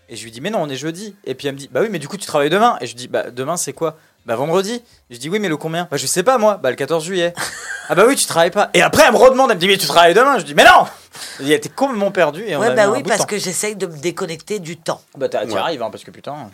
Et 0.10 0.16
je 0.16 0.24
lui 0.24 0.32
dis, 0.32 0.42
mais 0.42 0.50
non, 0.50 0.60
on 0.62 0.70
est 0.70 0.76
jeudi. 0.76 1.16
Et 1.26 1.36
puis 1.36 1.48
elle 1.48 1.54
me 1.54 1.60
dit, 1.60 1.70
bah 1.72 1.80
oui, 1.82 1.88
mais 1.90 2.00
du 2.00 2.08
coup, 2.08 2.18
tu 2.18 2.26
travailles 2.26 2.50
demain. 2.50 2.78
Et 2.82 2.88
je 2.88 2.96
dis, 2.96 3.08
bah 3.08 3.32
demain, 3.32 3.56
c'est 3.58 3.74
quoi? 3.74 3.98
Bah 4.26 4.36
vendredi. 4.36 4.84
Je 5.10 5.18
dis, 5.18 5.30
oui, 5.30 5.40
mais 5.40 5.48
le 5.50 5.58
combien? 5.58 5.88
Bah 5.90 5.98
je 5.98 6.06
sais 6.06 6.22
pas, 6.24 6.38
moi. 6.38 6.58
Bah 6.58 6.70
le 6.70 6.76
14 6.76 7.04
juillet. 7.04 7.34
ah 7.90 7.96
bah 7.96 8.04
oui, 8.08 8.16
tu 8.16 8.26
travailles 8.26 8.52
pas. 8.52 8.70
Et 8.74 8.82
après, 8.82 9.04
elle 9.06 9.14
me 9.14 9.18
redemande, 9.18 9.50
elle 9.52 9.56
me 9.56 9.62
dit, 9.62 9.68
mais 9.68 9.78
tu 9.78 9.88
travailles 9.88 10.14
demain? 10.14 10.38
Je 10.38 10.44
dis, 10.46 10.54
mais 10.54 10.66
non 10.66 10.86
Elle 11.40 11.52
était 11.54 11.70
complètement 11.70 12.12
perdue. 12.12 12.44
Et 12.46 12.56
on 12.56 12.60
Ouais, 12.60 12.76
bah 12.76 12.90
oui, 12.90 13.04
parce 13.04 13.26
que 13.26 13.38
j'essaye 13.38 13.76
de 13.78 13.88
me 13.88 13.98
déconnecter 13.98 14.60
du 14.60 14.78
temps. 14.78 15.02
Bah 15.18 15.30
t'y 15.30 15.38
Ouais. 15.38 15.56
arrives, 15.58 15.82
hein, 15.82 15.90
parce 15.90 16.04
que 16.04 16.12
putain. 16.12 16.52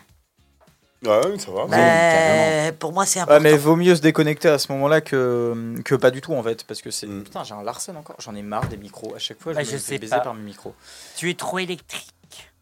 Ouais, 1.04 1.38
ça 1.38 1.50
va. 1.52 1.66
Bah, 1.66 2.72
pour 2.78 2.92
moi, 2.92 3.06
c'est 3.06 3.20
important. 3.20 3.42
Ouais, 3.42 3.50
mais 3.52 3.56
vaut 3.56 3.76
mieux 3.76 3.94
se 3.94 4.00
déconnecter 4.00 4.48
à 4.48 4.58
ce 4.58 4.72
moment-là 4.72 5.00
que, 5.00 5.74
que 5.84 5.94
pas 5.94 6.10
du 6.10 6.20
tout 6.20 6.34
en 6.34 6.42
fait. 6.42 6.64
Parce 6.64 6.82
que 6.82 6.90
c'est. 6.90 7.06
Mm. 7.06 7.24
Putain, 7.24 7.44
j'ai 7.44 7.54
un 7.54 7.62
Larsen 7.62 7.96
encore. 7.96 8.16
J'en 8.20 8.34
ai 8.34 8.42
marre 8.42 8.66
des 8.68 8.76
micros. 8.76 9.14
À 9.14 9.18
chaque 9.18 9.40
fois, 9.40 9.52
Bah, 9.54 9.62
je, 9.62 9.68
je 9.70 9.74
me 9.74 9.78
fais 9.78 9.84
sais 9.94 9.98
baiser 9.98 10.10
pas. 10.16 10.20
par 10.20 10.34
mes 10.34 10.42
micros. 10.42 10.74
Tu 11.16 11.30
es 11.30 11.34
trop 11.34 11.58
électrique. 11.60 12.12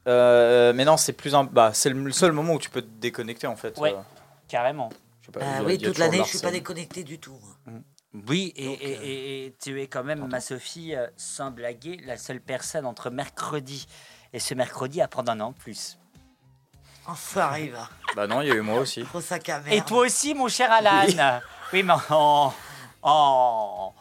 Euh, 0.06 0.72
mais 0.74 0.84
non, 0.84 0.96
c'est 0.96 1.12
plus 1.14 1.34
un. 1.34 1.44
Bah, 1.44 1.70
c'est 1.72 1.90
le 1.90 2.12
seul 2.12 2.32
moment 2.32 2.54
où 2.54 2.58
tu 2.58 2.70
peux 2.70 2.82
te 2.82 2.86
déconnecter 3.00 3.46
en 3.46 3.56
fait. 3.56 3.76
Ouais. 3.78 3.92
Euh, 3.94 4.00
Carrément. 4.48 4.90
je 5.22 5.26
sais 5.26 5.32
pas, 5.32 5.40
Bah 5.40 5.46
oui, 5.64 5.78
toute 5.78 5.98
l'année, 5.98 6.18
je 6.22 6.28
suis 6.28 6.38
pas 6.38 6.50
déconnecté 6.52 7.02
du 7.04 7.18
tout. 7.18 7.36
moi. 7.66 7.80
Oui, 8.28 8.52
et, 8.56 8.64
Donc, 8.66 8.78
et- 8.82 8.96
euh, 8.96 9.00
et- 9.02 9.46
et 9.46 9.54
tu 9.62 9.82
es 9.82 9.88
quand 9.88 10.04
même, 10.04 10.26
ma 10.30 10.40
Sophie, 10.40 10.94
euh, 10.94 11.06
sans 11.16 11.50
blaguer, 11.50 12.00
la 12.06 12.16
seule 12.16 12.40
personne 12.40 12.86
entre 12.86 13.10
mercredi 13.10 13.86
et 14.32 14.38
ce 14.38 14.54
mercredi 14.54 15.02
à 15.02 15.08
prendre 15.08 15.30
un 15.32 15.40
an 15.40 15.50
de 15.50 15.56
plus. 15.56 15.98
Enfoiré, 17.08 17.68
va. 17.68 17.88
Bah 18.14 18.26
non, 18.26 18.40
il 18.40 18.48
y 18.48 18.50
a 18.50 18.54
eu 18.54 18.60
moi 18.60 18.80
aussi. 18.80 19.02
Gros 19.02 19.20
sac 19.20 19.48
à 19.48 19.60
merde. 19.60 19.72
Et 19.72 19.80
toi 19.82 20.04
aussi, 20.06 20.34
mon 20.34 20.48
cher 20.48 20.70
Alan 20.72 21.06
Oui, 21.72 21.82
mais 21.82 21.92
en, 22.10 22.52
en, 23.02 23.92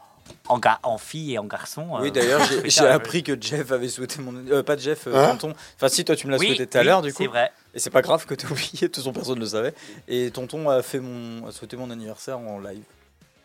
en, 0.48 0.60
ga- 0.60 0.80
en 0.84 0.98
fille 0.98 1.34
et 1.34 1.38
en 1.40 1.44
garçon. 1.46 1.88
Oui, 2.00 2.08
euh, 2.08 2.12
d'ailleurs, 2.12 2.42
j'ai- 2.66 2.88
appris 2.88 3.24
que 3.24 3.40
Jeff 3.40 3.72
avait 3.72 3.90
souhaité 3.90 4.22
mon. 4.22 4.34
euh, 4.48 4.64
pas 4.64 4.78
Jeff, 4.78 5.08
euh, 5.08 5.16
Hein 5.16 5.36
Tonton. 5.36 5.56
Enfin, 5.76 5.88
si, 5.90 6.04
toi, 6.06 6.16
tu 6.16 6.28
me 6.28 6.32
l'as 6.32 6.38
Oui, 6.38 6.48
souhaité 6.48 6.68
tout 6.68 6.78
à 6.78 6.82
oui, 6.82 6.88
l'heure, 6.88 7.02
du 7.02 7.12
coup. 7.14 7.24
C'est 7.24 7.28
vrai. 7.28 7.52
Et 7.74 7.80
c'est 7.80 7.90
pas 7.90 8.02
grave 8.02 8.26
que 8.26 8.34
t'aies 8.34 8.48
oublié, 8.52 8.70
de 8.82 8.88
toute 8.88 8.96
façon, 8.98 9.14
personne 9.14 9.36
ne 9.36 9.42
le 9.42 9.48
savait. 9.48 9.74
Et 10.08 10.32
Tonton 10.32 10.70
a, 10.70 10.82
fait 10.82 11.00
mon... 11.00 11.48
a 11.48 11.52
souhaité 11.52 11.76
mon 11.78 11.90
anniversaire 11.92 12.40
en 12.40 12.60
live. 12.60 12.84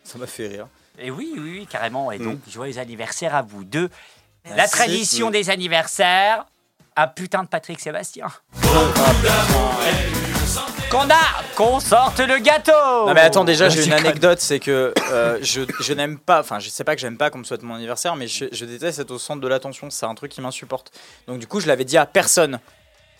Ça 0.03 0.17
m'a 0.17 0.27
fait 0.27 0.47
rire. 0.47 0.67
Et 0.97 1.11
oui, 1.11 1.31
oui, 1.33 1.39
oui, 1.59 1.67
carrément. 1.69 2.11
Et 2.11 2.19
Mm. 2.19 2.23
donc, 2.23 2.39
joyeux 2.49 2.77
anniversaire 2.79 3.35
à 3.35 3.41
vous 3.41 3.63
deux. 3.63 3.89
La 4.45 4.55
Merci. 4.55 4.71
tradition 4.75 5.29
Mm. 5.29 5.33
des 5.33 5.49
anniversaires. 5.49 6.45
Un 6.97 7.07
putain 7.07 7.43
de 7.43 7.47
Patrick 7.47 7.79
Sébastien. 7.79 8.27
Qu'on 10.89 11.09
a 11.09 11.15
Qu'on 11.55 11.79
sorte 11.79 12.19
le 12.19 12.37
gâteau 12.39 12.71
Non 13.07 13.13
mais 13.13 13.21
attends 13.21 13.45
déjà 13.45 13.69
j'ai 13.69 13.85
une 13.85 13.93
anecdote 13.93 14.39
c'est 14.39 14.59
que 14.59 14.93
euh, 15.11 15.37
je, 15.41 15.61
je 15.79 15.93
n'aime 15.93 16.17
pas 16.19 16.41
enfin 16.41 16.59
je 16.59 16.67
sais 16.69 16.83
pas 16.83 16.95
que 16.95 17.01
j'aime 17.01 17.17
pas 17.17 17.29
qu'on 17.29 17.37
me 17.39 17.43
souhaite 17.45 17.63
mon 17.63 17.75
anniversaire 17.75 18.15
mais 18.17 18.27
je, 18.27 18.45
je 18.51 18.65
déteste 18.65 18.99
être 18.99 19.11
au 19.11 19.17
centre 19.19 19.39
de 19.41 19.47
l'attention 19.47 19.89
c'est 19.89 20.05
un 20.05 20.15
truc 20.15 20.31
qui 20.31 20.41
m'insupporte 20.41 20.91
donc 21.27 21.39
du 21.39 21.47
coup 21.47 21.61
je 21.61 21.67
l'avais 21.67 21.85
dit 21.85 21.97
à 21.97 22.05
personne 22.05 22.59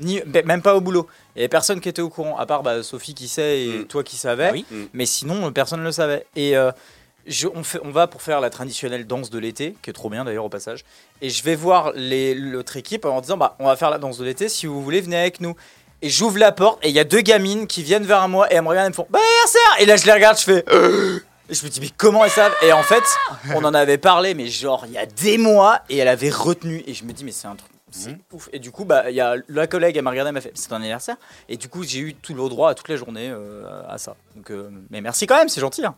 ni 0.02 0.20
ben, 0.26 0.46
même 0.46 0.62
pas 0.62 0.76
au 0.76 0.82
boulot 0.82 1.08
il 1.36 1.40
y 1.40 1.42
avait 1.44 1.50
personne 1.50 1.80
qui 1.80 1.88
était 1.88 2.02
au 2.02 2.10
courant 2.10 2.38
à 2.38 2.46
part 2.46 2.62
bah, 2.64 2.84
Sophie 2.84 3.14
qui 3.14 3.30
sait 3.30 3.62
et 3.64 3.78
Mm. 3.80 3.86
toi 3.86 4.04
qui 4.04 4.18
savais 4.18 4.48
Ah 4.50 4.54
oui. 4.54 4.66
Mm. 4.70 4.84
mais 4.94 5.06
sinon 5.06 5.52
personne 5.54 5.80
ne 5.80 5.86
le 5.86 5.92
savait 5.94 6.26
et 6.36 6.58
euh, 6.58 6.72
je- 7.28 7.48
on, 7.54 7.64
fait, 7.64 7.80
on 7.84 7.92
va 7.92 8.08
pour 8.08 8.22
faire 8.22 8.42
la 8.42 8.50
traditionnelle 8.50 9.06
danse 9.08 9.30
de 9.30 9.40
l'été, 9.40 9.76
qui 9.82 9.90
est 9.90 9.94
trop 9.94 10.10
bien 10.10 10.26
d'ailleurs 10.26 10.46
au 10.46 10.50
passage. 10.50 10.84
Et 11.22 11.30
je 11.30 11.44
vais 11.44 11.56
voir 11.56 11.92
l'autre 11.96 12.78
équipe 12.78 13.06
en 13.06 13.22
disant 13.22 13.38
bah, 13.38 13.56
on 13.60 13.66
va 13.68 13.76
faire 13.76 13.90
la 13.90 13.98
danse 14.00 14.18
de 14.18 14.26
l'été, 14.26 14.50
si 14.50 14.66
vous 14.66 14.82
voulez, 14.84 15.02
venez 15.02 15.18
avec 15.20 15.42
nous. 15.42 15.56
Et 16.04 16.10
j'ouvre 16.10 16.40
la 16.40 16.52
porte 16.52 16.84
et 16.84 16.90
il 16.90 16.96
y 16.96 17.00
a 17.00 17.04
deux 17.04 17.22
gamines 17.22 17.68
qui 17.68 17.84
viennent 17.84 18.06
vers 18.06 18.28
moi 18.28 18.52
et 18.52 18.56
elles 18.56 18.64
me 18.64 18.70
regardent 18.70 18.88
et 18.88 18.90
me 18.90 18.96
font 18.96 19.06
bah 19.12 19.20
anniversaire 19.20 19.76
Et 19.80 19.86
là 19.86 19.98
je 19.98 20.06
les 20.08 20.14
regarde, 20.14 20.36
je 20.40 20.44
fais 20.44 20.60
et 21.50 21.54
je 21.54 21.64
me 21.64 21.70
dis 21.70 21.80
mais 21.80 21.90
comment 21.96 22.26
elles 22.26 22.32
savent? 22.32 22.56
Et 22.64 22.74
en 22.74 22.82
fait 22.82 23.04
on 23.54 23.64
en 23.64 23.74
avait 23.76 24.00
parlé 24.00 24.34
mais 24.34 24.48
genre 24.48 24.86
il 24.88 24.94
y 24.94 24.98
a 24.98 25.06
des 25.06 25.38
mois 25.38 25.82
et 25.90 25.98
elle 25.98 26.08
avait 26.08 26.32
retenu 26.32 26.84
et 26.88 26.96
je 26.96 27.04
me 27.04 27.14
dis 27.14 27.24
mais 27.24 27.32
c'est 27.32 27.48
un 27.48 27.56
truc 27.56 27.70
C'est 27.92 28.18
ouf. 28.32 28.50
Et 28.52 28.58
du 28.58 28.72
coup, 28.72 28.84
bah, 28.86 29.12
y 29.12 29.20
a 29.22 29.36
la 29.48 29.68
collègue, 29.68 29.96
elle 29.98 30.02
m'a 30.04 30.10
regardé, 30.10 30.30
elle 30.30 30.34
m'a 30.34 30.42
fait 30.42 30.54
c'est 30.56 30.70
ton 30.70 30.78
anniversaire? 30.78 31.18
Et 31.50 31.58
du 31.58 31.68
coup, 31.70 31.84
j'ai 31.84 32.00
eu 32.00 32.16
tout 32.16 32.34
le 32.34 32.50
droit 32.50 32.72
à 32.72 32.74
toute 32.74 32.88
la 32.90 32.96
journée 32.96 33.30
euh, 33.30 33.64
à 33.88 33.98
ça. 34.00 34.16
Donc, 34.36 34.50
euh, 34.50 34.70
mais 34.90 35.02
merci 35.02 35.28
quand 35.28 35.36
même, 35.38 35.50
c'est 35.50 35.62
gentil. 35.62 35.86
hein. 35.86 35.94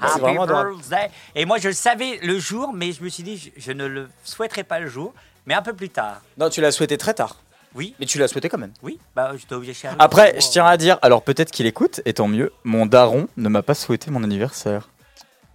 C'est 0.00 0.22
Happy 0.22 0.36
adorable. 0.38 0.74
birthday. 0.76 1.10
Et 1.34 1.44
moi, 1.44 1.58
je 1.58 1.68
le 1.68 1.74
savais 1.74 2.18
le 2.22 2.38
jour, 2.38 2.72
mais 2.74 2.92
je 2.92 3.02
me 3.02 3.08
suis 3.08 3.22
dit, 3.22 3.36
je, 3.38 3.50
je 3.60 3.72
ne 3.72 3.86
le 3.86 4.08
souhaiterais 4.24 4.64
pas 4.64 4.78
le 4.80 4.88
jour, 4.88 5.14
mais 5.46 5.54
un 5.54 5.62
peu 5.62 5.72
plus 5.72 5.90
tard. 5.90 6.20
Non, 6.38 6.50
tu 6.50 6.60
l'as 6.60 6.72
souhaité 6.72 6.98
très 6.98 7.14
tard. 7.14 7.36
Oui. 7.74 7.94
Mais 8.00 8.06
tu 8.06 8.18
l'as 8.18 8.28
souhaité 8.28 8.48
quand 8.48 8.58
même. 8.58 8.72
Oui, 8.82 8.98
bah, 9.14 9.32
j'étais 9.36 9.54
obligé 9.54 9.72
de 9.72 9.76
chialer. 9.76 9.96
Après, 9.98 10.34
je 10.40 10.48
tiens 10.48 10.64
à 10.66 10.76
dire, 10.78 10.98
alors 11.02 11.22
peut-être 11.22 11.50
qu'il 11.50 11.66
écoute, 11.66 12.00
et 12.06 12.14
tant 12.14 12.26
mieux, 12.28 12.52
mon 12.64 12.86
daron 12.86 13.28
ne 13.36 13.48
m'a 13.50 13.62
pas 13.62 13.74
souhaité 13.74 14.10
mon 14.10 14.22
anniversaire. 14.24 14.88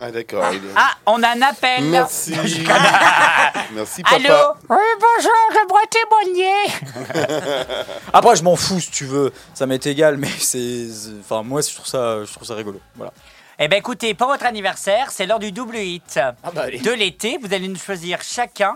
Ah, 0.04 0.10
d'accord. 0.12 0.44
il 0.52 0.58
est- 0.58 0.72
Ah, 0.76 0.92
on 1.06 1.22
a 1.22 1.30
un 1.30 1.42
appel. 1.44 1.84
Merci. 1.84 2.34
Merci, 3.74 4.02
Allô 4.06 4.28
papa. 4.28 4.58
Oui, 4.70 4.78
bonjour, 5.00 5.32
j'aimerais 5.54 5.88
témoigner. 5.92 7.76
Après, 8.14 8.36
je 8.36 8.44
m'en 8.44 8.56
fous 8.56 8.80
si 8.80 8.90
tu 8.92 9.06
veux, 9.06 9.32
ça 9.54 9.66
m'est 9.68 9.86
égal, 9.86 10.18
mais 10.18 10.28
c'est. 10.40 10.90
c'est- 10.90 11.10
Enfin, 11.20 11.44
moi, 11.44 11.62
je 11.62 11.74
trouve 11.74 11.86
ça, 11.88 12.24
je 12.26 12.32
trouve 12.34 12.48
ça 12.48 12.56
rigolo. 12.56 12.80
Voilà. 12.96 13.14
Eh 13.64 13.68
ben 13.68 13.78
écoutez, 13.78 14.16
pour 14.16 14.26
votre 14.28 14.48
anniversaire, 14.48 15.12
c'est 15.12 15.28
l'heure 15.28 15.38
du 15.38 15.52
double 15.52 15.78
hit 15.78 16.16
bah, 16.16 16.64
allez. 16.64 16.80
de 16.80 16.90
l'été. 16.90 17.38
Vous 17.40 17.54
allez 17.54 17.68
nous 17.68 17.78
choisir 17.78 18.20
chacun 18.24 18.76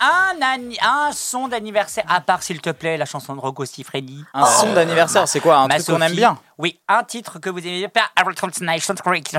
un, 0.00 1.12
son 1.12 1.46
d'anniversaire, 1.46 2.04
à 2.08 2.20
part 2.20 2.42
s'il 2.42 2.60
te 2.60 2.70
plaît 2.70 2.96
la 2.96 3.04
chanson 3.04 3.36
de 3.36 3.40
Rocco 3.40 3.64
Siffredi. 3.64 4.24
Un 4.34 4.44
son 4.44 4.72
d'anniversaire, 4.72 5.28
c'est 5.28 5.38
quoi 5.38 5.58
Un 5.58 5.68
Ma 5.68 5.76
truc 5.76 5.86
qu'on 5.86 6.02
aime 6.02 6.08
Sophie. 6.08 6.16
bien 6.16 6.38
Oui, 6.58 6.80
un 6.88 7.04
titre 7.04 7.38
que 7.38 7.48
vous 7.48 7.60
aimez 7.60 7.78
bien. 7.78 7.90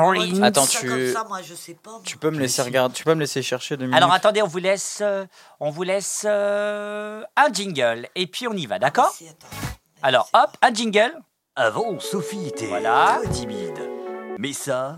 Great 0.02 0.42
Attends, 0.42 0.64
Ça 0.64 0.80
tu, 0.80 0.88
comme 0.88 1.12
ça, 1.12 1.26
moi, 1.28 1.42
je 1.42 1.56
sais 1.56 1.74
pas. 1.74 1.92
moi. 1.92 2.02
tu 2.06 2.18
peux 2.18 2.32
me 2.32 2.40
laisser 2.40 2.62
regarder, 2.62 2.94
tu 2.96 3.04
peux 3.04 3.16
me 3.16 3.20
laisser 3.20 3.42
chercher 3.42 3.76
deux 3.76 3.86
minutes. 3.86 3.98
Alors 3.98 4.14
attendez, 4.14 4.42
on 4.42 4.48
vous 4.48 4.60
laisse, 4.60 5.00
euh, 5.02 5.26
on 5.60 5.72
vous 5.72 5.84
laisse 5.84 6.24
euh, 6.26 7.22
un 7.36 7.52
jingle 7.52 8.08
et 8.16 8.28
puis 8.28 8.48
on 8.48 8.54
y 8.54 8.66
va, 8.66 8.80
d'accord 8.80 9.14
attends. 9.22 9.48
Alors 10.04 10.30
hop, 10.34 10.58
un 10.62 10.74
jingle. 10.74 11.14
Avant, 11.58 12.00
Sophie 12.00 12.48
était 12.48 12.68
Voilà. 12.68 13.20
très 13.22 13.30
timide. 13.32 13.89
Mais 14.42 14.54
ça, 14.54 14.98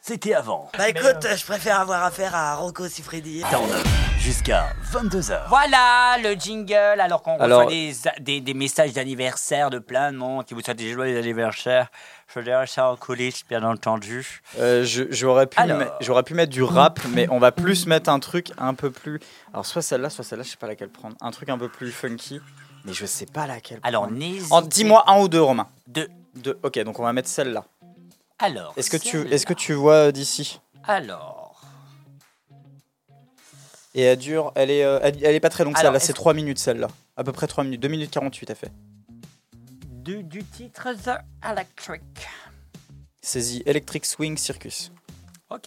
c'était 0.00 0.34
avant. 0.34 0.70
Bah 0.78 0.88
écoute, 0.88 1.26
je 1.36 1.44
préfère 1.44 1.80
avoir 1.80 2.04
affaire 2.04 2.32
à 2.36 2.54
Rocco 2.54 2.86
Siffredi. 2.86 3.42
T'en 3.50 3.64
as 3.64 4.18
jusqu'à 4.20 4.68
22h. 4.92 5.48
Voilà 5.48 6.16
le 6.22 6.34
jingle. 6.34 7.00
Alors 7.00 7.20
qu'on 7.24 7.36
Alors- 7.40 7.64
reçoit 7.66 7.72
des, 7.72 7.92
des, 8.20 8.40
des 8.40 8.54
messages 8.54 8.92
d'anniversaire 8.92 9.70
de 9.70 9.80
plein 9.80 10.12
de 10.12 10.16
monde 10.18 10.44
qui 10.44 10.54
vous 10.54 10.60
souhaitent 10.60 10.78
des 10.78 10.92
joyeux 10.92 11.18
anniversaires. 11.18 11.88
Je 12.32 12.38
dirais 12.38 12.68
ça 12.68 12.88
en 12.92 12.94
coulisses, 12.94 13.42
bien 13.48 13.64
entendu. 13.64 14.42
Euh, 14.60 14.84
je- 14.84 15.10
j'aurais 15.10 15.48
pu, 15.48 15.58
Alors. 15.58 15.78
me- 15.78 15.90
j'aurais 15.98 16.22
pu 16.22 16.34
mettre 16.34 16.52
du 16.52 16.62
rap, 16.62 17.00
mais 17.08 17.26
on 17.32 17.40
va 17.40 17.50
plus 17.50 17.86
mettre 17.88 18.10
un 18.10 18.20
truc 18.20 18.52
un 18.58 18.74
peu 18.74 18.92
plus. 18.92 19.18
Alors 19.52 19.66
soit 19.66 19.82
celle-là, 19.82 20.08
soit 20.08 20.22
celle-là, 20.22 20.44
je 20.44 20.50
sais 20.50 20.56
pas 20.56 20.68
laquelle 20.68 20.90
prendre. 20.90 21.16
Un 21.20 21.32
truc 21.32 21.48
un 21.48 21.58
peu 21.58 21.68
plus 21.68 21.90
funky, 21.90 22.40
mais 22.84 22.92
je 22.92 23.06
sais 23.06 23.26
pas 23.26 23.48
laquelle. 23.48 23.80
Alors 23.82 24.02
prendre. 24.04 24.16
n'hésitez. 24.16 24.54
En- 24.54 24.62
dis-moi 24.62 25.02
un 25.08 25.18
ou 25.18 25.26
deux, 25.26 25.42
Romain. 25.42 25.66
Deux. 25.88 26.06
Deux. 26.36 26.56
Ok, 26.62 26.78
donc 26.84 27.00
on 27.00 27.02
va 27.02 27.12
mettre 27.12 27.28
celle-là. 27.28 27.64
Alors. 28.38 28.72
Est-ce 28.76 28.90
que 28.90 28.96
tu, 28.96 29.26
est-ce 29.32 29.46
que 29.46 29.54
tu 29.54 29.72
vois 29.72 29.94
euh, 30.08 30.12
d'ici? 30.12 30.60
Alors. 30.84 31.60
Et 33.94 34.02
elle 34.02 34.18
dure, 34.18 34.52
elle 34.54 34.70
est, 34.70 34.84
euh, 34.84 35.00
elle, 35.02 35.24
elle 35.24 35.34
est 35.34 35.40
pas 35.40 35.48
très 35.48 35.64
longue 35.64 35.74
Alors, 35.76 35.92
celle-là, 35.92 36.00
c'est 36.00 36.12
3 36.12 36.34
minutes 36.34 36.58
celle-là. 36.58 36.88
À 37.16 37.24
peu 37.24 37.32
près 37.32 37.46
3 37.46 37.64
minutes, 37.64 37.80
2 37.80 37.88
minutes 37.88 38.10
48 38.10 38.50
elle 38.50 38.56
fait. 38.56 38.72
Du, 39.86 40.22
du 40.22 40.44
titre 40.44 40.92
The 40.92 41.18
Electric. 41.44 42.02
Saisie 43.20 43.62
Electric 43.66 44.04
Swing 44.06 44.36
Circus. 44.36 44.92
Ok. 45.50 45.66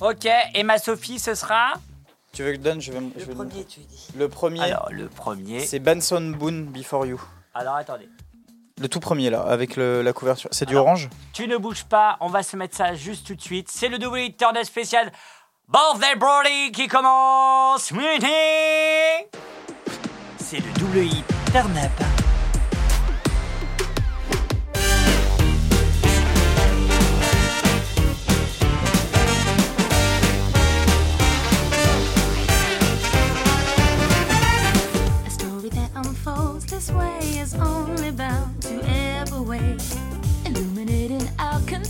Ok, 0.00 0.28
et 0.54 0.62
ma 0.62 0.78
Sophie, 0.78 1.18
ce 1.18 1.34
sera? 1.34 1.72
Tu 2.32 2.42
veux 2.42 2.50
que 2.50 2.56
je 2.58 2.60
donne? 2.60 2.80
Je 2.82 2.92
vais, 2.92 2.98
je 3.16 3.20
Le 3.20 3.26
vais 3.28 3.34
premier, 3.34 3.64
tu 3.64 3.80
dis. 3.80 4.08
Le 4.14 4.28
premier, 4.28 4.60
Alors, 4.60 4.92
le 4.92 5.08
premier. 5.08 5.60
c'est 5.60 5.78
Benson 5.78 6.34
Boone 6.38 6.66
Before 6.66 7.06
You. 7.06 7.18
Alors, 7.54 7.76
attendez. 7.76 8.08
Le 8.78 8.88
tout 8.90 9.00
premier 9.00 9.30
là, 9.30 9.40
avec 9.40 9.76
le- 9.76 10.02
la 10.02 10.12
couverture. 10.12 10.50
C'est 10.52 10.66
du 10.66 10.74
Alors. 10.74 10.84
orange? 10.84 11.08
Tu 11.32 11.48
ne 11.48 11.56
bouges 11.56 11.84
pas, 11.84 12.18
on 12.20 12.28
va 12.28 12.42
se 12.42 12.56
mettre 12.58 12.76
ça 12.76 12.94
juste 12.94 13.26
tout 13.26 13.34
de 13.34 13.40
suite. 13.40 13.68
C'est 13.70 13.88
le 13.88 13.96
double 13.98 14.18
hit 14.20 14.36
turn 14.36 14.62
spécial 14.64 15.10
Birthday 15.66 16.14
Brody 16.16 16.72
qui 16.72 16.86
commence. 16.86 17.84
C'est 20.38 20.58
le 20.58 20.78
double 20.78 20.98
hit 20.98 21.24
turn 21.52 21.74
up. 21.78 22.25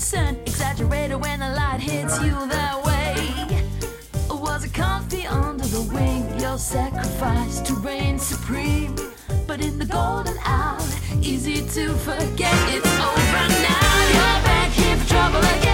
Concern, 0.09 0.37
exaggerated 0.47 1.20
when 1.20 1.41
the 1.41 1.49
light 1.49 1.81
hits 1.81 2.23
you 2.23 2.31
that 2.31 2.81
way. 2.85 3.15
Was 4.31 4.65
it 4.65 4.73
comfy 4.73 5.27
under 5.27 5.66
the 5.66 5.83
wing? 5.93 6.39
Your 6.39 6.59
sacrifice 6.59 7.61
to 7.62 7.74
reign 7.74 8.19
supreme. 8.19 8.95
But 9.49 9.61
in 9.61 9.78
the 9.78 9.87
golden 9.87 10.39
hour, 10.45 10.81
easy 11.20 11.57
to 11.57 11.93
forget 11.95 12.55
it's 12.73 12.87
over 12.87 13.47
now. 13.69 13.97
You're 14.15 14.43
back 14.45 14.70
here 14.70 14.97
for 14.97 15.09
trouble 15.09 15.39
again. 15.39 15.65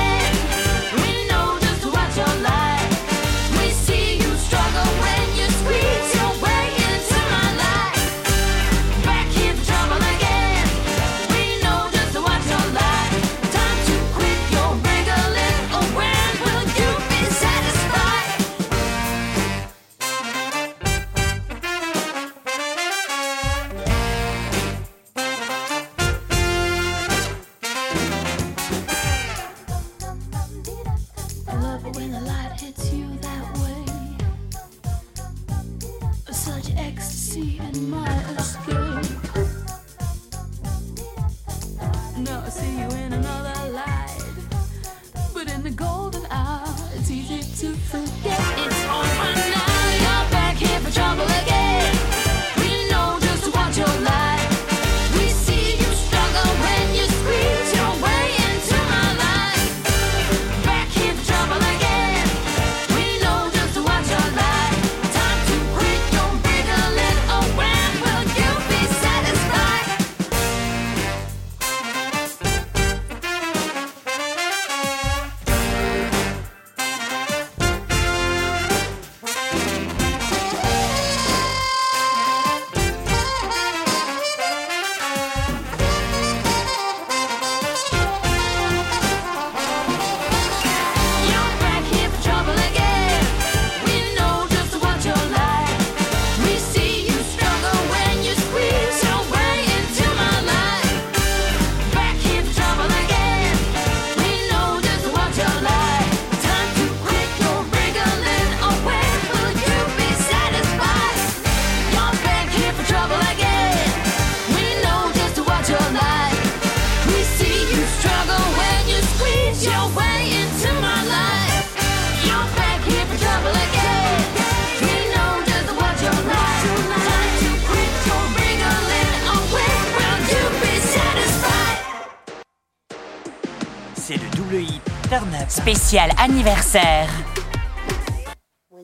Spécial 135.53 136.09
anniversaire. 136.17 137.11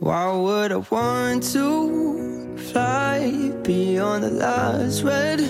Why 0.00 0.30
would 0.30 0.70
I 0.70 0.82
want 0.90 1.42
to 1.54 2.58
fly 2.58 3.52
beyond 3.62 4.24
the 4.24 4.30
last 4.32 5.02
red 5.02 5.40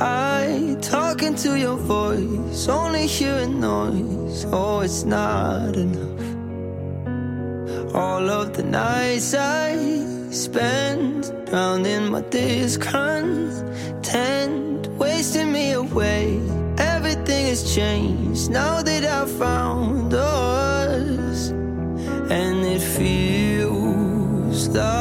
eye? 0.00 0.78
Talking 0.80 1.34
to 1.44 1.58
your 1.58 1.76
voice, 1.76 2.68
only 2.68 3.06
hearing 3.06 3.60
noise. 3.60 4.46
Oh, 4.50 4.80
it's 4.80 5.04
not 5.04 5.76
enough. 5.76 6.24
All 7.94 8.30
of 8.30 8.54
the 8.54 8.62
nights 8.62 9.34
I 9.34 9.76
spend 10.30 11.30
drowning 11.50 12.10
my 12.10 12.22
discontent, 12.22 14.88
wasting 14.98 15.52
me 15.52 15.72
away. 15.72 16.40
Everything 16.78 17.48
has 17.48 17.74
changed 17.74 18.50
now 18.50 18.80
that 18.82 19.04
I 19.04 19.26
found 19.40 20.12
us 20.12 21.48
and 21.48 22.62
it 22.62 22.82
feels 22.82 24.68
like 24.68 24.99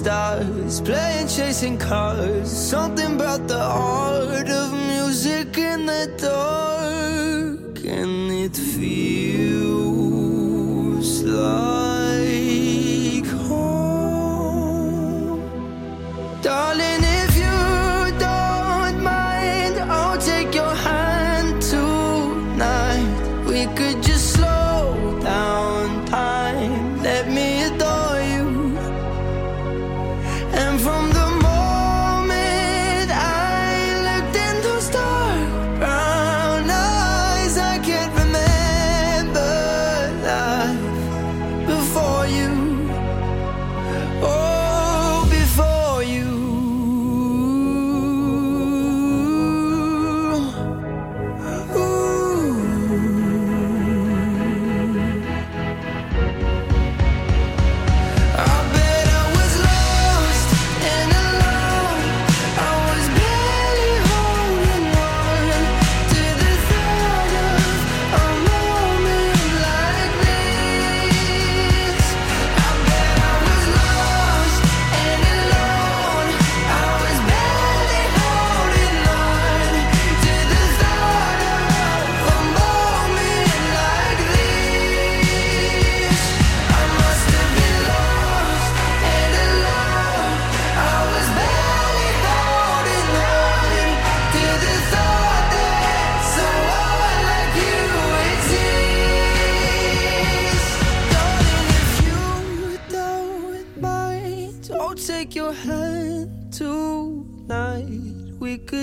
stars, 0.00 0.80
playing 0.80 1.28
chasing 1.28 1.76
cars. 1.76 2.50
Something 2.50 3.16
about 3.16 3.46
the 3.46 3.62
art 3.62 4.48
of 4.48 4.72
music 4.72 5.58
in 5.58 5.84
the 5.84 6.04
dark, 6.16 6.69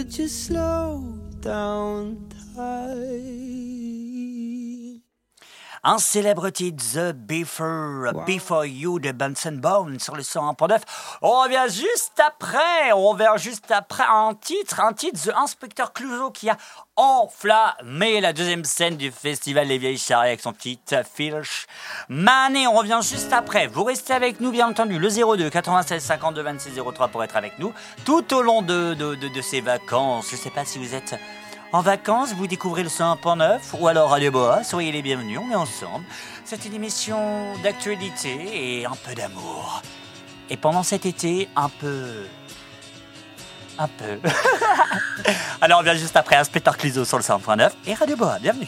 just 0.09 0.45
slow 0.45 1.03
down 1.41 2.29
time. 2.55 3.66
Un 5.89 5.99
célèbre 5.99 6.49
titre, 6.49 6.83
The 6.95 7.13
Before, 7.13 8.11
Before 8.27 8.65
You 8.65 8.99
de 8.99 9.13
Benson 9.13 9.53
Bones 9.53 10.01
sur 10.01 10.17
le 10.17 10.21
101.9. 10.21 10.81
On 11.21 11.43
revient 11.43 11.63
juste 11.69 12.19
après, 12.19 12.91
on 12.93 13.11
revient 13.11 13.31
juste 13.37 13.71
après 13.71 14.03
un 14.03 14.33
titre, 14.33 14.81
un 14.81 14.91
titre, 14.91 15.17
The 15.17 15.33
Inspector 15.33 15.93
Clouseau 15.93 16.31
qui 16.31 16.49
a 16.49 16.57
enflammé 16.97 18.19
la 18.19 18.33
deuxième 18.33 18.65
scène 18.65 18.97
du 18.97 19.11
festival 19.11 19.69
Les 19.69 19.77
Vieilles 19.77 19.97
Charrettes 19.97 20.27
avec 20.27 20.41
son 20.41 20.51
titre 20.51 21.03
Filch 21.09 21.67
Mané. 22.09 22.67
On 22.67 22.73
revient 22.73 22.99
juste 23.01 23.31
après. 23.31 23.67
Vous 23.67 23.85
restez 23.85 24.11
avec 24.11 24.41
nous, 24.41 24.51
bien 24.51 24.67
entendu, 24.67 24.99
le 24.99 25.07
02 25.07 25.49
96 25.49 26.03
52 26.03 26.41
26 26.41 26.71
03 26.93 27.07
pour 27.07 27.23
être 27.23 27.37
avec 27.37 27.59
nous 27.59 27.71
tout 28.03 28.33
au 28.33 28.41
long 28.41 28.61
de, 28.61 28.93
de, 28.93 29.15
de, 29.15 29.29
de 29.29 29.41
ces 29.41 29.61
vacances. 29.61 30.27
Je 30.31 30.35
ne 30.35 30.41
sais 30.41 30.49
pas 30.49 30.65
si 30.65 30.79
vous 30.79 30.93
êtes 30.93 31.15
en 31.71 31.81
vacances, 31.81 32.33
vous 32.33 32.47
découvrez 32.47 32.83
le 32.83 32.89
101.9 32.89 33.59
ou 33.79 33.87
alors 33.87 34.11
Radio 34.11 34.31
Boa, 34.31 34.63
soyez 34.63 34.91
les 34.91 35.01
bienvenus, 35.01 35.39
on 35.39 35.51
est 35.51 35.55
ensemble. 35.55 36.05
C'est 36.45 36.65
une 36.65 36.73
émission 36.73 37.53
d'actualité 37.63 38.79
et 38.79 38.85
un 38.85 38.95
peu 38.95 39.13
d'amour. 39.13 39.81
Et 40.49 40.57
pendant 40.57 40.83
cet 40.83 41.05
été, 41.05 41.49
un 41.55 41.69
peu... 41.69 42.25
Un 43.77 43.87
peu... 43.87 44.19
alors 45.61 45.79
on 45.81 45.83
vient 45.83 45.93
juste 45.93 46.15
après 46.15 46.35
Inspecteur 46.35 46.77
Clouseau 46.77 47.05
sur 47.05 47.17
le 47.17 47.23
101.9 47.23 47.71
et 47.85 47.93
Radio 47.93 48.15
Boa, 48.15 48.39
bienvenue. 48.39 48.67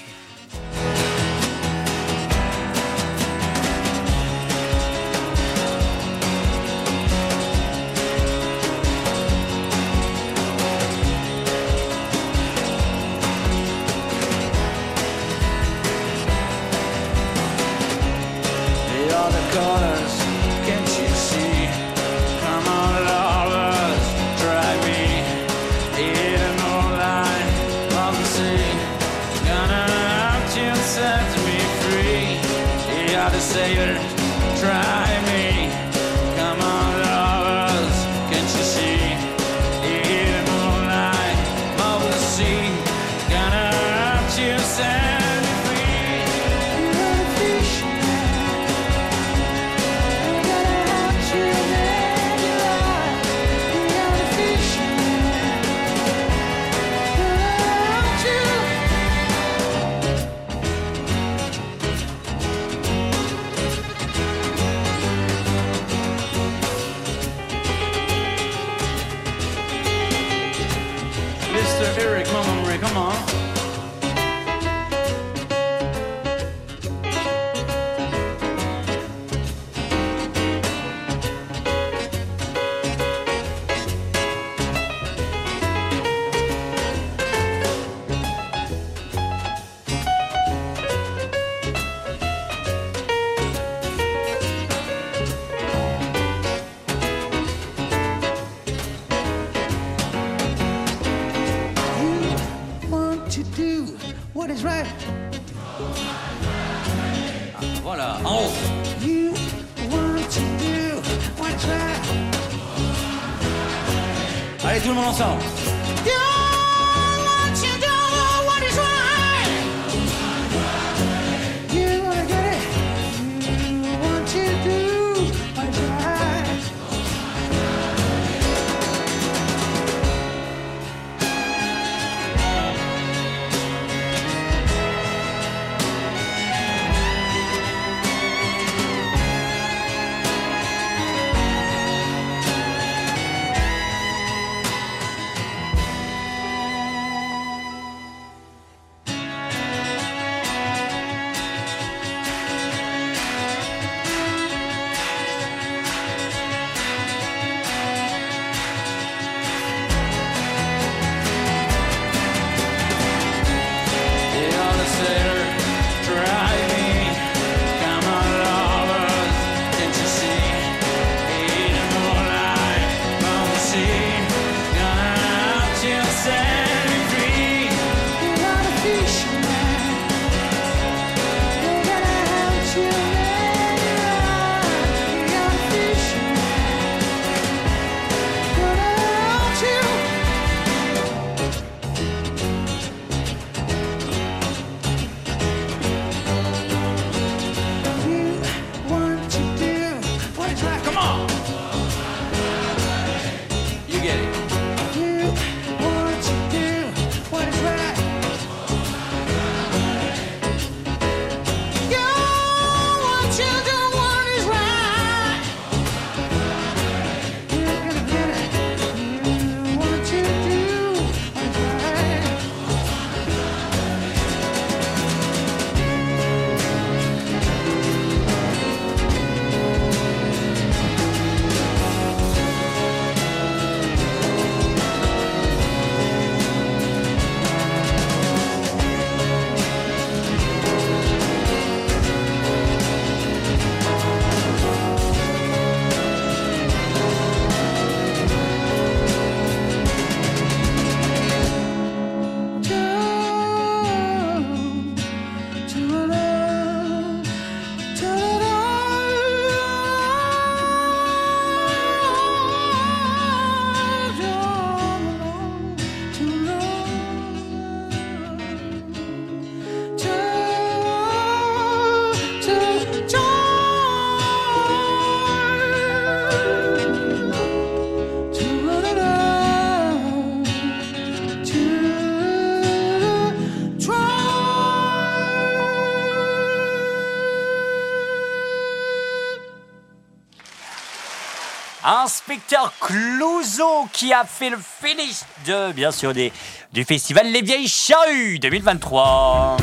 Inspecteur 292.29 292.71
Clouseau 292.79 293.87
qui 293.91 294.13
a 294.13 294.23
fait 294.23 294.51
le 294.51 294.57
finish 294.57 295.21
de, 295.47 295.71
bien 295.71 295.89
sûr, 295.89 296.13
des, 296.13 296.31
du 296.71 296.83
festival 296.83 297.25
Les 297.31 297.41
Vieilles 297.41 297.67
Charrues 297.67 298.37
2023. 298.37 299.57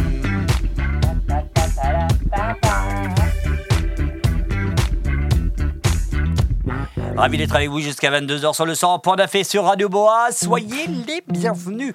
Ravi 7.16 7.38
d'être 7.38 7.55
avec 7.55 7.70
vous 7.70 7.80
jusqu'à 7.80 8.10
22h 8.10 8.52
sur 8.52 8.66
le 8.66 8.72
100.9 8.72 9.36
et 9.36 9.44
sur 9.44 9.64
Radio 9.64 9.88
Boa. 9.88 10.32
Soyez 10.32 10.88
les 11.06 11.22
bienvenus. 11.28 11.94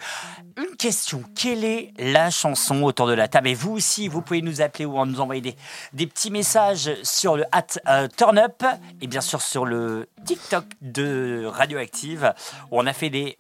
Question. 0.82 1.22
Quelle 1.36 1.64
est 1.64 1.94
la 2.00 2.32
chanson 2.32 2.82
autour 2.82 3.06
de 3.06 3.14
la 3.14 3.28
table? 3.28 3.50
Et 3.50 3.54
vous 3.54 3.72
aussi, 3.74 4.08
vous 4.08 4.24
pouvez 4.24 4.42
nous 4.42 4.62
appeler 4.62 4.86
ou 4.86 5.06
nous 5.06 5.22
envoyer 5.22 5.40
des, 5.40 5.56
des 5.94 6.08
petits 6.08 6.32
messages 6.32 6.90
sur 7.04 7.38
le 7.38 7.46
at 7.52 7.68
euh, 7.88 8.08
turn 8.18 8.40
up 8.40 8.64
et 9.00 9.06
bien 9.06 9.22
sûr 9.22 9.44
sur 9.44 9.64
le 9.64 10.10
TikTok 10.26 10.66
de 10.82 11.46
Radioactive 11.46 12.34
où 12.72 12.80
on 12.80 12.88
a 12.88 12.94
fait 12.94 13.12
des, 13.12 13.38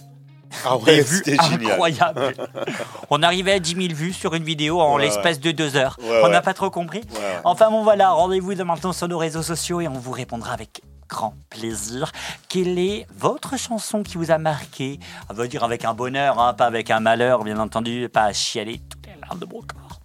Ah 0.63 0.77
ouais, 0.77 0.97
des 0.97 1.01
vues 1.01 1.23
incroyables. 1.39 2.35
on 3.09 3.23
arrivait 3.23 3.53
à 3.53 3.59
10 3.59 3.87
000 3.87 3.95
vues 3.95 4.13
sur 4.13 4.35
une 4.35 4.43
vidéo 4.43 4.79
en 4.79 4.97
Ouais, 4.97 5.05
l'espace 5.05 5.39
de 5.39 5.49
deux 5.49 5.75
heures. 5.75 5.97
Ouais, 6.03 6.21
on 6.23 6.29
n'a 6.29 6.43
pas 6.43 6.53
trop 6.53 6.69
compris. 6.69 7.01
Enfin 7.43 7.71
bon 7.71 7.81
voilà, 7.81 8.11
rendez-vous 8.11 8.53
dès 8.53 8.63
maintenant 8.63 8.93
sur 8.93 9.07
nos 9.07 9.17
réseaux 9.17 9.41
sociaux 9.41 9.81
et 9.81 9.87
on 9.87 9.97
vous 9.97 10.11
répondra 10.11 10.53
avec 10.53 10.83
grand 11.11 11.35
plaisir. 11.49 12.11
Quelle 12.47 12.79
est 12.79 13.05
votre 13.15 13.57
chanson 13.57 14.01
qui 14.01 14.15
vous 14.17 14.31
a 14.31 14.37
marqué? 14.37 14.97
On 15.29 15.33
va 15.33 15.45
dire 15.47 15.63
avec 15.65 15.83
un 15.83 15.93
bonheur, 15.93 16.39
hein, 16.39 16.53
pas 16.53 16.65
avec 16.65 16.89
un 16.89 17.01
malheur, 17.01 17.43
bien 17.43 17.59
entendu, 17.59 18.07
pas 18.11 18.23
à 18.23 18.33
chialer 18.33 18.79
toutes 18.89 19.05
les 19.07 19.19
larmes 19.21 19.39
de 19.39 19.45
mon 19.45 19.59
corps. 19.59 19.99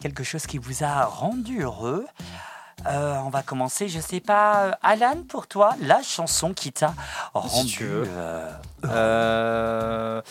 Quelque 0.00 0.24
chose 0.24 0.46
qui 0.46 0.56
vous 0.58 0.82
a 0.84 1.04
rendu 1.04 1.62
heureux. 1.62 2.06
Euh, 2.86 3.16
on 3.24 3.28
va 3.28 3.42
commencer, 3.42 3.88
je 3.88 3.98
sais 3.98 4.20
pas, 4.20 4.66
euh, 4.66 4.70
Alan, 4.82 5.16
pour 5.28 5.48
toi, 5.48 5.74
la 5.82 6.00
chanson 6.00 6.54
qui 6.54 6.70
t'a 6.70 6.94
rendu. 7.34 7.66
tu 7.72 7.84
veux. 7.84 8.04
euh, 8.06 8.52
Euh, 8.84 10.22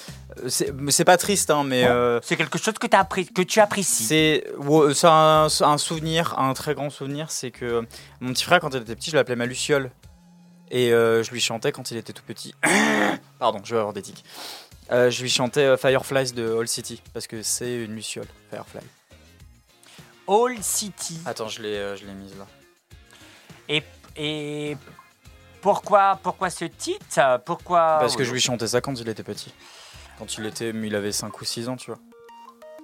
c'est 0.48 1.04
pas 1.06 1.18
triste, 1.18 1.50
hein, 1.52 1.64
mais. 1.66 1.86
c'est 2.24 2.38
quelque 2.38 2.58
chose 2.58 2.76
que, 2.76 2.88
t'as 2.88 3.00
appris, 3.00 3.26
que 3.28 3.42
tu 3.42 3.60
apprécies. 3.60 4.06
C'est 4.06 4.46
ouais, 4.60 4.94
c'est 4.94 5.08
un, 5.08 5.48
un 5.62 5.78
souvenir, 5.78 6.40
un 6.40 6.54
très 6.54 6.74
grand 6.74 6.90
souvenir, 6.90 7.32
c'est 7.32 7.52
que 7.52 7.86
mon 8.22 8.32
petit 8.32 8.46
frère, 8.46 8.60
quand 8.62 8.74
il 8.74 8.82
était 8.82 8.96
petit, 8.96 9.12
je 9.12 9.18
l'appelais 9.18 9.36
ma 9.36 9.46
Luciole. 9.46 9.92
Et 10.72 10.92
euh, 10.92 11.24
je 11.24 11.32
lui 11.32 11.40
chantais 11.40 11.72
quand 11.72 11.92
il 11.92 11.98
était 11.98 12.14
tout 12.14 12.24
petit. 12.24 12.54
Pardon, 13.40 13.62
je 13.64 13.74
vais 13.74 13.80
avoir 13.80 13.94
des 13.94 14.02
tics. 14.02 14.24
Euh, 14.92 15.10
je 15.10 15.22
lui 15.22 15.30
chantais 15.30 15.64
euh, 15.64 15.78
Fireflies 15.78 16.32
de 16.34 16.58
All 16.58 16.68
City 16.68 17.02
parce 17.14 17.28
que 17.28 17.42
c'est 17.42 17.84
une 17.84 17.96
luciole, 17.96 18.28
Firefly. 18.50 18.86
All 20.28 20.62
City. 20.62 21.20
Attends, 21.26 21.48
je 21.48 21.62
l'ai 21.62 21.98
je 21.98 22.06
l'ai 22.06 22.14
mise 22.14 22.36
là. 22.38 22.48
Et, 23.70 23.84
et 24.16 24.78
pourquoi, 25.62 26.20
pourquoi 26.22 26.50
ce 26.50 26.66
titre? 26.66 27.42
Pourquoi 27.46 27.98
Parce 28.00 28.16
que 28.16 28.24
je 28.24 28.32
lui 28.32 28.40
chantais 28.40 28.68
ça 28.68 28.82
quand 28.82 29.00
il 29.00 29.08
était 29.10 29.24
petit. 29.24 29.54
Quand 30.18 30.38
il 30.38 30.46
était, 30.46 30.70
il 30.70 30.96
avait 30.96 31.12
5 31.12 31.40
ou 31.40 31.46
6 31.46 31.70
ans, 31.70 31.76
tu 31.76 31.92
vois. 31.92 32.00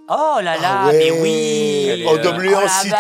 Oh 0.10 0.40
là 0.42 0.58
là, 0.58 0.80
Ah 0.84 0.88
ouais. 0.88 0.98
mais 0.98 1.12
oui 1.12 2.06
Oh, 2.08 2.18
W 2.18 2.54
Oh 2.56 2.60
la 2.62 2.68
City. 2.68 2.96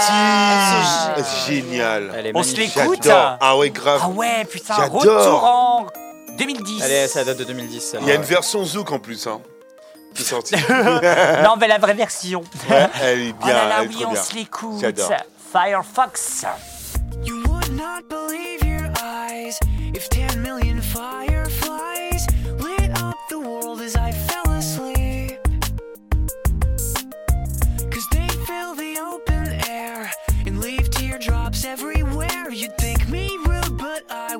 C'est 1.17 1.53
génial. 1.53 2.31
On 2.33 2.43
se 2.43 2.55
l'écoute 2.55 3.03
J'adore. 3.03 3.37
Ah 3.41 3.57
ouais, 3.57 3.69
grave. 3.69 4.01
Ah 4.03 4.09
ouais, 4.09 4.45
putain, 4.45 4.75
retour 4.87 5.43
en 5.43 5.87
2010. 6.37 6.81
Allez, 6.81 7.07
ça 7.07 7.23
date 7.25 7.37
de 7.37 7.43
2010. 7.43 7.95
Il 8.01 8.07
y 8.07 8.11
a 8.11 8.15
une 8.15 8.21
version 8.21 8.63
Zouk 8.63 8.91
en 8.91 8.99
plus, 8.99 9.27
hein, 9.27 9.41
qui 10.15 10.21
est 10.21 10.25
sortie. 10.25 10.55
non, 11.43 11.55
mais 11.59 11.67
la 11.67 11.77
vraie 11.77 11.93
version. 11.93 12.41
Ouais, 12.69 12.87
elle 13.01 13.21
est 13.21 13.33
Oh 13.39 13.45
bien, 13.45 13.53
là 13.53 13.67
là, 13.67 13.75
elle 13.81 13.85
est 13.85 13.95
oui, 13.95 14.05
on 14.07 14.11
bien. 14.13 14.21
se 14.23 14.33
l'écoute. 14.35 14.85
Firefox. 15.51 16.45
You 17.25 17.43
would 17.47 17.69
not 17.73 18.03
believe 18.09 18.63
your 18.63 18.89
eyes 19.03 19.57
if 19.93 20.09
10 20.09 20.37
million 20.37 20.72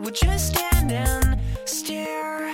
would 0.04 0.16
just 0.16 0.54
stand 0.54 0.92
and 0.92 1.40
stare. 1.64 2.54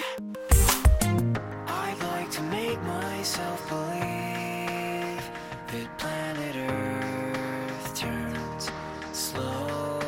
I'd 1.68 1.98
like 2.12 2.30
to 2.32 2.44
make 2.44 2.80
myself 2.84 3.68
believe 3.68 5.24
that 5.72 5.98
planet 5.98 6.56
Earth 6.70 7.96
turns 7.96 8.70
slowly. 9.14 10.04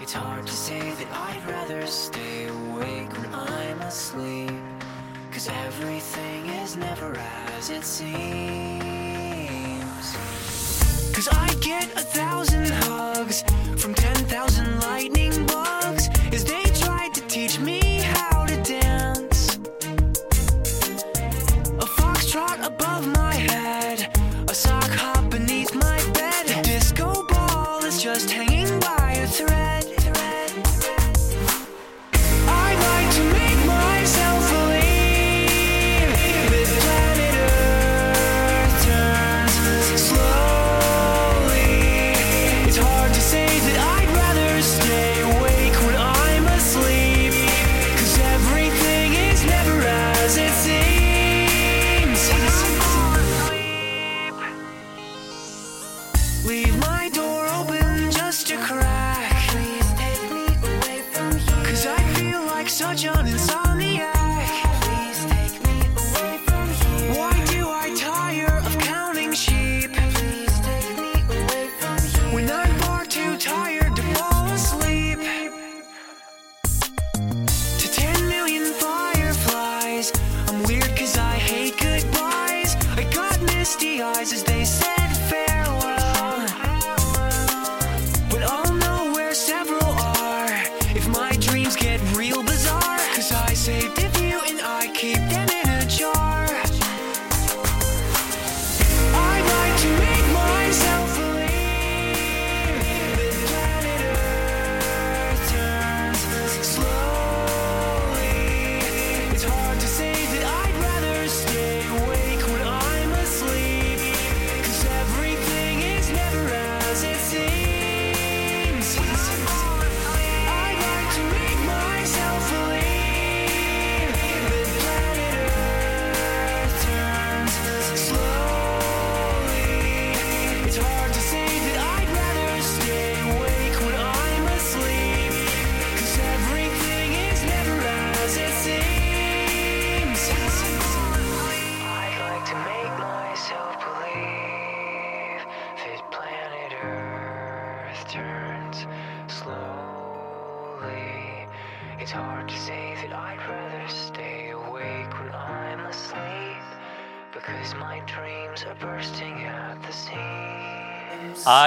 It's 0.00 0.12
hard 0.12 0.48
to 0.48 0.52
say 0.52 0.80
that 0.80 1.08
I'd 1.12 1.46
rather 1.48 1.86
stay 1.86 2.48
awake 2.48 3.12
when 3.16 3.32
I'm 3.32 3.80
asleep. 3.82 4.50
Cause 5.30 5.48
everything 5.48 6.46
is 6.46 6.76
never 6.76 7.16
as 7.56 7.70
it 7.70 7.84
seems. 7.84 8.82
Cause 11.14 11.28
I 11.30 11.54
get 11.60 11.84
a 11.96 12.02
thousand 12.02 12.68
hugs 12.84 13.44
from 13.76 13.94
10,000 13.94 14.80
lightning 14.80 15.21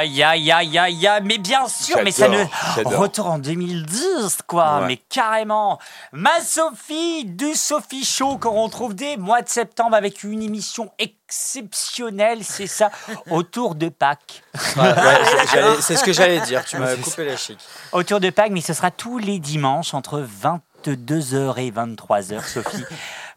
Aïe, 0.06 0.22
aïe, 0.24 0.52
aïe, 0.52 0.78
aïe, 0.78 1.08
aïe, 1.08 1.22
mais 1.24 1.40
bien 1.40 1.68
sûr, 1.68 1.98
mais 2.04 2.12
ça 2.12 2.28
ne. 2.28 2.44
Retour 2.86 3.26
en 3.26 3.40
2010, 3.40 4.38
quoi, 4.46 4.82
Ouais. 4.82 4.88
mais 4.88 4.98
carrément. 4.98 5.80
Ma 6.12 6.40
Sophie 6.42 7.26
du 7.26 7.56
Sophie 7.56 8.06
Show 8.06 8.38
qu'on 8.38 8.62
retrouve 8.64 8.94
dès 8.94 9.18
mois 9.18 9.42
de 9.42 9.50
septembre 9.50 9.96
avec 9.96 10.24
une 10.24 10.44
émission 10.44 10.92
exceptionnelle, 11.00 12.44
c'est 12.44 12.68
ça, 12.68 12.92
autour 13.32 13.74
de 13.74 13.90
Pâques. 13.90 14.44
Ouais, 14.78 14.84
ouais, 14.84 14.94
j'allais- 15.52 15.82
c'est 15.82 15.96
ce 15.96 16.04
que 16.04 16.14
j'allais 16.14 16.40
dire, 16.42 16.64
tu 16.66 16.78
m'as 16.78 16.96
coupé 17.04 17.26
la 17.26 17.36
chic. 17.36 17.58
Autour 17.92 18.20
de 18.20 18.30
Pâques, 18.30 18.52
mais 18.52 18.62
ce 18.62 18.74
sera 18.74 18.92
tous 18.92 19.18
les 19.18 19.40
dimanches 19.40 19.96
entre 19.96 20.22
22h 20.44 21.58
et 21.58 21.72
23h, 21.72 22.44
Sophie 22.48 22.84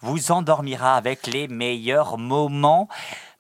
vous 0.03 0.31
endormira 0.33 0.97
avec 0.97 1.27
les 1.27 1.49
meilleurs 1.49 2.19
moments. 2.19 2.89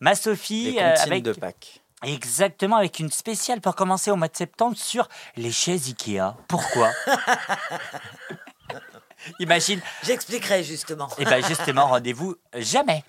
Ma 0.01 0.15
Sophie, 0.15 0.73
Les 0.73 0.79
euh, 0.81 0.95
avec 1.03 1.23
de 1.25 1.33
Pâques. 1.33 1.83
Exactement, 2.05 2.77
avec 2.77 3.01
une 3.01 3.11
spéciale 3.11 3.61
pour 3.61 3.75
commencer 3.75 4.11
au 4.11 4.17
mois 4.17 4.29
de 4.29 4.37
septembre 4.37 4.77
sur 4.77 5.09
les 5.37 5.51
chaises 5.51 5.89
Ikea. 5.89 6.35
Pourquoi? 6.47 6.91
Imagine. 9.41 9.81
J'expliquerai 10.05 10.63
justement. 10.63 11.09
Et 11.19 11.25
bien 11.25 11.41
justement, 11.41 11.89
rendez-vous 11.89 12.37
jamais. 12.55 13.05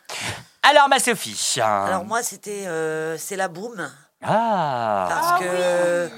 Alors 0.64 0.90
ma 0.90 1.00
Sophie. 1.00 1.60
Alors 1.62 2.04
moi, 2.04 2.24
c'était 2.24 2.66
euh, 2.68 3.18
c'est 3.18 3.36
la 3.36 3.48
boum. 3.48 3.92
Ah. 4.24 5.06
Parce 5.10 5.42
que 5.42 6.10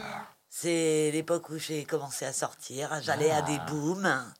c'est 0.50 1.12
l'époque 1.12 1.50
où 1.50 1.58
j'ai 1.58 1.84
commencé 1.84 2.26
à 2.26 2.32
sortir. 2.34 2.90
J'allais 3.02 3.32
à 3.32 3.42
des 3.42 3.58
Ah. 3.60 3.66
booms. 3.70 4.34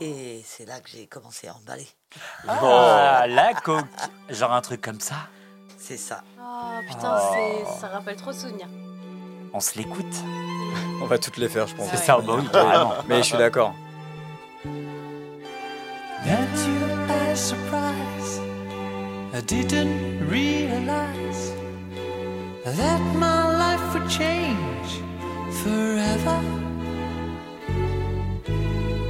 Et 0.00 0.44
c'est 0.46 0.66
là 0.66 0.80
que 0.80 0.90
j'ai 0.90 1.06
commencé 1.06 1.48
à 1.48 1.54
emballer. 1.54 1.88
Ah, 2.46 3.24
la 3.26 3.54
coque. 3.54 3.86
Genre 4.28 4.52
un 4.52 4.60
truc 4.60 4.82
comme 4.82 5.00
ça. 5.00 5.14
C'est 5.86 5.98
ça. 5.98 6.22
Oh 6.40 6.80
putain, 6.88 7.12
Oh. 7.14 7.34
c'est- 7.34 7.80
ça 7.80 7.88
rappelle 7.88 8.16
trop 8.16 8.30
de 8.32 8.36
souvenirs. 8.36 8.68
On 9.52 9.60
se 9.60 9.76
l'écoute. 9.76 10.16
On 11.02 11.04
va 11.06 11.18
toutes 11.18 11.36
les 11.36 11.46
faire, 11.50 11.66
je 11.66 11.74
pense. 11.74 11.90
C'est 11.90 11.98
ça, 11.98 12.16
bah 12.26 12.36
oui, 12.38 12.48
carrément. 12.52 12.94
Mais 13.06 13.18
je 13.18 13.22
suis 13.24 13.36
d'accord. 13.36 13.74
That 16.24 16.56
you 16.66 17.06
pass 17.06 17.52
I 19.34 19.42
didn't 19.42 20.26
realize 20.30 21.52
that 22.64 23.00
my 23.16 23.52
life 23.58 23.92
would 23.92 24.08
change 24.08 25.02
forever. 25.62 26.40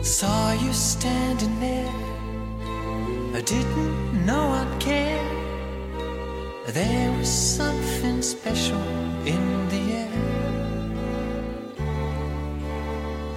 Saw 0.03 0.53
you 0.55 0.73
standing 0.73 1.61
there, 1.61 1.93
I 3.33 3.43
didn't 3.43 4.25
know 4.27 4.55
I'd 4.55 4.81
care. 4.81 5.44
There 6.67 7.13
was 7.19 7.29
something 7.29 8.23
special 8.23 8.81
in 9.27 9.69
the 9.69 9.93
air. 9.93 10.09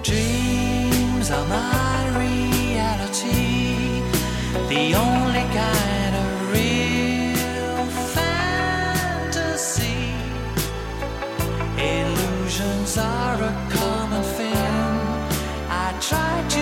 Dreams 0.02 1.30
are 1.30 1.46
my 1.46 2.08
reality, 2.24 4.00
the 4.70 4.94
only 4.94 5.44
kind 5.52 6.16
of 6.16 6.52
real 6.54 7.84
fantasy. 8.16 10.08
Illusions 11.76 12.96
are 12.96 13.42
a 13.42 13.52
common 13.68 14.22
thing. 14.22 14.88
I 15.68 15.92
try 16.00 16.44
to 16.48 16.57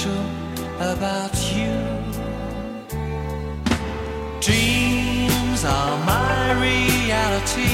special 0.00 0.24
about 0.80 1.36
you. 1.54 1.76
Dreams 4.40 5.64
are 5.64 5.98
my 6.06 6.52
reality, 6.60 7.69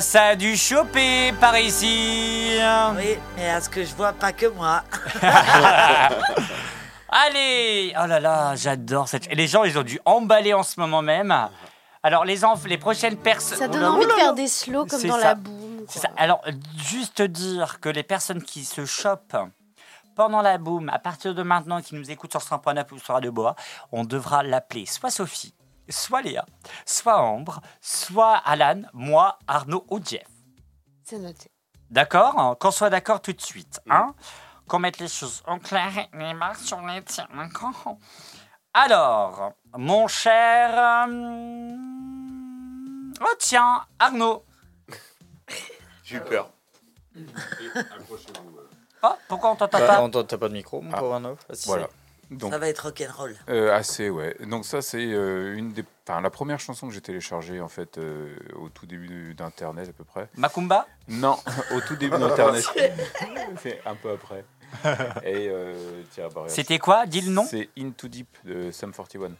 ça 0.00 0.24
a 0.28 0.36
dû 0.36 0.56
choper 0.56 1.32
par 1.40 1.56
ici. 1.58 2.58
Oui, 2.96 3.18
mais 3.36 3.50
à 3.50 3.60
ce 3.60 3.68
que 3.68 3.84
je 3.84 3.94
vois, 3.94 4.12
pas 4.12 4.32
que 4.32 4.46
moi. 4.46 4.82
Allez 7.08 7.94
Oh 8.02 8.06
là 8.06 8.18
là, 8.20 8.56
j'adore 8.56 9.08
cette... 9.08 9.30
Et 9.30 9.34
les 9.34 9.46
gens, 9.46 9.64
ils 9.64 9.78
ont 9.78 9.82
dû 9.82 10.00
emballer 10.04 10.52
en 10.54 10.62
ce 10.62 10.80
moment 10.80 11.02
même. 11.02 11.32
Alors, 12.02 12.24
les, 12.24 12.44
enf... 12.44 12.64
les 12.66 12.78
prochaines 12.78 13.16
personnes... 13.16 13.58
Ça 13.58 13.68
donne 13.68 13.82
Oh 13.82 13.84
là 13.84 13.90
envie 13.92 14.04
de 14.04 14.10
là 14.10 14.14
faire 14.16 14.26
là. 14.28 14.32
des 14.32 14.48
slows 14.48 14.86
comme 14.86 14.98
C'est 15.00 15.08
dans 15.08 15.14
ça. 15.18 15.24
la 15.24 15.34
boum. 15.34 15.84
C'est 15.88 16.00
ça. 16.00 16.08
Alors, 16.16 16.40
juste 16.76 17.22
dire 17.22 17.78
que 17.80 17.88
les 17.88 18.02
personnes 18.02 18.42
qui 18.42 18.64
se 18.64 18.84
chopent 18.84 19.36
pendant 20.16 20.42
la 20.42 20.58
boum, 20.58 20.88
à 20.88 20.98
partir 20.98 21.34
de 21.34 21.42
maintenant, 21.42 21.80
qui 21.80 21.94
nous 21.94 22.10
écoutent 22.10 22.32
sur 22.32 22.40
100.9 22.40 22.84
ou 22.92 22.98
sur 22.98 23.14
Radio 23.14 23.32
Bois, 23.32 23.54
on 23.92 24.04
devra 24.04 24.42
l'appeler 24.42 24.86
soit 24.86 25.10
Sophie, 25.10 25.54
soit 25.88 26.22
Léa, 26.22 26.44
soit 26.86 27.18
Ambre, 27.20 27.60
soit 27.80 28.36
Alan, 28.36 28.82
moi, 28.92 29.38
Arnaud 29.46 29.84
ou 29.90 30.00
Jeff. 30.04 30.26
C'est 31.04 31.18
noté. 31.18 31.50
D'accord? 31.90 32.56
Qu'on 32.58 32.70
soit 32.70 32.90
d'accord 32.90 33.20
tout 33.22 33.32
de 33.32 33.40
suite. 33.40 33.80
Hein? 33.90 34.14
Qu'on 34.66 34.78
mette 34.78 34.98
les 34.98 35.08
choses 35.08 35.42
en 35.46 35.58
clair 35.58 35.90
et 35.98 36.08
les 36.16 36.34
marques 36.34 36.60
sur 36.60 36.80
les 36.80 37.02
tirs. 37.04 37.28
D'accord 37.34 37.98
Alors, 38.72 39.52
mon 39.76 40.08
cher. 40.08 41.06
euh, 41.06 41.06
Oh 43.20 43.34
tiens, 43.38 43.84
Arnaud. 43.98 44.44
J'ai 46.04 46.16
eu 46.16 46.20
peur. 46.22 46.50
Oh, 49.02 49.08
pourquoi 49.28 49.50
on 49.52 49.56
t'entend 49.56 49.78
Bah, 49.78 49.86
pas? 49.86 50.00
on 50.00 50.10
t'entend- 50.10 50.24
T'as 50.24 50.38
pas 50.38 50.48
de 50.48 50.54
micro, 50.54 50.80
mon 50.80 50.92
Ah, 50.92 50.98
pauvre 50.98 51.14
Arnaud 51.14 51.34
Vas-y, 51.48 51.66
Voilà. 51.66 51.86
c'est- 51.86 52.03
Donc, 52.30 52.52
Ça 52.52 52.58
va 52.58 52.68
être 52.68 52.80
rock'n'roll. 52.80 53.34
euh, 53.48 53.72
assez, 53.74 54.10
ouais. 54.10 54.36
Donc 54.46 54.64
ça, 54.64 54.82
c'est 54.82 55.04
euh, 55.12 55.54
une 55.56 55.72
des, 55.72 55.84
enfin, 56.08 56.20
la 56.20 56.30
première 56.30 56.58
chanson 56.60 56.88
que 56.88 56.94
j'ai 56.94 57.00
téléchargée 57.00 57.60
en 57.60 57.68
fait 57.68 57.98
euh, 57.98 58.34
au 58.56 58.68
tout 58.68 58.86
début 58.86 59.34
d'Internet 59.34 59.88
à 59.88 59.92
peu 59.92 60.04
près. 60.04 60.28
Macumba? 60.36 60.86
Non, 61.08 61.36
au 61.74 61.80
tout 61.80 61.96
début 61.96 62.16
d'Internet. 62.18 62.64
c'est 63.62 63.80
un 63.86 63.94
peu 63.94 64.12
après. 64.12 64.44
Et 65.24 65.48
euh, 65.48 66.02
tiens, 66.10 66.28
bah. 66.34 66.44
C'était 66.48 66.78
quoi? 66.78 67.06
Dis 67.06 67.20
le 67.20 67.30
nom. 67.30 67.44
C'est 67.48 67.68
Into 67.78 68.08
Deep 68.08 68.28
de 68.44 68.70
Sum 68.72 68.92
41. 68.92 69.30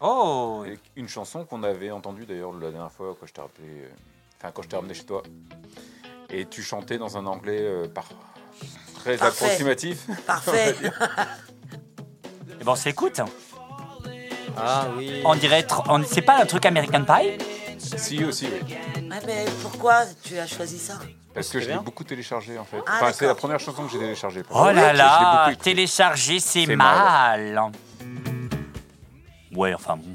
Oh 0.00 0.64
Et 0.66 0.78
Une 0.96 1.08
chanson 1.08 1.44
qu'on 1.44 1.62
avait 1.62 1.92
entendue 1.92 2.26
d'ailleurs 2.26 2.52
la 2.54 2.70
dernière 2.72 2.90
fois 2.90 3.16
quand 3.20 3.26
je 3.26 3.32
t'ai 3.32 3.40
rappelé, 3.40 3.68
euh, 3.68 3.88
enfin 4.38 4.50
quand 4.52 4.62
je 4.62 4.68
t'ai 4.68 4.76
ramené 4.76 4.94
chez 4.94 5.04
toi. 5.04 5.22
Et 6.30 6.46
tu 6.46 6.62
chantais 6.62 6.98
dans 6.98 7.16
un 7.16 7.26
anglais 7.26 7.60
euh, 7.60 7.86
par... 7.86 8.08
très 8.94 9.16
Parfait. 9.18 9.44
approximatif. 9.44 10.06
Parfait. 10.26 10.74
Eh 12.62 12.64
ben, 12.64 12.72
on 12.72 12.76
s'écoute. 12.76 13.20
Ah 14.56 14.84
oui. 14.96 15.20
On 15.24 15.34
dirait. 15.34 15.62
tr- 15.62 15.82
on- 15.88 16.04
C'est 16.04 16.22
pas 16.22 16.40
un 16.40 16.46
truc 16.46 16.64
American 16.64 17.02
Pie? 17.04 17.38
Si 17.78 18.22
aussi, 18.24 18.46
oui. 18.46 18.74
Ouais, 19.10 19.18
mais 19.26 19.44
pourquoi 19.62 20.04
tu 20.22 20.38
as 20.38 20.46
choisi 20.46 20.78
ça? 20.78 20.94
Parce 21.34 21.48
que 21.48 21.58
je 21.58 21.68
l'ai 21.68 21.78
beaucoup 21.78 22.04
téléchargé 22.04 22.56
en 22.58 22.64
fait. 22.64 22.76
Ah, 22.86 22.98
enfin, 23.00 23.12
c'est 23.12 23.26
la 23.26 23.34
première 23.34 23.58
chanson 23.58 23.84
que 23.84 23.90
j'ai 23.90 23.98
téléchargée. 23.98 24.42
Oh 24.50 24.70
là 24.70 24.92
là, 24.92 25.50
télécharger 25.60 26.38
c'est 26.38 26.66
C'est 26.66 26.76
mal. 26.76 27.72
Ouais, 29.52 29.74
enfin 29.74 29.96
bon. 29.96 30.14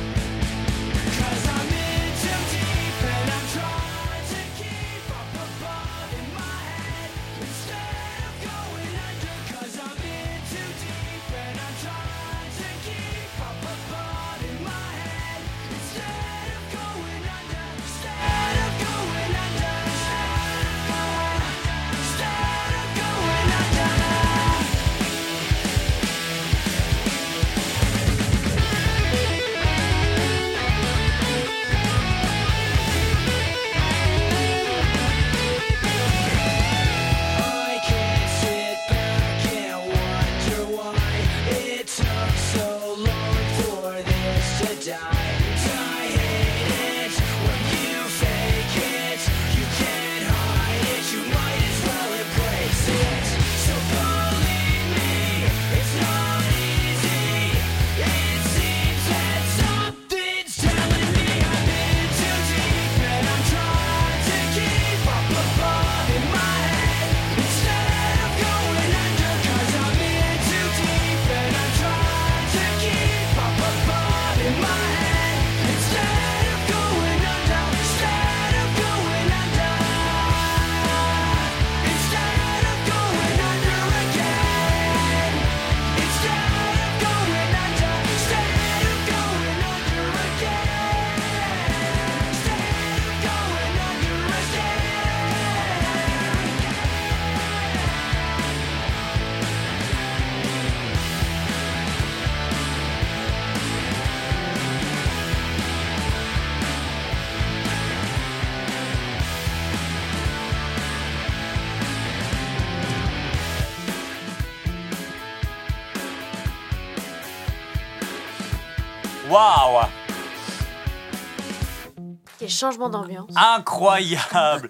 Changement 122.61 122.89
d'ambiance. 122.89 123.29
Incroyable 123.35 124.69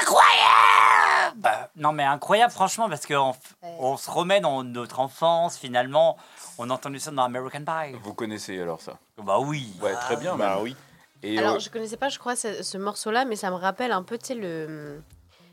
Incroyable 0.00 1.36
Bah, 1.36 1.70
Non 1.76 1.92
mais 1.92 2.04
incroyable 2.04 2.52
franchement 2.52 2.88
parce 2.88 3.06
qu'on 3.06 3.32
on 3.62 3.96
se 3.96 4.10
remet 4.10 4.40
dans 4.40 4.62
notre 4.64 5.00
enfance 5.00 5.56
finalement. 5.56 6.16
On 6.58 6.68
a 6.70 6.74
entendu 6.74 6.98
ça 6.98 7.10
dans 7.10 7.22
American 7.24 7.60
Pie. 7.64 7.96
Vous 8.02 8.12
connaissez 8.14 8.60
alors 8.60 8.80
ça? 8.80 8.94
Bah 9.22 9.38
oui. 9.38 9.72
Ouais, 9.80 9.94
très 9.94 10.16
bien. 10.16 10.36
Bah 10.36 10.54
même. 10.56 10.64
oui. 10.64 10.76
Et 11.22 11.38
Alors, 11.38 11.56
euh, 11.56 11.58
je 11.58 11.68
connaissais 11.70 11.96
pas, 11.98 12.08
je 12.08 12.18
crois, 12.18 12.34
ce, 12.34 12.62
ce 12.62 12.78
morceau-là, 12.78 13.24
mais 13.26 13.36
ça 13.36 13.50
me 13.50 13.56
rappelle 13.56 13.92
un 13.92 14.02
peu, 14.02 14.16
tu 14.16 14.28
sais, 14.28 14.34
le. 14.34 15.02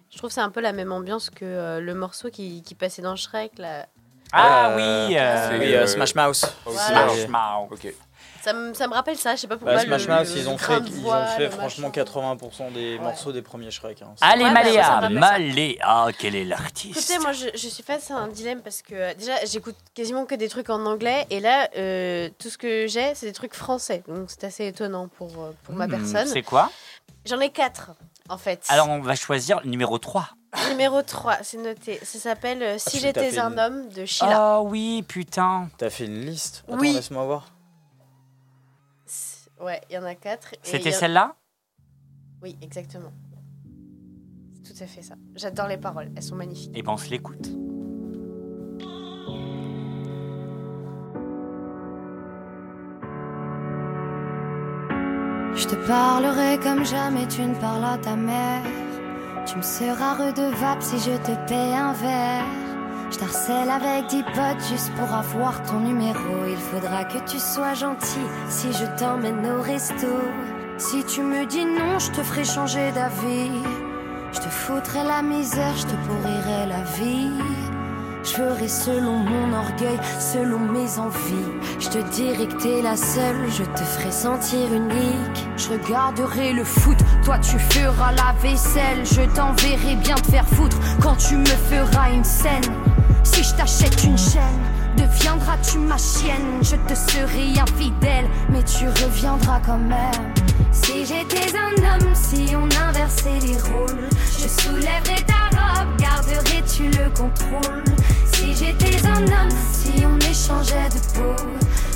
Je 0.10 0.18
trouve 0.18 0.30
que 0.30 0.34
c'est 0.34 0.42
un 0.42 0.50
peu 0.50 0.62
la 0.62 0.72
même 0.72 0.94
ambiance 0.94 1.30
que 1.30 1.44
euh, 1.44 1.82
le 1.82 1.94
morceau 1.94 2.30
qui, 2.30 2.64
qui 2.64 2.74
passait 2.76 3.02
dans 3.02 3.18
Shrek. 3.18 3.58
Là. 3.58 3.86
Ah 4.32 4.70
Euh, 4.72 4.76
oui 5.08 5.18
euh, 5.18 5.60
Oui, 5.60 5.76
euh, 5.76 5.86
Smash 5.88 6.16
Mouse. 6.16 6.46
Smash 6.66 7.28
Mouth. 7.28 7.72
Ok. 7.72 7.94
Ça, 8.48 8.54
me- 8.54 8.74
ça 8.74 8.88
me 8.88 8.94
rappelle 8.94 9.18
ça, 9.18 9.36
je 9.36 9.42
sais 9.42 9.48
pas 9.48 9.58
pourquoi. 9.58 9.76
Bah, 9.76 9.82
Smash 9.84 10.08
le- 10.08 10.16
Mouse, 10.16 10.34
le 10.36 10.42
ils 10.42 10.48
ont 10.50 10.58
fait, 10.58 10.78
ils 10.86 10.94
voix, 11.02 11.18
ont 11.20 11.38
fait 11.38 11.50
franchement 11.50 11.90
machin. 11.90 12.04
80% 12.04 12.72
des 12.72 12.98
morceaux 13.00 13.32
des 13.34 13.42
premiers 13.42 13.72
Shrek. 13.72 14.02
hein. 14.02 14.14
Allez 14.22 14.46
Ouais, 14.46 14.52
Maléa. 14.52 15.10
Maléa, 15.10 16.08
quel 16.18 16.36
est 16.36 16.46
l'artiste 16.46 16.98
Écoutez, 16.98 17.20
moi 17.20 17.34
je, 17.34 17.48
je 17.54 17.68
suis 17.68 17.84
face 17.84 18.10
à 18.12 18.16
un 18.16 18.28
dilemme 18.30 18.62
parce 18.62 18.82
que 18.82 18.94
euh, 18.96 19.14
déjà 19.16 19.34
j'écoute 19.46 19.76
quasiment 19.94 20.26
que 20.26 20.36
des 20.36 20.48
trucs 20.48 20.70
en 20.70 20.86
anglais 20.86 21.26
et 21.30 21.40
là 21.42 21.68
euh, 21.78 22.30
tout 22.40 22.50
ce 22.50 22.58
que 22.58 22.88
j'ai 22.88 23.14
c'est 23.16 23.26
des 23.26 23.34
trucs 23.34 23.54
français 23.54 24.04
donc 24.08 24.30
c'est 24.30 24.46
assez 24.46 24.66
étonnant 24.68 25.08
pour, 25.10 25.28
euh, 25.44 25.52
pour 25.64 25.76
ma 25.76 25.88
Hmm, 25.88 25.92
personne. 25.92 26.28
C'est 26.28 26.42
quoi 26.44 26.72
J'en 27.26 27.40
ai 27.42 27.50
quatre 27.50 27.92
en 28.30 28.38
fait. 28.38 28.64
Alors 28.70 28.88
on 28.90 29.00
va 29.02 29.16
choisir 29.16 29.60
le 29.64 29.70
numéro 29.70 29.98
3. 29.98 30.30
Numéro 30.70 31.02
3, 31.02 31.38
c'est 31.44 31.58
noté. 31.58 32.00
Ça 32.04 32.20
s'appelle 32.20 32.64
euh, 32.64 32.78
Si 32.78 33.00
j'étais 33.00 33.38
un 33.40 33.52
une- 33.52 33.60
homme 33.60 33.90
de 33.90 34.06
Sheila. 34.06 34.60
Oh 34.62 34.68
oui, 34.70 35.04
putain. 35.08 35.68
T'as 35.78 35.90
fait 35.90 36.06
une 36.06 36.22
liste 36.26 36.64
Attends, 36.68 36.78
Oui. 36.80 36.94
laisse-moi 36.94 37.26
voir. 37.26 37.48
Ouais, 39.60 39.82
il 39.90 39.94
y 39.96 39.98
en 39.98 40.04
a 40.04 40.16
quatre. 40.16 40.54
et 40.54 40.60
C'était 40.64 40.92
celle-là? 40.92 41.36
Oui, 42.42 42.58
exactement. 42.62 43.12
C'est 44.54 44.74
tout 44.74 44.84
à 44.84 44.88
fait 44.88 45.02
ça. 45.02 45.16
J'adore 45.36 45.68
les 45.68 45.78
paroles, 45.78 46.12
elles 46.16 46.24
sont 46.24 46.36
magnifiques. 46.36 46.72
Eh 46.76 46.84
ben, 46.84 46.92
on 46.94 46.98
se 46.98 47.10
l'écoute. 47.10 47.50
Je 55.56 55.66
te 55.66 55.76
parlerai 55.88 56.60
comme 56.60 56.86
jamais 56.86 57.28
tu 57.28 57.42
ne 57.42 57.56
parles 57.56 57.84
à 57.84 57.98
ta 57.98 58.16
mère. 58.16 58.64
Tu 59.48 59.58
me 59.58 59.62
seras 59.64 60.14
redevable 60.14 60.82
si 60.82 61.00
je 61.00 61.18
te 61.18 61.48
paie 61.48 61.74
un 61.74 61.94
verre. 61.94 62.46
Je 63.10 63.18
t'harcèle 63.18 63.70
avec 63.70 64.08
dix 64.08 64.24
potes 64.24 64.64
juste 64.70 64.92
pour 64.96 65.14
avoir 65.14 65.64
ton 65.64 65.80
numéro. 65.80 66.46
Il 66.48 66.58
faudra 66.58 67.06
que 67.06 67.20
tu 67.30 67.40
sois 67.40 67.74
gentil 67.74 68.28
si 68.50 68.74
je 68.74 68.86
t'emmène 69.00 69.46
au 69.50 69.62
resto. 69.62 70.08
Si 70.78 71.04
tu 71.06 71.22
me 71.22 71.46
dis 71.46 71.66
non, 71.66 72.00
je 72.00 72.12
te 72.12 72.22
ferai 72.22 72.44
changer 72.44 72.92
d'avis. 72.92 73.64
Je 74.34 74.40
te 74.40 74.50
foutrai 74.50 75.04
la 75.06 75.22
misère, 75.22 75.76
je 75.78 75.84
te 75.84 75.96
pourrirai 76.06 76.68
la 76.68 76.84
vie. 77.00 77.32
Je 78.24 78.34
ferai 78.34 78.68
selon 78.68 79.20
mon 79.20 79.54
orgueil, 79.54 79.98
selon 80.20 80.60
mes 80.60 81.00
envies. 81.00 81.54
Je 81.80 81.88
te 81.88 82.00
dirai 82.10 82.48
que 82.48 82.62
t'es 82.62 82.82
la 82.82 82.98
seule, 82.98 83.50
je 83.50 83.64
te 83.64 83.84
ferai 83.84 84.12
sentir 84.12 84.74
unique. 84.74 85.48
Je 85.56 85.70
regarderai 85.70 86.52
le 86.52 86.66
foot, 86.66 86.98
toi 87.24 87.40
tu 87.40 87.58
feras 87.58 88.12
la 88.12 88.36
vaisselle. 88.42 89.06
Je 89.06 89.22
t'enverrai 89.34 89.96
bien 89.96 90.16
te 90.16 90.30
faire 90.30 90.46
foutre 90.46 90.78
quand 91.02 91.16
tu 91.16 91.38
me 91.38 91.46
feras 91.46 92.12
une 92.12 92.26
scène. 92.26 92.66
Si 93.24 93.44
je 93.44 93.54
t'achète 93.56 94.04
une 94.04 94.18
chaîne, 94.18 94.64
deviendras-tu 94.98 95.78
ma 95.80 95.98
chienne? 95.98 96.62
Je 96.62 96.76
te 96.76 96.96
serai 96.96 97.60
infidèle, 97.60 98.28
mais 98.50 98.64
tu 98.64 98.88
reviendras 98.88 99.60
quand 99.66 99.78
même. 99.78 100.34
Si 100.72 101.06
j'étais 101.06 101.54
un 101.58 101.74
homme, 101.84 102.14
si 102.14 102.56
on 102.56 102.66
inversait 102.88 103.40
les 103.42 103.58
rôles, 103.58 104.10
je 104.40 104.48
soulèverais 104.48 105.24
ta 105.26 105.50
robe, 105.58 105.98
garderais-tu 106.00 106.90
le 106.90 107.10
contrôle? 107.10 107.84
Si 108.34 108.56
j'étais 108.56 109.06
un 109.08 109.24
homme, 109.24 109.58
si 109.72 110.06
on 110.06 110.18
échangeait 110.20 110.90
de 110.90 111.00
peau, 111.18 111.44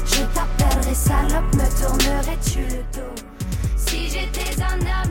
je 0.06 0.24
t'appellerais 0.34 0.96
salope, 0.96 1.54
me 1.56 1.68
tournerais-tu 1.80 2.60
le 2.62 2.84
dos? 2.94 3.16
Si 3.76 4.10
j'étais 4.10 4.62
un 4.62 4.80
homme, 4.80 5.11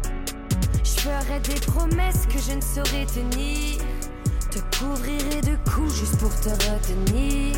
Je 0.83 0.99
ferais 1.01 1.39
des 1.39 1.59
promesses 1.71 2.25
que 2.27 2.39
je 2.39 2.53
ne 2.53 2.61
saurais 2.61 3.05
tenir. 3.05 3.77
Te 4.51 4.59
couvrirai 4.77 5.41
de 5.41 5.55
coups 5.69 5.93
juste 5.95 6.17
pour 6.17 6.33
te 6.41 6.49
retenir. 6.49 7.55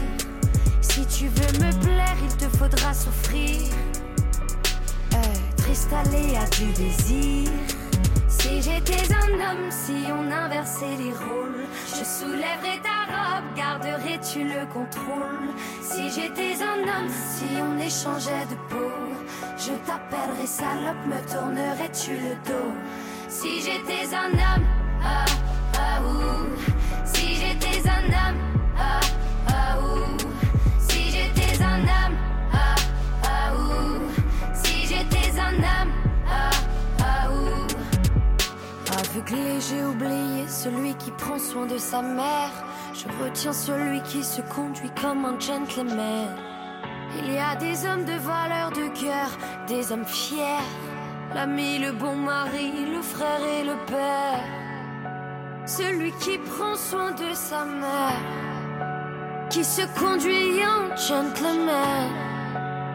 Si 0.82 1.06
tu 1.08 1.28
veux 1.28 1.66
me 1.66 1.72
plaire, 1.84 2.16
il 2.22 2.38
te 2.38 2.58
faudra 2.58 2.94
souffrir. 2.94 3.62
Être 5.12 5.70
installé 5.70 6.36
à 6.36 6.45
du 6.56 6.72
désir? 6.74 7.50
Si 8.28 8.62
j'étais 8.62 9.14
un 9.14 9.34
homme, 9.34 9.72
si 9.72 9.94
on 10.12 10.30
inversait 10.32 10.98
les 10.98 11.14
rôles, 11.14 11.66
je 11.88 12.04
soulèverais 12.04 12.82
ta 12.84 13.06
robe, 13.08 13.45
garderais-tu 13.56 14.44
le 14.44 14.66
contrôle? 14.74 15.50
Si 15.82 16.10
j'étais 16.12 16.62
un 16.62 16.82
homme, 16.82 17.10
si 17.10 17.45
on 17.62 17.80
échangeait 17.80 18.45
de 18.50 18.56
peau, 18.70 18.91
je 19.58 19.72
t'appellerais 19.86 20.45
salope, 20.45 21.06
me 21.08 21.20
tournerais-tu 21.32 22.12
le 22.12 22.36
dos? 22.45 22.74
Si 23.34 23.61
j'étais 23.61 24.14
un 24.14 24.31
homme, 24.31 24.65
ah, 25.03 25.26
ah, 25.76 26.01
ouh. 26.03 26.45
Si 27.03 27.34
j'étais 27.34 27.81
un 27.89 28.05
homme, 28.05 28.38
ah, 28.77 28.99
ah, 29.47 29.80
ouh. 29.81 30.18
Si 30.77 31.10
j'étais 31.10 31.64
un 31.64 31.80
homme, 31.81 32.15
ah, 32.53 32.76
ah, 33.23 33.53
ouh. 33.55 34.53
Si 34.53 34.85
j'étais 34.85 35.39
un 35.39 35.55
homme, 35.55 35.91
ah, 36.30 36.51
ah, 36.99 37.31
ouh. 37.31 37.68
Aveuglé, 38.99 39.60
j'ai 39.68 39.84
oublié 39.84 40.47
celui 40.47 40.93
qui 40.93 41.10
prend 41.10 41.39
soin 41.39 41.65
de 41.65 41.80
sa 41.80 42.03
mère. 42.03 42.53
Je 42.93 43.07
retiens 43.23 43.53
celui 43.53 44.01
qui 44.03 44.23
se 44.23 44.41
conduit 44.41 44.91
comme 45.01 45.26
un 45.26 45.39
gentleman. 45.39 46.38
Il 47.18 47.34
y 47.34 47.39
a 47.39 47.55
des 47.55 47.84
hommes 47.88 48.05
de 48.05 48.14
valeur 48.14 48.69
de 48.69 48.88
cœur, 48.89 49.30
des 49.68 49.91
hommes 49.91 50.05
fiers. 50.05 50.61
L'ami, 51.35 51.80
le 51.80 51.91
bon 51.91 52.15
mari, 52.15 52.72
le 52.95 53.01
frère 53.01 53.43
et 53.43 53.64
le 53.64 53.76
père. 53.88 54.43
Celui 55.65 56.11
qui 56.22 56.38
prend 56.38 56.76
soin 56.76 57.11
de 57.11 57.34
sa 57.34 57.65
mère, 57.65 58.22
qui 59.49 59.64
se 59.64 59.81
conduit 59.99 60.61
en 60.64 60.95
gentleman. 60.95 62.10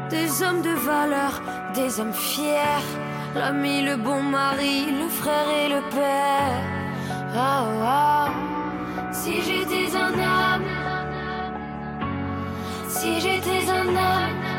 Des 0.09 0.43
hommes 0.43 0.63
de 0.63 0.71
valeur, 0.71 1.43
des 1.75 2.01
hommes 2.01 2.13
fiers. 2.13 2.87
L'ami, 3.35 3.83
le 3.83 3.97
bon 3.97 4.23
mari, 4.23 4.87
le 4.93 5.09
frère 5.09 5.49
et 5.63 5.69
le 5.69 5.81
père. 5.91 6.63
Ah, 7.35 7.65
ah. 7.83 8.29
Si 9.11 9.43
j'étais 9.43 9.97
un 9.97 10.13
homme, 10.13 10.65
si 12.89 13.21
j'étais 13.21 13.69
un 13.71 13.89
homme, 13.89 14.58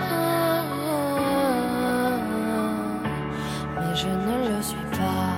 je 3.99 4.07
ne 4.07 4.55
le 4.55 4.61
suis 4.61 4.85
pas. 4.97 5.35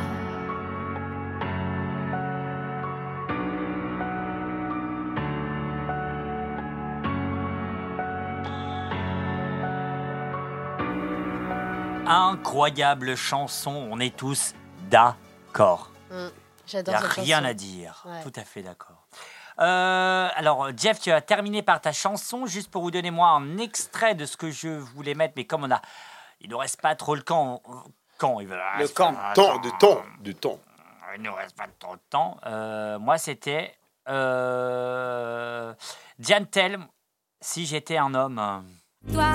Incroyable 12.05 13.15
chanson, 13.15 13.87
on 13.91 13.99
est 13.99 14.15
tous 14.15 14.53
d'accord. 14.89 15.91
Mm, 16.09 16.15
Il 16.15 16.31
J'adore 16.67 16.93
n'y 16.95 16.97
a 16.97 17.01
cette 17.01 17.11
rien 17.11 17.37
chanson. 17.37 17.49
à 17.49 17.53
dire. 17.53 18.03
Ouais. 18.05 18.23
Tout 18.23 18.33
à 18.35 18.43
fait 18.43 18.63
d'accord. 18.63 19.07
Euh, 19.59 20.27
alors, 20.35 20.69
Jeff, 20.75 20.99
tu 20.99 21.11
as 21.11 21.21
terminé 21.21 21.61
par 21.61 21.79
ta 21.79 21.91
chanson. 21.91 22.47
Juste 22.47 22.69
pour 22.71 22.81
vous 22.81 22.91
donner 22.91 23.11
moi 23.11 23.29
un 23.29 23.57
extrait 23.57 24.15
de 24.15 24.25
ce 24.25 24.35
que 24.35 24.49
je 24.51 24.67
voulais 24.69 25.13
mettre, 25.13 25.33
mais 25.37 25.45
comme 25.45 25.63
on 25.63 25.71
a, 25.71 25.81
il 26.41 26.49
ne 26.49 26.55
reste 26.55 26.81
pas 26.81 26.95
trop 26.95 27.15
le 27.15 27.21
camp. 27.21 27.61
Quand 28.21 28.39
il 28.39 28.47
va 28.47 28.77
Le 28.77 28.87
camp. 28.87 29.15
Temps, 29.33 29.57
de 29.57 29.71
temps, 29.79 30.03
de 30.19 30.31
temps. 30.31 30.59
Il 31.15 31.23
ne 31.23 31.29
reste 31.31 31.57
pas 31.57 31.65
trop 31.79 31.95
de 31.95 32.01
temps. 32.07 32.37
Euh, 32.45 32.99
moi, 32.99 33.17
c'était 33.17 33.73
euh, 34.07 35.73
Diane 36.19 36.45
Tell, 36.45 36.77
si 37.41 37.65
j'étais 37.65 37.97
un 37.97 38.13
homme. 38.13 38.39
Toi, 39.11 39.25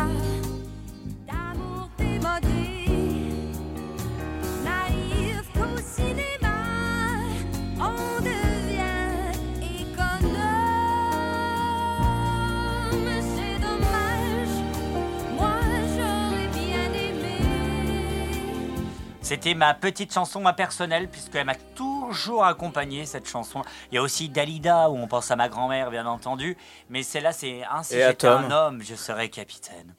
C'était 19.27 19.55
ma 19.55 19.75
petite 19.75 20.15
chanson, 20.15 20.41
ma 20.41 20.53
personnelle, 20.53 21.09
puisqu'elle 21.09 21.47
m'a 21.47 21.57
toujours 21.75 22.45
accompagné 22.45 23.07
cette 23.07 23.29
chanson. 23.29 23.63
Il 23.91 23.97
y 23.97 23.99
a 23.99 24.03
aussi 24.03 24.29
Dalida, 24.29 24.89
où 24.89 24.97
on 24.97 25.09
pense 25.09 25.33
à 25.33 25.35
ma 25.37 25.49
grand-mère, 25.49 25.91
bien 25.91 26.07
entendu. 26.07 26.57
Mais 26.91 27.03
celle-là, 27.03 27.33
c'est 27.33 27.65
un 27.69 27.83
si 27.83 27.97
Et 27.97 28.05
à 28.05 28.11
j'étais 28.11 28.29
un 28.29 28.43
Tom. 28.43 28.53
homme, 28.53 28.83
je 28.85 28.95
serais 28.95 29.29
capitaine. 29.29 29.93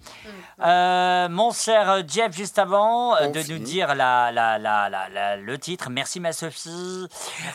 Euh, 0.63 1.27
mon 1.27 1.51
cher 1.51 2.03
Jeff, 2.07 2.33
juste 2.33 2.57
avant 2.57 3.15
euh, 3.17 3.27
On 3.27 3.31
de 3.31 3.51
nous 3.51 3.59
dire 3.59 3.95
la, 3.95 4.31
la, 4.31 4.57
la, 4.57 4.87
la- 4.87 5.09
la- 5.09 5.35
le 5.35 5.57
titre, 5.57 5.89
merci 5.89 6.21
ma 6.21 6.31
Sophie, 6.31 7.07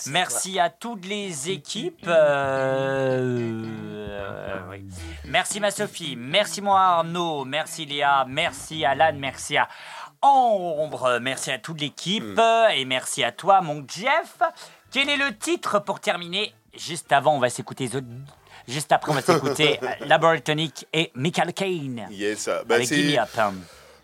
merci, 0.09 0.59
à, 0.61 0.69
toutes 0.69 1.07
les 1.07 1.49
équipes. 1.49 2.05
euh, 2.07 3.65
euh, 3.65 4.61
oui. 4.69 4.85
Merci 5.25 5.59
ma 5.59 5.71
Sophie, 5.71 6.17
merci 6.19 6.61
moi 6.61 6.79
Arnaud, 6.81 7.47
merci 7.47 7.87
Léa, 7.87 8.27
merci 8.29 8.85
Alan, 8.85 9.13
merci 9.17 9.57
à 9.57 9.69
Ombre. 10.23 11.19
Merci 11.21 11.51
à 11.51 11.59
toute 11.59 11.81
l'équipe 11.81 12.23
Hmm. 12.25 12.71
et 12.75 12.85
merci 12.85 13.25
à 13.25 13.33
toi, 13.33 13.61
mon 13.61 13.85
Jeff. 13.89 14.39
Quel 14.91 15.09
est 15.11 15.17
le 15.17 15.37
titre 15.37 15.79
pour 15.81 16.01
terminer 16.01 16.55
Juste 16.77 17.13
avant, 17.13 17.35
on 17.37 17.39
va 17.39 17.51
s'écouter 17.51 17.89
The- 17.89 18.05
Juste 18.69 18.93
après, 18.93 19.11
on 19.11 19.15
va 19.15 19.23
s'écouter 19.23 19.81
Laboratoonic 20.07 20.87
et 20.93 21.11
Michael 21.15 21.53
Kane. 21.53 22.07
Yes, 22.11 22.49
avec 22.49 22.87
Gimme 22.89 23.19
Up. 23.19 23.55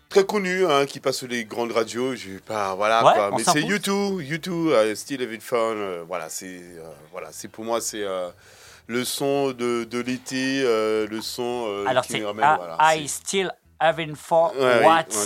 très 0.09 0.25
connu, 0.25 0.65
hein, 0.69 0.85
qui 0.85 0.99
passe 0.99 1.17
sur 1.19 1.27
les 1.27 1.45
grandes 1.45 1.71
radios. 1.71 2.15
Je 2.15 2.37
pas, 2.39 2.75
voilà, 2.75 3.05
Ouais, 3.05 3.13
quoi. 3.13 3.29
on 3.31 3.37
Mais 3.37 3.43
c'est. 3.43 3.61
YouTube, 3.61 4.19
YouTube, 4.21 4.71
uh, 4.73 4.95
Still 4.95 5.21
Having 5.23 5.39
Fun. 5.41 5.55
euh, 5.57 6.03
voilà, 6.07 6.27
c'est, 6.29 6.47
euh, 6.59 6.89
voilà, 7.11 7.29
c'est 7.31 7.47
pour 7.47 7.63
moi, 7.63 7.79
c'est 7.79 8.03
euh, 8.03 8.29
le 8.87 9.05
son 9.05 9.51
de, 9.51 9.85
de 9.85 9.99
l'été, 10.01 10.61
le 10.63 11.19
son 11.21 11.85
Alors, 11.87 12.03
c'est 12.05 12.19
voilà, 12.19 12.77
I 12.95 13.07
Still 13.07 13.51
Having 13.79 14.15
For 14.15 14.53
Ouais, 14.55 14.85
What? 14.85 15.05
ouais. 15.11 15.25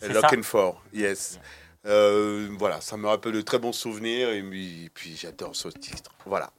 C'est 0.00 0.12
ça 0.14 0.20
Looking 0.22 0.42
for, 0.42 0.82
yes. 0.92 1.38
Euh, 1.86 2.48
voilà, 2.58 2.80
ça 2.80 2.96
me 2.96 3.06
rappelle 3.06 3.32
de 3.32 3.40
très 3.40 3.58
bons 3.58 3.72
souvenirs 3.72 4.30
et 4.30 4.42
puis, 4.42 4.90
puis 4.92 5.16
j'adore 5.16 5.54
ce 5.54 5.68
titre. 5.68 6.10
Voilà. 6.26 6.50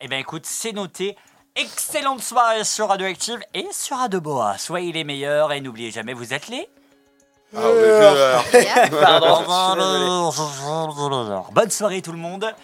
Eh 0.00 0.08
bien, 0.08 0.18
écoute, 0.18 0.46
c'est 0.46 0.72
noté. 0.72 1.16
Excellente 1.56 2.22
soirée 2.22 2.64
sur 2.64 2.88
Radioactive 2.88 3.40
et 3.54 3.66
sur 3.72 3.96
Radio 3.96 4.20
Boa. 4.20 4.56
Soyez 4.58 4.92
les 4.92 5.04
meilleurs 5.04 5.52
et 5.52 5.60
n'oubliez 5.60 5.90
jamais, 5.90 6.14
vous 6.14 6.32
êtes 6.32 6.48
les. 6.48 6.68
Ah, 7.56 8.42
Pardon. 8.90 10.32
Bonne 11.52 11.70
soirée 11.70 12.02
tout 12.02 12.12
le 12.12 12.18
monde. 12.18 12.54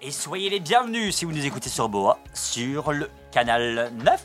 Et 0.00 0.10
soyez 0.10 0.50
les 0.50 0.60
bienvenus 0.60 1.14
si 1.14 1.24
vous 1.24 1.32
nous 1.32 1.44
écoutez 1.44 1.68
sur 1.68 1.88
Boa, 1.88 2.18
sur 2.34 2.92
le 2.92 3.10
canal 3.30 3.92
9 4.02 4.24